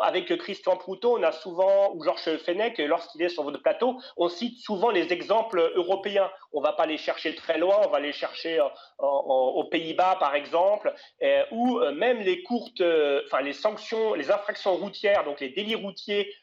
avec 0.02 0.36
Christian 0.38 0.78
Proutot, 0.78 1.18
on 1.20 1.24
a 1.24 1.32
souvent, 1.32 1.94
ou 1.94 2.04
Georges 2.04 2.38
Fenech, 2.38 2.78
lorsqu'il 2.80 3.22
est 3.22 3.30
sur 3.30 3.44
votre 3.44 3.62
plateau, 3.62 4.00
on 4.18 4.30
cite 4.30 4.60
souvent 4.60 4.90
les 4.90 5.14
exemples 5.14 5.72
européens. 5.76 6.32
On 6.54 6.62
ne 6.62 6.66
va 6.66 6.74
pas 6.74 6.86
les 6.86 6.98
chercher 6.98 7.36
très 7.36 7.58
loin, 7.58 7.76
on 7.86 7.90
va 7.90 8.00
les 8.00 8.14
chercher 8.16 8.60
aux 9.00 9.64
Pays-Bas, 9.66 10.18
par 10.20 10.36
exemple, 10.36 10.94
où 11.52 11.80
même 11.94 12.20
les 12.20 12.44
courtes, 12.44 12.82
enfin 13.26 13.42
les 13.42 13.54
sanctions, 13.54 14.14
les 14.14 14.32
infractions 14.32 14.76
routières, 14.76 15.24
donc 15.24 15.40
les 15.40 15.50
délits 15.50 15.76
routiers 15.76 16.34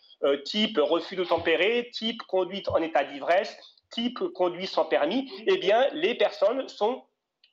type 0.45 0.79
refus 0.79 1.17
de 1.17 1.25
tempérer, 1.25 1.91
type 1.93 2.23
conduite 2.23 2.69
en 2.69 2.77
état 2.77 3.05
d'ivresse, 3.05 3.57
type 3.91 4.19
conduite 4.35 4.69
sans 4.69 4.85
permis, 4.85 5.31
eh 5.47 5.59
bien, 5.59 5.89
les 5.93 6.15
personnes 6.15 6.69
sont 6.69 7.03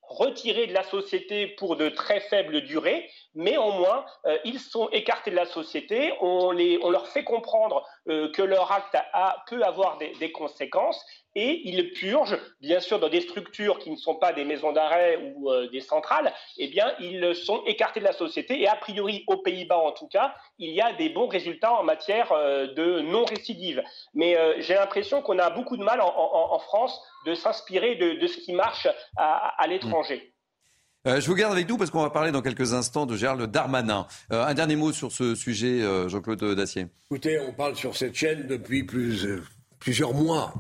retirées 0.09 0.65
de 0.65 0.73
la 0.73 0.83
société 0.83 1.47
pour 1.47 1.75
de 1.75 1.87
très 1.87 2.19
faibles 2.19 2.61
durées, 2.61 3.09
mais 3.35 3.57
au 3.57 3.71
moins, 3.71 4.05
euh, 4.25 4.37
ils 4.43 4.59
sont 4.59 4.89
écartés 4.89 5.29
de 5.29 5.35
la 5.35 5.45
société, 5.45 6.13
on, 6.19 6.49
les, 6.49 6.79
on 6.81 6.89
leur 6.89 7.07
fait 7.07 7.23
comprendre 7.23 7.85
euh, 8.07 8.31
que 8.31 8.41
leur 8.41 8.71
acte 8.71 8.95
a, 9.13 9.43
peut 9.47 9.61
avoir 9.63 9.99
des, 9.99 10.31
conséquences, 10.31 10.99
et 11.35 11.61
ils 11.65 11.91
purgent, 11.93 12.37
bien 12.61 12.79
sûr, 12.79 12.99
dans 12.99 13.09
des 13.09 13.21
structures 13.21 13.79
qui 13.79 13.91
ne 13.91 13.95
sont 13.95 14.15
pas 14.15 14.33
des 14.33 14.45
maisons 14.45 14.71
d'arrêt 14.71 15.33
ou 15.35 15.51
euh, 15.51 15.69
des 15.69 15.81
centrales, 15.81 16.33
eh 16.57 16.67
bien, 16.67 16.91
ils 16.99 17.35
sont 17.35 17.63
écartés 17.65 17.99
de 17.99 18.05
la 18.05 18.13
société, 18.13 18.61
et 18.61 18.67
a 18.67 18.75
priori, 18.75 19.23
aux 19.27 19.37
Pays-Bas 19.37 19.77
en 19.77 19.91
tout 19.91 20.07
cas, 20.07 20.33
il 20.57 20.71
y 20.71 20.81
a 20.81 20.93
des 20.93 21.09
bons 21.09 21.27
résultats 21.27 21.73
en 21.73 21.83
matière 21.83 22.29
de 22.29 23.01
non-récidive. 23.01 23.83
Mais 24.13 24.37
j'ai 24.59 24.73
l'impression 24.73 25.21
qu'on 25.21 25.39
a 25.39 25.49
beaucoup 25.49 25.77
de 25.77 25.83
mal 25.83 26.01
en, 26.01 26.07
en, 26.07 26.53
en 26.53 26.59
France 26.59 26.99
de 27.25 27.33
s'inspirer 27.33 27.95
de, 27.95 28.19
de, 28.19 28.27
ce 28.27 28.37
qui 28.37 28.53
marche 28.53 28.87
à, 29.17 29.61
à 29.61 29.67
l'étranger. 29.67 30.33
Euh, 31.07 31.21
je 31.21 31.27
vous 31.27 31.35
garde 31.35 31.53
avec 31.53 31.69
nous 31.69 31.77
parce 31.77 31.89
qu'on 31.91 32.01
va 32.01 32.09
parler 32.09 32.31
dans 32.31 32.41
quelques 32.41 32.73
instants 32.73 33.05
de 33.05 33.15
Gérald 33.15 33.49
Darmanin. 33.49 34.05
Euh, 34.33 34.43
un 34.43 34.53
dernier 34.53 34.75
mot 34.75 34.91
sur 34.91 35.11
ce 35.11 35.33
sujet, 35.33 35.81
euh, 35.81 36.09
Jean-Claude 36.09 36.43
Dacier. 36.55 36.87
Écoutez, 37.05 37.39
on 37.39 37.53
parle 37.53 37.75
sur 37.75 37.95
cette 37.95 38.15
chaîne 38.15 38.47
depuis 38.47 38.83
plus, 38.83 39.25
plusieurs 39.79 40.13
mois 40.13 40.53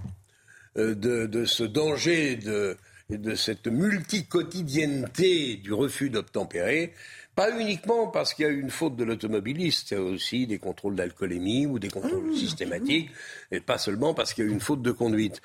de, 0.75 0.93
de, 0.93 1.45
ce 1.45 1.63
danger 1.63 2.35
de, 2.35 2.77
de 3.09 3.35
cette 3.35 3.67
multicotidienneté 3.67 5.57
du 5.57 5.73
refus 5.73 6.09
d'obtempérer. 6.09 6.93
Pas 7.35 7.57
uniquement 7.57 8.07
parce 8.07 8.33
qu'il 8.33 8.45
y 8.45 8.49
a 8.49 8.51
une 8.51 8.69
faute 8.69 8.95
de 8.97 9.03
l'automobiliste, 9.03 9.91
il 9.91 9.93
y 9.93 9.97
a 9.97 10.03
aussi 10.03 10.45
des 10.45 10.57
contrôles 10.59 10.95
d'alcoolémie 10.95 11.65
ou 11.65 11.79
des 11.79 11.89
contrôles 11.89 12.35
systématiques, 12.35 13.09
et 13.51 13.61
pas 13.61 13.77
seulement 13.77 14.13
parce 14.13 14.33
qu'il 14.33 14.45
y 14.45 14.47
a 14.47 14.51
une 14.51 14.59
faute 14.59 14.81
de 14.81 14.91
conduite. 14.91 15.41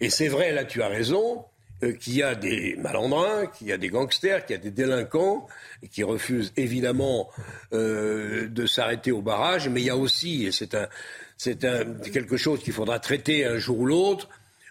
Et 0.00 0.10
c'est 0.10 0.28
vrai, 0.28 0.52
là 0.52 0.64
tu 0.64 0.82
as 0.82 0.88
raison, 0.88 1.44
euh, 1.84 1.92
qu'il 1.92 2.16
y 2.16 2.22
a 2.22 2.34
des 2.34 2.76
malandrins, 2.76 3.46
qu'il 3.46 3.68
y 3.68 3.72
a 3.72 3.78
des 3.78 3.88
gangsters, 3.88 4.44
qu'il 4.44 4.56
y 4.56 4.58
a 4.58 4.62
des 4.62 4.72
délinquants 4.72 5.46
qui 5.90 6.02
refusent 6.02 6.52
évidemment 6.56 7.30
euh, 7.72 8.48
de 8.48 8.66
s'arrêter 8.66 9.12
au 9.12 9.22
barrage, 9.22 9.68
mais 9.68 9.80
il 9.80 9.86
y 9.86 9.90
a 9.90 9.96
aussi, 9.96 10.46
et 10.46 10.52
c'est 10.52 10.74
un, 10.74 10.88
c'est 11.38 11.60
quelque 12.12 12.36
chose 12.36 12.60
qu'il 12.60 12.72
faudra 12.72 12.98
traiter 12.98 13.46
un 13.46 13.58
jour 13.58 13.78
ou 13.78 13.86
l'autre, 13.86 14.28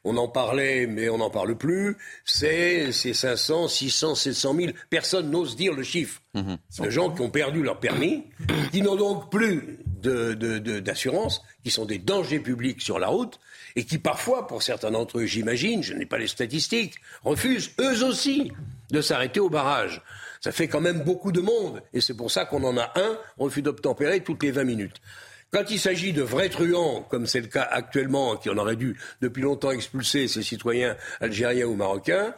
on 0.08 0.16
en 0.16 0.30
parlait, 0.30 0.88
mais 0.88 1.10
on 1.10 1.18
n'en 1.18 1.30
parle 1.30 1.56
plus, 1.58 1.98
c'est 2.24 2.94
ces 2.94 3.14
500, 3.14 3.68
600, 3.68 4.16
700 4.16 4.56
000, 4.56 4.72
personne 4.90 5.30
n'ose 5.30 5.58
dire 5.58 5.74
le 5.74 5.84
chiffre, 5.84 6.22
mmh. 6.34 6.56
de 6.80 6.90
gens 6.90 7.12
qui 7.12 7.22
ont 7.22 7.30
perdu 7.30 7.62
leur 7.62 7.80
permis, 7.80 8.24
qui 8.72 8.82
n'ont 8.82 8.96
donc 8.96 9.30
plus 9.30 9.80
d'assurance, 10.02 11.40
de, 11.40 11.46
de, 11.46 11.64
qui 11.64 11.72
sont 11.72 11.86
des 11.86 11.98
dangers 11.98 12.40
publics 12.40 12.82
sur 12.82 13.00
la 13.00 13.08
route, 13.08 13.38
et 13.76 13.84
qui 13.84 13.98
parfois, 13.98 14.48
pour 14.48 14.64
certains 14.64 14.92
d'entre 14.92 15.20
eux, 15.20 15.26
j'imagine, 15.26 15.84
je 15.84 15.94
n'ai 15.94 16.06
pas 16.06 16.18
les 16.18 16.28
statistiques, 16.28 16.96
refusent 17.24 17.72
eux 17.82 18.06
aussi 18.06 18.52
de 18.92 19.02
s'arrêter 19.02 19.42
au 19.42 19.50
barrage. 19.50 20.02
Ça 20.40 20.54
fait 20.54 20.70
quand 20.70 20.82
même 20.82 21.02
beaucoup 21.02 21.34
de 21.34 21.42
monde, 21.42 21.84
et 21.94 22.00
c'est 22.00 22.16
pour 22.16 22.32
ça 22.32 22.46
qu'on 22.46 22.64
en 22.64 22.78
a 22.78 22.94
un 22.96 23.18
refus 23.38 23.62
d'obtempérer 23.62 24.24
toutes 24.24 24.44
les 24.44 24.52
20 24.52 24.64
minutes. 24.64 25.02
Quand 25.52 25.70
il 25.70 25.80
s'agit 25.80 26.12
de 26.12 26.22
vrais 26.22 26.50
truands, 26.50 27.04
comme 27.10 27.26
c'est 27.26 27.40
le 27.40 27.48
cas 27.48 27.68
actuellement, 27.72 28.36
qui 28.36 28.50
en 28.50 28.58
aurait 28.58 28.76
dû 28.76 29.00
depuis 29.22 29.42
longtemps 29.42 29.72
expulser 29.72 30.28
ces 30.28 30.44
citoyens 30.44 30.98
algériens 31.22 31.68
ou 31.68 31.76
marocains, 31.76 32.36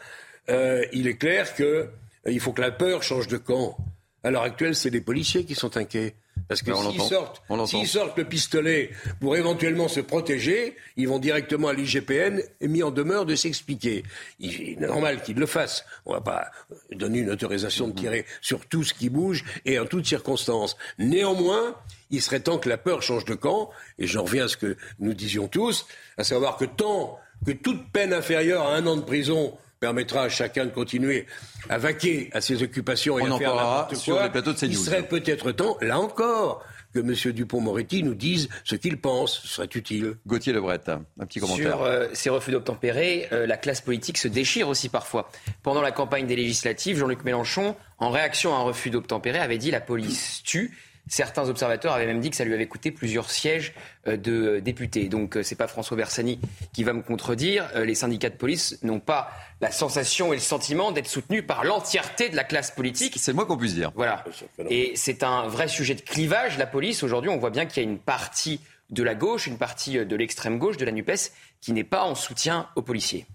euh, 0.49 0.85
il 0.93 1.07
est 1.07 1.17
clair 1.17 1.55
qu'il 1.55 1.65
euh, 1.65 2.39
faut 2.39 2.53
que 2.53 2.61
la 2.61 2.71
peur 2.71 3.01
change 3.01 3.27
de 3.27 3.37
camp. 3.37 3.77
À 4.23 4.29
l'heure 4.29 4.43
actuelle, 4.43 4.75
c'est 4.75 4.91
les 4.91 5.01
policiers 5.01 5.43
qui 5.43 5.55
sont 5.55 5.75
inquiets. 5.77 6.15
Parce 6.47 6.61
que 6.61 6.71
s'ils 6.73 7.01
sortent, 7.01 7.41
sortent, 7.85 8.17
le 8.17 8.25
pistolet 8.25 8.91
pour 9.19 9.35
éventuellement 9.35 9.87
se 9.87 9.99
protéger, 9.99 10.75
ils 10.97 11.07
vont 11.07 11.19
directement 11.19 11.67
à 11.67 11.73
l'IGPN 11.73 12.41
et 12.61 12.67
mis 12.67 12.83
en 12.83 12.91
demeure 12.91 13.25
de 13.25 13.35
s'expliquer. 13.35 14.03
Il 14.39 14.69
est 14.69 14.79
normal 14.79 15.21
qu'ils 15.21 15.37
le 15.37 15.45
fassent. 15.45 15.85
On 16.05 16.11
ne 16.11 16.15
va 16.15 16.21
pas 16.21 16.51
donner 16.91 17.19
une 17.19 17.29
autorisation 17.29 17.87
de 17.87 17.93
tirer 17.93 18.25
sur 18.41 18.65
tout 18.65 18.83
ce 18.83 18.93
qui 18.93 19.09
bouge 19.09 19.43
et 19.65 19.79
en 19.79 19.85
toutes 19.85 20.05
circonstances. 20.05 20.77
Néanmoins, 20.97 21.75
il 22.11 22.21
serait 22.21 22.39
temps 22.39 22.57
que 22.57 22.69
la 22.69 22.77
peur 22.77 23.01
change 23.01 23.25
de 23.25 23.35
camp, 23.35 23.69
et 23.97 24.07
j'en 24.07 24.23
reviens 24.23 24.45
à 24.45 24.47
ce 24.47 24.57
que 24.57 24.77
nous 24.99 25.13
disions 25.13 25.47
tous, 25.47 25.85
à 26.17 26.23
savoir 26.23 26.57
que 26.57 26.65
tant 26.65 27.19
que 27.45 27.51
toute 27.51 27.91
peine 27.91 28.13
inférieure 28.13 28.63
à 28.63 28.75
un 28.75 28.85
an 28.87 28.97
de 28.97 29.01
prison 29.01 29.57
permettra 29.79 30.23
à 30.23 30.29
chacun 30.29 30.65
de 30.65 30.71
continuer 30.71 31.25
à 31.69 31.77
vaquer 31.77 32.29
à 32.33 32.41
ses 32.41 32.63
occupations 32.63 33.17
et 33.19 33.23
On 33.23 33.25
à 33.25 33.29
en 33.31 33.37
faire 33.37 33.97
sur 33.97 34.15
quoi, 34.15 34.25
les 34.25 34.29
plateaux 34.29 34.53
de 34.53 34.57
CNews. 34.57 34.71
il 34.71 34.77
serait 34.77 35.07
peut-être 35.07 35.51
temps, 35.51 35.77
là 35.81 35.99
encore, 35.99 36.63
que 36.93 36.99
M. 36.99 37.33
Dupont-Moretti 37.33 38.03
nous 38.03 38.15
dise 38.15 38.49
ce 38.63 38.75
qu'il 38.75 38.99
pense. 38.99 39.41
Ce 39.41 39.47
serait 39.47 39.69
utile. 39.73 40.15
Gauthier 40.25 40.53
Lebret, 40.53 40.81
un 40.87 41.25
petit 41.25 41.39
commentaire. 41.39 41.77
Sur 41.77 41.83
euh, 41.83 42.07
ces 42.13 42.29
refus 42.29 42.51
d'obtempérer, 42.51 43.27
euh, 43.31 43.45
la 43.45 43.57
classe 43.57 43.81
politique 43.81 44.17
se 44.17 44.27
déchire 44.27 44.67
aussi 44.67 44.89
parfois. 44.89 45.29
Pendant 45.63 45.81
la 45.81 45.91
campagne 45.91 46.25
des 46.25 46.35
législatives, 46.35 46.97
Jean-Luc 46.97 47.23
Mélenchon, 47.23 47.75
en 47.99 48.09
réaction 48.09 48.55
à 48.55 48.59
un 48.59 48.63
refus 48.63 48.89
d'obtempérer, 48.89 49.39
avait 49.39 49.57
dit 49.57 49.71
la 49.71 49.81
police 49.81 50.41
tue. 50.43 50.77
Certains 51.07 51.49
observateurs 51.49 51.93
avaient 51.93 52.05
même 52.05 52.19
dit 52.19 52.29
que 52.29 52.35
ça 52.35 52.43
lui 52.43 52.53
avait 52.53 52.67
coûté 52.67 52.91
plusieurs 52.91 53.31
sièges 53.31 53.73
euh, 54.07 54.17
de 54.17 54.59
députés. 54.59 55.09
Donc 55.09 55.37
c'est 55.43 55.55
pas 55.55 55.67
François 55.67 55.97
Bersani 55.97 56.39
qui 56.73 56.83
va 56.83 56.93
me 56.93 57.01
contredire. 57.01 57.67
Les 57.75 57.95
syndicats 57.95 58.29
de 58.29 58.35
police 58.35 58.79
n'ont 58.83 58.99
pas 58.99 59.31
la 59.61 59.71
sensation 59.71 60.33
et 60.33 60.35
le 60.35 60.41
sentiment 60.41 60.91
d'être 60.91 61.07
soutenus 61.07 61.45
par 61.45 61.63
l'entièreté 61.63 62.29
de 62.29 62.35
la 62.35 62.43
classe 62.43 62.71
politique. 62.71 63.15
C'est 63.17 63.31
le 63.31 63.35
moins 63.35 63.45
qu'on 63.45 63.57
puisse 63.57 63.75
dire. 63.75 63.91
Voilà. 63.95 64.23
Et 64.69 64.93
c'est 64.95 65.23
un 65.23 65.47
vrai 65.47 65.67
sujet 65.67 65.95
de 65.95 66.01
clivage. 66.01 66.57
La 66.57 66.67
police, 66.67 67.03
aujourd'hui, 67.03 67.29
on 67.29 67.37
voit 67.37 67.49
bien 67.49 67.65
qu'il 67.65 67.83
y 67.83 67.85
a 67.85 67.89
une 67.89 67.99
partie 67.99 68.61
de 68.89 69.03
la 69.03 69.15
gauche, 69.15 69.47
une 69.47 69.57
partie 69.57 70.05
de 70.05 70.15
l'extrême 70.15 70.57
gauche, 70.57 70.77
de 70.77 70.85
la 70.85 70.91
NUPES, 70.91 71.31
qui 71.61 71.73
n'est 71.73 71.83
pas 71.83 72.03
en 72.03 72.15
soutien 72.15 72.67
aux 72.75 72.81
policiers. 72.81 73.25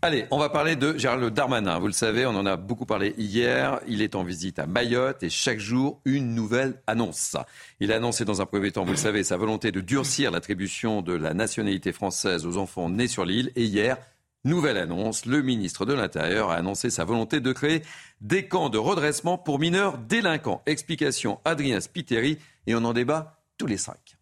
Allez, 0.00 0.26
on 0.30 0.38
va 0.38 0.48
parler 0.48 0.76
de 0.76 0.96
Gérald 0.96 1.34
Darmanin. 1.34 1.80
Vous 1.80 1.88
le 1.88 1.92
savez, 1.92 2.24
on 2.24 2.30
en 2.30 2.46
a 2.46 2.56
beaucoup 2.56 2.86
parlé 2.86 3.14
hier. 3.18 3.80
Il 3.88 4.00
est 4.00 4.14
en 4.14 4.22
visite 4.22 4.60
à 4.60 4.66
Mayotte 4.66 5.24
et 5.24 5.30
chaque 5.30 5.58
jour, 5.58 6.00
une 6.04 6.36
nouvelle 6.36 6.80
annonce. 6.86 7.36
Il 7.80 7.90
a 7.92 7.96
annoncé 7.96 8.24
dans 8.24 8.40
un 8.40 8.46
premier 8.46 8.70
temps, 8.70 8.84
vous 8.84 8.92
le 8.92 8.96
savez, 8.96 9.24
sa 9.24 9.36
volonté 9.36 9.72
de 9.72 9.80
durcir 9.80 10.30
l'attribution 10.30 11.02
de 11.02 11.14
la 11.14 11.34
nationalité 11.34 11.90
française 11.92 12.46
aux 12.46 12.58
enfants 12.58 12.88
nés 12.88 13.08
sur 13.08 13.24
l'île. 13.24 13.50
Et 13.56 13.64
hier, 13.64 13.96
Nouvelle 14.44 14.78
annonce, 14.78 15.26
le 15.26 15.42
ministre 15.42 15.84
de 15.84 15.94
l'Intérieur 15.94 16.50
a 16.50 16.54
annoncé 16.54 16.90
sa 16.90 17.04
volonté 17.04 17.40
de 17.40 17.52
créer 17.52 17.82
des 18.20 18.46
camps 18.46 18.68
de 18.68 18.78
redressement 18.78 19.36
pour 19.36 19.58
mineurs 19.58 19.98
délinquants. 19.98 20.62
Explication 20.66 21.40
Adrien 21.44 21.80
Spiteri 21.80 22.38
et 22.68 22.76
on 22.76 22.84
en 22.84 22.92
débat 22.92 23.40
tous 23.58 23.66
les 23.66 23.76
cinq. 23.76 24.16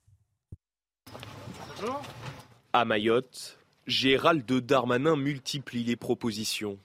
À 2.72 2.86
Mayotte, 2.86 3.58
Gérald 3.86 4.44
Darmanin 4.44 5.14
multiplie 5.14 5.84
les 5.84 5.94
propositions. 5.94 6.76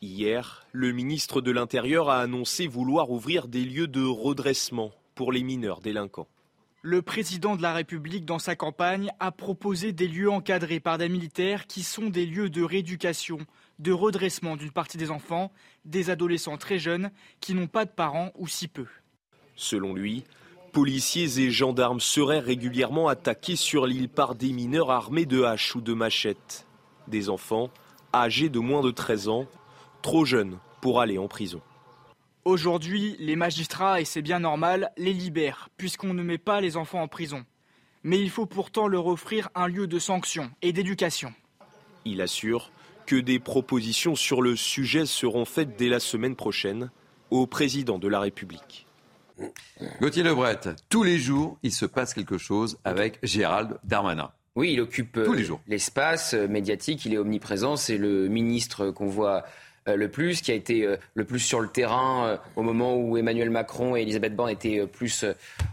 Hier, 0.00 0.66
le 0.72 0.90
ministre 0.92 1.42
de 1.42 1.50
l'Intérieur 1.50 2.08
a 2.08 2.20
annoncé 2.20 2.66
vouloir 2.66 3.10
ouvrir 3.10 3.46
des 3.46 3.62
lieux 3.62 3.88
de 3.88 4.02
redressement 4.02 4.90
pour 5.14 5.32
les 5.32 5.42
mineurs 5.42 5.82
délinquants. 5.82 6.28
Le 6.80 7.02
président 7.02 7.56
de 7.56 7.62
la 7.62 7.74
République, 7.74 8.24
dans 8.24 8.38
sa 8.38 8.56
campagne, 8.56 9.10
a 9.20 9.32
proposé 9.32 9.92
des 9.92 10.08
lieux 10.08 10.30
encadrés 10.30 10.80
par 10.80 10.96
des 10.96 11.10
militaires 11.10 11.66
qui 11.66 11.82
sont 11.82 12.08
des 12.08 12.24
lieux 12.24 12.48
de 12.48 12.62
rééducation, 12.62 13.38
de 13.78 13.92
redressement 13.92 14.56
d'une 14.56 14.70
partie 14.70 14.96
des 14.96 15.10
enfants, 15.10 15.52
des 15.84 16.08
adolescents 16.08 16.56
très 16.56 16.78
jeunes 16.78 17.10
qui 17.40 17.52
n'ont 17.52 17.66
pas 17.66 17.84
de 17.84 17.90
parents 17.90 18.32
ou 18.34 18.48
si 18.48 18.66
peu. 18.66 18.86
Selon 19.56 19.92
lui, 19.92 20.24
policiers 20.76 21.40
et 21.40 21.50
gendarmes 21.50 22.00
seraient 22.00 22.38
régulièrement 22.38 23.08
attaqués 23.08 23.56
sur 23.56 23.86
l'île 23.86 24.10
par 24.10 24.34
des 24.34 24.52
mineurs 24.52 24.90
armés 24.90 25.24
de 25.24 25.42
haches 25.42 25.74
ou 25.74 25.80
de 25.80 25.94
machettes. 25.94 26.66
Des 27.08 27.30
enfants 27.30 27.70
âgés 28.12 28.50
de 28.50 28.58
moins 28.58 28.82
de 28.82 28.90
13 28.90 29.28
ans, 29.28 29.46
trop 30.02 30.26
jeunes 30.26 30.58
pour 30.82 31.00
aller 31.00 31.16
en 31.16 31.28
prison. 31.28 31.62
Aujourd'hui, 32.44 33.16
les 33.18 33.36
magistrats, 33.36 34.02
et 34.02 34.04
c'est 34.04 34.20
bien 34.20 34.38
normal, 34.38 34.92
les 34.98 35.14
libèrent, 35.14 35.70
puisqu'on 35.78 36.12
ne 36.12 36.22
met 36.22 36.36
pas 36.36 36.60
les 36.60 36.76
enfants 36.76 37.00
en 37.00 37.08
prison. 37.08 37.46
Mais 38.02 38.20
il 38.20 38.28
faut 38.28 38.44
pourtant 38.44 38.86
leur 38.86 39.06
offrir 39.06 39.48
un 39.54 39.68
lieu 39.68 39.86
de 39.86 39.98
sanction 39.98 40.50
et 40.60 40.74
d'éducation. 40.74 41.32
Il 42.04 42.20
assure 42.20 42.70
que 43.06 43.16
des 43.16 43.38
propositions 43.38 44.14
sur 44.14 44.42
le 44.42 44.56
sujet 44.56 45.06
seront 45.06 45.46
faites 45.46 45.78
dès 45.78 45.88
la 45.88 46.00
semaine 46.00 46.36
prochaine 46.36 46.90
au 47.30 47.46
président 47.46 47.98
de 47.98 48.08
la 48.08 48.20
République. 48.20 48.85
Gauthier 50.00 50.22
Lebret, 50.22 50.60
tous 50.88 51.02
les 51.02 51.18
jours, 51.18 51.58
il 51.62 51.72
se 51.72 51.86
passe 51.86 52.14
quelque 52.14 52.38
chose 52.38 52.78
avec 52.84 53.18
Gérald 53.22 53.78
Darmanin. 53.84 54.30
Oui, 54.54 54.72
il 54.72 54.80
occupe 54.80 55.22
tous 55.22 55.34
les 55.34 55.44
jours 55.44 55.60
l'espace 55.68 56.32
médiatique, 56.32 57.04
il 57.04 57.14
est 57.14 57.18
omniprésent, 57.18 57.76
c'est 57.76 57.98
le 57.98 58.28
ministre 58.28 58.90
qu'on 58.90 59.06
voit 59.06 59.44
le 59.86 60.08
plus, 60.08 60.40
qui 60.40 60.50
a 60.50 60.54
été 60.54 60.96
le 61.14 61.24
plus 61.24 61.38
sur 61.38 61.60
le 61.60 61.68
terrain 61.68 62.40
au 62.56 62.62
moment 62.62 62.96
où 62.96 63.16
Emmanuel 63.16 63.50
Macron 63.50 63.94
et 63.94 64.02
Elisabeth 64.02 64.34
Borne 64.34 64.50
étaient 64.50 64.86
plus 64.86 65.24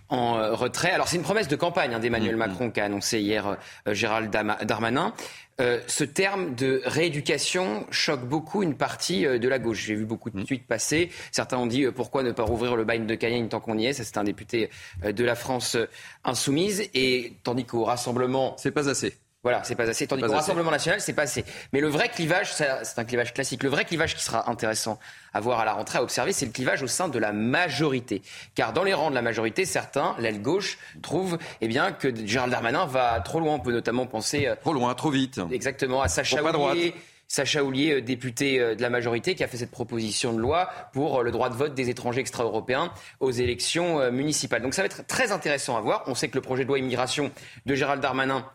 en 0.10 0.56
retrait. 0.56 0.92
Alors 0.92 1.08
c'est 1.08 1.16
une 1.18 1.24
promesse 1.24 1.48
de 1.48 1.56
campagne 1.56 1.96
hein, 1.96 2.00
d'Emmanuel 2.00 2.36
mm-hmm. 2.36 2.38
Macron 2.38 2.70
qu'a 2.70 2.86
annoncé 2.86 3.20
hier 3.20 3.58
Gérald 3.88 4.30
Darmanin. 4.30 5.14
Euh, 5.62 5.82
ce 5.88 6.04
terme 6.04 6.56
de 6.56 6.82
rééducation 6.84 7.86
choque 7.92 8.28
beaucoup 8.28 8.64
une 8.64 8.76
partie 8.76 9.26
euh, 9.26 9.38
de 9.38 9.48
la 9.48 9.60
gauche. 9.60 9.86
J'ai 9.86 9.96
vu 9.96 10.06
beaucoup 10.06 10.30
de 10.32 10.40
mm. 10.40 10.46
tweets 10.46 10.68
passer. 10.68 11.10
Certains 11.32 11.58
ont 11.58 11.68
dit 11.68 11.84
euh, 11.84 11.92
pourquoi 11.92 12.24
ne 12.24 12.32
pas 12.32 12.44
rouvrir 12.44 12.76
le 12.76 12.86
bain 12.86 13.00
de 13.00 13.16
Cayenne 13.16 13.50
tant 13.50 13.60
qu'on 13.60 13.78
y 13.78 13.86
est? 13.86 13.94
Ça, 13.94 14.04
c'est 14.04 14.18
un 14.18 14.24
député 14.24 14.70
de 15.04 15.24
la 15.24 15.36
France 15.36 15.78
insoumise. 16.24 16.90
Et 16.94 17.34
tandis 17.44 17.66
qu'au 17.66 17.84
Rassemblement. 17.84 18.56
C'est 18.58 18.72
pas 18.72 18.90
assez. 18.90 19.16
Voilà, 19.44 19.62
c'est 19.64 19.76
pas 19.76 19.90
assez. 19.90 20.08
Tandis 20.08 20.24
qu'au 20.24 20.32
Rassemblement 20.32 20.72
national, 20.72 21.02
c'est 21.02 21.12
pas 21.12 21.24
assez. 21.24 21.44
Mais 21.74 21.82
le 21.82 21.90
vrai 21.90 22.08
clivage, 22.08 22.54
c'est 22.54 22.98
un 22.98 23.04
clivage 23.04 23.34
classique. 23.34 23.62
Le 23.64 23.70
vrai 23.70 23.84
clivage 23.84 24.16
qui 24.16 24.24
sera 24.24 24.50
intéressant 24.50 25.00
à 25.34 25.42
voir 25.42 25.60
à 25.60 25.66
la 25.66 25.74
rentrée, 25.74 25.98
à 25.98 26.04
observer, 26.04 26.32
c'est 26.32 26.46
le 26.46 26.54
clivage 26.54 26.82
au 26.82 26.88
sein 26.88 27.10
de 27.10 27.20
la 27.20 27.34
majorité. 27.34 28.22
Car 28.56 28.72
dans 28.72 28.84
les 28.84 28.94
rangs 28.94 29.10
de 29.10 29.16
la 29.16 29.22
majorité, 29.22 29.66
certains, 29.66 30.16
l'aile 30.18 30.42
gauche, 30.42 30.78
trouvent 31.02 31.38
eh 31.60 31.68
bien, 31.68 31.92
que 31.92 32.14
Gérald 32.26 32.52
Darmanin 32.52 32.86
va 32.86 33.20
trop 33.20 33.42
loin. 33.42 33.56
On 33.56 33.60
peut 33.60 33.74
notamment 33.74 34.06
penser. 34.06 34.48
Euh, 34.48 34.56
trop 34.56 34.74
loin, 34.74 34.94
trop 34.94 35.10
vite. 35.10 35.42
Exactement, 35.52 36.02
à 36.02 36.08
Sacha 36.08 36.42
Oulier. 36.42 36.96
Sacha 37.28 37.64
Oulier, 37.64 37.96
euh, 37.96 38.02
député 38.02 38.62
euh, 38.62 38.76
de 38.76 38.82
la 38.82 38.90
majorité, 38.90 39.36
qui 39.36 39.44
a 39.44 39.48
fait 39.48 39.58
cette 39.58 39.72
proposition 39.72 40.32
de 40.32 40.40
loi 40.40 40.70
pour 40.94 41.22
le 41.22 41.32
droit 41.32 41.50
de 41.50 41.56
vote 41.56 41.74
des 41.74 41.90
étrangers 41.90 42.22
extra-européens 42.22 42.94
aux 43.20 43.32
élections 43.32 44.10
municipales. 44.10 44.62
Donc 44.62 44.74
ça 44.74 44.84
va 44.84 44.86
être 44.86 45.06
très 45.06 45.34
intéressant 45.34 45.76
à 45.76 45.82
voir. 45.82 46.04
On 46.08 46.16
sait 46.16 46.30
que 46.30 46.36
le 46.36 46.42
projet 46.42 46.64
de 46.64 46.70
loi 46.70 46.80
immigration 46.80 47.30
de 47.66 47.76
Gérald 47.76 48.02
Darmanin 48.02 48.46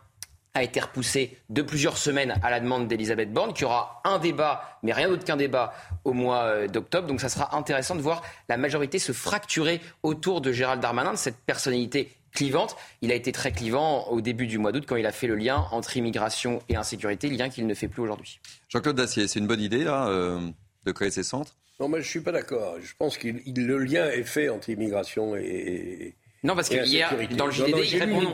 a 0.59 0.63
été 0.63 0.79
repoussé 0.79 1.37
de 1.49 1.61
plusieurs 1.61 1.97
semaines 1.97 2.35
à 2.43 2.49
la 2.49 2.59
demande 2.59 2.87
d'Elisabeth 2.87 3.31
Borne, 3.33 3.53
qui 3.53 3.65
aura 3.65 4.01
un 4.03 4.19
débat, 4.19 4.77
mais 4.83 4.93
rien 4.93 5.09
d'autre 5.09 5.23
qu'un 5.23 5.37
débat 5.37 5.73
au 6.03 6.13
mois 6.13 6.43
euh, 6.43 6.67
d'octobre. 6.67 7.07
Donc 7.07 7.21
ça 7.21 7.29
sera 7.29 7.55
intéressant 7.57 7.95
de 7.95 8.01
voir 8.01 8.21
la 8.47 8.57
majorité 8.57 8.99
se 8.99 9.11
fracturer 9.11 9.81
autour 10.03 10.41
de 10.41 10.51
Gérald 10.51 10.81
Darmanin, 10.81 11.13
de 11.13 11.17
cette 11.17 11.37
personnalité 11.37 12.11
clivante. 12.33 12.75
Il 13.01 13.11
a 13.11 13.15
été 13.15 13.31
très 13.31 13.51
clivant 13.51 14.07
au 14.09 14.21
début 14.21 14.47
du 14.47 14.57
mois 14.57 14.71
d'août 14.71 14.83
quand 14.87 14.95
il 14.95 15.05
a 15.05 15.11
fait 15.11 15.27
le 15.27 15.35
lien 15.35 15.65
entre 15.71 15.97
immigration 15.97 16.61
et 16.69 16.75
insécurité, 16.75 17.29
lien 17.29 17.49
qu'il 17.49 17.65
ne 17.65 17.73
fait 17.73 17.87
plus 17.87 18.03
aujourd'hui. 18.03 18.39
Jean-Claude 18.67 18.95
Dacier, 18.95 19.27
c'est 19.27 19.39
une 19.39 19.47
bonne 19.47 19.61
idée 19.61 19.83
là, 19.83 20.07
euh, 20.09 20.39
de 20.85 20.91
créer 20.91 21.09
ces 21.09 21.23
centres? 21.23 21.55
Non, 21.79 21.87
mais 21.87 21.99
je 21.99 22.07
ne 22.07 22.09
suis 22.09 22.19
pas 22.21 22.33
d'accord. 22.33 22.75
Je 22.83 22.93
pense 22.97 23.17
que 23.17 23.29
le 23.29 23.77
lien 23.77 24.09
est 24.09 24.23
fait 24.23 24.49
entre 24.49 24.69
immigration 24.69 25.35
et, 25.37 26.15
non, 26.43 26.55
parce 26.55 26.69
que 26.69 26.85
hier, 26.85 27.13
dans 27.35 27.47
le 27.47 27.51
JDD, 27.51 27.79
il 27.91 27.99
répond 27.99 28.21
non. 28.21 28.33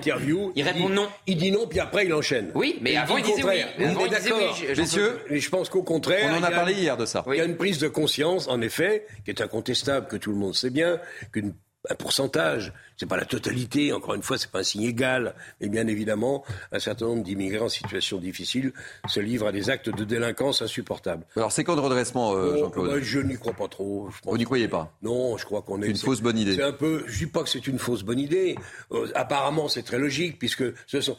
il, 0.55 0.63
répond 0.63 0.89
non. 0.89 1.07
Il 1.25 1.37
dit 1.37 1.51
non, 1.51 1.65
puis 1.67 1.79
après, 1.79 2.05
il 2.05 2.13
enchaîne. 2.13 2.51
Oui, 2.53 2.77
mais 2.81 2.95
avant, 2.95 3.17
il, 3.17 3.23
disait 3.23 3.43
oui. 3.43 3.61
On 3.79 4.05
est 4.05 4.09
d'accord. 4.09 4.57
Messieurs, 4.77 5.19
je 5.29 5.49
pense 5.49 5.69
qu'au 5.69 5.81
contraire. 5.81 6.31
On 6.31 6.39
en 6.39 6.43
a, 6.43 6.51
parlé 6.51 6.73
hier 6.73 6.97
de 6.97 7.05
ça. 7.05 7.25
Il 7.27 7.37
y 7.37 7.41
a 7.41 7.45
une 7.45 7.57
prise 7.57 7.79
de 7.79 7.87
conscience, 7.87 8.47
en 8.47 8.61
effet, 8.61 9.07
qui 9.23 9.31
est 9.31 9.41
incontestable, 9.41 10.07
que 10.07 10.17
tout 10.17 10.31
le 10.31 10.37
monde 10.37 10.53
sait 10.53 10.69
bien, 10.69 10.99
qu'une 11.31 11.53
un 11.89 11.95
pourcentage, 11.95 12.73
c'est 12.97 13.07
pas 13.07 13.17
la 13.17 13.25
totalité, 13.25 13.91
encore 13.93 14.15
une 14.15 14.23
fois, 14.23 14.37
c'est 14.37 14.49
pas 14.49 14.59
un 14.59 14.63
signe 14.63 14.83
égal, 14.83 15.35
mais 15.59 15.69
bien 15.69 15.87
évidemment, 15.87 16.43
un 16.71 16.79
certain 16.79 17.05
nombre 17.05 17.23
d'immigrés 17.23 17.59
en 17.59 17.69
situation 17.69 18.17
difficile 18.17 18.73
se 19.07 19.19
livrent 19.19 19.47
à 19.47 19.51
des 19.51 19.69
actes 19.69 19.89
de 19.89 20.03
délinquance 20.03 20.61
insupportables. 20.61 21.25
Alors, 21.35 21.51
c'est 21.51 21.63
quand 21.63 21.75
de 21.75 21.81
redressement, 21.81 22.33
euh, 22.35 22.53
oh, 22.53 22.59
Jean-Claude 22.59 22.91
bah, 22.91 22.99
Je 23.01 23.19
n'y 23.19 23.35
crois 23.37 23.53
pas 23.53 23.67
trop. 23.67 24.09
Vous 24.23 24.37
n'y 24.37 24.45
croyez 24.45 24.67
pas? 24.67 24.93
Non, 25.01 25.37
je 25.37 25.45
crois 25.45 25.61
qu'on 25.61 25.81
est. 25.81 25.85
C'est 25.85 25.91
une 25.91 25.97
fausse 25.97 26.21
bonne 26.21 26.37
idée. 26.37 26.55
C'est 26.55 26.63
un 26.63 26.71
peu. 26.71 27.03
Je 27.07 27.25
dis 27.25 27.27
pas 27.27 27.43
que 27.43 27.49
c'est 27.49 27.67
une 27.67 27.79
fausse 27.79 28.03
bonne 28.03 28.19
idée. 28.19 28.55
Euh, 28.91 29.07
apparemment, 29.15 29.67
c'est 29.67 29.83
très 29.83 29.99
logique, 29.99 30.39
puisque 30.39 30.63
ce 30.87 31.01
sont. 31.01 31.17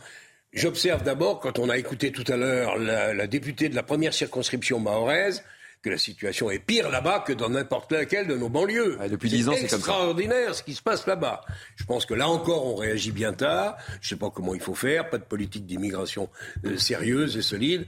J'observe 0.53 1.03
d'abord, 1.03 1.41
quand 1.41 1.59
on 1.59 1.69
a 1.69 1.77
écouté 1.77 2.12
tout 2.12 2.25
à 2.29 2.37
l'heure 2.37 2.79
la, 2.79 3.12
la 3.12 3.27
députée 3.27 3.69
de 3.69 3.75
la 3.75 3.83
première 3.83 4.14
circonscription 4.14 4.81
mahoraise, 4.81 5.45
que 5.87 5.91
la 5.91 5.99
situation 5.99 6.51
est 6.51 6.59
pire 6.59 6.91
là-bas 6.91 7.20
que 7.20 7.32
dans 7.32 7.49
n'importe 7.49 7.93
laquelle 7.93 8.26
de 8.26 8.34
nos 8.34 8.49
banlieues. 8.49 8.99
depuis 9.09 9.30
dix 9.30 9.49
ans, 9.49 9.53
c'est 9.55 9.72
extraordinaire 9.72 10.53
ce 10.53 10.64
qui 10.64 10.74
se 10.74 10.82
passe 10.82 11.07
là-bas. 11.07 11.45
Je 11.76 11.84
pense 11.84 12.07
que 12.07 12.14
là 12.14 12.28
encore, 12.28 12.66
on 12.66 12.74
réagit 12.74 13.12
bien 13.12 13.32
tard. 13.32 13.76
Je 14.01 14.07
ne 14.07 14.09
sais 14.09 14.16
pas 14.16 14.30
comment 14.30 14.53
il 14.53 14.61
faut 14.61 14.74
faire. 14.74 15.09
Pas 15.09 15.18
de 15.18 15.22
politique 15.22 15.64
d'immigration 15.64 16.28
euh, 16.64 16.76
sérieuse 16.76 17.37
et 17.37 17.43
solide. 17.43 17.87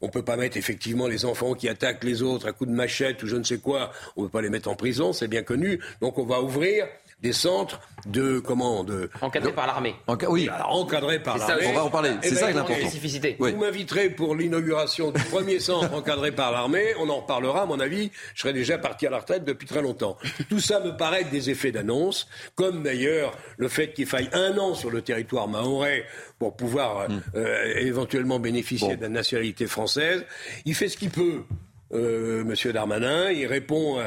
On 0.00 0.08
peut 0.08 0.24
pas 0.24 0.36
mettre 0.36 0.56
effectivement 0.56 1.06
les 1.06 1.24
enfants 1.24 1.54
qui 1.54 1.68
attaquent 1.68 2.02
les 2.02 2.22
autres 2.22 2.48
à 2.48 2.52
coups 2.52 2.68
de 2.68 2.74
machette 2.74 3.22
ou 3.22 3.28
je 3.28 3.36
ne 3.36 3.44
sais 3.44 3.58
quoi. 3.58 3.92
On 4.16 4.22
ne 4.22 4.26
peut 4.26 4.32
pas 4.32 4.42
les 4.42 4.50
mettre 4.50 4.68
en 4.68 4.74
prison, 4.74 5.12
c'est 5.12 5.28
bien 5.28 5.44
connu. 5.44 5.78
Donc 6.00 6.18
on 6.18 6.26
va 6.26 6.42
ouvrir 6.42 6.88
des 7.22 7.32
centres 7.32 7.80
de 8.06 8.38
comment 8.38 8.84
de 8.84 9.10
encadrés 9.20 9.52
par 9.52 9.66
l'armée. 9.66 9.94
oui, 10.28 10.48
encadrés 10.64 11.22
par 11.22 11.38
l'armée. 11.38 11.66
On 11.66 11.72
va 11.72 11.84
en 11.84 11.90
parler. 11.90 12.10
C'est 12.22 12.34
ça 12.34 12.48
ben, 12.48 12.56
l'important. 12.56 12.88
Vous 13.38 13.56
m'inviterez 13.56 14.10
pour 14.10 14.34
l'inauguration 14.34 15.10
du 15.10 15.22
premier 15.24 15.58
centre 15.58 15.92
encadré 15.94 16.30
par 16.30 16.52
l'armée. 16.52 16.94
On 17.00 17.08
en 17.08 17.20
reparlera. 17.20 17.62
À 17.62 17.66
mon 17.66 17.80
avis, 17.80 18.10
je 18.34 18.42
serais 18.42 18.52
déjà 18.52 18.78
parti 18.78 19.06
à 19.06 19.10
la 19.10 19.18
retraite 19.18 19.44
depuis 19.44 19.66
très 19.66 19.82
longtemps. 19.82 20.18
Tout 20.50 20.60
ça 20.60 20.80
me 20.80 20.96
paraît 20.96 21.24
des 21.24 21.50
effets 21.50 21.72
d'annonce, 21.72 22.28
comme 22.54 22.82
d'ailleurs 22.82 23.32
le 23.56 23.68
fait 23.68 23.92
qu'il 23.92 24.06
faille 24.06 24.28
un 24.32 24.56
an 24.58 24.74
sur 24.74 24.90
le 24.90 25.02
territoire 25.02 25.48
mahorais 25.48 26.04
pour 26.38 26.54
pouvoir 26.54 27.08
hmm. 27.08 27.22
euh, 27.34 27.74
éventuellement 27.78 28.38
bénéficier 28.38 28.96
de 28.96 29.02
la 29.02 29.08
nationalité 29.08 29.66
française. 29.66 30.24
Il 30.64 30.74
fait 30.74 30.88
ce 30.88 30.96
qu'il 30.96 31.10
peut. 31.10 31.44
Euh, 31.92 32.42
Monsieur 32.44 32.72
Darmanin. 32.72 33.30
Il 33.30 33.46
répond, 33.46 33.98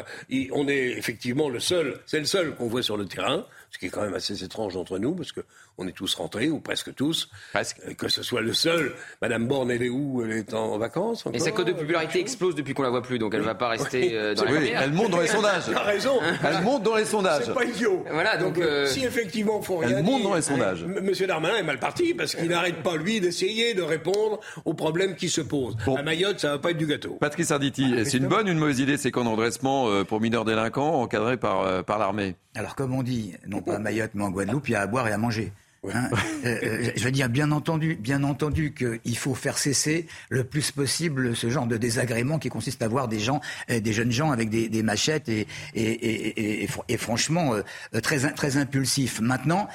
on 0.51 0.67
est 0.67 0.97
effectivement 0.97 1.49
le 1.49 1.59
seul, 1.59 1.99
c'est 2.05 2.19
le 2.19 2.25
seul 2.25 2.53
qu'on 2.55 2.67
voit 2.67 2.83
sur 2.83 2.97
le 2.97 3.05
terrain, 3.05 3.45
ce 3.71 3.77
qui 3.77 3.85
est 3.85 3.89
quand 3.89 4.01
même 4.01 4.13
assez 4.13 4.43
étrange 4.43 4.75
entre 4.75 4.99
nous, 4.99 5.15
parce 5.15 5.31
que 5.31 5.41
on 5.79 5.87
est 5.87 5.93
tous 5.93 6.13
rentrés, 6.15 6.49
ou 6.49 6.59
presque 6.59 6.93
tous. 6.93 7.29
Presque. 7.53 7.77
Euh, 7.87 7.93
que 7.93 8.07
ce 8.09 8.21
soit 8.23 8.41
le 8.41 8.53
seul. 8.53 8.93
Madame 9.21 9.47
Borne, 9.47 9.71
elle 9.71 9.81
est 9.81 9.89
où? 9.89 10.23
Elle 10.23 10.31
est 10.33 10.53
en 10.53 10.77
vacances 10.77 11.25
Et 11.33 11.39
sa 11.39 11.51
cote 11.51 11.67
de 11.67 11.73
popularité 11.73 12.19
explose 12.19 12.55
depuis 12.55 12.73
qu'on 12.73 12.83
la 12.83 12.89
voit 12.89 13.01
plus, 13.01 13.19
donc 13.19 13.33
elle 13.33 13.41
ne 13.41 13.45
va 13.45 13.55
pas 13.55 13.69
rester 13.69 14.11
euh, 14.13 14.35
dans 14.35 14.43
oui, 14.43 14.71
Elle 14.75 14.93
monte 14.93 15.11
dans 15.11 15.21
les 15.21 15.27
sondages. 15.27 15.63
Elle 15.69 15.77
a 15.77 15.83
raison. 15.83 16.19
Elle 16.43 16.63
monte 16.63 16.83
dans 16.83 16.95
les 16.95 17.05
sondages. 17.05 17.43
C'est 17.45 17.53
pas 17.53 17.63
idiot. 17.63 18.03
Voilà, 18.11 18.37
donc, 18.37 18.57
euh, 18.57 18.85
si 18.85 19.05
effectivement 19.05 19.61
faut 19.61 19.77
rien 19.77 19.97
Elle 19.97 20.03
monte 20.03 20.23
dans 20.23 20.35
les 20.35 20.41
sondages. 20.41 20.83
Monsieur 20.83 21.27
Darmanin 21.27 21.57
est 21.57 21.63
mal 21.63 21.79
parti 21.79 22.13
parce 22.13 22.35
qu'il 22.35 22.49
n'arrête 22.49 22.83
pas 22.83 22.95
lui 22.95 23.21
d'essayer 23.21 23.73
de 23.73 23.81
répondre 23.81 24.39
aux 24.65 24.73
problèmes 24.73 25.15
qui 25.15 25.29
se 25.29 25.41
posent. 25.41 25.77
À 25.97 26.03
Mayotte, 26.03 26.39
ça 26.39 26.51
va 26.51 26.59
pas 26.59 26.71
être 26.71 26.77
du 26.77 26.87
gâteau. 26.87 27.17
Patrice 27.19 27.51
Arditi, 27.51 27.93
c'est 28.05 28.17
une 28.17 28.27
bonne 28.27 28.47
ou 28.47 28.51
une 28.51 28.59
mauvaise 28.59 28.79
idée 28.79 28.97
ces 28.97 29.11
camps 29.11 29.23
de 29.23 29.29
redressement 29.29 30.03
pour 30.05 30.19
mineurs 30.19 30.45
délinquants 30.45 31.01
encadrés 31.01 31.37
par, 31.37 31.83
par 31.85 31.99
l'armée 31.99 32.35
Alors 32.55 32.75
comme 32.75 32.93
on 32.93 33.03
dit, 33.03 33.33
non 33.47 33.61
pas 33.61 33.75
à 33.75 33.79
Mayotte 33.79 34.11
mais 34.13 34.23
en 34.23 34.31
Guadeloupe, 34.31 34.67
il 34.67 34.71
y 34.71 34.75
a 34.75 34.81
à 34.81 34.87
boire 34.87 35.07
et 35.07 35.11
à 35.11 35.17
manger. 35.17 35.53
Hein, 35.87 36.09
euh, 36.45 36.59
euh, 36.63 36.91
je 36.95 37.03
veux 37.03 37.11
dire, 37.11 37.29
bien 37.29 37.51
entendu, 37.51 37.95
bien 37.95 38.23
entendu 38.23 38.73
qu'il 38.73 39.17
faut 39.17 39.33
faire 39.33 39.57
cesser 39.57 40.07
le 40.29 40.43
plus 40.43 40.71
possible 40.71 41.35
ce 41.35 41.49
genre 41.49 41.67
de 41.67 41.77
désagrément 41.77 42.37
qui 42.37 42.49
consiste 42.49 42.81
à 42.81 42.87
voir 42.87 43.07
des 43.07 43.19
gens, 43.19 43.39
euh, 43.69 43.79
des 43.79 43.93
jeunes 43.93 44.11
gens 44.11 44.31
avec 44.31 44.49
des, 44.49 44.83
machettes 44.83 45.29
et, 45.29 45.47
et, 45.75 46.67
et, 46.87 46.97
franchement 46.97 47.53
très, 48.01 48.31
très 48.33 48.57
impulsifs. 48.57 49.19
Maintenant, 49.19 49.67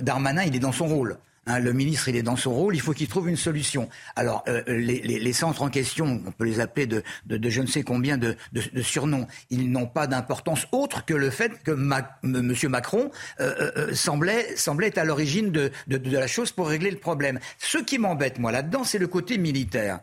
Darmanin, 0.00 0.44
il 0.44 0.54
est 0.54 0.60
dans 0.60 0.72
son 0.72 0.86
rôle. 0.86 1.18
Hein, 1.46 1.58
le 1.58 1.72
ministre, 1.72 2.08
il 2.08 2.14
est 2.14 2.22
dans 2.22 2.36
son 2.36 2.52
rôle, 2.52 2.76
il 2.76 2.80
faut 2.80 2.92
qu'il 2.92 3.08
trouve 3.08 3.28
une 3.28 3.36
solution. 3.36 3.88
Alors, 4.14 4.44
euh, 4.46 4.62
les, 4.68 5.00
les, 5.00 5.18
les, 5.18 5.32
centres 5.32 5.62
en 5.62 5.70
question, 5.70 6.22
on 6.24 6.30
peut 6.30 6.44
les 6.44 6.60
appeler 6.60 6.86
de, 6.86 7.02
de, 7.26 7.36
de 7.36 7.50
je 7.50 7.62
ne 7.62 7.66
sais 7.66 7.82
combien 7.82 8.16
de, 8.16 8.36
de 8.52 8.82
surnoms, 8.82 9.26
ils 9.50 9.68
n'ont 9.68 9.88
pas 9.88 10.06
d'importance 10.06 10.68
autre 10.70 11.04
que 11.04 11.14
le 11.14 11.30
fait 11.30 11.60
que 11.64 11.72
M. 11.72 12.56
Macron 12.68 13.10
euh, 13.40 13.72
euh, 13.76 13.94
semblait, 13.94 14.56
semblait 14.56 14.86
être 14.86 14.98
à 14.98 15.04
l'origine 15.04 15.50
de, 15.50 15.72
la 15.88 16.28
chose 16.28 16.52
pour 16.52 16.68
régler 16.68 16.92
le 16.92 16.98
problème. 16.98 17.40
Ce 17.58 17.78
qui 17.78 17.98
m'embête, 17.98 18.38
moi, 18.38 18.52
là-dedans, 18.52 18.84
c'est 18.84 18.98
le 18.98 19.08
côté 19.08 19.36
militaire. 19.36 19.98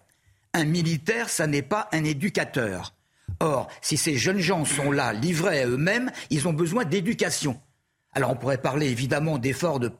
Un 0.53 0.65
militaire, 0.65 1.29
ça 1.29 1.47
n'est 1.47 1.61
pas 1.61 1.87
un 1.93 2.03
éducateur. 2.03 2.93
Or, 3.39 3.69
si 3.81 3.95
ces 3.95 4.17
jeunes 4.17 4.39
gens 4.39 4.65
sont 4.65 4.91
là, 4.91 5.13
livrés 5.13 5.61
à 5.61 5.67
eux-mêmes, 5.67 6.11
ils 6.31 6.49
ont 6.49 6.53
besoin 6.53 6.83
d'éducation. 6.83 7.61
Alors 8.13 8.31
on 8.31 8.35
pourrait 8.35 8.57
parler 8.57 8.87
évidemment 8.87 9.37
d'efforts 9.37 9.79
de 9.79 9.91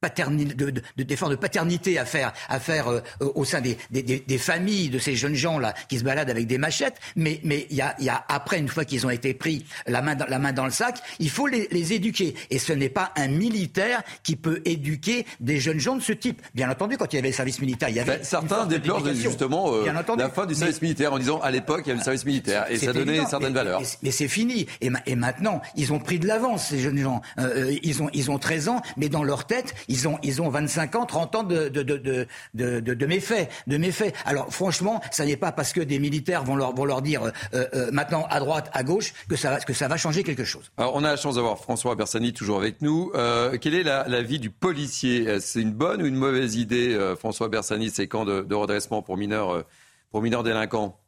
de, 0.00 1.02
d'efforts 1.02 1.28
de, 1.28 1.34
paternité 1.34 1.98
à 1.98 2.04
faire, 2.04 2.32
à 2.48 2.60
faire 2.60 2.88
euh, 2.88 3.00
au 3.20 3.44
sein 3.44 3.60
des, 3.60 3.76
des, 3.90 4.02
des, 4.02 4.38
familles 4.38 4.90
de 4.90 4.98
ces 4.98 5.16
jeunes 5.16 5.34
gens 5.34 5.58
là 5.58 5.74
qui 5.88 5.98
se 5.98 6.04
baladent 6.04 6.30
avec 6.30 6.46
des 6.46 6.58
machettes. 6.58 6.94
Mais 7.16 7.40
mais 7.42 7.66
il 7.70 7.76
y 7.76 7.80
a, 7.80 7.96
y 7.98 8.08
a 8.08 8.24
après 8.28 8.58
une 8.58 8.68
fois 8.68 8.84
qu'ils 8.84 9.06
ont 9.06 9.10
été 9.10 9.34
pris 9.34 9.64
la 9.86 10.00
main 10.00 10.14
dans, 10.14 10.26
la 10.26 10.38
main 10.38 10.52
dans 10.52 10.64
le 10.64 10.70
sac, 10.70 11.00
il 11.18 11.30
faut 11.30 11.48
les, 11.48 11.66
les 11.72 11.92
éduquer. 11.92 12.34
Et 12.50 12.60
ce 12.60 12.72
n'est 12.72 12.88
pas 12.88 13.12
un 13.16 13.26
militaire 13.26 14.02
qui 14.22 14.36
peut 14.36 14.62
éduquer 14.64 15.26
des 15.40 15.58
jeunes 15.58 15.80
gens 15.80 15.96
de 15.96 16.02
ce 16.02 16.12
type. 16.12 16.42
Bien 16.54 16.70
entendu, 16.70 16.96
quand 16.96 17.12
il 17.12 17.16
y 17.16 17.18
avait 17.18 17.28
le 17.28 17.34
service 17.34 17.60
militaire, 17.60 17.88
il 17.88 17.96
y 17.96 18.00
avait 18.00 18.18
ben, 18.18 18.24
certains 18.24 18.66
déplorent 18.66 19.04
justement 19.14 19.74
euh, 19.74 19.84
la 20.16 20.30
fin 20.30 20.46
du 20.46 20.54
service 20.54 20.80
militaire 20.80 21.12
en 21.12 21.18
disant 21.18 21.40
à 21.40 21.50
l'époque 21.50 21.82
il 21.86 21.88
y 21.88 21.90
avait 21.90 21.98
le 21.98 22.04
service 22.04 22.24
militaire 22.24 22.66
et 22.70 22.78
ça 22.78 22.92
donnait 22.92 23.24
certaines 23.26 23.54
valeurs. 23.54 23.82
Mais, 24.02 24.12
c'est 24.12 24.28
fini. 24.28 24.66
Et, 24.80 24.90
et, 25.06 25.16
maintenant 25.16 25.60
ils 25.76 25.92
ont 25.92 25.98
pris 25.98 26.20
de 26.20 26.26
l'avance 26.26 26.68
ces 26.68 26.78
jeunes 26.78 26.98
gens. 26.98 27.20
Euh, 27.38 27.74
ils 27.82 28.02
ont 28.02 28.10
ils 28.12 28.30
ont 28.30 28.38
13 28.38 28.68
ans, 28.68 28.82
mais 28.96 29.08
dans 29.08 29.24
leur 29.24 29.44
tête 29.46 29.74
ils 29.88 30.06
ont, 30.08 30.18
ils 30.22 30.40
ont 30.40 30.48
25 30.48 30.94
ans, 30.96 31.06
30 31.06 31.34
ans 31.34 31.42
de, 31.42 31.68
de, 31.68 31.82
de, 31.82 32.26
de, 32.54 32.80
de 32.80 33.06
méfaits, 33.06 33.50
de 33.66 33.76
méfaits. 33.76 34.14
Alors 34.24 34.52
franchement, 34.52 35.00
ça 35.10 35.24
n'est 35.24 35.36
pas 35.36 35.52
parce 35.52 35.72
que 35.72 35.80
des 35.80 35.98
militaires 35.98 36.44
vont 36.44 36.56
leur, 36.56 36.74
vont 36.74 36.84
leur 36.84 37.02
dire 37.02 37.22
euh, 37.24 37.66
euh, 37.74 37.90
maintenant 37.92 38.26
à 38.30 38.40
droite, 38.40 38.70
à 38.72 38.82
gauche, 38.82 39.12
que 39.28 39.36
ça, 39.36 39.50
va, 39.50 39.60
que 39.60 39.72
ça 39.72 39.88
va 39.88 39.96
changer 39.96 40.22
quelque 40.22 40.44
chose. 40.44 40.70
Alors 40.76 40.94
on 40.94 41.04
a 41.04 41.10
la 41.10 41.16
chance 41.16 41.36
d'avoir 41.36 41.58
François 41.58 41.94
Bersani 41.94 42.32
toujours 42.32 42.58
avec 42.58 42.82
nous. 42.82 43.10
Euh, 43.14 43.58
quelle 43.58 43.74
est 43.74 43.82
la, 43.82 44.06
la 44.08 44.22
vie 44.22 44.38
du 44.38 44.50
policier? 44.50 45.40
C'est 45.40 45.60
une 45.60 45.72
bonne 45.72 46.02
ou 46.02 46.06
une 46.06 46.16
mauvaise 46.16 46.56
idée, 46.56 47.14
François 47.18 47.48
Bersani, 47.48 47.90
ces 47.90 48.08
camps 48.08 48.24
de, 48.24 48.54
redressement 48.54 49.02
pour 49.02 49.16
mineurs, 49.16 49.64
pour 50.10 50.22
mineurs 50.22 50.42
délinquants? 50.42 50.98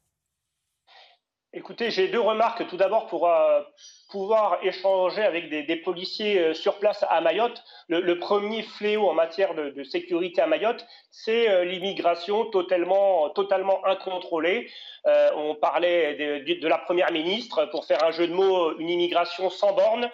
Écoutez, 1.53 1.91
j'ai 1.91 2.09
deux 2.09 2.21
remarques. 2.21 2.67
Tout 2.69 2.77
d'abord, 2.77 3.09
pour 3.09 3.29
euh, 3.29 3.61
pouvoir 4.11 4.59
échanger 4.63 5.23
avec 5.23 5.49
des, 5.49 5.77
policiers 5.77 6.41
euh, 6.41 6.55
sur 6.55 6.79
place 6.79 7.05
à 7.09 7.21
Mayotte. 7.21 7.63
Le, 7.89 8.19
premier 8.19 8.63
fléau 8.63 9.09
en 9.09 9.15
matière 9.15 9.55
de, 9.55 9.83
sécurité 9.85 10.43
à 10.43 10.47
Mayotte, 10.47 10.87
c'est 11.11 11.49
euh, 11.49 11.65
l'immigration 11.65 12.47
totalement, 12.47 13.31
totalement 13.31 13.85
incontrôlée. 13.87 14.71
on 15.05 15.55
parlait 15.55 16.15
de, 16.15 16.69
la 16.69 16.79
première 16.79 17.11
ministre, 17.11 17.65
pour 17.71 17.87
faire 17.87 18.05
un 18.05 18.11
jeu 18.11 18.27
de 18.27 18.35
mots, 18.35 18.77
une 18.79 18.91
immigration 18.91 19.49
sans 19.49 19.73
borne 19.73 20.11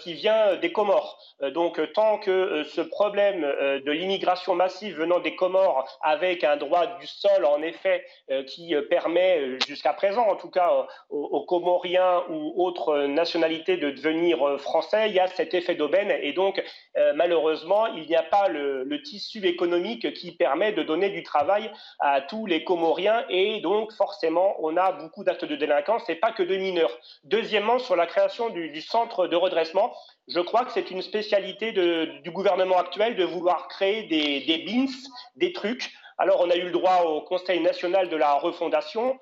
qui 0.00 0.14
vient 0.14 0.56
des 0.56 0.70
Comores. 0.72 1.18
donc, 1.54 1.80
tant 1.92 2.18
que 2.18 2.64
ce 2.64 2.80
problème 2.80 3.42
de 3.42 3.90
l'immigration 3.90 4.54
massive 4.54 4.96
venant 4.96 5.18
des 5.18 5.34
Comores, 5.34 5.84
avec 6.02 6.44
un 6.44 6.56
droit 6.56 6.86
du 7.00 7.06
sol, 7.06 7.44
en 7.44 7.62
effet, 7.62 8.04
qui 8.46 8.74
permet, 8.88 9.58
jusqu'à 9.66 9.92
présent 9.92 10.28
en 10.28 10.36
tout 10.36 10.50
cas, 10.50 10.86
aux, 11.10 11.44
Comoriens 11.44 12.22
ou 12.30 12.64
autres 12.64 13.06
nationalités, 13.06 13.76
de 13.76 13.90
devenir 13.90 14.46
euh, 14.46 14.58
français, 14.58 15.08
il 15.08 15.14
y 15.14 15.20
a 15.20 15.26
cet 15.28 15.54
effet 15.54 15.74
d'aubaine 15.74 16.10
et 16.10 16.32
donc 16.32 16.62
euh, 16.96 17.12
malheureusement 17.14 17.86
il 17.86 18.06
n'y 18.06 18.16
a 18.16 18.22
pas 18.22 18.48
le, 18.48 18.86
tissu 19.02 19.46
économique 19.46 20.12
qui 20.14 20.32
permet 20.38 20.72
de 20.72 20.82
donner 20.82 21.10
du 21.10 21.22
travail 21.22 21.70
à 21.98 22.20
tous 22.20 22.46
les 22.46 22.64
Comoriens 22.64 23.24
et 23.28 23.60
donc 23.60 23.92
forcément 23.92 24.56
on 24.60 24.76
a 24.76 24.92
beaucoup 24.92 25.24
d'actes 25.24 25.44
de 25.44 25.56
délinquance 25.56 26.08
et 26.08 26.14
pas 26.14 26.32
que 26.32 26.42
de 26.42 26.56
mineurs. 26.56 26.96
Deuxièmement, 27.24 27.78
sur 27.78 27.96
la 27.96 28.06
création 28.06 28.48
du, 28.50 28.80
centre 28.80 29.26
de 29.26 29.36
redressement, 29.36 29.94
je 30.28 30.40
crois 30.40 30.64
que 30.64 30.72
c'est 30.72 30.90
une 30.90 31.02
spécialité 31.02 31.72
du 31.72 32.30
gouvernement 32.30 32.78
actuel 32.78 33.16
de 33.16 33.24
vouloir 33.24 33.68
créer 33.68 34.04
des, 34.04 34.64
BINS, 34.64 34.92
des 35.36 35.52
trucs. 35.52 35.92
Alors 36.16 36.40
on 36.40 36.50
a 36.50 36.56
eu 36.56 36.64
le 36.64 36.70
droit 36.70 37.02
au 37.02 37.20
Conseil 37.22 37.60
national 37.60 38.08
de 38.08 38.16
la 38.16 38.34
refondation 38.34 39.18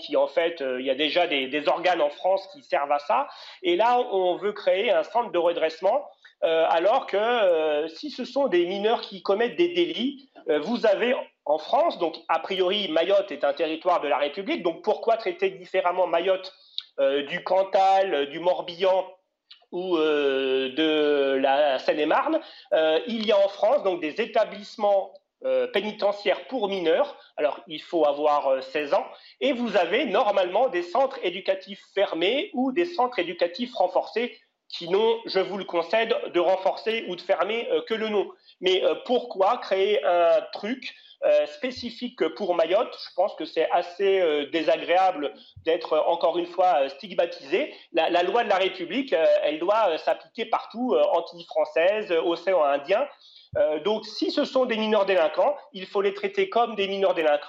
qui 0.00 0.16
en 0.16 0.26
fait, 0.26 0.60
euh, 0.60 0.80
il 0.80 0.86
y 0.86 0.90
a 0.90 0.94
déjà 0.94 1.26
des, 1.26 1.68
organes 1.68 2.00
en 2.00 2.10
France 2.10 2.46
qui 2.52 2.62
servent 2.62 2.92
à 2.92 2.98
ça. 2.98 3.28
Et 3.62 3.76
là, 3.76 3.98
on 4.12 4.36
veut 4.36 4.52
créer 4.52 4.90
un 4.90 5.02
centre 5.02 5.30
de 5.30 5.38
redressement, 5.38 6.06
alors 6.42 7.06
que 7.06 7.16
euh, 7.16 7.88
si 7.88 8.10
ce 8.10 8.24
sont 8.24 8.48
des 8.48 8.66
mineurs 8.66 9.00
qui 9.00 9.22
commettent 9.22 9.56
des 9.56 9.72
délits, 9.74 10.30
vous 10.62 10.86
avez 10.86 11.14
en 11.44 11.58
France, 11.58 11.98
donc 11.98 12.16
a 12.28 12.38
priori, 12.38 12.88
Mayotte 12.88 13.30
est 13.30 13.44
un 13.44 13.52
territoire 13.52 14.00
de 14.00 14.08
la 14.08 14.18
République, 14.18 14.62
donc 14.62 14.82
pourquoi 14.82 15.16
traiter 15.16 15.50
différemment 15.50 16.06
Mayotte 16.06 16.52
du 17.28 17.44
Cantal, 17.44 18.30
du 18.30 18.40
Morbihan 18.40 19.06
ou 19.70 19.96
de 19.96 21.38
la 21.40 21.78
Seine-et-Marne, 21.78 22.40
il 23.06 23.26
y 23.26 23.32
a 23.32 23.38
en 23.38 23.48
France 23.48 23.82
donc 23.82 24.00
des 24.00 24.20
établissements 24.20 25.12
euh, 25.42 25.66
pénitentiaire 25.68 26.46
pour 26.48 26.68
mineurs. 26.68 27.16
Alors, 27.38 27.60
il 27.66 27.80
faut 27.80 28.04
avoir 28.04 28.62
16 28.62 28.92
euh, 28.92 28.96
ans. 28.96 29.06
Et 29.40 29.54
vous 29.54 29.74
avez 29.74 30.04
normalement 30.04 30.68
des 30.68 30.82
centres 30.82 31.18
éducatifs 31.22 31.82
fermés 31.94 32.50
ou 32.52 32.72
des 32.72 32.84
centres 32.84 33.18
éducatifs 33.18 33.72
renforcés 33.72 34.38
qui 34.72 34.88
n'ont, 34.88 35.18
je 35.26 35.40
vous 35.40 35.58
le 35.58 35.64
concède, 35.64 36.14
de 36.32 36.40
renforcer 36.40 37.04
ou 37.08 37.16
de 37.16 37.20
fermer 37.20 37.68
euh, 37.70 37.82
que 37.88 37.94
le 37.94 38.08
nom. 38.08 38.30
Mais 38.60 38.82
pourquoi 39.06 39.58
créer 39.58 40.04
un 40.04 40.42
truc 40.52 40.94
spécifique 41.46 42.26
pour 42.34 42.54
Mayotte? 42.54 42.94
Je 43.08 43.14
pense 43.14 43.34
que 43.34 43.46
c'est 43.46 43.70
assez 43.70 44.46
désagréable 44.52 45.34
d'être 45.64 45.98
encore 46.06 46.36
une 46.36 46.46
fois 46.46 46.90
stigmatisé. 46.90 47.74
La, 47.92 48.22
loi 48.22 48.44
de 48.44 48.50
la 48.50 48.56
République, 48.56 49.14
elle 49.42 49.58
doit 49.58 49.96
s'appliquer 49.96 50.44
partout, 50.44 50.94
anti-française, 50.94 52.12
océan 52.12 52.62
Indien. 52.62 53.06
Euh, 53.56 53.80
donc, 53.80 54.06
si 54.06 54.30
ce 54.30 54.44
sont 54.44 54.64
des 54.64 54.76
mineurs 54.76 55.06
délinquants, 55.06 55.56
il 55.72 55.86
faut 55.86 56.02
les 56.02 56.14
traiter 56.14 56.48
comme 56.48 56.74
des 56.76 56.88
mineurs 56.88 57.14
délinquants 57.14 57.48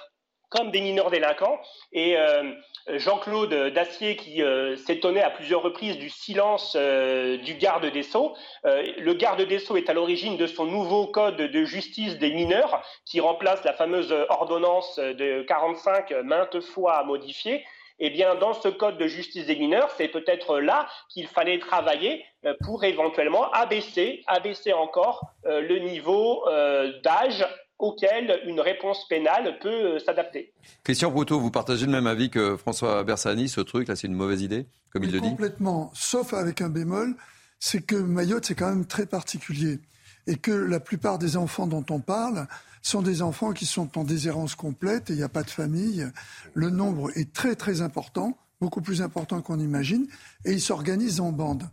comme 0.52 0.70
des 0.70 0.80
mineurs 0.80 1.10
délinquants. 1.10 1.58
Et 1.92 2.16
euh, 2.16 2.52
Jean-Claude 2.88 3.72
Dacier, 3.72 4.16
qui 4.16 4.42
euh, 4.42 4.76
s'étonnait 4.76 5.22
à 5.22 5.30
plusieurs 5.30 5.62
reprises 5.62 5.98
du 5.98 6.10
silence 6.10 6.76
du 6.76 7.54
garde 7.54 7.86
des 7.86 8.02
Sceaux, 8.02 8.34
le 8.64 9.12
garde 9.14 9.42
des 9.42 9.58
Sceaux 9.58 9.76
est 9.76 9.88
à 9.88 9.92
l'origine 9.92 10.36
de 10.36 10.46
son 10.46 10.66
nouveau 10.66 11.06
code 11.06 11.36
de 11.36 11.64
justice 11.64 12.18
des 12.18 12.32
mineurs, 12.32 12.82
qui 13.04 13.20
remplace 13.20 13.64
la 13.64 13.72
fameuse 13.72 14.12
ordonnance 14.28 14.98
de 14.98 15.42
45 15.42 16.12
maintes 16.22 16.60
fois 16.60 17.02
modifiée 17.04 17.64
eh 18.04 18.10
bien, 18.10 18.34
dans 18.34 18.52
ce 18.52 18.68
code 18.68 18.98
de 18.98 19.06
justice 19.06 19.46
des 19.46 19.54
mineurs, 19.54 19.88
c'est 19.96 20.08
peut-être 20.08 20.58
là 20.58 20.88
qu'il 21.08 21.28
fallait 21.28 21.60
travailler 21.60 22.24
euh, 22.44 22.52
pour 22.64 22.82
éventuellement 22.82 23.48
abaisser, 23.52 24.24
abaisser 24.26 24.72
encore 24.72 25.24
euh, 25.46 25.60
le 25.60 25.78
niveau 25.78 26.44
euh, 26.48 27.00
d'âge 27.02 27.46
auquel 27.82 28.40
une 28.46 28.60
réponse 28.60 29.06
pénale 29.08 29.58
peut 29.60 29.98
s'adapter. 29.98 30.52
Christian 30.84 31.10
Brouteau, 31.10 31.40
vous 31.40 31.50
partagez 31.50 31.84
le 31.84 31.90
même 31.90 32.06
avis 32.06 32.30
que 32.30 32.56
François 32.56 33.02
Bersani, 33.02 33.48
ce 33.48 33.60
truc 33.60 33.88
là, 33.88 33.96
c'est 33.96 34.06
une 34.06 34.14
mauvaise 34.14 34.40
idée, 34.40 34.66
comme 34.90 35.02
il 35.02 35.10
le 35.10 35.20
dit 35.20 35.30
Complètement, 35.30 35.90
sauf 35.92 36.32
avec 36.32 36.60
un 36.60 36.68
bémol, 36.68 37.16
c'est 37.58 37.84
que 37.84 37.96
Mayotte, 37.96 38.46
c'est 38.46 38.54
quand 38.54 38.68
même 38.68 38.86
très 38.86 39.04
particulier. 39.04 39.80
Et 40.28 40.36
que 40.36 40.52
la 40.52 40.78
plupart 40.78 41.18
des 41.18 41.36
enfants 41.36 41.66
dont 41.66 41.84
on 41.90 41.98
parle 41.98 42.46
sont 42.82 43.02
des 43.02 43.20
enfants 43.20 43.52
qui 43.52 43.66
sont 43.66 43.98
en 43.98 44.04
déshérence 44.04 44.54
complète 44.54 45.10
et 45.10 45.14
il 45.14 45.16
n'y 45.16 45.24
a 45.24 45.28
pas 45.28 45.42
de 45.42 45.50
famille. 45.50 46.06
Le 46.54 46.70
nombre 46.70 47.10
est 47.18 47.32
très 47.32 47.56
très 47.56 47.80
important, 47.80 48.38
beaucoup 48.60 48.80
plus 48.80 49.02
important 49.02 49.40
qu'on 49.42 49.58
imagine, 49.58 50.06
et 50.44 50.52
ils 50.52 50.60
s'organisent 50.60 51.18
en 51.18 51.32
bande. 51.32 51.64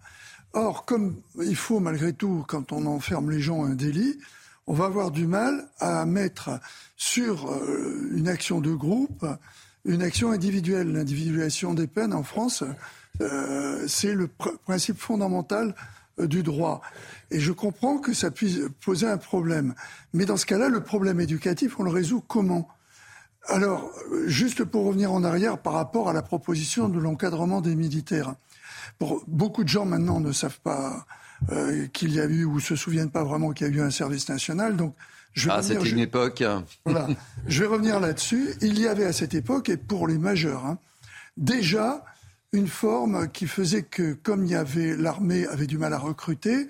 Or, 0.53 0.85
comme 0.85 1.21
il 1.39 1.55
faut 1.55 1.79
malgré 1.79 2.13
tout, 2.13 2.43
quand 2.47 2.71
on 2.71 2.87
enferme 2.87 3.29
les 3.29 3.39
gens, 3.39 3.63
un 3.63 3.75
délit, 3.75 4.17
on 4.69 4.73
va 4.73 4.85
avoir 4.85 5.09
du 5.09 5.25
mal 5.25 5.67
à 5.79 6.05
mettre 6.05 6.51
sur 6.95 7.51
euh, 7.51 8.11
une 8.13 8.27
action 8.27 8.61
de 8.61 8.71
groupe 8.71 9.25
une 9.85 10.03
action 10.03 10.31
individuelle. 10.31 10.91
L'individuation 10.91 11.73
des 11.73 11.87
peines 11.87 12.13
en 12.13 12.21
France, 12.21 12.63
euh, 13.21 13.83
c'est 13.87 14.13
le 14.13 14.27
principe 14.27 14.99
fondamental 14.99 15.73
euh, 16.19 16.27
du 16.27 16.43
droit. 16.43 16.81
Et 17.31 17.39
je 17.39 17.51
comprends 17.51 17.97
que 17.97 18.13
ça 18.13 18.29
puisse 18.29 18.59
poser 18.85 19.07
un 19.07 19.17
problème. 19.17 19.73
Mais 20.13 20.25
dans 20.25 20.37
ce 20.37 20.45
cas-là, 20.45 20.69
le 20.69 20.83
problème 20.83 21.19
éducatif, 21.19 21.79
on 21.79 21.83
le 21.83 21.91
résout 21.91 22.21
comment? 22.21 22.67
Alors, 23.47 23.91
juste 24.25 24.63
pour 24.63 24.85
revenir 24.85 25.11
en 25.11 25.23
arrière 25.23 25.57
par 25.57 25.73
rapport 25.73 26.09
à 26.09 26.13
la 26.13 26.21
proposition 26.21 26.89
de 26.89 26.99
l'encadrement 26.99 27.61
des 27.61 27.75
militaires. 27.75 28.35
Pour, 28.99 29.23
beaucoup 29.27 29.63
de 29.63 29.69
gens 29.69 29.85
maintenant 29.85 30.19
ne 30.19 30.31
savent 30.31 30.59
pas 30.59 31.07
euh, 31.51 31.87
qu'il 31.87 32.13
y 32.13 32.19
a 32.19 32.25
eu 32.25 32.45
ou 32.45 32.59
se 32.59 32.75
souviennent 32.75 33.11
pas 33.11 33.23
vraiment 33.23 33.51
qu'il 33.51 33.67
y 33.67 33.69
a 33.69 33.73
eu 33.73 33.81
un 33.81 33.91
service 33.91 34.29
national. 34.29 34.75
Donc, 34.75 34.95
je 35.33 35.47
vais 35.47 35.55
ah, 35.55 35.63
c'était 35.63 35.89
une 35.89 35.99
époque. 35.99 36.43
Voilà. 36.85 37.07
je 37.47 37.61
vais 37.61 37.67
revenir 37.67 37.99
là-dessus. 37.99 38.53
Il 38.61 38.79
y 38.79 38.87
avait 38.87 39.05
à 39.05 39.13
cette 39.13 39.33
époque, 39.33 39.69
et 39.69 39.77
pour 39.77 40.07
les 40.07 40.17
majeurs, 40.17 40.65
hein, 40.65 40.79
déjà 41.37 42.03
une 42.51 42.67
forme 42.67 43.29
qui 43.29 43.47
faisait 43.47 43.83
que, 43.83 44.13
comme 44.13 44.45
il 44.45 44.51
y 44.51 44.55
avait 44.55 44.95
l'armée 44.97 45.45
avait 45.47 45.67
du 45.67 45.77
mal 45.77 45.93
à 45.93 45.99
recruter, 45.99 46.67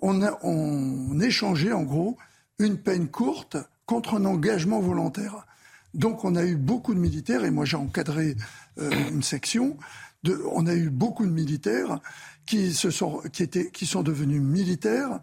on, 0.00 0.20
on 0.42 1.20
échangeait 1.20 1.72
en 1.72 1.82
gros 1.82 2.18
une 2.58 2.76
peine 2.76 3.08
courte 3.08 3.56
contre 3.86 4.14
un 4.14 4.24
engagement 4.24 4.80
volontaire. 4.80 5.46
Donc 5.94 6.24
on 6.24 6.36
a 6.36 6.44
eu 6.44 6.56
beaucoup 6.56 6.94
de 6.94 6.98
militaires, 6.98 7.44
et 7.44 7.50
moi 7.50 7.64
j'ai 7.64 7.76
encadré 7.76 8.36
euh, 8.78 8.90
une 9.10 9.22
section, 9.22 9.76
de, 10.22 10.40
on 10.52 10.66
a 10.66 10.74
eu 10.74 10.90
beaucoup 10.90 11.26
de 11.26 11.30
militaires 11.30 12.00
qui, 12.46 12.72
se 12.72 12.90
sont, 12.90 13.18
qui, 13.32 13.42
étaient, 13.42 13.70
qui 13.70 13.86
sont 13.86 14.02
devenus 14.02 14.40
militaires, 14.40 15.20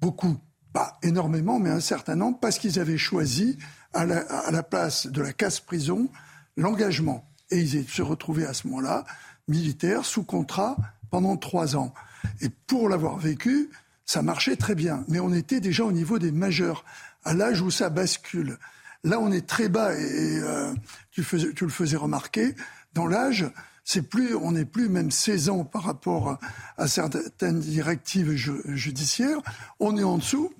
beaucoup, 0.00 0.36
pas 0.72 0.98
énormément, 1.02 1.58
mais 1.58 1.70
un 1.70 1.80
certain 1.80 2.16
nombre, 2.16 2.38
parce 2.40 2.58
qu'ils 2.58 2.78
avaient 2.78 2.98
choisi 2.98 3.58
à 3.92 4.04
la, 4.04 4.18
à 4.18 4.50
la 4.50 4.62
place 4.62 5.06
de 5.06 5.22
la 5.22 5.32
casse-prison 5.32 6.08
l'engagement. 6.56 7.28
Et 7.50 7.60
ils 7.60 7.88
se 7.88 8.02
retrouvaient 8.02 8.46
à 8.46 8.54
ce 8.54 8.66
moment-là 8.68 9.04
militaires 9.48 10.04
sous 10.04 10.24
contrat 10.24 10.76
pendant 11.10 11.36
trois 11.36 11.76
ans. 11.76 11.92
Et 12.40 12.48
pour 12.48 12.88
l'avoir 12.88 13.18
vécu, 13.18 13.70
ça 14.06 14.22
marchait 14.22 14.56
très 14.56 14.74
bien. 14.74 15.04
Mais 15.08 15.20
on 15.20 15.32
était 15.32 15.60
déjà 15.60 15.84
au 15.84 15.92
niveau 15.92 16.18
des 16.18 16.32
majeurs, 16.32 16.84
à 17.24 17.34
l'âge 17.34 17.60
où 17.60 17.70
ça 17.70 17.90
bascule. 17.90 18.58
Là, 19.02 19.20
on 19.20 19.30
est 19.30 19.46
très 19.46 19.68
bas 19.68 19.94
et, 19.94 20.38
euh, 20.38 20.74
tu, 21.10 21.22
tu, 21.54 21.64
le 21.64 21.70
faisais 21.70 21.96
remarquer. 21.96 22.54
Dans 22.94 23.06
l'âge, 23.06 23.46
c'est 23.84 24.02
plus, 24.02 24.34
on 24.34 24.52
n'est 24.52 24.64
plus 24.64 24.88
même 24.88 25.10
16 25.10 25.50
ans 25.50 25.64
par 25.64 25.82
rapport 25.82 26.38
à, 26.78 26.88
certaines 26.88 27.60
directives 27.60 28.32
judiciaires. 28.32 29.40
On 29.78 29.96
est 29.98 30.02
en 30.02 30.18
dessous. 30.18 30.52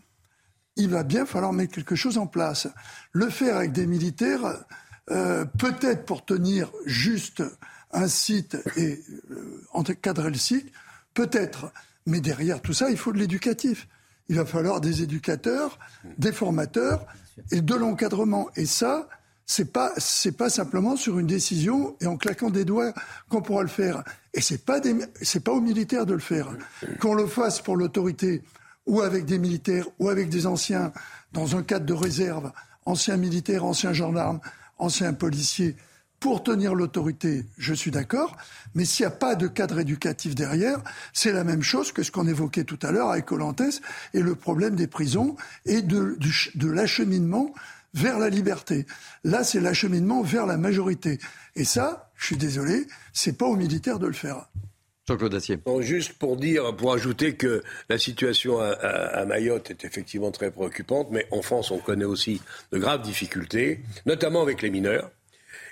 Il 0.77 0.91
va 0.91 1.05
bien 1.05 1.25
falloir 1.25 1.53
mettre 1.53 1.75
quelque 1.75 1.95
chose 1.95 2.19
en 2.19 2.27
place. 2.27 2.69
Le 3.13 3.31
faire 3.31 3.57
avec 3.57 3.73
des 3.73 3.87
militaires, 3.87 4.65
euh, 5.11 5.45
peut-être 5.45 6.05
pour 6.05 6.25
tenir 6.25 6.71
juste 6.85 7.43
un 7.93 8.09
site 8.09 8.59
et 8.77 9.01
euh, 9.31 9.63
encadrer 9.73 10.31
le 10.31 10.37
site, 10.37 10.71
peut-être. 11.15 11.73
Mais 12.07 12.21
derrière 12.21 12.61
tout 12.61 12.75
ça, 12.75 12.91
il 12.91 12.99
faut 12.99 13.13
de 13.13 13.19
l'éducatif. 13.19 13.89
Il 14.29 14.37
va 14.37 14.45
falloir 14.45 14.81
des 14.81 15.03
éducateurs, 15.03 15.79
des 16.19 16.33
formateurs 16.33 17.07
et 17.51 17.63
de 17.63 17.75
l'encadrement. 17.75 18.51
Et 18.57 18.67
ça, 18.67 19.09
c'est 19.47 19.73
pas 19.73 19.93
c'est 19.99 20.37
pas 20.37 20.49
simplement 20.49 20.97
sur 20.97 21.19
une 21.19 21.27
décision 21.27 21.97
et 22.01 22.07
en 22.07 22.17
claquant 22.17 22.51
des 22.51 22.65
doigts 22.65 22.93
qu'on 23.29 23.43
pourra 23.43 23.63
le 23.63 23.69
faire. 23.69 24.03
Et 24.33 24.41
c'est 24.41 24.65
pas 24.65 24.81
c'est 25.23 25.45
pas 25.45 25.53
aux 25.53 25.61
militaires 25.61 26.07
de 26.07 26.15
le 26.15 26.21
faire. 26.21 26.49
Qu'on 27.01 27.15
le 27.15 27.27
fasse 27.27 27.61
pour 27.61 27.77
l'autorité 27.77 28.43
ou 28.87 29.01
avec 29.01 29.25
des 29.25 29.39
militaires 29.39 29.87
ou 29.99 30.09
avec 30.09 30.29
des 30.29 30.47
anciens 30.47 30.93
dans 31.33 31.57
un 31.57 31.63
cadre 31.63 31.87
de 31.87 31.95
réserve, 31.95 32.53
anciens 32.87 33.17
militaires, 33.17 33.65
anciens 33.65 33.93
gendarmes, 33.93 34.41
anciens 34.79 35.13
policiers 35.13 35.77
pour 36.21 36.43
tenir 36.43 36.75
l'autorité, 36.75 37.45
je 37.59 37.75
suis 37.75 37.91
d'accord, 37.91 38.35
mais 38.75 38.87
s'il 38.87 39.05
n'y 39.05 39.13
a 39.13 39.15
pas 39.15 39.35
de 39.35 39.47
cadre 39.47 39.81
éducatif 39.81 40.35
derrière, 40.35 40.81
c'est 41.13 41.33
la 41.33 41.45
même 41.45 41.63
chose 41.63 41.93
que 41.93 42.03
ce 42.03 42.11
qu'on 42.11 42.27
évoquait 42.27 42.65
tout 42.65 42.79
à 42.81 42.93
l'heure 42.93 43.11
avec 43.11 43.31
Olantes 43.31 43.83
et 44.15 44.21
le 44.21 44.35
problème 44.35 44.75
des 44.75 44.87
prisons 44.87 45.37
et 45.67 45.83
de 45.83 46.17
l'acheminement 46.67 47.53
vers 47.95 48.19
la 48.19 48.29
liberté. 48.29 48.87
Là, 49.23 49.45
c'est 49.45 49.61
l'acheminement 49.61 50.23
vers 50.23 50.47
la 50.47 50.57
majorité. 50.57 51.19
Et 51.57 51.65
ça, 51.65 52.11
je 52.17 52.27
suis 52.27 52.37
désolé, 52.37 52.87
c'est 53.13 53.39
pas 53.39 53.47
aux 53.47 53.57
militaires 53.57 53.99
de 53.99 54.07
le 54.07 54.13
faire. 54.13 54.49
Jean-Claude 55.07 55.35
Assier. 55.35 55.59
juste 55.81 56.15
pour 56.15 56.37
dire, 56.37 56.75
pour 56.77 56.95
ajouter 56.95 57.35
que 57.35 57.63
la 57.91 57.99
situation 57.99 58.59
à, 58.59 59.25
Mayotte 59.27 59.71
est 59.71 59.85
effectivement 59.85 60.31
très 60.31 60.51
préoccupante, 60.51 61.09
mais 61.11 61.27
en 61.31 61.43
France, 61.43 61.71
on 61.71 61.79
connaît 61.79 62.07
aussi 62.07 62.41
de 62.73 62.79
graves 62.79 63.03
difficultés, 63.03 63.81
notamment 64.07 64.41
avec 64.41 64.63
les 64.63 64.71
mineurs, 64.71 65.11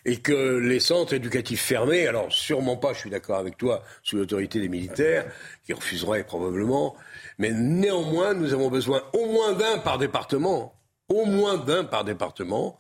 et 0.05 0.19
que 0.19 0.59
les 0.59 0.81
centres 0.81 1.15
éducatifs 1.15 1.63
fermés, 1.63 2.07
alors 2.07 2.31
sûrement 2.31 2.77
pas, 2.77 2.93
je 2.93 2.99
suis 2.99 3.11
d'accord 3.11 3.39
avec 3.39 3.57
toi, 3.57 3.83
sous 4.03 4.17
l'autorité 4.17 4.61
des 4.61 4.69
militaires, 4.69 5.25
qui 5.65 5.73
refuseraient 5.73 6.25
probablement, 6.25 6.95
mais 7.39 7.53
néanmoins, 7.53 8.35
nous 8.35 8.53
avons 8.53 8.69
besoin 8.69 9.03
au 9.15 9.27
moins 9.33 9.55
d'un 9.55 9.79
par 9.79 9.97
département, 9.97 10.75
au 11.13 11.27
moins 11.27 11.59
d'un 11.59 11.85
par 11.85 12.05
département, 12.05 12.79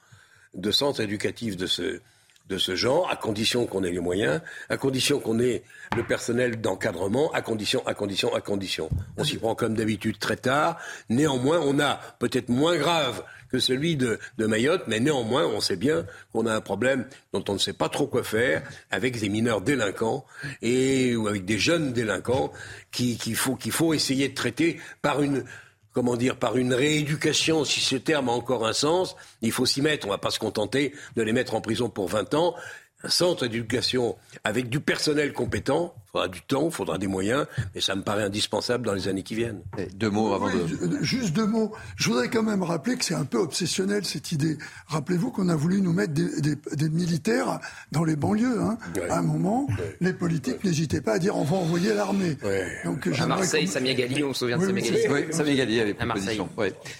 de 0.55 0.70
centres 0.70 1.01
éducatifs 1.01 1.57
de 1.57 1.66
ce, 1.66 2.01
de 2.49 2.59
ce 2.59 2.74
genre, 2.74 3.09
à 3.11 3.16
condition 3.16 3.66
qu'on 3.66 3.85
ait 3.85 3.91
les 3.91 4.01
moyens, 4.01 4.41
à 4.68 4.76
condition 4.76 5.20
qu'on 5.20 5.39
ait 5.39 5.62
le 5.97 6.05
personnel 6.05 6.61
d'encadrement, 6.61 7.33
à 7.33 7.41
condition, 7.41 7.87
à 7.87 7.95
condition, 7.95 8.35
à 8.35 8.41
condition. 8.41 8.91
On 9.16 9.24
s'y 9.24 9.39
prend 9.39 9.55
comme 9.55 9.74
d'habitude 9.74 10.18
très 10.18 10.37
tard. 10.37 10.78
Néanmoins, 11.09 11.61
on 11.61 11.78
a 11.80 12.01
peut-être 12.18 12.49
moins 12.49 12.76
grave 12.76 13.22
que 13.51 13.59
celui 13.59 13.97
de, 13.97 14.18
Mayotte, 14.39 14.85
mais 14.87 14.99
néanmoins, 14.99 15.47
on 15.47 15.61
sait 15.61 15.76
bien 15.76 16.07
qu'on 16.33 16.47
a 16.47 16.55
un 16.55 16.61
problème 16.61 17.07
dont 17.33 17.45
on 17.49 17.53
ne 17.53 17.59
sait 17.59 17.74
pas 17.74 17.91
trop 17.91 18.07
quoi 18.07 18.24
faire 18.24 18.62
avec 18.91 19.20
des 19.20 19.28
mineurs 19.28 19.61
délinquants 19.61 20.24
et 20.62 21.14
ou 21.14 21.28
avec 21.28 21.45
des 21.45 21.59
jeunes 21.59 21.93
délinquants 21.93 22.51
qu'il 22.91 23.37
faut, 23.37 23.57
qu'il 23.57 23.72
faut 23.72 23.93
essayer 23.93 24.28
de 24.28 24.35
traiter 24.35 24.80
par 25.03 25.22
une 25.22 25.45
comment 25.93 26.16
dire, 26.16 26.36
par 26.36 26.57
une 26.57 26.74
rééducation, 26.74 27.64
si 27.64 27.80
ce 27.80 27.97
terme 27.97 28.28
a 28.28 28.32
encore 28.32 28.66
un 28.66 28.72
sens, 28.72 29.16
il 29.43 29.53
faut 29.53 29.66
s'y 29.66 29.82
mettre. 29.82 30.07
On 30.07 30.11
ne 30.11 30.14
va 30.14 30.18
pas 30.18 30.30
se 30.30 30.38
contenter 30.38 30.93
de 31.16 31.22
les 31.22 31.32
mettre 31.32 31.55
en 31.55 31.61
prison 31.61 31.88
pour 31.88 32.09
20 32.09 32.34
ans 32.34 32.55
un 33.05 33.09
centre 33.09 33.46
d'éducation 33.46 34.16
avec 34.44 34.68
du 34.68 34.80
personnel 34.80 35.32
compétent. 35.32 35.94
Il 35.96 36.11
faudra 36.12 36.28
du 36.28 36.42
temps, 36.42 36.66
il 36.66 36.72
faudra 36.72 36.98
des 36.98 37.07
moyens, 37.07 37.46
mais 37.74 37.80
ça 37.80 37.94
me 37.94 38.03
paraît 38.03 38.24
indispensable 38.24 38.84
dans 38.84 38.92
les 38.92 39.09
années 39.09 39.22
qui 39.22 39.34
viennent. 39.34 39.62
deux 39.94 40.11
mots 40.11 40.34
avant 40.34 40.48
de... 40.48 41.03
Juste 41.03 41.32
deux 41.32 41.46
mots. 41.46 41.72
Je 41.96 42.11
voudrais 42.11 42.28
quand 42.28 42.42
même 42.42 42.62
rappeler 42.62 42.96
que 42.96 43.05
c'est 43.05 43.14
un 43.14 43.24
peu 43.24 43.38
obsessionnel 43.38 44.05
cette 44.05 44.30
idée. 44.30 44.59
Rappelez-vous 44.88 45.30
qu'on 45.30 45.48
a 45.48 45.57
voulu 45.57 45.80
nous 45.80 45.94
mettre 45.94 46.12
des, 46.12 46.88
militaires 46.90 47.61
dans 47.92 48.05
les 48.05 48.16
banlieues. 48.16 48.61
Hein. 48.61 48.76
À 49.09 49.18
un 49.18 49.22
moment, 49.22 49.66
les 50.03 50.12
politiques 50.12 50.62
n'hésitaient 50.64 51.00
pas 51.00 51.14
à 51.14 51.18
dire 51.18 51.36
on 51.36 51.44
va 51.44 51.57
envoyer 51.57 51.94
l'armée. 51.94 52.36
Donc, 52.84 53.09
à 53.18 53.26
Marseille, 53.26 53.66
Samia 53.66 53.94
Gali, 53.94 54.22
on 54.22 54.34
se 54.34 54.40
souvient 54.40 54.59
de 54.59 54.66
Samia 54.66 54.82
Gali. 54.82 55.09
Oui, 55.09 55.20
Samia 55.30 55.55
Gali 55.55 55.80
avait 55.80 55.94
proposition. 55.94 56.48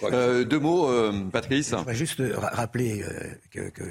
Euh, 0.03 0.43
deux 0.43 0.59
mots, 0.59 0.89
euh, 0.89 1.11
Patrice. 1.31 1.69
Je 1.69 1.75
voudrais 1.75 1.95
juste 1.95 2.21
rappeler 2.35 3.03
euh, 3.03 3.69
que 3.71 3.83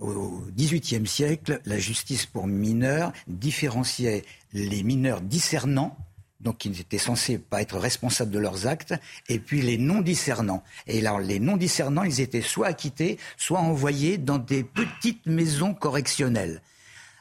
au 0.00 0.42
XVIIIe 0.56 1.06
siècle, 1.06 1.60
la 1.64 1.78
justice 1.78 2.26
pour 2.26 2.46
mineurs 2.46 3.12
différenciait 3.26 4.24
les 4.52 4.82
mineurs 4.82 5.20
discernants, 5.20 5.96
donc 6.40 6.58
qui 6.58 6.70
n'étaient 6.70 6.98
censés 6.98 7.38
pas 7.38 7.62
être 7.62 7.78
responsables 7.78 8.30
de 8.30 8.38
leurs 8.38 8.66
actes, 8.66 8.94
et 9.28 9.38
puis 9.38 9.60
les 9.60 9.76
non 9.76 10.00
discernants. 10.00 10.62
Et 10.86 11.00
là, 11.00 11.18
les 11.18 11.40
non 11.40 11.56
discernants, 11.56 12.04
ils 12.04 12.20
étaient 12.20 12.42
soit 12.42 12.68
acquittés, 12.68 13.18
soit 13.36 13.60
envoyés 13.60 14.18
dans 14.18 14.38
des 14.38 14.62
petites 14.62 15.26
maisons 15.26 15.74
correctionnelles. 15.74 16.62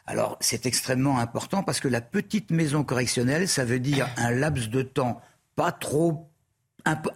Alors, 0.05 0.37
c'est 0.39 0.65
extrêmement 0.65 1.19
important 1.19 1.63
parce 1.63 1.79
que 1.79 1.89
la 1.89 1.99
petite 1.99 2.51
maison 2.51 2.83
correctionnelle, 2.83 3.47
ça 3.47 3.65
veut 3.65 3.79
dire 3.79 4.07
un 4.15 4.31
laps 4.31 4.69
de 4.69 4.81
temps 4.81 5.21
pas 5.55 5.71
trop 5.71 6.29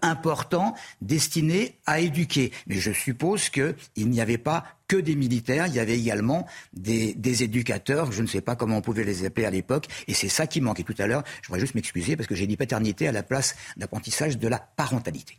important 0.01 0.75
destiné 1.01 1.77
à 1.85 2.01
éduquer. 2.01 2.51
Mais 2.67 2.75
je 2.75 2.91
suppose 2.91 3.49
qu'il 3.49 4.09
n'y 4.09 4.19
avait 4.19 4.37
pas 4.37 4.65
que 4.91 4.97
des 4.97 5.15
militaires, 5.15 5.67
il 5.67 5.73
y 5.73 5.79
avait 5.79 5.97
également 5.97 6.45
des, 6.73 7.13
des, 7.13 7.43
éducateurs, 7.43 8.11
je 8.11 8.21
ne 8.21 8.27
sais 8.27 8.41
pas 8.41 8.57
comment 8.57 8.75
on 8.75 8.81
pouvait 8.81 9.05
les 9.05 9.23
appeler 9.23 9.45
à 9.45 9.49
l'époque, 9.49 9.87
et 10.09 10.13
c'est 10.13 10.27
ça 10.27 10.47
qui 10.47 10.59
manquait 10.59 10.83
tout 10.83 10.95
à 10.97 11.07
l'heure. 11.07 11.23
Je 11.41 11.47
voudrais 11.47 11.61
juste 11.61 11.75
m'excuser 11.75 12.17
parce 12.17 12.27
que 12.27 12.35
j'ai 12.35 12.45
dit 12.45 12.57
paternité 12.57 13.07
à 13.07 13.13
la 13.13 13.23
place 13.23 13.55
d'apprentissage 13.77 14.37
de 14.37 14.49
la 14.49 14.59
parentalité. 14.59 15.37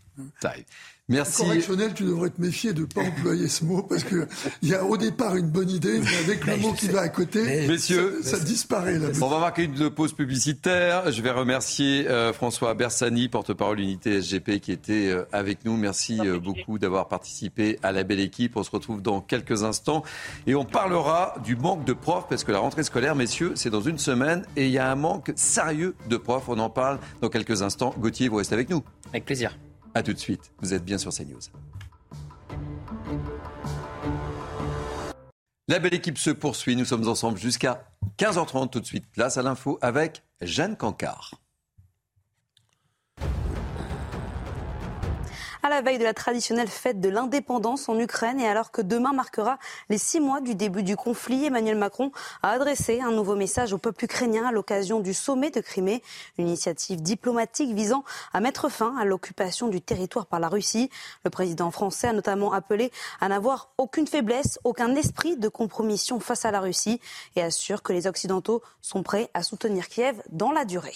Merci. 1.09 1.43
Correctionnel, 1.43 1.93
tu 1.95 2.05
devrais 2.05 2.31
te 2.31 2.41
méfier 2.41 2.73
de 2.73 2.83
ne 2.83 2.87
pas 2.87 3.03
employer 3.03 3.49
ce 3.49 3.65
mot 3.65 3.83
parce 3.83 4.05
qu'il 4.05 4.27
y 4.63 4.73
a 4.73 4.85
au 4.85 4.97
départ 4.97 5.37
une 5.37 5.49
bonne 5.49 5.69
idée, 5.69 5.99
mais 5.99 6.17
avec 6.25 6.47
le 6.47 6.57
mot 6.59 6.73
qui 6.73 6.87
va 6.87 7.01
à 7.01 7.09
côté, 7.09 7.67
Messieurs, 7.67 8.21
ça, 8.23 8.39
disparaît. 8.39 8.99
on 9.21 9.29
va 9.29 9.41
marquer 9.41 9.65
une 9.65 9.91
pause 9.91 10.13
publicitaire. 10.13 11.11
Je 11.11 11.21
vais 11.21 11.33
remercier 11.33 12.09
euh, 12.09 12.33
François 12.33 12.73
Bersani, 12.75 13.29
porte-parole 13.29 13.81
unité 13.81 14.23
SGP, 14.23 14.61
qui 14.61 14.71
était 14.71 15.09
euh, 15.09 15.25
avec 15.33 15.65
nous. 15.65 15.77
Merci 15.77 16.21
euh, 16.21 16.39
beaucoup 16.39 16.79
d'avoir 16.79 17.09
participé 17.09 17.79
à 17.83 17.91
la 17.91 18.05
belle 18.05 18.21
équipe. 18.21 18.57
On 18.57 18.63
se 18.63 18.71
retrouve 18.71 19.03
dans 19.03 19.21
quelques 19.21 19.42
instants 19.51 20.03
et 20.47 20.55
on 20.55 20.65
parlera 20.65 21.35
du 21.45 21.57
manque 21.57 21.85
de 21.85 21.93
profs 21.93 22.29
parce 22.29 22.45
que 22.45 22.53
la 22.53 22.61
rentrée 22.61 22.83
scolaire, 22.83 23.15
messieurs, 23.15 23.53
c'est 23.57 23.71
dans 23.71 23.81
une 23.81 23.99
semaine 23.99 24.47
et 24.57 24.67
il 24.67 24.73
y 24.73 24.79
a 24.79 24.91
un 24.91 24.95
manque 24.95 25.33
sérieux 25.37 25.95
de 26.09 26.17
profs. 26.17 26.49
On 26.49 26.59
en 26.59 26.71
parle 26.71 26.99
dans 27.21 27.29
quelques 27.29 27.63
instants. 27.63 27.95
Gauthier, 27.99 28.29
vous 28.29 28.37
restez 28.37 28.55
avec 28.55 28.71
nous. 28.71 28.83
Avec 29.11 29.25
plaisir. 29.25 29.59
A 29.95 30.03
tout 30.03 30.13
de 30.13 30.19
suite, 30.19 30.53
vous 30.61 30.73
êtes 30.73 30.85
bien 30.85 30.99
sur 30.99 31.13
CNews. 31.13 31.41
La 35.69 35.79
belle 35.79 35.95
équipe 35.95 36.19
se 36.19 36.31
poursuit, 36.31 36.77
nous 36.77 36.85
sommes 36.85 37.09
ensemble 37.09 37.39
jusqu'à 37.39 37.85
15h30 38.19 38.71
tout 38.71 38.81
de 38.81 38.87
suite. 38.87 39.07
Place 39.13 39.37
à 39.37 39.43
l'info 39.43 39.79
avec 39.81 40.23
Jeanne 40.41 40.77
Cancard. 40.77 41.42
À 45.63 45.69
la 45.69 45.81
veille 45.81 45.99
de 45.99 46.05
la 46.05 46.15
traditionnelle 46.15 46.69
fête 46.69 47.01
de 47.01 47.09
l'indépendance 47.09 47.89
en 47.89 47.99
Ukraine 47.99 48.41
et 48.41 48.49
alors 48.49 48.73
que 48.73 48.83
demain 48.83 49.13
marquera 49.13 49.59
les 49.89 49.99
six 49.99 50.19
mois 50.21 50.41
du 50.41 50.55
début 50.55 50.83
du 50.83 50.97
conflit, 50.97 51.45
Emmanuel 51.45 51.77
Macron 51.77 52.11
a 52.43 52.51
adressé 52.51 53.01
un 53.01 53.13
nouveau 53.13 53.37
message 53.37 53.73
au 53.73 53.79
peuple 53.79 54.05
ukrainien 54.05 54.45
à 54.47 54.53
l'occasion 54.53 55.01
du 55.01 55.15
sommet 55.15 55.51
de 55.51 55.61
Crimée, 55.61 56.03
une 56.39 56.49
initiative 56.49 57.01
diplomatique 57.01 57.73
visant 57.73 58.05
à 58.33 58.41
mettre 58.41 58.69
fin 58.69 58.97
à 58.97 59.05
l'occupation 59.05 59.69
du 59.69 59.81
territoire 59.81 60.27
par 60.27 60.41
la 60.41 60.49
Russie. 60.49 60.91
Le 61.25 61.31
président 61.31 61.71
français 61.71 62.09
a 62.09 62.13
notamment 62.13 62.53
appelé 62.53 62.91
à 63.21 63.29
n'avoir 63.29 63.71
aucune 63.79 64.07
faiblesse, 64.07 64.59
aucun 64.65 64.95
esprit 64.97 65.37
de 65.37 65.49
compromission 65.49 66.19
face 66.19 66.45
à 66.45 66.51
la 66.51 66.61
Russie 66.61 67.01
et 67.37 67.43
assure 67.43 67.83
que 67.83 67.93
les 67.93 68.07
Occidentaux 68.07 68.63
sont 68.81 69.03
prêts 69.03 69.31
à 69.35 69.43
soutenir 69.43 69.89
Kiev 69.89 70.23
dans 70.31 70.51
la 70.51 70.65
durée. 70.65 70.93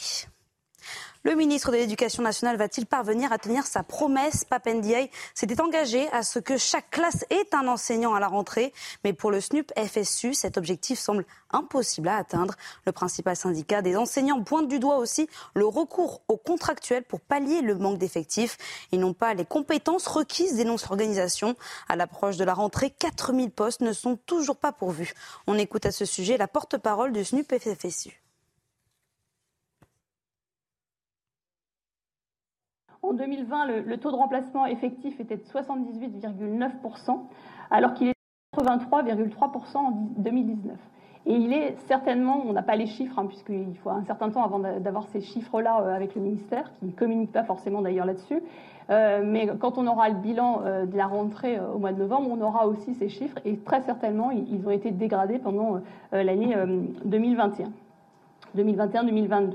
Le 1.27 1.35
ministre 1.35 1.73
de 1.73 1.77
l'Éducation 1.77 2.23
nationale 2.23 2.57
va-t-il 2.57 2.87
parvenir 2.87 3.33
à 3.33 3.39
tenir 3.39 3.67
sa 3.67 3.83
promesse 3.83 4.45
Papendiaï 4.45 5.11
s'était 5.35 5.61
engagé 5.61 6.09
à 6.13 6.23
ce 6.23 6.39
que 6.39 6.57
chaque 6.57 6.89
classe 6.91 7.25
ait 7.31 7.53
un 7.53 7.67
enseignant 7.67 8.15
à 8.15 8.21
la 8.21 8.29
rentrée. 8.29 8.73
Mais 9.03 9.13
pour 9.13 9.33
le 9.33 9.41
SNUP 9.41 9.73
FSU, 9.77 10.35
cet 10.35 10.57
objectif 10.57 11.01
semble 11.01 11.25
impossible 11.51 12.07
à 12.07 12.17
atteindre. 12.19 12.55
Le 12.85 12.93
principal 12.93 13.35
syndicat 13.35 13.83
des 13.83 13.97
enseignants 13.97 14.41
pointe 14.45 14.69
du 14.69 14.79
doigt 14.79 14.99
aussi 14.99 15.29
le 15.55 15.67
recours 15.67 16.23
aux 16.29 16.37
contractuels 16.37 17.03
pour 17.03 17.19
pallier 17.19 17.61
le 17.61 17.75
manque 17.75 17.99
d'effectifs. 17.99 18.57
Ils 18.93 19.01
n'ont 19.01 19.13
pas 19.13 19.35
les 19.35 19.45
compétences 19.45 20.07
requises, 20.07 20.55
dénonce 20.55 20.89
l'organisation. 20.89 21.57
À 21.89 21.97
l'approche 21.97 22.37
de 22.37 22.45
la 22.45 22.55
rentrée, 22.55 22.91
4000 22.91 23.51
postes 23.51 23.81
ne 23.81 23.93
sont 23.93 24.15
toujours 24.15 24.59
pas 24.59 24.71
pourvus. 24.71 25.13
On 25.49 25.59
écoute 25.59 25.87
à 25.87 25.91
ce 25.91 26.05
sujet 26.05 26.37
la 26.37 26.47
porte-parole 26.47 27.13
du 27.13 27.25
SNUP 27.25 27.53
FSU. 27.53 28.26
En 33.07 33.13
2020, 33.13 33.67
le, 33.87 33.97
taux 33.99 34.11
de 34.11 34.17
remplacement 34.17 34.67
effectif 34.67 35.21
était 35.21 35.37
de 35.37 35.43
78,9%, 35.43 37.21
alors 37.71 37.95
qu'il 37.95 38.09
est 38.09 38.15
de 38.57 38.61
83,3% 38.61 39.77
en 39.77 39.91
2019. 40.19 40.77
Et 41.27 41.35
il 41.35 41.53
est 41.53 41.77
certainement, 41.87 42.43
on 42.45 42.53
n'a 42.53 42.63
pas 42.63 42.75
les 42.75 42.87
chiffres, 42.87 43.17
hein, 43.19 43.27
puisqu'il 43.27 43.77
faut 43.83 43.91
un 43.91 44.03
certain 44.05 44.31
temps 44.31 44.43
avant 44.43 44.59
d'avoir 44.59 45.07
ces 45.09 45.21
chiffres-là 45.21 45.83
euh, 45.83 45.95
avec 45.95 46.17
le 46.17 46.21
ministère, 46.21 46.73
qui 46.79 46.87
ne 46.87 46.91
communique 46.91 47.31
pas 47.31 47.45
forcément 47.45 47.81
d'ailleurs 47.81 48.07
là-dessus. 48.07 48.43
Euh, 48.91 49.23
mais 49.25 49.49
quand 49.61 49.79
on 49.79 49.87
aura 49.87 50.09
le 50.09 50.17
bilan 50.17 50.63
euh, 50.65 50.87
de 50.87 50.97
la 50.97 51.07
rentrée 51.07 51.61
au 51.61 51.79
mois 51.79 51.93
de 51.93 51.99
novembre, 51.99 52.29
on 52.33 52.41
aura 52.41 52.67
aussi 52.67 52.95
ces 52.95 53.09
chiffres, 53.09 53.39
et 53.45 53.57
très 53.59 53.83
certainement, 53.83 54.33
ils, 54.33 54.67
ont 54.67 54.71
été 54.71 54.91
dégradés 54.91 55.39
pendant 55.39 55.81
l'année 56.11 56.57
2021, 57.05 57.71
2021-2022. 58.57 59.53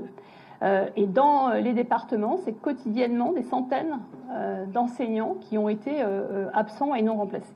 Euh, 0.62 0.86
et 0.96 1.06
dans 1.06 1.50
euh, 1.50 1.60
les 1.60 1.72
départements, 1.72 2.36
c'est 2.44 2.52
quotidiennement 2.52 3.32
des 3.32 3.42
centaines 3.42 3.98
euh, 4.30 4.64
d'enseignants 4.66 5.34
qui 5.40 5.58
ont 5.58 5.68
été 5.68 6.02
absents 6.54 6.94
et 6.94 7.02
non 7.02 7.16
remplacés. 7.16 7.54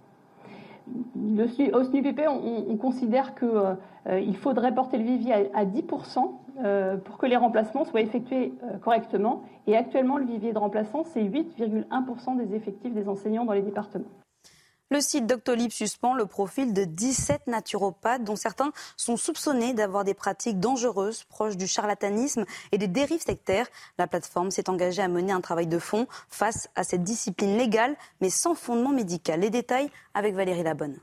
au 1.73 1.85
SNUPP, 1.85 2.23
on, 2.29 2.77
considère 2.77 3.35
qu'il 3.35 4.37
faudrait 4.37 4.75
porter 4.75 4.99
le 4.99 5.05
vivier 5.05 5.51
à, 5.55 5.65
10% 5.65 7.01
pour 7.05 7.19
que 7.19 7.27
les 7.27 7.37
remplacements 7.37 7.85
soient 7.85 8.01
effectués 8.01 8.55
correctement. 8.83 9.43
Et 9.67 9.77
actuellement, 9.77 10.17
le 10.17 10.25
vivier 10.25 10.53
de 10.53 10.59
remplaçants, 10.59 11.05
c'est 11.05 11.23
8,1% 11.23 12.37
des 12.37 12.55
effectifs 12.55 12.95
des 12.95 13.09
enseignants 13.09 13.45
dans 13.45 13.53
les 13.53 13.63
départements. 13.63 14.05
Le 14.89 15.01
site 15.01 15.27
Doctolib 15.27 15.73
suspend 15.73 16.15
le 16.15 16.27
profil 16.27 16.73
de 16.73 16.85
17 16.85 17.49
naturopathes 17.49 18.23
dont 18.23 18.37
certains 18.37 18.71
sont 18.97 19.17
soupçonnés 19.17 19.75
d'avoir 19.75 20.05
des 20.05 20.15
pratiques 20.15 20.61
dangereuses 20.61 21.25
proches 21.25 21.57
du 21.57 21.67
charlatanisme 21.67 22.45
et 22.71 22.79
des 22.79 22.87
dérives 22.87 23.21
sectaires. 23.21 23.67
La 23.99 24.07
plateforme 24.07 24.53
s'est 24.53 24.71
engagée 24.71 25.03
à 25.03 25.09
mener 25.09 25.33
un 25.33 25.41
travail 25.41 25.67
de 25.67 25.81
fond 25.81 26.07
face 26.29 26.69
à 26.77 26.85
cette 26.85 27.03
discipline 27.03 27.59
légale 27.59 27.97
mais 28.21 28.31
sans 28.31 28.55
fondement 28.55 28.91
médical. 28.91 29.41
Les 29.41 29.51
détails 29.51 29.91
avec 30.15 30.35
Valérie 30.35 30.63
Labonne 30.63 31.01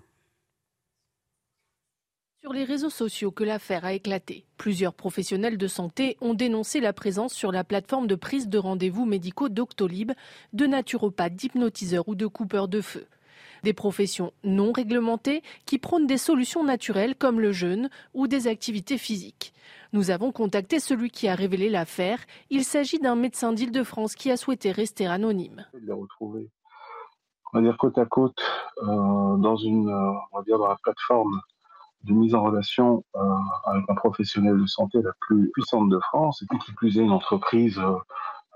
sur 2.41 2.51
les 2.51 2.65
réseaux 2.65 2.89
sociaux 2.89 3.31
que 3.31 3.45
l'affaire 3.45 3.86
a 3.86 3.93
éclaté. 3.93 4.45
Plusieurs 4.57 4.93
professionnels 4.93 5.57
de 5.57 5.67
santé 5.67 6.17
ont 6.19 6.34
dénoncé 6.34 6.81
la 6.81 6.91
présence 6.91 7.34
sur 7.34 7.53
la 7.53 7.63
plateforme 7.63 8.05
de 8.05 8.15
prise 8.15 8.49
de 8.49 8.57
rendez-vous 8.57 9.05
médicaux 9.05 9.47
Doctolib 9.47 10.11
de 10.51 10.65
naturopathes, 10.65 11.36
d'hypnotiseurs 11.36 12.09
ou 12.09 12.15
de 12.15 12.27
coupeurs 12.27 12.67
de 12.67 12.81
feu. 12.81 13.07
Des 13.64 13.74
professions 13.74 14.34
non 14.43 14.72
réglementées 14.72 15.41
qui 15.66 15.78
prônent 15.78 16.07
des 16.07 16.18
solutions 16.18 16.64
naturelles 16.64 17.16
comme 17.16 17.39
le 17.39 17.51
jeûne 17.51 17.89
ou 18.14 18.28
des 18.28 18.47
activités 18.47 18.97
physiques. 18.97 19.53
Nous 19.93 20.09
avons 20.09 20.32
contacté 20.32 20.80
celui 20.80 21.11
qui 21.11 21.28
a 21.28 21.36
révélé 21.36 21.70
l'affaire. 21.70 22.20
Il 22.49 22.64
s'agit 22.64 22.99
d'un 22.99 23.16
médecin 23.16 23.53
d'Île-de-France 23.53 24.16
qui 24.16 24.32
a 24.32 24.38
souhaité 24.38 24.72
rester 24.72 25.05
anonyme. 25.05 25.66
retrouvé, 25.88 26.49
on 27.53 27.59
va 27.59 27.64
dire 27.64 27.78
côte 27.78 27.97
à 27.99 28.05
côte, 28.05 28.41
euh, 28.82 29.38
dans 29.38 29.55
une, 29.55 29.88
euh, 29.88 30.11
on 30.32 30.38
va 30.38 30.43
dire 30.43 30.57
dans 30.57 30.68
la 30.68 30.78
plateforme 30.82 31.39
de 32.03 32.14
mise 32.14 32.34
en 32.34 32.43
relation 32.43 33.05
euh, 33.16 33.20
avec 33.66 33.88
un 33.88 33.95
professionnel 33.95 34.59
de 34.59 34.66
santé 34.66 35.01
la 35.01 35.11
plus 35.22 35.51
puissante 35.51 35.89
de 35.89 35.99
France, 35.99 36.41
et 36.41 36.57
qui 36.57 36.74
plus 36.74 36.97
est 36.97 37.03
une 37.03 37.11
entreprise 37.11 37.80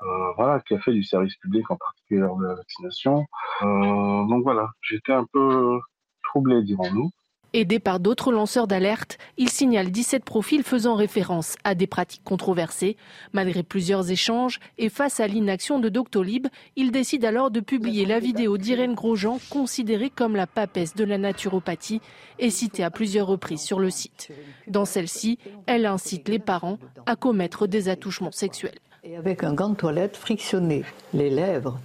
euh, 0.01 0.05
euh, 0.05 0.33
voilà, 0.37 0.59
qui 0.61 0.73
a 0.73 0.79
fait 0.79 0.93
du 0.93 1.03
service 1.03 1.35
public, 1.37 1.69
en 1.71 1.77
particulier 1.77 2.21
lors 2.21 2.37
de 2.37 2.45
la 2.45 2.55
vaccination. 2.55 3.25
donc 3.61 4.43
voilà, 4.43 4.69
j'étais 4.81 5.13
un 5.13 5.25
peu 5.31 5.79
troublé, 6.23 6.63
dirons-nous. 6.63 7.09
Aidé 7.53 7.79
par 7.79 7.99
d'autres 7.99 8.31
lanceurs 8.31 8.67
d'alerte, 8.67 9.17
il 9.37 9.49
signale 9.49 9.89
17 9.89 10.23
profils 10.25 10.63
faisant 10.63 10.95
référence 10.95 11.55
à 11.63 11.75
des 11.75 11.87
pratiques 11.87 12.23
controversées. 12.23 12.97
Malgré 13.31 13.63
plusieurs 13.63 14.11
échanges 14.11 14.59
et 14.77 14.89
face 14.89 15.21
à 15.21 15.27
l'inaction 15.27 15.79
de 15.79 15.87
Doctolib, 15.87 16.47
il 16.75 16.91
décide 16.91 17.23
alors 17.23 17.49
de 17.49 17.61
publier 17.61 18.05
la 18.05 18.19
vidéo 18.19 18.57
d'Irène 18.57 18.95
Grosjean, 18.95 19.39
considérée 19.49 20.09
comme 20.09 20.35
la 20.35 20.45
papesse 20.45 20.93
de 20.93 21.05
la 21.05 21.17
naturopathie 21.17 22.01
et 22.37 22.49
citée 22.49 22.83
à 22.83 22.91
plusieurs 22.91 23.27
reprises 23.27 23.61
sur 23.61 23.79
le 23.79 23.89
site. 23.89 24.29
Dans 24.67 24.85
celle-ci, 24.85 25.39
elle 25.67 25.85
incite 25.85 26.27
les 26.27 26.39
parents 26.39 26.79
à 27.05 27.15
commettre 27.15 27.65
des 27.65 27.87
attouchements 27.87 28.31
sexuels. 28.31 28.77
Et 29.03 29.15
avec 29.15 29.43
un 29.43 29.53
gant 29.53 29.69
de 29.69 29.75
toilette 29.75 30.17
frictionné 30.17 30.83
les 31.13 31.29
lèvres, 31.29 31.79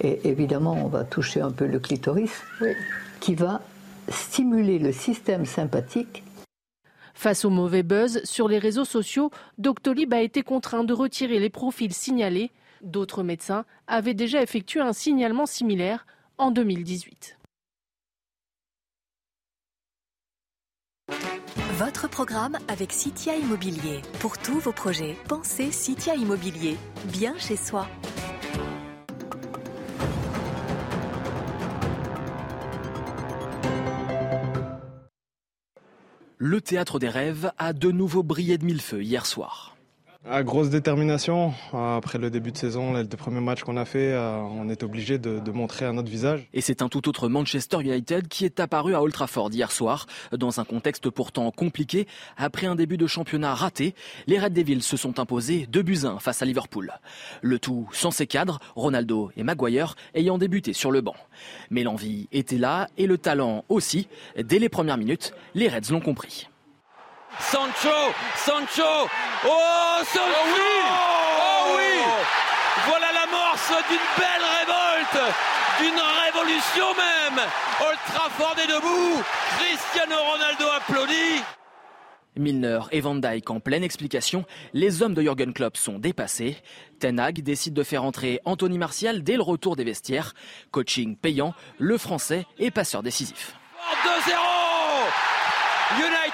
et 0.00 0.28
évidemment 0.28 0.74
on 0.74 0.88
va 0.88 1.04
toucher 1.04 1.40
un 1.40 1.50
peu 1.50 1.66
le 1.66 1.78
clitoris, 1.78 2.42
qui 3.20 3.34
va 3.34 3.60
stimuler 4.08 4.78
le 4.78 4.92
système 4.92 5.46
sympathique. 5.46 6.22
Face 7.14 7.44
au 7.44 7.50
mauvais 7.50 7.82
buzz 7.82 8.20
sur 8.24 8.46
les 8.46 8.58
réseaux 8.58 8.84
sociaux, 8.84 9.30
Doctolib 9.58 10.12
a 10.12 10.20
été 10.20 10.42
contraint 10.42 10.84
de 10.84 10.92
retirer 10.92 11.38
les 11.38 11.50
profils 11.50 11.94
signalés. 11.94 12.50
D'autres 12.82 13.22
médecins 13.22 13.64
avaient 13.86 14.14
déjà 14.14 14.42
effectué 14.42 14.80
un 14.80 14.92
signalement 14.92 15.46
similaire 15.46 16.06
en 16.38 16.50
2018. 16.50 17.35
Votre 21.78 22.08
programme 22.08 22.56
avec 22.68 22.90
Citia 22.90 23.36
Immobilier. 23.36 24.00
Pour 24.20 24.38
tous 24.38 24.58
vos 24.58 24.72
projets, 24.72 25.14
pensez 25.28 25.70
Citia 25.70 26.14
Immobilier. 26.14 26.78
Bien 27.12 27.36
chez 27.36 27.56
soi. 27.56 27.86
Le 36.38 36.60
théâtre 36.62 36.98
des 36.98 37.10
rêves 37.10 37.52
a 37.58 37.74
de 37.74 37.90
nouveau 37.90 38.22
brillé 38.22 38.56
de 38.56 38.64
mille 38.64 38.80
feux 38.80 39.02
hier 39.02 39.26
soir. 39.26 39.75
À 40.28 40.42
grosse 40.42 40.70
détermination. 40.70 41.54
Après 41.72 42.18
le 42.18 42.30
début 42.30 42.50
de 42.50 42.56
saison, 42.56 42.94
les 42.94 43.04
deux 43.04 43.16
premiers 43.16 43.40
matchs 43.40 43.62
qu'on 43.62 43.76
a 43.76 43.84
fait, 43.84 44.12
euh, 44.12 44.38
on 44.38 44.68
est 44.68 44.82
obligé 44.82 45.18
de, 45.18 45.50
montrer 45.52 45.86
un 45.86 45.96
autre 45.98 46.10
visage. 46.10 46.48
Et 46.52 46.60
c'est 46.60 46.82
un 46.82 46.88
tout 46.88 47.08
autre 47.08 47.28
Manchester 47.28 47.80
United 47.80 48.26
qui 48.26 48.44
est 48.44 48.58
apparu 48.58 48.96
à 48.96 49.02
Old 49.02 49.12
Trafford 49.12 49.50
hier 49.52 49.70
soir, 49.70 50.06
dans 50.32 50.58
un 50.58 50.64
contexte 50.64 51.10
pourtant 51.10 51.52
compliqué. 51.52 52.08
Après 52.36 52.66
un 52.66 52.74
début 52.74 52.96
de 52.96 53.06
championnat 53.06 53.54
raté, 53.54 53.94
les 54.26 54.40
Red 54.40 54.52
Devils 54.52 54.82
se 54.82 54.96
sont 54.96 55.20
imposés 55.20 55.68
2 55.70 55.82
buts 55.82 56.00
1 56.02 56.18
face 56.18 56.42
à 56.42 56.44
Liverpool. 56.44 56.92
Le 57.42 57.60
tout 57.60 57.88
sans 57.92 58.10
ses 58.10 58.26
cadres, 58.26 58.58
Ronaldo 58.74 59.30
et 59.36 59.44
Maguire 59.44 59.94
ayant 60.14 60.38
débuté 60.38 60.72
sur 60.72 60.90
le 60.90 61.02
banc. 61.02 61.16
Mais 61.70 61.84
l'envie 61.84 62.28
était 62.32 62.58
là 62.58 62.88
et 62.98 63.06
le 63.06 63.16
talent 63.16 63.64
aussi. 63.68 64.08
Dès 64.36 64.58
les 64.58 64.68
premières 64.68 64.98
minutes, 64.98 65.34
les 65.54 65.68
Reds 65.68 65.92
l'ont 65.92 66.00
compris. 66.00 66.48
Sancho, 67.40 68.12
Sancho, 68.36 69.08
oh 69.46 70.02
Sancho. 70.04 70.20
Oh 70.26 70.54
oui, 70.54 70.82
oh 71.38 71.76
oui. 71.76 72.02
Voilà 72.86 73.06
l'amorce 73.12 73.72
d'une 73.88 73.98
belle 74.18 74.46
révolte, 74.58 75.34
d'une 75.80 76.00
révolution 76.24 76.86
même. 76.94 77.44
Old 77.80 77.98
Trafford 78.06 78.56
est 78.58 78.66
debout, 78.66 79.22
Cristiano 79.58 80.16
Ronaldo 80.32 80.64
applaudit. 80.76 81.42
Milner 82.38 82.80
et 82.92 83.00
Van 83.00 83.14
Dijk 83.14 83.50
en 83.50 83.60
pleine 83.60 83.82
explication, 83.84 84.44
les 84.74 85.02
hommes 85.02 85.14
de 85.14 85.22
Jürgen 85.22 85.52
Klopp 85.52 85.76
sont 85.76 85.98
dépassés. 85.98 86.56
Ten 87.00 87.18
Hag 87.18 87.42
décide 87.42 87.74
de 87.74 87.82
faire 87.82 88.04
entrer 88.04 88.40
Anthony 88.44 88.78
Martial 88.78 89.22
dès 89.22 89.36
le 89.36 89.42
retour 89.42 89.76
des 89.76 89.84
vestiaires. 89.84 90.34
Coaching 90.70 91.16
payant, 91.16 91.54
le 91.78 91.96
français 91.96 92.46
est 92.58 92.70
passeur 92.70 93.02
décisif. 93.02 93.54
2-0 94.04 94.45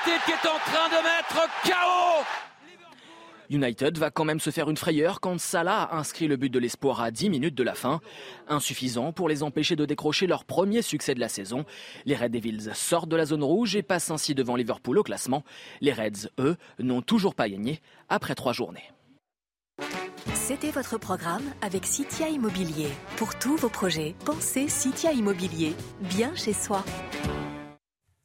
United 0.04 0.24
qui 0.24 0.32
est 0.32 0.48
en 0.48 0.58
train 0.58 0.88
de 0.88 1.02
mettre 1.02 1.48
KO 1.64 2.24
United 3.50 3.98
va 3.98 4.10
quand 4.10 4.24
même 4.24 4.40
se 4.40 4.50
faire 4.50 4.70
une 4.70 4.76
frayeur 4.76 5.20
quand 5.20 5.38
Salah 5.38 5.82
a 5.82 5.96
inscrit 5.96 6.26
le 6.26 6.36
but 6.36 6.50
de 6.50 6.58
l'espoir 6.58 7.02
à 7.02 7.10
10 7.10 7.30
minutes 7.30 7.54
de 7.54 7.62
la 7.62 7.74
fin. 7.74 8.00
Insuffisant 8.48 9.12
pour 9.12 9.28
les 9.28 9.42
empêcher 9.42 9.76
de 9.76 9.84
décrocher 9.84 10.26
leur 10.26 10.44
premier 10.44 10.82
succès 10.82 11.14
de 11.14 11.20
la 11.20 11.28
saison. 11.28 11.64
Les 12.06 12.16
Red 12.16 12.32
Devils 12.32 12.70
sortent 12.74 13.10
de 13.10 13.16
la 13.16 13.26
zone 13.26 13.44
rouge 13.44 13.76
et 13.76 13.82
passent 13.82 14.10
ainsi 14.10 14.34
devant 14.34 14.56
Liverpool 14.56 14.98
au 14.98 15.02
classement. 15.02 15.44
Les 15.80 15.92
Reds, 15.92 16.30
eux, 16.38 16.56
n'ont 16.78 17.02
toujours 17.02 17.34
pas 17.34 17.48
gagné 17.48 17.80
après 18.08 18.34
trois 18.34 18.54
journées. 18.54 18.90
C'était 20.34 20.70
votre 20.70 20.98
programme 20.98 21.44
avec 21.60 21.84
Citia 21.84 22.28
Immobilier. 22.28 22.88
Pour 23.18 23.38
tous 23.38 23.56
vos 23.56 23.68
projets, 23.68 24.14
pensez 24.24 24.68
Citia 24.68 25.12
Immobilier, 25.12 25.74
bien 26.00 26.34
chez 26.34 26.54
soi. 26.54 26.84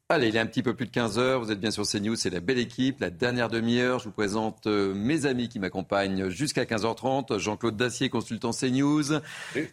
Allez, 0.10 0.30
il 0.30 0.38
est 0.38 0.39
un 0.39 0.45
petit 0.45 0.64
peu 0.64 0.74
plus 0.74 0.86
de 0.86 0.91
15 0.91 1.20
heures. 1.20 1.41
Vous 1.41 1.51
êtes 1.51 1.60
bien 1.60 1.70
sur 1.70 1.86
CNews, 1.86 2.16
c'est 2.16 2.30
la 2.30 2.39
belle 2.39 2.60
équipe. 2.60 3.01
La 3.01 3.10
dernière 3.10 3.49
demi-heure, 3.49 3.99
je 3.99 4.05
vous 4.05 4.14
présente 4.14 4.66
euh, 4.66 4.93
mes 4.93 5.26
amis 5.26 5.49
qui 5.49 5.60
m'accompagnent 5.60 6.30
jusqu'à 6.30 6.64
15h30. 6.64 7.38
Jean-Claude 7.39 7.76
Dacier, 7.76 8.08
consultant 8.08 8.51
CNews. 8.51 9.20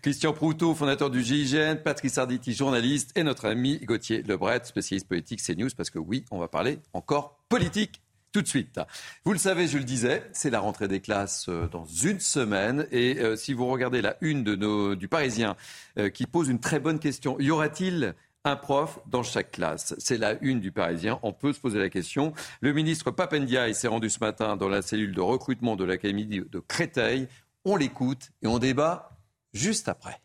Christian 0.02 0.32
Proutot, 0.32 0.74
fondateur 0.74 1.10
du 1.10 1.22
GIGN. 1.22 1.76
Patrice 1.76 2.18
Arditi, 2.18 2.52
journaliste. 2.52 3.12
Et 3.16 3.22
notre 3.22 3.46
ami 3.46 3.78
Gauthier 3.84 4.22
Lebret, 4.22 4.62
spécialiste 4.64 5.06
politique 5.06 5.40
CNews. 5.40 5.70
Parce 5.76 5.90
que 5.90 6.00
oui, 6.00 6.24
on 6.32 6.40
va 6.40 6.48
parler 6.48 6.80
encore 6.94 7.38
politique 7.48 8.02
tout 8.32 8.42
de 8.42 8.48
suite. 8.48 8.80
Vous 9.24 9.32
le 9.32 9.38
savez, 9.38 9.68
je 9.68 9.78
le 9.78 9.84
disais, 9.84 10.24
c'est 10.32 10.50
la 10.50 10.58
rentrée 10.58 10.88
des 10.88 10.98
classes 11.00 11.46
euh, 11.48 11.68
dans 11.68 11.84
une 11.84 12.18
semaine. 12.18 12.88
Et 12.90 13.20
euh, 13.20 13.36
si 13.36 13.52
vous 13.52 13.68
regardez 13.68 14.02
la 14.02 14.16
une 14.20 14.42
de 14.42 14.56
nos, 14.56 14.96
du 14.96 15.06
Parisien 15.06 15.54
qui 16.12 16.26
pose 16.26 16.48
une 16.48 16.58
très 16.58 16.80
bonne 16.80 16.98
question, 16.98 17.38
y 17.38 17.52
aura-t-il 17.52 18.16
un 18.44 18.56
prof 18.56 19.00
dans 19.06 19.22
chaque 19.22 19.52
classe. 19.52 19.94
C'est 19.98 20.18
la 20.18 20.34
une 20.42 20.60
du 20.60 20.70
Parisien. 20.70 21.18
On 21.22 21.32
peut 21.32 21.52
se 21.52 21.60
poser 21.60 21.78
la 21.78 21.88
question. 21.88 22.32
Le 22.60 22.72
ministre 22.72 23.10
Papendiaï 23.10 23.74
s'est 23.74 23.88
rendu 23.88 24.10
ce 24.10 24.20
matin 24.20 24.56
dans 24.56 24.68
la 24.68 24.82
cellule 24.82 25.14
de 25.14 25.20
recrutement 25.20 25.76
de 25.76 25.84
l'Académie 25.84 26.26
de 26.26 26.58
Créteil. 26.60 27.28
On 27.64 27.76
l'écoute 27.76 28.30
et 28.42 28.46
on 28.46 28.58
débat 28.58 29.10
juste 29.54 29.88
après. 29.88 30.20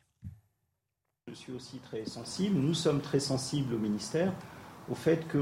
Je 1.30 1.36
suis 1.36 1.53
aussi 1.53 1.78
très 1.78 2.05
sensible, 2.05 2.59
nous 2.59 2.74
sommes 2.74 3.01
très 3.01 3.20
sensibles 3.20 3.76
au 3.76 3.78
ministère 3.78 4.34
au 4.89 4.95
fait 4.95 5.28
que 5.28 5.38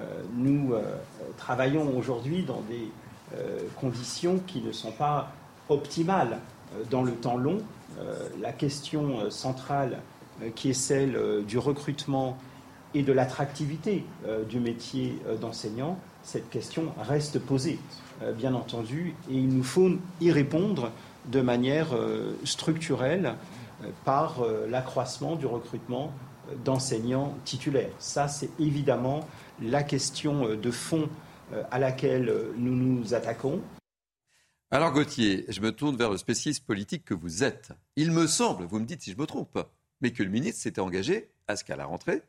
euh, 0.00 0.22
nous 0.34 0.72
euh, 0.72 0.96
travaillons 1.36 1.96
aujourd'hui 1.96 2.42
dans 2.42 2.62
des 2.62 2.90
euh, 3.34 3.60
conditions 3.78 4.38
qui 4.46 4.60
ne 4.60 4.72
sont 4.72 4.92
pas 4.92 5.32
optimales 5.68 6.38
dans 6.90 7.02
le 7.02 7.12
temps 7.12 7.36
long. 7.36 7.58
la 8.40 8.52
question 8.52 9.30
centrale 9.30 10.00
qui 10.54 10.70
est 10.70 10.74
celle 10.74 11.16
euh, 11.16 11.42
du 11.42 11.58
recrutement 11.58 12.36
et 12.94 13.02
de 13.02 13.12
l'attractivité 13.12 14.04
euh, 14.26 14.44
du 14.44 14.60
métier 14.60 15.18
d'enseignant, 15.40 15.98
cette 16.22 16.50
question 16.50 16.92
reste 16.98 17.38
posée, 17.38 17.78
bien 18.36 18.54
entendu, 18.54 19.14
et 19.30 19.34
il 19.34 19.48
nous 19.48 19.62
faut 19.62 19.90
y 20.20 20.32
répondre 20.32 20.90
de 21.26 21.40
manière 21.40 21.88
structurelle 22.42 23.34
par 24.04 24.44
l'accroissement 24.68 25.36
du 25.36 25.46
recrutement 25.46 26.10
d'enseignants 26.64 27.32
titulaires. 27.44 27.92
Ça, 28.00 28.26
c'est 28.26 28.50
évidemment 28.58 29.20
la 29.62 29.84
question 29.84 30.56
de 30.56 30.70
fond 30.72 31.08
à 31.70 31.78
laquelle 31.78 32.32
nous 32.56 32.74
nous 32.74 33.14
attaquons. 33.14 33.60
Alors 34.72 34.92
Gauthier, 34.92 35.44
je 35.46 35.60
me 35.60 35.70
tourne 35.70 35.96
vers 35.96 36.10
le 36.10 36.16
spécialiste 36.16 36.66
politique 36.66 37.04
que 37.04 37.14
vous 37.14 37.44
êtes. 37.44 37.70
Il 37.94 38.10
me 38.10 38.26
semble, 38.26 38.64
vous 38.64 38.80
me 38.80 38.84
dites 38.84 39.00
si 39.00 39.12
je 39.12 39.16
me 39.16 39.24
trompe, 39.24 39.60
mais 40.00 40.10
que 40.10 40.22
le 40.22 40.30
ministre 40.30 40.60
s'était 40.60 40.80
engagé 40.80 41.30
à 41.48 41.56
ce 41.56 41.64
qu'à 41.64 41.76
la 41.76 41.84
rentrée, 41.84 42.22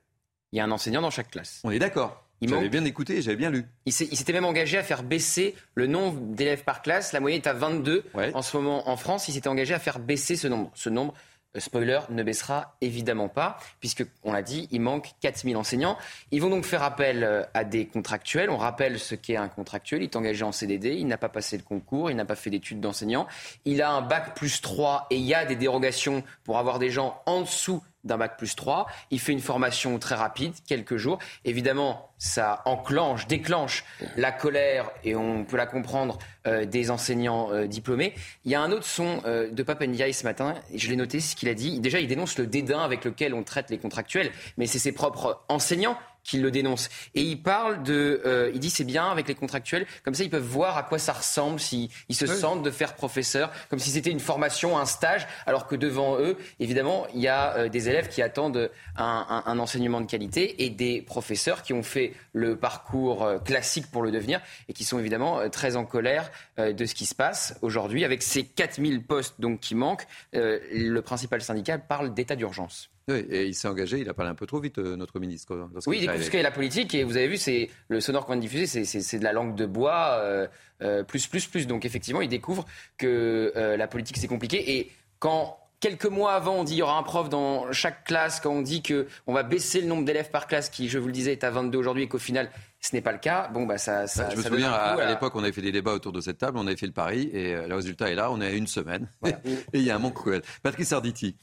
il 0.51 0.57
y 0.57 0.59
a 0.59 0.63
un 0.63 0.71
enseignant 0.71 1.01
dans 1.01 1.09
chaque 1.09 1.31
classe. 1.31 1.61
On 1.63 1.71
est 1.71 1.79
d'accord. 1.79 2.23
J'avais 2.41 2.69
bien 2.69 2.85
écouté, 2.85 3.21
j'avais 3.21 3.35
bien 3.35 3.49
lu. 3.49 3.65
Il 3.85 3.93
s'était 3.93 4.33
même 4.33 4.45
engagé 4.45 4.77
à 4.77 4.83
faire 4.83 5.01
baisser 5.03 5.55
le 5.73 5.87
nombre 5.87 6.19
d'élèves 6.35 6.63
par 6.63 6.81
classe. 6.81 7.11
La 7.11 7.19
moyenne 7.19 7.41
est 7.41 7.47
à 7.47 7.53
22 7.53 8.05
en 8.33 8.41
ce 8.41 8.57
moment 8.57 8.89
en 8.89 8.97
France. 8.97 9.27
Il 9.27 9.33
s'était 9.33 9.47
engagé 9.47 9.73
à 9.73 9.79
faire 9.79 9.99
baisser 9.99 10.35
ce 10.35 10.47
nombre. 10.47 10.71
Ce 10.75 10.89
nombre, 10.89 11.13
spoiler, 11.59 11.99
ne 12.09 12.23
baissera 12.23 12.75
évidemment 12.81 13.29
pas, 13.29 13.57
puisque, 13.79 14.05
on 14.23 14.31
l'a 14.31 14.41
dit, 14.41 14.67
il 14.71 14.81
manque 14.81 15.11
4000 15.21 15.57
enseignants. 15.57 15.97
Ils 16.31 16.41
vont 16.41 16.49
donc 16.49 16.65
faire 16.65 16.83
appel 16.83 17.23
euh, 17.23 17.43
à 17.53 17.63
des 17.63 17.87
contractuels. 17.87 18.49
On 18.49 18.57
rappelle 18.57 18.99
ce 18.99 19.15
qu'est 19.15 19.37
un 19.37 19.47
contractuel. 19.47 20.01
Il 20.01 20.05
est 20.05 20.15
engagé 20.15 20.43
en 20.43 20.51
CDD, 20.51 20.95
il 20.95 21.07
n'a 21.07 21.17
pas 21.17 21.29
passé 21.29 21.57
le 21.57 21.63
concours, 21.63 22.11
il 22.11 22.15
n'a 22.15 22.25
pas 22.25 22.35
fait 22.35 22.49
d'études 22.49 22.79
d'enseignant. 22.79 23.27
Il 23.65 23.81
a 23.81 23.91
un 23.91 24.01
bac 24.01 24.35
plus 24.35 24.61
3 24.61 25.07
et 25.09 25.17
il 25.17 25.25
y 25.25 25.33
a 25.33 25.45
des 25.45 25.55
dérogations 25.55 26.23
pour 26.43 26.57
avoir 26.57 26.79
des 26.79 26.89
gens 26.89 27.21
en 27.25 27.41
dessous 27.41 27.83
d'un 28.07 28.17
bac 28.17 28.37
plus 28.37 28.55
3. 28.55 28.87
Il 29.11 29.19
fait 29.19 29.33
une 29.33 29.41
formation 29.41 29.99
très 29.99 30.15
rapide, 30.15 30.53
quelques 30.67 30.97
jours. 30.97 31.19
Évidemment, 31.45 32.09
ça 32.17 32.61
enclenche, 32.65 33.27
déclenche 33.27 33.83
la 34.15 34.31
colère, 34.31 34.89
et 35.03 35.15
on 35.15 35.43
peut 35.43 35.57
la 35.57 35.67
comprendre, 35.67 36.17
euh, 36.47 36.65
des 36.65 36.89
enseignants 36.89 37.51
euh, 37.51 37.67
diplômés. 37.67 38.13
Il 38.45 38.51
y 38.51 38.55
a 38.55 38.61
un 38.61 38.71
autre 38.71 38.85
son 38.85 39.21
euh, 39.25 39.51
de 39.51 39.63
Papendiaï 39.63 40.13
ce 40.13 40.23
matin, 40.23 40.55
et 40.73 40.79
je 40.79 40.89
l'ai 40.89 40.95
noté, 40.95 41.19
ce 41.19 41.35
qu'il 41.35 41.49
a 41.49 41.53
dit. 41.53 41.79
Déjà, 41.79 41.99
il 41.99 42.07
dénonce 42.07 42.37
le 42.37 42.47
dédain 42.47 42.79
avec 42.79 43.05
lequel 43.05 43.33
on 43.33 43.43
traite 43.43 43.69
les 43.69 43.77
contractuels, 43.77 44.31
mais 44.57 44.65
c'est 44.65 44.79
ses 44.79 44.91
propres 44.91 45.43
enseignants 45.49 45.97
qui 46.27 46.37
le 46.37 46.51
dénonce. 46.51 46.89
Et 47.15 47.21
il 47.21 47.41
parle 47.41 47.81
de, 47.83 48.21
euh, 48.25 48.51
il 48.53 48.59
dit 48.59 48.69
c'est 48.69 48.83
bien 48.83 49.09
avec 49.09 49.27
les 49.27 49.33
contractuels, 49.33 49.87
comme 50.03 50.13
ça 50.13 50.23
ils 50.23 50.29
peuvent 50.29 50.43
voir 50.43 50.77
à 50.77 50.83
quoi 50.83 50.99
ça 50.99 51.13
ressemble, 51.13 51.59
s'ils 51.59 51.89
se 52.11 52.27
sentent 52.27 52.63
de 52.63 52.69
faire 52.69 52.93
professeur, 52.93 53.49
comme 53.69 53.79
si 53.79 53.89
c'était 53.89 54.11
une 54.11 54.19
formation, 54.19 54.77
un 54.77 54.85
stage, 54.85 55.25
alors 55.45 55.67
que 55.67 55.75
devant 55.75 56.19
eux, 56.19 56.37
évidemment, 56.59 57.07
il 57.13 57.21
y 57.21 57.29
a 57.29 57.55
euh, 57.55 57.69
des 57.69 57.89
élèves 57.89 58.09
qui 58.09 58.21
attendent 58.21 58.69
un, 58.97 59.43
un, 59.45 59.59
enseignement 59.59 60.01
de 60.01 60.05
qualité 60.05 60.65
et 60.65 60.69
des 60.69 61.01
professeurs 61.01 61.63
qui 61.63 61.71
ont 61.71 61.83
fait 61.83 62.13
le 62.33 62.57
parcours 62.57 63.23
euh, 63.23 63.39
classique 63.39 63.89
pour 63.89 64.03
le 64.03 64.11
devenir 64.11 64.41
et 64.67 64.73
qui 64.73 64.83
sont 64.83 64.99
évidemment 64.99 65.49
très 65.49 65.77
en 65.77 65.85
colère 65.85 66.29
de 66.57 66.85
ce 66.85 66.93
qui 66.93 67.05
se 67.05 67.15
passe 67.15 67.57
aujourd'hui 67.61 68.03
avec 68.03 68.21
ces 68.21 68.43
4000 68.43 69.03
postes 69.03 69.35
donc 69.39 69.61
qui 69.61 69.75
manquent. 69.75 70.05
le 70.33 70.99
principal 70.99 71.41
syndicat 71.41 71.77
parle 71.77 72.13
d'état 72.13 72.35
d'urgence. 72.35 72.89
Oui, 73.09 73.25
et 73.29 73.45
il 73.45 73.55
s'est 73.55 73.69
engagé, 73.69 73.99
il 73.99 74.09
a 74.09 74.13
parlé 74.13 74.31
un 74.31 74.35
peu 74.35 74.45
trop 74.45 74.59
vite, 74.59 74.79
euh, 74.79 74.97
notre 74.97 75.19
ministre. 75.19 75.69
Oui, 75.85 75.99
il 76.01 76.29
que 76.29 76.37
la 76.37 76.51
politique, 76.51 76.93
et 76.93 77.05
vous 77.05 77.15
avez 77.15 77.29
vu, 77.29 77.37
c'est 77.37 77.69
le 77.87 78.01
sonore 78.01 78.25
qu'on 78.25 78.33
vient 78.33 78.41
de 78.41 78.47
diffuser, 78.47 78.83
c'est 78.83 79.19
de 79.19 79.23
la 79.23 79.31
langue 79.31 79.55
de 79.55 79.65
bois, 79.65 80.17
euh, 80.19 80.47
euh, 80.81 81.03
plus, 81.03 81.25
plus, 81.27 81.47
plus. 81.47 81.67
Donc 81.67 81.85
effectivement, 81.85 82.19
il 82.19 82.27
découvre 82.27 82.65
que 82.97 83.53
la 83.55 83.87
politique, 83.87 84.17
c'est 84.17 84.27
compliqué. 84.27 84.77
Et 84.77 84.91
quand 85.19 85.57
quelques 85.79 86.05
mois 86.05 86.33
avant, 86.33 86.55
on 86.55 86.63
dit 86.65 86.73
qu'il 86.73 86.79
y 86.79 86.83
aura 86.83 86.97
un 86.97 87.03
prof 87.03 87.29
dans 87.29 87.71
chaque 87.71 88.03
classe, 88.03 88.41
quand 88.41 88.51
on 88.51 88.61
dit 88.61 88.83
qu'on 88.83 89.33
va 89.33 89.43
baisser 89.43 89.79
le 89.79 89.87
nombre 89.87 90.03
d'élèves 90.03 90.29
par 90.29 90.47
classe, 90.47 90.69
qui, 90.69 90.89
je 90.89 90.99
vous 90.99 91.07
le 91.07 91.13
disais, 91.13 91.31
est 91.31 91.45
à 91.45 91.49
22 91.49 91.77
aujourd'hui, 91.77 92.03
et 92.03 92.07
qu'au 92.09 92.17
final, 92.17 92.49
ce 92.81 92.93
n'est 92.93 93.01
pas 93.01 93.13
le 93.13 93.19
cas. 93.19 93.47
Bon, 93.53 93.65
bah, 93.65 93.77
ça, 93.77 94.07
ça, 94.07 94.29
je 94.31 94.35
me 94.35 94.41
souviens, 94.41 94.73
à, 94.73 95.09
l'époque, 95.09 95.33
on 95.35 95.43
avait 95.43 95.53
fait 95.53 95.61
des 95.61 95.71
débats 95.71 95.93
autour 95.93 96.11
de 96.11 96.19
cette 96.19 96.39
table, 96.39 96.57
on 96.57 96.67
avait 96.67 96.75
fait 96.75 96.87
le 96.87 96.91
pari, 96.91 97.29
et 97.31 97.55
le 97.55 97.73
résultat 97.73 98.11
est 98.11 98.15
là, 98.15 98.31
on 98.31 98.41
est 98.41 98.47
à 98.47 98.51
une 98.51 98.67
semaine. 98.67 99.09
et 99.25 99.31
il 99.71 99.83
y 99.83 99.91
a 99.91 99.95
un 99.95 99.99
manque 99.99 100.15
cruel. 100.15 100.41
Patrice 100.61 100.91
Arditi. 100.91 101.37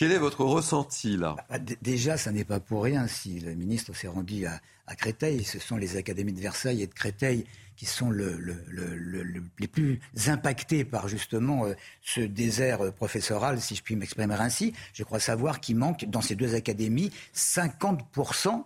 Quel 0.00 0.12
est 0.12 0.18
votre 0.18 0.46
ressenti 0.46 1.18
là? 1.18 1.36
Bah, 1.50 1.58
Déjà, 1.82 2.16
ça 2.16 2.32
n'est 2.32 2.46
pas 2.46 2.58
pour 2.58 2.84
rien 2.84 3.06
si 3.06 3.38
le 3.38 3.54
ministre 3.54 3.94
s'est 3.94 4.08
rendu 4.08 4.46
à, 4.46 4.58
Créteil. 4.96 5.44
Ce 5.44 5.58
sont 5.58 5.76
les 5.76 5.98
académies 5.98 6.32
de 6.32 6.40
Versailles 6.40 6.82
et 6.82 6.86
de 6.86 6.94
Créteil 6.94 7.44
qui 7.76 7.84
sont 7.84 8.10
les 8.10 9.68
plus 9.68 10.00
impactés 10.26 10.86
par 10.86 11.06
justement 11.06 11.66
euh, 11.66 11.74
ce 12.00 12.22
désert 12.22 12.92
professoral, 12.94 13.60
si 13.60 13.76
je 13.76 13.82
puis 13.82 13.94
m'exprimer 13.94 14.34
ainsi. 14.36 14.72
Je 14.94 15.04
crois 15.04 15.20
savoir 15.20 15.60
qu'il 15.60 15.76
manque 15.76 16.06
dans 16.06 16.22
ces 16.22 16.34
deux 16.34 16.54
académies 16.54 17.12
50% 17.34 18.64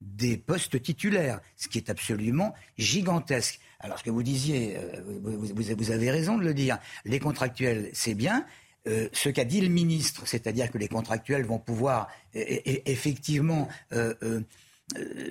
des 0.00 0.38
postes 0.38 0.82
titulaires, 0.82 1.40
ce 1.56 1.68
qui 1.68 1.76
est 1.76 1.90
absolument 1.90 2.54
gigantesque. 2.78 3.60
Alors 3.80 3.98
ce 3.98 4.04
que 4.04 4.10
vous 4.10 4.22
disiez, 4.22 4.76
euh, 4.78 5.02
vous 5.22 5.90
avez 5.90 6.10
raison 6.10 6.38
de 6.38 6.42
le 6.42 6.54
dire, 6.54 6.78
les 7.04 7.20
contractuels, 7.20 7.90
c'est 7.92 8.14
bien, 8.14 8.46
euh, 8.86 9.08
ce 9.12 9.28
qu'a 9.28 9.44
dit 9.44 9.60
le 9.60 9.68
ministre, 9.68 10.26
c'est-à-dire 10.26 10.70
que 10.70 10.78
les 10.78 10.88
contractuels 10.88 11.44
vont 11.44 11.58
pouvoir 11.58 12.08
effectivement 12.34 13.68
euh, 13.92 14.14
euh, 14.22 14.40
euh, 14.40 14.40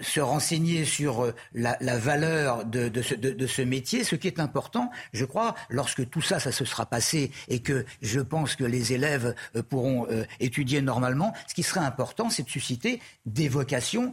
se 0.02 0.20
renseigner 0.20 0.84
sur 0.84 1.24
euh, 1.24 1.34
la, 1.54 1.76
valeur 1.98 2.66
de, 2.66 2.92
ce, 3.02 3.62
métier, 3.62 4.04
ce 4.04 4.16
qui 4.16 4.28
est 4.28 4.40
important, 4.40 4.90
je 5.14 5.26
crois, 5.26 5.56
lorsque 5.70 6.10
tout 6.10 6.22
ça, 6.22 6.40
ça 6.40 6.52
se 6.52 6.66
sera 6.66 6.86
passé 6.86 7.32
et 7.48 7.60
que 7.60 7.86
je 8.02 8.20
pense 8.20 8.56
que 8.56 8.64
les 8.64 8.94
élèves 8.94 9.36
euh, 9.56 9.64
pourront 9.64 10.08
étudier 10.40 10.82
normalement, 10.82 11.34
ce 11.48 11.54
qui 11.54 11.64
serait 11.64 11.80
important, 11.82 12.30
c'est 12.30 12.44
de 12.44 12.50
susciter 12.50 13.00
des 13.26 13.48
vocations 13.48 14.12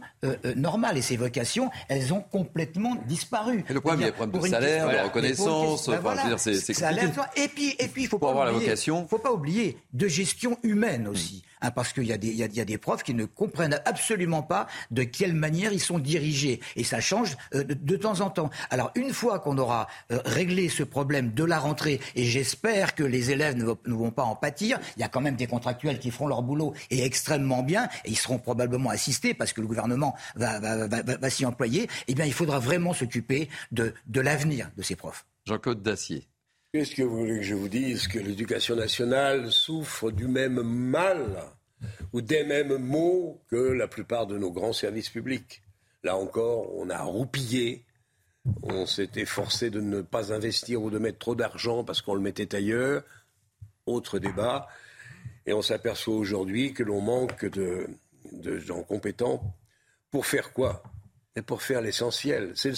normales. 0.55 0.97
Et 0.97 1.01
ces 1.01 1.17
vocations, 1.17 1.69
elles 1.89 2.13
ont 2.13 2.21
complètement 2.21 2.95
disparu. 3.07 3.63
Et 3.69 3.73
le 3.73 3.81
problème, 3.81 4.01
il 4.01 4.03
y 4.03 4.05
a 4.05 4.09
le 4.09 4.15
problème 4.15 4.41
de 4.41 4.47
salaire, 4.47 4.89
de 4.89 5.03
reconnaissance, 5.03 5.89
Et 7.35 7.47
puis, 7.47 7.75
et 7.79 7.87
puis, 7.87 8.03
il 8.03 8.07
faut 8.07 8.19
pas 8.19 8.29
avoir 8.29 8.47
oublier, 8.47 8.59
la 8.59 8.65
vocation. 8.71 9.07
faut 9.07 9.17
pas 9.17 9.31
oublier 9.31 9.77
de 9.93 10.07
gestion 10.07 10.57
humaine 10.63 11.07
aussi. 11.07 11.43
Hein, 11.61 11.71
parce 11.71 11.93
qu'il 11.93 12.05
y, 12.05 12.11
a 12.11 12.65
des 12.65 12.77
profs 12.77 13.03
qui 13.03 13.13
ne 13.13 13.25
comprennent 13.25 13.79
absolument 13.85 14.41
pas 14.41 14.67
de 14.89 15.03
quelle 15.03 15.33
manière 15.33 15.71
ils 15.71 15.79
sont 15.79 15.99
dirigés. 15.99 16.59
Et 16.75 16.83
ça 16.83 16.99
change 16.99 17.37
euh, 17.53 17.63
de, 17.63 17.95
temps 17.95 18.21
en 18.21 18.31
temps. 18.31 18.49
Alors, 18.71 18.91
une 18.95 19.13
fois 19.13 19.39
qu'on 19.39 19.57
aura 19.59 19.87
euh, 20.11 20.19
réglé 20.25 20.69
ce 20.69 20.81
problème 20.81 21.33
de 21.33 21.43
la 21.43 21.59
rentrée, 21.59 21.99
et 22.15 22.23
j'espère 22.23 22.95
que 22.95 23.03
les 23.03 23.29
élèves 23.29 23.55
ne, 23.55 23.93
vont 23.93 24.11
pas 24.11 24.23
en 24.23 24.35
pâtir, 24.35 24.79
il 24.97 25.01
y 25.01 25.03
a 25.03 25.07
quand 25.07 25.21
même 25.21 25.35
des 25.35 25.45
contractuels 25.47 25.99
qui 25.99 26.09
feront 26.09 26.27
leur 26.27 26.41
boulot 26.41 26.73
et 26.89 27.03
extrêmement 27.05 27.61
bien, 27.61 27.89
et 28.05 28.11
ils 28.11 28.17
seront 28.17 28.39
probablement 28.39 28.89
assistés 28.89 29.35
parce 29.35 29.53
que 29.53 29.61
le 29.61 29.67
gouvernement 29.67 30.15
va 30.35 31.29
s'y 31.29 31.45
employer, 31.45 31.87
eh 32.07 32.15
bien, 32.15 32.25
il 32.25 32.33
faudra 32.33 32.57
vraiment 32.57 32.93
s'occuper 32.93 33.49
de, 33.71 33.93
de 34.07 34.21
l'avenir 34.21 34.71
de 34.77 34.81
ces 34.81 34.95
profs. 34.95 35.25
Jean-Claude 35.45 35.81
Dacier. 35.83 36.30
Qu'est-ce 36.73 36.95
que 36.95 37.03
vous 37.03 37.17
voulez 37.17 37.39
que 37.39 37.43
je 37.43 37.53
vous 37.53 37.67
dise? 37.67 38.07
Que 38.07 38.17
l'éducation 38.17 38.77
nationale 38.77 39.51
souffre 39.51 40.09
du 40.09 40.29
même 40.29 40.61
mal 40.63 41.43
ou 42.13 42.21
des 42.21 42.45
mêmes 42.45 42.77
mots 42.77 43.41
que 43.49 43.57
la 43.57 43.89
plupart 43.89 44.25
de 44.25 44.37
nos 44.37 44.51
grands 44.51 44.71
services 44.71 45.09
publics? 45.09 45.61
Là 46.01 46.15
encore, 46.15 46.73
on 46.77 46.89
a 46.89 47.01
roupillé, 47.01 47.83
on 48.63 48.85
s'était 48.85 49.25
forcé 49.25 49.69
de 49.69 49.81
ne 49.81 50.01
pas 50.01 50.31
investir 50.31 50.81
ou 50.81 50.89
de 50.89 50.97
mettre 50.97 51.19
trop 51.19 51.35
d'argent 51.35 51.83
parce 51.83 52.01
qu'on 52.01 52.15
le 52.15 52.21
mettait 52.21 52.55
ailleurs. 52.55 53.03
Autre 53.85 54.17
débat. 54.17 54.69
Et 55.45 55.51
on 55.51 55.61
s'aperçoit 55.61 56.15
aujourd'hui 56.15 56.73
que 56.73 56.83
l'on 56.83 57.01
manque 57.01 57.43
de, 57.43 57.89
gens 58.59 58.81
compétents. 58.83 59.43
Pour 60.09 60.25
faire 60.25 60.53
quoi? 60.53 60.83
Et 61.35 61.41
pour 61.41 61.63
faire 61.63 61.81
l'essentiel. 61.81 62.53
C'est 62.55 62.71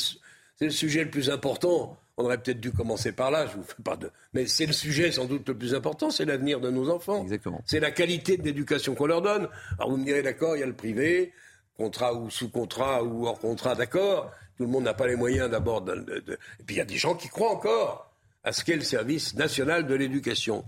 le, 0.61 0.71
sujet 0.71 1.03
le 1.03 1.11
plus 1.11 1.29
important. 1.29 1.95
On 2.17 2.25
aurait 2.25 2.37
peut-être 2.37 2.59
dû 2.59 2.71
commencer 2.71 3.11
par 3.11 3.31
là, 3.31 3.47
je 3.47 3.55
vous 3.55 3.63
fais 3.63 3.81
pas 3.83 3.97
de. 3.97 4.11
Mais 4.33 4.45
c'est 4.45 4.67
le 4.67 4.73
sujet 4.73 5.11
sans 5.11 5.25
doute 5.25 5.47
le 5.47 5.57
plus 5.57 5.73
important, 5.73 6.11
c'est 6.11 6.25
l'avenir 6.25 6.59
de 6.59 6.69
nos 6.69 6.89
enfants. 6.89 7.23
Exactement. 7.23 7.61
C'est 7.65 7.79
la 7.79 7.91
qualité 7.91 8.37
de 8.37 8.43
l'éducation 8.43 8.93
qu'on 8.93 9.07
leur 9.07 9.21
donne. 9.21 9.47
Alors 9.79 9.89
vous 9.89 9.97
me 9.97 10.05
direz, 10.05 10.21
d'accord, 10.21 10.55
il 10.55 10.59
y 10.59 10.63
a 10.63 10.67
le 10.67 10.75
privé, 10.75 11.33
contrat 11.75 12.13
ou 12.13 12.29
sous 12.29 12.49
contrat 12.49 13.03
ou 13.03 13.25
hors 13.25 13.39
contrat, 13.39 13.73
d'accord. 13.73 14.31
Tout 14.57 14.63
le 14.63 14.69
monde 14.69 14.83
n'a 14.83 14.93
pas 14.93 15.07
les 15.07 15.15
moyens 15.15 15.49
d'abord. 15.49 15.81
De, 15.81 16.37
Et 16.59 16.63
puis 16.63 16.75
il 16.75 16.77
y 16.77 16.81
a 16.81 16.85
des 16.85 16.97
gens 16.97 17.15
qui 17.15 17.29
croient 17.29 17.51
encore 17.51 18.13
à 18.43 18.51
ce 18.51 18.63
qu'est 18.63 18.75
le 18.75 18.81
service 18.81 19.33
national 19.35 19.87
de 19.87 19.95
l'éducation. 19.95 20.63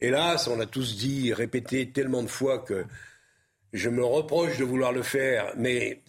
Hélas, 0.00 0.46
on 0.46 0.56
l'a 0.56 0.66
tous 0.66 0.96
dit, 0.96 1.32
répété 1.32 1.90
tellement 1.90 2.22
de 2.22 2.28
fois 2.28 2.60
que 2.60 2.84
je 3.72 3.88
me 3.88 4.04
reproche 4.04 4.58
de 4.58 4.64
vouloir 4.64 4.92
le 4.92 5.02
faire, 5.02 5.52
mais 5.56 6.02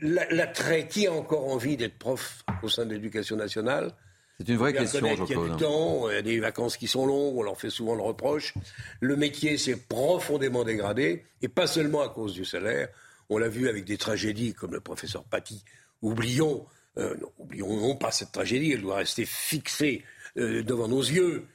l'attrait, 0.00 0.88
qui 0.88 1.06
a 1.06 1.12
encore 1.12 1.48
envie 1.48 1.76
d'être 1.76 1.98
prof 1.98 2.44
au 2.62 2.68
sein 2.68 2.86
de 2.86 2.92
l'éducation 2.94 3.36
nationale? 3.36 3.92
C'est 4.38 4.48
une 4.48 4.56
vraie 4.58 4.72
question, 4.72 5.06
Il 5.06 5.18
y 5.18 5.34
a 5.34 5.48
du 5.48 5.56
temps, 5.56 6.10
il 6.10 6.14
y 6.14 6.18
a 6.18 6.22
des 6.22 6.40
vacances 6.40 6.76
qui 6.76 6.88
sont 6.88 7.06
longues, 7.06 7.36
on 7.36 7.42
leur 7.42 7.60
fait 7.60 7.70
souvent 7.70 7.94
le 7.94 8.02
reproche. 8.02 8.54
Le 9.00 9.16
métier 9.16 9.56
s'est 9.56 9.76
profondément 9.76 10.64
dégradé, 10.64 11.24
et 11.42 11.48
pas 11.48 11.66
seulement 11.66 12.00
à 12.00 12.08
cause 12.08 12.34
du 12.34 12.44
salaire. 12.44 12.88
On 13.28 13.38
l'a 13.38 13.48
vu 13.48 13.68
avec 13.68 13.84
des 13.84 13.96
tragédies 13.96 14.52
comme 14.52 14.72
le 14.72 14.80
professeur 14.80 15.24
Paty. 15.24 15.62
Oublions, 16.00 16.66
euh, 16.98 17.14
non, 17.20 17.30
oublions 17.38 17.76
non 17.76 17.94
pas 17.94 18.10
cette 18.10 18.32
tragédie, 18.32 18.72
elle 18.72 18.82
doit 18.82 18.96
rester 18.96 19.24
fixée 19.24 20.04
euh, 20.36 20.62
devant 20.62 20.88
nos 20.88 21.02
yeux. 21.02 21.46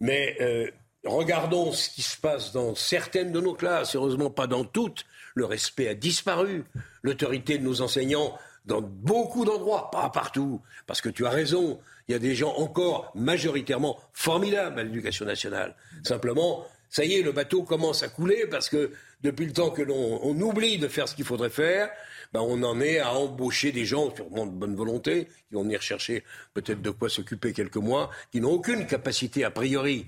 Mais 0.00 0.36
euh, 0.40 0.70
regardons 1.04 1.72
ce 1.72 1.90
qui 1.90 2.02
se 2.02 2.16
passe 2.16 2.52
dans 2.52 2.74
certaines 2.74 3.32
de 3.32 3.40
nos 3.40 3.54
classes, 3.54 3.96
heureusement 3.96 4.30
pas 4.30 4.46
dans 4.46 4.64
toutes, 4.64 5.04
le 5.38 5.46
respect 5.46 5.88
a 5.88 5.94
disparu. 5.94 6.64
L'autorité 7.02 7.58
de 7.58 7.64
nos 7.64 7.80
enseignants, 7.80 8.36
dans 8.66 8.82
beaucoup 8.82 9.44
d'endroits, 9.44 9.90
pas 9.90 10.10
partout, 10.10 10.60
parce 10.86 11.00
que 11.00 11.08
tu 11.08 11.24
as 11.24 11.30
raison, 11.30 11.80
il 12.06 12.12
y 12.12 12.14
a 12.14 12.18
des 12.18 12.34
gens 12.34 12.54
encore 12.56 13.10
majoritairement 13.14 13.98
formidables 14.12 14.78
à 14.78 14.84
l'éducation 14.84 15.24
nationale. 15.24 15.74
Simplement, 16.02 16.66
ça 16.90 17.04
y 17.04 17.14
est, 17.14 17.22
le 17.22 17.32
bateau 17.32 17.62
commence 17.62 18.02
à 18.02 18.08
couler 18.08 18.46
parce 18.50 18.68
que 18.68 18.92
depuis 19.22 19.46
le 19.46 19.52
temps 19.52 19.70
que 19.70 19.82
l'on 19.82 20.40
oublie 20.40 20.78
de 20.78 20.88
faire 20.88 21.08
ce 21.08 21.14
qu'il 21.14 21.24
faudrait 21.24 21.50
faire, 21.50 21.90
ben 22.32 22.40
on 22.40 22.62
en 22.62 22.80
est 22.80 22.98
à 22.98 23.14
embaucher 23.14 23.72
des 23.72 23.84
gens, 23.84 24.14
sûrement 24.14 24.46
de 24.46 24.52
bonne 24.52 24.76
volonté, 24.76 25.26
qui 25.48 25.54
vont 25.54 25.62
venir 25.62 25.80
chercher 25.80 26.24
peut-être 26.54 26.82
de 26.82 26.90
quoi 26.90 27.08
s'occuper 27.08 27.52
quelques 27.52 27.76
mois, 27.76 28.10
qui 28.32 28.40
n'ont 28.40 28.52
aucune 28.52 28.86
capacité 28.86 29.44
a 29.44 29.50
priori 29.50 30.06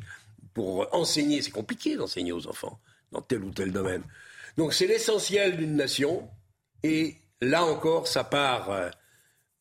pour 0.55 0.87
enseigner. 0.95 1.41
C'est 1.43 1.51
compliqué 1.51 1.97
d'enseigner 1.97 2.33
aux 2.33 2.47
enfants 2.47 2.79
dans 3.13 3.23
tel 3.23 3.43
ou 3.43 3.51
tel 3.51 3.73
domaine. 3.73 4.03
Donc 4.61 4.75
c'est 4.75 4.87
l'essentiel 4.87 5.57
d'une 5.57 5.75
nation. 5.75 6.29
Et 6.83 7.17
là 7.41 7.65
encore, 7.65 8.07
ça 8.07 8.25
part, 8.25 8.71
euh, 8.71 8.91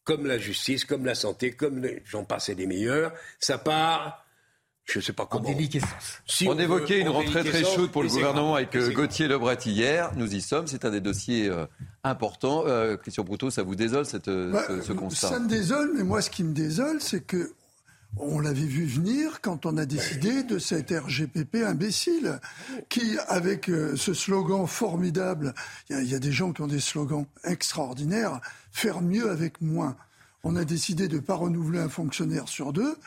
comme 0.03 0.25
la 0.25 0.37
justice, 0.37 0.83
comme 0.83 1.05
la 1.05 1.15
santé, 1.15 1.51
comme 1.51 1.87
j'en 2.03 2.25
passe 2.25 2.49
et 2.49 2.55
des 2.55 2.67
meilleurs, 2.67 3.13
ça 3.39 3.57
part 3.57 4.25
je 4.83 4.97
ne 4.97 5.03
sais 5.03 5.13
pas 5.13 5.25
comment. 5.25 5.47
Si 6.25 6.47
on, 6.49 6.57
évoquait 6.57 6.99
une 6.99 7.09
rentrée 7.09 7.43
très 7.43 7.63
chaude 7.63 7.91
pour 7.91 8.01
le 8.01 8.09
gouvernement 8.09 8.55
avec 8.55 8.75
euh, 8.75 8.91
Gauthier 8.91 9.27
Lebret 9.27 9.59
hier. 9.63 10.11
Nous 10.17 10.33
y 10.33 10.41
sommes. 10.41 10.67
C'est 10.67 10.83
un 10.83 10.89
des 10.89 10.99
dossiers 10.99 11.47
euh, 11.47 11.65
importants. 12.03 12.65
Christian 12.97 13.23
Broutot, 13.23 13.51
ça 13.51 13.63
vous 13.63 13.75
désole 13.75 14.05
cette, 14.05 14.29
bah, 14.29 14.65
ce, 14.81 14.91
constat? 14.91 15.29
Ça 15.29 15.39
me 15.39 15.47
désole, 15.47 15.91
mais 15.95 16.03
moi, 16.03 16.21
ce 16.21 16.29
qui 16.29 16.43
me 16.43 16.53
désole, 16.53 16.99
c'est 17.01 17.21
que 17.21 17.53
on 18.17 18.39
l'avait 18.39 18.61
vu 18.61 18.85
venir 18.85 19.41
quand 19.41 19.65
on 19.65 19.77
a 19.77 19.85
décidé 19.85 20.43
de 20.43 20.59
cet 20.59 20.91
RGPP 20.91 21.63
imbécile, 21.65 22.39
qui, 22.89 23.17
avec 23.27 23.69
euh, 23.69 23.95
ce 23.95 24.13
slogan 24.13 24.65
formidable, 24.67 25.53
il 25.89 26.03
y, 26.03 26.15
a 26.15 26.19
des 26.19 26.31
gens 26.31 26.51
qui 26.51 26.61
ont 26.61 26.67
des 26.67 26.79
slogans 26.79 27.25
extraordinaires, 27.43 28.41
faire 28.71 29.01
mieux 29.01 29.29
avec 29.29 29.61
moins. 29.61 29.95
On 30.43 30.55
a 30.55 30.65
décidé 30.65 31.07
de 31.07 31.17
ne 31.17 31.21
pas 31.21 31.35
renouveler 31.35 31.79
un 31.79 31.89
fonctionnaire 31.89 32.47
sur 32.47 32.73
deux 32.73 32.97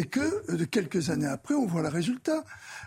et 0.00 0.04
que 0.04 0.20
euh, 0.48 0.64
quelques 0.64 1.10
années 1.10 1.26
après, 1.26 1.52
on 1.52 1.66
voit 1.66 1.82
le 1.82 1.88
résultat. 1.88 2.42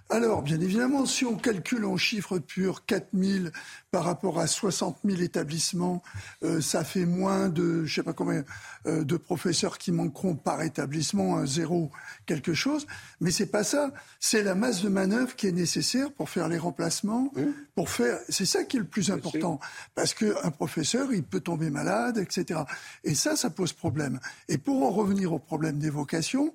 Alors, 0.10 0.42
bien 0.42 0.60
évidemment, 0.60 1.06
si 1.06 1.26
on 1.26 1.36
calcule 1.36 1.86
en 1.86 1.96
chiffres 1.96 2.40
purs 2.40 2.88
4 2.88 3.10
000 3.14 3.46
par 3.92 4.04
rapport 4.04 4.40
à 4.40 4.48
60 4.48 4.98
000 5.06 5.22
établissements, 5.22 6.02
euh, 6.44 6.60
ça 6.60 6.84
fait 6.84 7.06
moins 7.06 7.50
de, 7.50 7.86
je 7.86 7.94
sais 7.94 8.02
pas 8.02 8.14
combien, 8.14 8.44
euh, 8.88 9.04
de 9.04 9.16
professeurs 9.16 9.78
qui 9.78 9.92
manqueront 9.92 10.34
par 10.34 10.64
établissement, 10.64 11.38
un 11.38 11.46
zéro 11.46 11.92
quelque 12.26 12.56
chose. 12.56 12.88
Mais 13.22 13.30
c'est 13.30 13.52
pas 13.52 13.64
ça. 13.64 13.92
C'est 14.20 14.42
la 14.42 14.56
masse 14.56 14.82
de 14.82 14.90
manœuvre 14.90 15.36
qui 15.36 15.46
est 15.46 15.52
nécessaire 15.52 16.12
pour 16.12 16.32
faire 16.32 16.48
les 16.48 16.58
remplacements, 16.58 17.32
pour 17.76 17.90
faire. 17.92 18.18
C'est 18.30 18.48
ça 18.48 18.64
qui 18.64 18.78
est 18.78 18.80
le 18.80 18.88
plus 18.88 19.12
important, 19.12 19.60
parce 19.94 20.16
qu'un 20.16 20.50
professeur, 20.50 21.14
il 21.14 21.24
peut 21.24 21.42
tomber 21.42 21.70
malade, 21.70 22.18
etc. 22.18 22.62
Et 23.04 23.14
ça, 23.14 23.36
ça 23.36 23.52
pose 23.52 23.74
problème. 23.74 24.20
Et 24.50 24.58
pour 24.58 24.84
en 24.84 24.90
revenir 24.90 25.32
au 25.32 25.40
problème 25.40 25.78
des 25.78 25.92
vocations, 25.92 26.54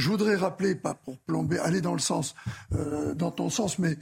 je 0.00 0.08
voudrais 0.08 0.36
rappeler, 0.36 0.74
pas 0.74 0.94
pour 0.94 1.18
plomber, 1.18 1.58
aller 1.58 1.80
dans 1.80 1.92
le 1.92 2.00
sens, 2.00 2.34
euh, 2.74 3.14
dans 3.14 3.30
ton 3.30 3.50
sens, 3.50 3.78
mais 3.78 3.96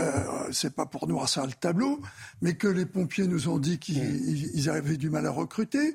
euh, 0.00 0.12
c'est 0.52 0.74
pas 0.74 0.86
pour 0.86 1.06
noircir 1.06 1.46
le 1.46 1.52
tableau, 1.52 2.00
mais 2.42 2.54
que 2.54 2.68
les 2.68 2.86
pompiers 2.86 3.26
nous 3.26 3.48
ont 3.48 3.58
dit 3.58 3.78
qu'ils 3.78 4.68
avaient 4.68 4.96
du 4.96 5.10
mal 5.10 5.26
à 5.26 5.30
recruter, 5.30 5.94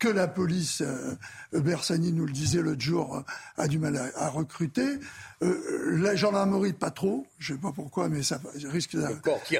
que 0.00 0.08
la 0.08 0.26
police, 0.26 0.80
euh, 0.80 1.14
Bersani 1.52 2.12
nous 2.12 2.26
le 2.26 2.32
disait 2.32 2.62
l'autre 2.62 2.80
jour, 2.80 3.22
a 3.56 3.68
du 3.68 3.78
mal 3.78 4.12
à, 4.16 4.28
recruter. 4.30 4.98
Euh, 5.42 6.00
la 6.00 6.16
gendarmerie, 6.16 6.72
pas 6.72 6.90
trop, 6.90 7.26
je 7.38 7.52
ne 7.52 7.58
sais 7.58 7.62
pas 7.62 7.72
pourquoi, 7.72 8.08
mais 8.08 8.22
ça 8.22 8.40
risque 8.64 8.96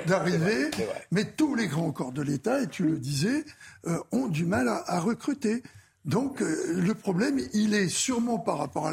d'arriver. 0.07 0.71
Mais 1.13 1.25
tous 1.25 1.55
les 1.55 1.69
grands 1.69 1.93
corps 1.93 2.13
de 2.13 2.23
l'État, 2.23 2.63
et 2.63 2.69
tu 2.69 2.85
le 2.85 2.99
disais, 2.99 3.45
euh, 3.87 3.99
ont 4.13 4.29
du 4.29 4.47
mal 4.47 4.69
à 4.69 4.99
recruter. 4.99 5.63
Donc 6.05 6.41
euh, 6.41 6.81
le 6.81 6.95
problème, 6.95 7.41
il 7.53 7.75
est 7.75 7.89
sûrement 7.89 8.39
par 8.39 8.59
rapport 8.59 8.87
à 8.87 8.93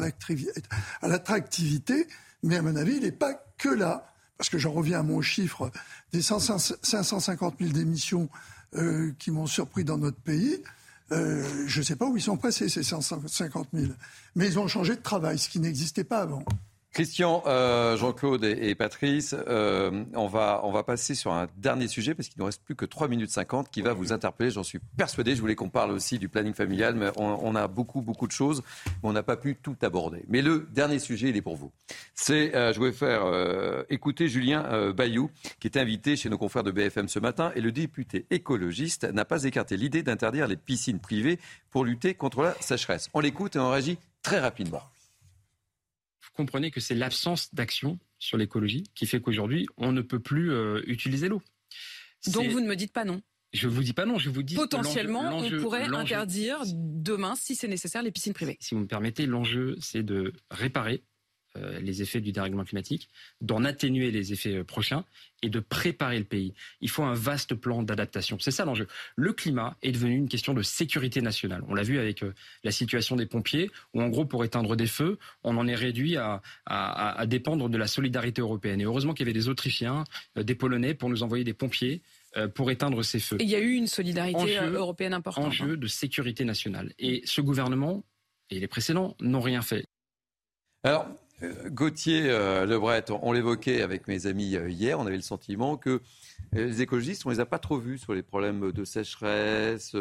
l'attractivité, 1.08 2.06
mais 2.42 2.56
à 2.56 2.62
mon 2.62 2.76
avis, 2.76 2.96
il 2.96 3.02
n'est 3.02 3.12
pas 3.12 3.34
que 3.56 3.68
là. 3.68 4.12
Parce 4.36 4.50
que 4.50 4.58
j'en 4.58 4.70
reviens 4.70 5.00
à 5.00 5.02
mon 5.02 5.20
chiffre 5.20 5.70
des 6.12 6.22
550 6.22 7.54
000 7.58 7.72
démissions 7.72 8.28
euh, 8.76 9.10
qui 9.18 9.32
m'ont 9.32 9.48
surpris 9.48 9.82
dans 9.82 9.98
notre 9.98 10.20
pays. 10.20 10.62
Euh, 11.10 11.42
je 11.66 11.80
ne 11.80 11.84
sais 11.84 11.96
pas 11.96 12.06
où 12.06 12.16
ils 12.16 12.22
sont 12.22 12.36
passés, 12.36 12.68
ces 12.68 12.84
150 12.84 13.68
000. 13.72 13.92
Mais 14.36 14.46
ils 14.46 14.58
ont 14.58 14.68
changé 14.68 14.94
de 14.94 15.00
travail, 15.00 15.38
ce 15.38 15.48
qui 15.48 15.58
n'existait 15.58 16.04
pas 16.04 16.18
avant. 16.18 16.44
Christian, 16.92 17.42
euh, 17.46 17.96
Jean-Claude 17.96 18.44
et, 18.44 18.74
Patrice, 18.74 19.36
euh, 19.46 20.04
on, 20.14 20.26
va, 20.26 20.62
on 20.64 20.72
va 20.72 20.82
passer 20.82 21.14
sur 21.14 21.32
un 21.32 21.46
dernier 21.56 21.86
sujet 21.86 22.14
parce 22.14 22.28
qu'il 22.28 22.38
ne 22.38 22.42
nous 22.42 22.46
reste 22.46 22.62
plus 22.64 22.74
que 22.74 22.86
3 22.86 23.08
minutes 23.08 23.30
50 23.30 23.70
qui 23.70 23.82
va 23.82 23.92
vous 23.92 24.12
interpeller, 24.12 24.50
j'en 24.50 24.62
suis 24.62 24.80
persuadé. 24.96 25.36
Je 25.36 25.40
voulais 25.40 25.54
qu'on 25.54 25.68
parle 25.68 25.92
aussi 25.92 26.18
du 26.18 26.28
planning 26.28 26.54
familial, 26.54 26.94
mais 26.94 27.10
on, 27.16 27.54
a 27.54 27.68
beaucoup, 27.68 28.00
beaucoup 28.00 28.26
de 28.26 28.32
choses, 28.32 28.62
mais 28.86 29.10
on 29.10 29.12
n'a 29.12 29.22
pas 29.22 29.36
pu 29.36 29.54
tout 29.54 29.76
aborder. 29.82 30.24
Mais 30.28 30.42
le 30.42 30.66
dernier 30.72 30.98
sujet, 30.98 31.28
il 31.28 31.36
est 31.36 31.42
pour 31.42 31.56
vous. 31.56 31.70
C'est, 32.14 32.56
euh, 32.56 32.72
je 32.72 32.78
voulais 32.78 32.92
faire 32.92 33.22
écouter 33.90 34.28
Julien 34.28 34.92
Bayou, 34.92 35.30
qui 35.60 35.68
est 35.68 35.76
invité 35.76 36.16
chez 36.16 36.28
nos 36.28 36.38
confrères 36.38 36.64
de 36.64 36.70
BFM 36.70 37.08
ce 37.08 37.18
matin, 37.18 37.52
et 37.54 37.60
le 37.60 37.70
député 37.70 38.26
écologiste 38.30 39.04
n'a 39.04 39.24
pas 39.24 39.44
écarté 39.44 39.76
l'idée 39.76 40.02
d'interdire 40.02 40.48
les 40.48 40.56
piscines 40.56 40.98
privées 40.98 41.38
pour 41.70 41.84
lutter 41.84 42.14
contre 42.14 42.42
la 42.42 42.54
sécheresse. 42.60 43.08
On 43.14 43.20
l'écoute 43.20 43.56
et 43.56 43.58
on 43.58 43.70
réagit 43.70 43.98
très 44.22 44.40
rapidement 44.40 44.82
comprenez 46.38 46.70
que 46.70 46.78
c'est 46.78 46.94
l'absence 46.94 47.52
d'action 47.52 47.98
sur 48.20 48.38
l'écologie 48.38 48.84
qui 48.94 49.06
fait 49.06 49.20
qu'aujourd'hui, 49.20 49.66
on 49.76 49.90
ne 49.90 50.02
peut 50.02 50.20
plus 50.20 50.52
euh, 50.52 50.80
utiliser 50.86 51.28
l'eau. 51.28 51.42
Donc 52.28 52.46
vous 52.46 52.60
ne 52.60 52.68
me 52.68 52.76
dites 52.76 52.92
pas 52.92 53.04
non 53.04 53.20
je 53.54 53.66
vous 53.66 53.82
dis 53.82 53.94
pas 53.94 54.04
non, 54.04 54.18
je 54.18 54.28
vous 54.28 54.42
dis 54.42 54.56
potentiellement 54.56 55.38
on 55.38 55.50
pourrait 55.62 55.84
interdire 55.84 56.64
demain, 56.66 57.34
si 57.34 57.54
c'est 57.54 57.66
nécessaire, 57.66 58.02
les 58.02 58.10
piscines 58.10 58.34
privées. 58.34 58.58
Si 58.60 58.74
vous 58.74 58.82
me 58.82 58.86
permettez, 58.86 59.24
l'enjeu 59.24 59.74
c'est 59.80 60.02
de 60.02 60.34
réparer 60.50 61.02
les 61.80 62.02
effets 62.02 62.20
du 62.20 62.32
dérèglement 62.32 62.64
climatique, 62.64 63.08
d'en 63.40 63.64
atténuer 63.64 64.10
les 64.10 64.32
effets 64.32 64.56
euh, 64.56 64.64
prochains 64.64 65.04
et 65.42 65.48
de 65.48 65.60
préparer 65.60 66.18
le 66.18 66.24
pays. 66.24 66.54
Il 66.80 66.90
faut 66.90 67.04
un 67.04 67.14
vaste 67.14 67.54
plan 67.54 67.82
d'adaptation. 67.82 68.38
C'est 68.40 68.50
ça 68.50 68.64
l'enjeu. 68.64 68.86
Le 69.16 69.32
climat 69.32 69.76
est 69.82 69.92
devenu 69.92 70.14
une 70.14 70.28
question 70.28 70.52
de 70.52 70.62
sécurité 70.62 71.20
nationale. 71.22 71.62
On 71.68 71.74
l'a 71.74 71.82
vu 71.82 71.98
avec 71.98 72.22
euh, 72.22 72.34
la 72.64 72.70
situation 72.70 73.16
des 73.16 73.26
pompiers, 73.26 73.70
où 73.94 74.02
en 74.02 74.08
gros, 74.08 74.24
pour 74.24 74.44
éteindre 74.44 74.76
des 74.76 74.86
feux, 74.86 75.18
on 75.44 75.56
en 75.56 75.66
est 75.66 75.74
réduit 75.74 76.16
à, 76.16 76.42
à 76.66 77.26
dépendre 77.26 77.68
de 77.68 77.78
la 77.78 77.86
solidarité 77.86 78.40
européenne. 78.40 78.80
Et 78.80 78.84
heureusement 78.84 79.14
qu'il 79.14 79.26
y 79.26 79.30
avait 79.30 79.38
des 79.38 79.48
Autrichiens, 79.48 80.04
des 80.36 80.54
Polonais 80.54 80.94
pour 80.94 81.08
nous 81.08 81.22
envoyer 81.22 81.44
des 81.44 81.54
pompiers 81.54 82.02
pour 82.54 82.70
éteindre 82.70 83.02
ces 83.02 83.20
feux. 83.20 83.36
Et 83.40 83.44
il 83.44 83.50
y 83.50 83.54
a 83.54 83.60
eu 83.60 83.72
une 83.72 83.86
solidarité 83.86 84.58
européenne 84.58 85.14
importante. 85.14 85.46
Enjeu 85.46 85.76
de 85.76 85.86
sécurité 85.86 86.44
nationale. 86.44 86.92
Et 86.98 87.22
ce 87.24 87.40
gouvernement 87.40 88.04
et 88.50 88.60
les 88.60 88.68
précédents 88.68 89.16
n'ont 89.20 89.40
rien 89.40 89.62
fait. 89.62 89.86
Alors, 90.84 91.06
euh, 91.06 91.27
Gauthier 91.40 92.24
euh, 92.26 92.66
Lebret, 92.66 93.04
on, 93.10 93.32
l'évoquait 93.32 93.82
avec 93.82 94.08
mes 94.08 94.26
amis 94.26 94.56
euh, 94.56 94.68
hier, 94.68 94.98
on 94.98 95.06
avait 95.06 95.16
le 95.16 95.22
sentiment 95.22 95.76
que 95.76 96.00
les 96.52 96.82
écologistes, 96.82 97.26
on 97.26 97.30
les 97.30 97.40
a 97.40 97.46
pas 97.46 97.58
trop 97.58 97.78
vus 97.78 97.98
sur 97.98 98.14
les 98.14 98.22
problèmes 98.22 98.72
de 98.72 98.84
sécheresse, 98.84 99.94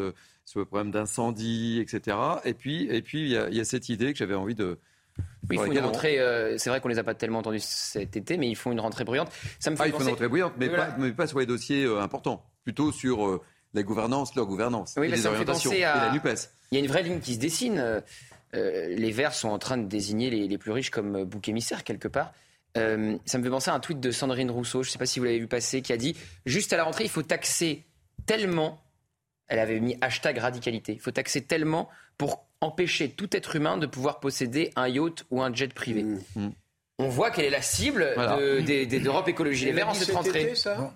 sur 0.45 0.59
le 0.59 0.65
problème 0.65 0.91
d'incendie, 0.91 1.79
etc. 1.79 2.17
Et 2.45 2.53
puis, 2.53 2.87
et 2.89 3.01
puis 3.01 3.33
il 3.33 3.55
y, 3.55 3.59
a 3.59 3.65
cette 3.65 3.89
idée 3.89 4.13
que 4.13 4.19
j'avais 4.19 4.33
envie 4.33 4.55
de, 4.55 4.79
oui, 5.49 5.57
il 5.57 5.59
faut 5.59 5.65
une 5.65 5.79
rentrée. 5.79 6.19
c'est 6.57 6.69
vrai 6.69 6.79
qu'on 6.79 6.87
les 6.87 6.99
a 6.99 7.03
pas 7.03 7.15
tellement 7.15 7.39
entendus 7.39 7.59
cet 7.59 8.15
été, 8.15 8.37
mais 8.37 8.47
ils 8.47 8.55
font 8.55 8.71
une 8.71 8.79
rentrée 8.79 9.03
bruyante. 9.03 9.29
Ça 9.59 9.71
me 9.71 9.75
fait 9.75 9.83
ah, 9.83 9.87
une 9.87 9.95
rentrée 9.95 10.27
bruyante, 10.27 10.53
mais, 10.57 10.69
pas, 10.69 10.95
mais, 10.97 11.11
pas, 11.11 11.27
sur 11.27 11.39
les 11.39 11.45
dossiers 11.45 11.85
importants. 11.85 12.45
Plutôt 12.63 12.91
sur 12.91 13.41
la 13.73 13.83
gouvernance, 13.83 14.35
leur 14.35 14.45
gouvernance, 14.45 14.95
oui, 14.97 15.07
et 15.07 15.11
les 15.11 15.25
orientations, 15.25 15.71
et 15.71 15.81
la 15.81 16.11
Nupes. 16.11 16.29
Il 16.71 16.77
y 16.77 16.81
a 16.81 16.83
une 16.83 16.89
vraie 16.89 17.03
ligne 17.03 17.19
qui 17.19 17.35
se 17.35 17.39
dessine. 17.39 18.01
Euh, 18.55 18.87
les 18.95 19.11
Verts 19.11 19.33
sont 19.33 19.49
en 19.49 19.59
train 19.59 19.77
de 19.77 19.87
désigner 19.87 20.29
les, 20.29 20.57
plus 20.57 20.71
riches 20.71 20.89
comme 20.89 21.23
bouc 21.25 21.47
émissaire 21.49 21.83
quelque 21.83 22.07
part. 22.07 22.33
Euh, 22.77 23.17
ça 23.25 23.37
me 23.37 23.43
fait 23.43 23.49
penser 23.49 23.71
à 23.71 23.73
un 23.73 23.79
tweet 23.79 23.99
de 23.99 24.11
Sandrine 24.11 24.51
Rousseau, 24.51 24.83
je 24.83 24.89
ne 24.89 24.91
sais 24.91 24.99
pas 24.99 25.05
si 25.05 25.19
vous 25.19 25.25
l'avez 25.25 25.39
vu 25.39 25.47
passer, 25.47 25.81
qui 25.81 25.93
a 25.93 25.97
dit 25.97 26.15
juste 26.45 26.73
à 26.73 26.77
la 26.77 26.83
rentrée, 26.83 27.05
il 27.05 27.09
faut 27.09 27.23
taxer 27.23 27.85
tellement. 28.25 28.83
Elle 29.47 29.59
avait 29.59 29.79
mis 29.79 29.97
hashtag 30.01 30.37
radicalité. 30.37 30.93
Il 30.93 30.99
faut 30.99 31.11
taxer 31.11 31.41
tellement 31.41 31.89
pour 32.17 32.45
empêcher 32.59 33.09
tout 33.09 33.35
être 33.35 33.55
humain 33.55 33.77
de 33.77 33.85
pouvoir 33.85 34.19
posséder 34.19 34.71
un 34.75 34.87
yacht 34.87 35.25
ou 35.29 35.41
un 35.41 35.53
jet 35.53 35.73
privé. 35.73 36.03
Mmh. 36.03 36.49
On 36.99 37.09
voit 37.09 37.29
qu'elle 37.29 37.45
est 37.45 37.51
la 37.51 37.61
cible 37.61 38.07
d'Europe 39.03 39.27
Écologie 39.27 39.65
Les 39.65 39.71
Verts 39.71 39.89
en 39.89 39.93
cette 39.93 40.15
rentrée. 40.15 40.51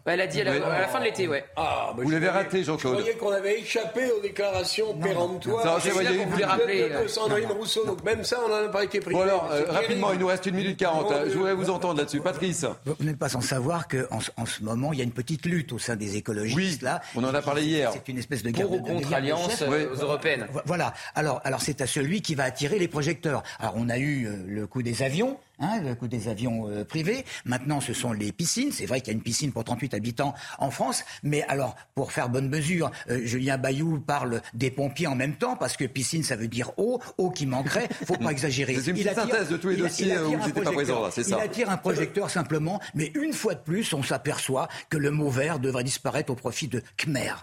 elle 0.05 0.21
a 0.21 0.25
dit 0.25 0.41
à 0.41 0.45
la, 0.45 0.87
fin 0.87 0.99
de 0.99 1.03
l'été, 1.03 1.27
ouais. 1.27 1.45
Ah, 1.55 1.93
bah, 1.95 2.01
vous 2.03 2.09
l'avez 2.09 2.27
raté, 2.27 2.63
Jean-Claude. 2.63 2.95
Je 2.95 3.01
croyais 3.01 3.17
qu'on 3.17 3.29
avait 3.31 3.59
échappé 3.59 4.09
aux 4.09 4.19
déclarations 4.19 4.95
péremptoires 4.95 5.79
de, 5.79 5.89
vous 5.91 6.43
rappeler, 6.43 6.89
de, 6.89 7.07
Sandrine 7.07 7.51
Rousseau. 7.51 7.85
Donc 7.85 8.03
même 8.03 8.23
ça, 8.23 8.39
on 8.43 8.49
n'en 8.49 8.65
a 8.65 8.69
pas 8.69 8.83
été 8.83 8.99
pris. 8.99 9.13
Bon 9.13 9.21
alors, 9.21 9.47
euh, 9.51 9.65
rapidement, 9.69 10.11
il 10.11 10.17
nous 10.17 10.25
reste 10.25 10.47
une 10.47 10.55
minute 10.55 10.77
quarante. 10.77 11.13
Je 11.27 11.37
voudrais 11.37 11.53
vous 11.53 11.69
entendre 11.69 11.99
là-dessus. 11.99 12.19
Patrice. 12.19 12.65
Vous 12.85 13.05
n'êtes 13.05 13.19
pas 13.19 13.29
sans 13.29 13.41
savoir 13.41 13.87
qu'en 13.87 14.19
en 14.37 14.45
ce 14.47 14.63
moment, 14.63 14.93
il 14.93 14.97
y 14.97 15.01
a 15.01 15.05
une 15.05 15.11
petite 15.11 15.45
lutte 15.45 15.71
au 15.71 15.77
sein 15.77 15.95
des 15.95 16.17
écologistes. 16.17 16.81
Oui, 16.81 16.85
là. 16.85 17.01
on 17.15 17.23
en 17.23 17.33
a 17.35 17.43
parlé 17.43 17.61
hier. 17.61 17.91
C'est 17.93 18.11
une 18.11 18.17
espèce 18.17 18.41
de 18.41 18.49
guerre. 18.49 18.65
Pour 18.65 18.77
ou 18.77 18.83
contre 18.83 19.13
alliance 19.13 19.61
aux 19.61 20.01
européennes. 20.01 20.47
Voilà. 20.65 20.95
Alors, 21.13 21.41
alors 21.43 21.61
c'est 21.61 21.79
à 21.79 21.85
celui 21.85 22.23
qui 22.23 22.33
va 22.33 22.45
attirer 22.45 22.79
les 22.79 22.87
projecteurs. 22.87 23.43
Alors, 23.59 23.75
on 23.77 23.87
a 23.87 23.99
eu 23.99 24.25
euh, 24.25 24.35
le 24.47 24.65
coup 24.65 24.81
des 24.81 25.03
avions. 25.03 25.37
Hein, 25.61 25.79
le 25.81 25.93
coût 25.93 26.07
des 26.07 26.27
avions 26.27 26.67
euh, 26.67 26.83
privés. 26.83 27.23
Maintenant, 27.45 27.81
ce 27.81 27.93
sont 27.93 28.13
les 28.13 28.31
piscines. 28.31 28.71
C'est 28.71 28.88
vrai 28.88 28.99
qu'il 28.99 29.09
y 29.09 29.11
a 29.11 29.17
une 29.17 29.21
piscine 29.21 29.51
pour 29.51 29.63
38 29.63 29.93
habitants 29.93 30.33
en 30.57 30.71
France. 30.71 31.03
Mais 31.21 31.43
alors, 31.43 31.75
pour 31.93 32.11
faire 32.11 32.29
bonne 32.29 32.49
mesure, 32.49 32.89
euh, 33.09 33.21
Julien 33.23 33.59
Bayou 33.59 33.99
parle 33.99 34.41
des 34.55 34.71
pompiers 34.71 35.05
en 35.05 35.15
même 35.15 35.35
temps, 35.35 35.55
parce 35.55 35.77
que 35.77 35.85
piscine, 35.85 36.23
ça 36.23 36.35
veut 36.35 36.47
dire 36.47 36.71
eau, 36.77 36.99
eau 37.19 37.29
qui 37.29 37.45
manquerait. 37.45 37.88
faut 38.07 38.15
pas 38.15 38.31
exagérer. 38.31 38.73
C'est 38.73 38.89
une 38.89 38.97
petite 38.97 39.13
synthèse 39.13 39.49
de 39.49 39.57
tous 39.57 39.69
les 39.69 39.77
dossiers 39.77 40.17
où 40.17 40.31
vous 40.31 40.47
n'étiez 40.47 40.63
pas 40.63 40.71
présent, 40.71 41.11
c'est 41.11 41.23
ça. 41.23 41.38
Il 41.38 41.43
attire 41.43 41.69
un 41.69 41.77
projecteur 41.77 42.31
simplement, 42.31 42.81
mais 42.95 43.11
une 43.13 43.33
fois 43.33 43.53
de 43.53 43.61
plus, 43.61 43.93
on 43.93 44.01
s'aperçoit 44.01 44.67
que 44.89 44.97
le 44.97 45.11
mot 45.11 45.29
vert 45.29 45.59
devrait 45.59 45.83
disparaître 45.83 46.31
au 46.31 46.35
profit 46.35 46.67
de 46.69 46.81
Khmer. 46.97 47.33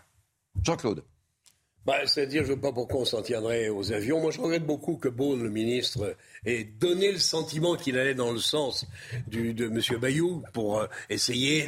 Jean-Claude. 0.64 1.04
Bah, 1.86 2.06
C'est-à-dire, 2.06 2.44
je 2.44 2.50
ne 2.50 2.54
sais 2.54 2.60
pas 2.60 2.72
pourquoi 2.72 3.00
on 3.00 3.04
s'en 3.04 3.22
tiendrait 3.22 3.68
aux 3.68 3.92
avions. 3.92 4.20
Moi, 4.20 4.30
je 4.30 4.40
regrette 4.40 4.66
beaucoup 4.66 4.96
que 4.96 5.08
Beaune, 5.08 5.42
le 5.42 5.50
ministre, 5.50 6.16
ait 6.44 6.64
donné 6.64 7.12
le 7.12 7.18
sentiment 7.18 7.76
qu'il 7.76 7.98
allait 7.98 8.14
dans 8.14 8.32
le 8.32 8.38
sens 8.38 8.86
du, 9.26 9.54
de 9.54 9.66
M. 9.66 10.00
Bayou 10.00 10.42
pour 10.52 10.80
euh, 10.80 10.86
essayer 11.08 11.66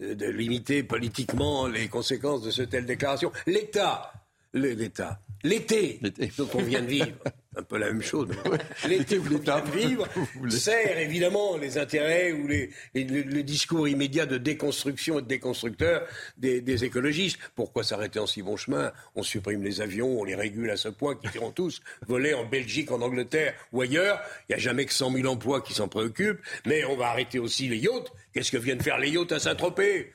de, 0.00 0.14
de, 0.14 0.26
limiter 0.26 0.82
politiquement 0.82 1.66
les 1.66 1.88
conséquences 1.88 2.42
de 2.42 2.50
ce 2.50 2.62
telle 2.62 2.86
déclaration. 2.86 3.30
L'État, 3.46 4.12
l'État, 4.54 5.20
l'été, 5.44 6.00
donc 6.36 6.54
on 6.54 6.62
vient 6.62 6.82
de 6.82 6.86
vivre, 6.86 7.12
un 7.56 7.62
peu 7.62 7.78
la 7.78 7.86
même 7.86 8.02
chose. 8.02 8.28
L'été 8.88 9.18
vous 9.18 9.38
vient 9.38 9.60
de 9.60 9.70
vivre 9.70 10.08
sert 10.48 10.98
évidemment 10.98 11.56
les 11.56 11.78
intérêts 11.78 12.32
ou 12.32 12.46
les, 12.46 12.70
le, 12.94 13.42
discours 13.42 13.88
immédiat 13.88 14.26
de 14.26 14.38
déconstruction 14.38 15.18
et 15.18 15.22
de 15.22 15.26
déconstructeurs 15.26 16.06
des, 16.38 16.84
écologistes. 16.84 17.38
Pourquoi 17.54 17.84
s'arrêter 17.84 18.18
en 18.18 18.26
si 18.26 18.42
bon 18.42 18.56
chemin? 18.56 18.92
On 19.14 19.22
supprime 19.22 19.62
les 19.62 19.80
avions, 19.80 20.20
on 20.20 20.24
les 20.24 20.34
régule 20.34 20.70
à 20.70 20.76
ce 20.76 20.88
point 20.88 21.14
qu'ils 21.14 21.34
iront 21.34 21.50
tous 21.50 21.82
voler 22.06 22.34
en 22.34 22.44
Belgique, 22.44 22.90
en 22.90 23.02
Angleterre 23.02 23.54
ou 23.72 23.82
ailleurs. 23.82 24.20
Il 24.48 24.52
n'y 24.52 24.56
a 24.56 24.58
jamais 24.58 24.86
que 24.86 24.94
100 24.94 25.12
000 25.12 25.28
emplois 25.28 25.60
qui 25.60 25.74
s'en 25.74 25.88
préoccupent. 25.88 26.40
Mais 26.66 26.84
on 26.84 26.96
va 26.96 27.08
arrêter 27.08 27.38
aussi 27.38 27.68
les 27.68 27.78
yachts. 27.78 28.12
Qu'est-ce 28.32 28.50
que 28.50 28.56
viennent 28.56 28.80
faire 28.80 28.98
les 28.98 29.10
yachts 29.10 29.32
à 29.32 29.38
Saint-Tropez? 29.38 30.12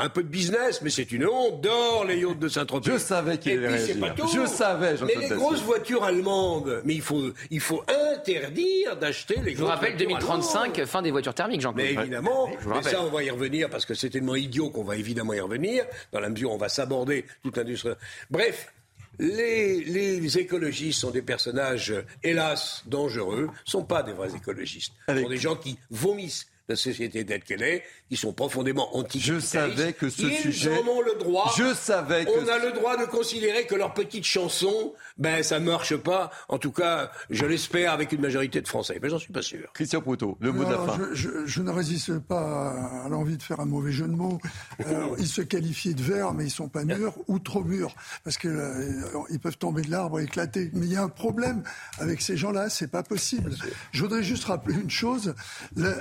Un 0.00 0.08
peu 0.08 0.24
de 0.24 0.28
business, 0.28 0.82
mais 0.82 0.90
c'est 0.90 1.12
une 1.12 1.26
honte 1.26 1.60
d'or, 1.60 2.04
les 2.04 2.18
yachts 2.18 2.38
de 2.38 2.48
Saint-Tropez. 2.48 2.92
Je 2.92 2.98
savais 2.98 3.38
qu'il 3.38 3.52
allait 3.52 3.68
réagir. 3.68 4.00
Pas 4.00 4.10
tout. 4.10 4.28
Je 4.34 4.44
savais, 4.46 4.96
Mais 5.06 5.14
les 5.14 5.28
grosses 5.28 5.62
voitures 5.62 6.02
allemandes, 6.02 6.82
mais 6.84 6.94
il 6.94 7.02
faut, 7.02 7.30
il 7.50 7.60
faut 7.60 7.84
interdire 8.12 8.96
d'acheter 8.96 9.40
les 9.40 9.54
Je 9.54 9.58
vous 9.58 9.66
rappelle 9.66 9.96
2035, 9.96 10.84
fin 10.84 11.00
des 11.00 11.12
voitures 11.12 11.34
thermiques, 11.34 11.60
Jean-Claude. 11.60 11.86
Mais 11.86 12.02
évidemment, 12.02 12.50
mais 12.66 12.82
ça, 12.82 13.02
on 13.02 13.10
va 13.10 13.22
y 13.22 13.30
revenir 13.30 13.70
parce 13.70 13.86
que 13.86 13.94
c'est 13.94 14.10
tellement 14.10 14.34
idiot 14.34 14.70
qu'on 14.70 14.84
va 14.84 14.96
évidemment 14.96 15.32
y 15.32 15.40
revenir, 15.40 15.84
dans 16.12 16.20
la 16.20 16.28
mesure 16.28 16.50
où 16.50 16.54
on 16.54 16.58
va 16.58 16.68
s'aborder 16.68 17.24
toute 17.42 17.56
l'industrie. 17.56 17.92
Bref. 18.30 18.72
Les, 19.20 19.84
les, 19.84 20.38
écologistes 20.38 21.02
sont 21.02 21.12
des 21.12 21.22
personnages, 21.22 21.94
hélas, 22.24 22.82
dangereux, 22.86 23.48
sont 23.64 23.84
pas 23.84 24.02
des 24.02 24.12
vrais 24.12 24.34
écologistes. 24.34 24.92
Ce 25.08 25.22
sont 25.22 25.28
des 25.28 25.36
gens 25.36 25.54
qui 25.54 25.78
vomissent 25.88 26.48
la 26.68 26.76
société 26.76 27.24
telle 27.26 27.42
qu'elle 27.42 27.62
est, 27.62 27.84
ils 28.10 28.16
sont 28.16 28.32
profondément 28.32 28.96
anti 28.96 29.20
Je 29.20 29.38
savais 29.38 29.92
que 29.92 30.08
ce 30.08 30.22
ils 30.22 30.36
sujet. 30.36 30.78
en 30.78 30.88
ont 30.88 31.02
le 31.02 31.18
droit. 31.18 31.52
Je 31.56 31.74
savais 31.74 32.24
que. 32.24 32.30
On 32.30 32.48
a 32.48 32.58
le 32.58 32.72
droit 32.72 32.96
de 32.96 33.04
considérer 33.04 33.66
que 33.66 33.74
leur 33.74 33.92
petite 33.92 34.24
chanson, 34.24 34.94
ben, 35.18 35.42
ça 35.42 35.60
marche 35.60 35.96
pas. 35.96 36.30
En 36.48 36.58
tout 36.58 36.72
cas, 36.72 37.10
je 37.30 37.44
l'espère 37.44 37.92
avec 37.92 38.12
une 38.12 38.20
majorité 38.20 38.60
de 38.60 38.68
Français. 38.68 38.98
Mais 39.02 39.10
j'en 39.10 39.18
suis 39.18 39.32
pas 39.32 39.42
sûr. 39.42 39.70
Christian 39.74 40.00
Proutot, 40.00 40.38
le 40.40 40.52
mot 40.52 40.64
de 40.64 40.70
la 40.70 40.78
fin. 40.78 40.98
Je, 41.12 41.62
ne 41.62 41.70
résiste 41.70 42.18
pas 42.18 42.70
à 43.04 43.08
l'envie 43.08 43.36
de 43.36 43.42
faire 43.42 43.60
un 43.60 43.66
mauvais 43.66 43.92
jeu 43.92 44.06
de 44.06 44.12
mots. 44.12 44.40
Ils 45.18 45.26
se 45.26 45.42
qualifient 45.42 45.94
de 45.94 46.02
verts, 46.02 46.32
mais 46.34 46.44
ils 46.44 46.50
sont 46.50 46.68
pas 46.68 46.84
mûrs 46.84 47.14
ou 47.28 47.38
trop 47.38 47.64
mûrs. 47.64 47.94
Parce 48.22 48.36
que 48.36 48.48
euh, 48.48 49.22
ils 49.30 49.38
peuvent 49.38 49.56
tomber 49.56 49.82
de 49.82 49.90
l'arbre 49.90 50.20
et 50.20 50.24
éclater. 50.24 50.70
Mais 50.74 50.86
il 50.86 50.92
y 50.92 50.96
a 50.96 51.02
un 51.02 51.08
problème 51.08 51.62
avec 51.98 52.20
ces 52.20 52.36
gens-là, 52.36 52.68
c'est 52.68 52.90
pas 52.90 53.02
possible. 53.02 53.54
Je 53.92 54.02
voudrais 54.02 54.22
juste 54.22 54.44
rappeler 54.44 54.74
une 54.74 54.90
chose. 54.90 55.34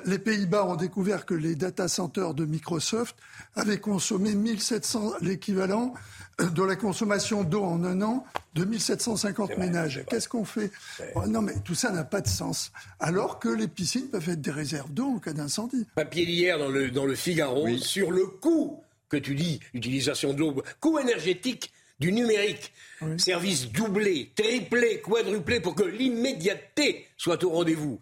les 0.06 0.20
pays 0.20 0.46
ont 0.62 0.76
découvert 0.76 1.26
que 1.26 1.34
les 1.34 1.56
data 1.56 1.88
centers 1.88 2.34
de 2.34 2.46
Microsoft 2.46 3.16
avaient 3.56 3.80
consommé 3.80 4.36
1700 4.36 5.14
l'équivalent 5.22 5.94
de 6.40 6.64
la 6.64 6.76
consommation 6.76 7.44
d'eau 7.44 7.64
en 7.64 7.84
un 7.84 8.02
an 8.02 8.26
de 8.54 8.66
1750 8.66 9.58
ménages. 9.58 10.04
Qu'est-ce 10.10 10.30
qu'on 10.30 10.46
fait 10.46 10.72
oh, 11.16 11.26
Non, 11.28 11.42
mais 11.42 11.54
tout 11.64 11.76
ça 11.76 11.92
n'a 11.92 12.04
pas 12.04 12.22
de 12.22 12.28
sens. 12.28 12.72
Alors 13.00 13.40
que 13.40 13.50
les 13.50 13.68
piscines 13.68 14.10
peuvent 14.10 14.30
être 14.30 14.42
des 14.42 14.52
réserves 14.52 14.92
d'eau 14.92 15.06
en 15.16 15.20
cas 15.20 15.34
d'incendie. 15.34 15.86
Papier 15.96 16.26
d'hier 16.26 16.58
dans 16.58 16.70
le, 16.70 16.92
dans 16.92 17.06
le 17.06 17.16
Figaro 17.16 17.68
sur 17.78 18.12
le 18.12 18.26
coût 18.26 18.82
que 19.10 19.18
tu 19.18 19.36
dis, 19.36 19.60
utilisation 19.74 20.34
de 20.34 20.40
l'eau, 20.40 20.64
coût 20.80 21.00
énergétique 21.00 21.72
du 22.00 22.12
numérique. 22.12 22.74
Service 23.18 23.72
doublé, 23.72 24.32
triplé, 24.36 25.02
quadruplé 25.02 25.60
pour 25.60 25.76
que 25.76 25.84
l'immédiateté 25.84 27.08
soit 27.18 27.44
au 27.44 27.50
rendez-vous 27.50 28.00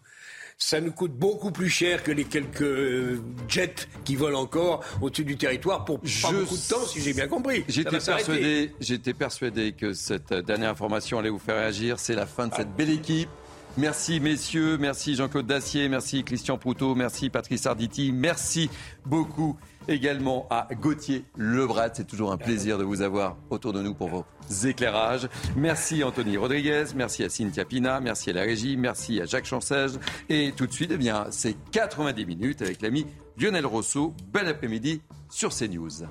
ça 0.62 0.80
nous 0.80 0.92
coûte 0.92 1.14
beaucoup 1.14 1.52
plus 1.52 1.70
cher 1.70 2.04
que 2.04 2.12
les 2.12 2.24
quelques 2.24 2.62
euh, 2.62 3.20
jets 3.48 3.88
qui 4.06 4.16
volent 4.16 4.42
encore 4.42 4.84
au-dessus 5.02 5.26
du 5.26 5.36
territoire 5.36 5.84
pour 5.86 6.00
pas 6.00 6.32
beaucoup 6.32 6.56
de 6.56 6.70
temps, 6.70 6.86
si 6.86 7.02
j'ai 7.02 7.14
bien 7.14 7.28
compris. 7.28 7.66
J'étais 7.68 7.90
persuadé, 7.90 8.72
j'étais 8.80 9.14
persuadé 9.14 9.72
que 9.72 9.94
cette 9.94 10.34
dernière 10.34 10.70
information 10.70 11.18
allait 11.18 11.30
vous 11.32 11.40
faire 11.40 11.56
réagir. 11.56 12.00
C'est 12.00 12.14
la 12.14 12.28
fin 12.28 12.48
de 12.48 12.54
cette 12.54 12.76
belle 12.76 12.92
équipe. 12.92 13.30
Merci 13.78 14.20
messieurs, 14.20 14.78
merci 14.78 15.16
Jean-Claude 15.16 15.48
Dacier, 15.48 15.90
merci 15.90 16.24
Christian 16.24 16.58
Proutot, 16.58 16.94
merci 16.94 17.30
Patrice 17.30 17.66
Arditi, 17.66 18.12
merci 18.12 18.70
beaucoup 19.06 19.58
également 19.88 20.48
à 20.50 20.68
Gauthier 20.74 21.26
Lebrat. 21.38 21.90
C'est 21.94 22.08
toujours 22.08 22.32
un 22.32 22.38
plaisir 22.38 22.78
de 22.78 22.84
vous 22.84 23.02
avoir 23.02 23.38
autour 23.50 23.74
de 23.74 23.82
nous 23.82 23.94
pour 23.94 24.10
vos 24.10 24.26
éclairages. 24.66 25.28
Merci 25.56 26.04
Anthony 26.04 26.38
Rodriguez, 26.38 26.86
merci 26.96 27.24
à 27.24 27.30
Cynthia 27.30 27.66
Pina, 27.66 28.00
merci 28.00 28.30
à 28.30 28.34
la 28.34 28.42
régie, 28.42 28.78
merci 28.78 29.22
à 29.22 29.26
Jacques 29.26 29.46
Chancège. 29.46 29.92
Et 30.30 30.54
tout 30.56 30.68
de 30.68 30.74
suite, 30.74 30.92
eh 30.92 31.12
c'est 31.32 31.56
90 31.72 32.26
minutes 32.26 32.62
avec 32.62 32.82
l'ami 32.82 33.06
Lionel 33.38 33.66
Rousseau. 33.66 34.14
Bel 34.32 34.48
après-midi 34.48 35.02
sur 35.30 35.54
CNews. 35.54 36.06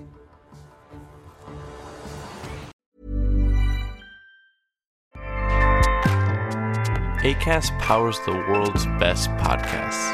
ACAST 7.22 7.78
powers 7.80 8.18
the 8.24 8.32
world's 8.48 8.86
best 8.98 9.28
podcasts. 9.36 10.10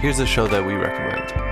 Here's 0.00 0.20
a 0.20 0.26
show 0.26 0.46
that 0.46 0.64
we 0.64 0.74
recommend. 0.74 1.51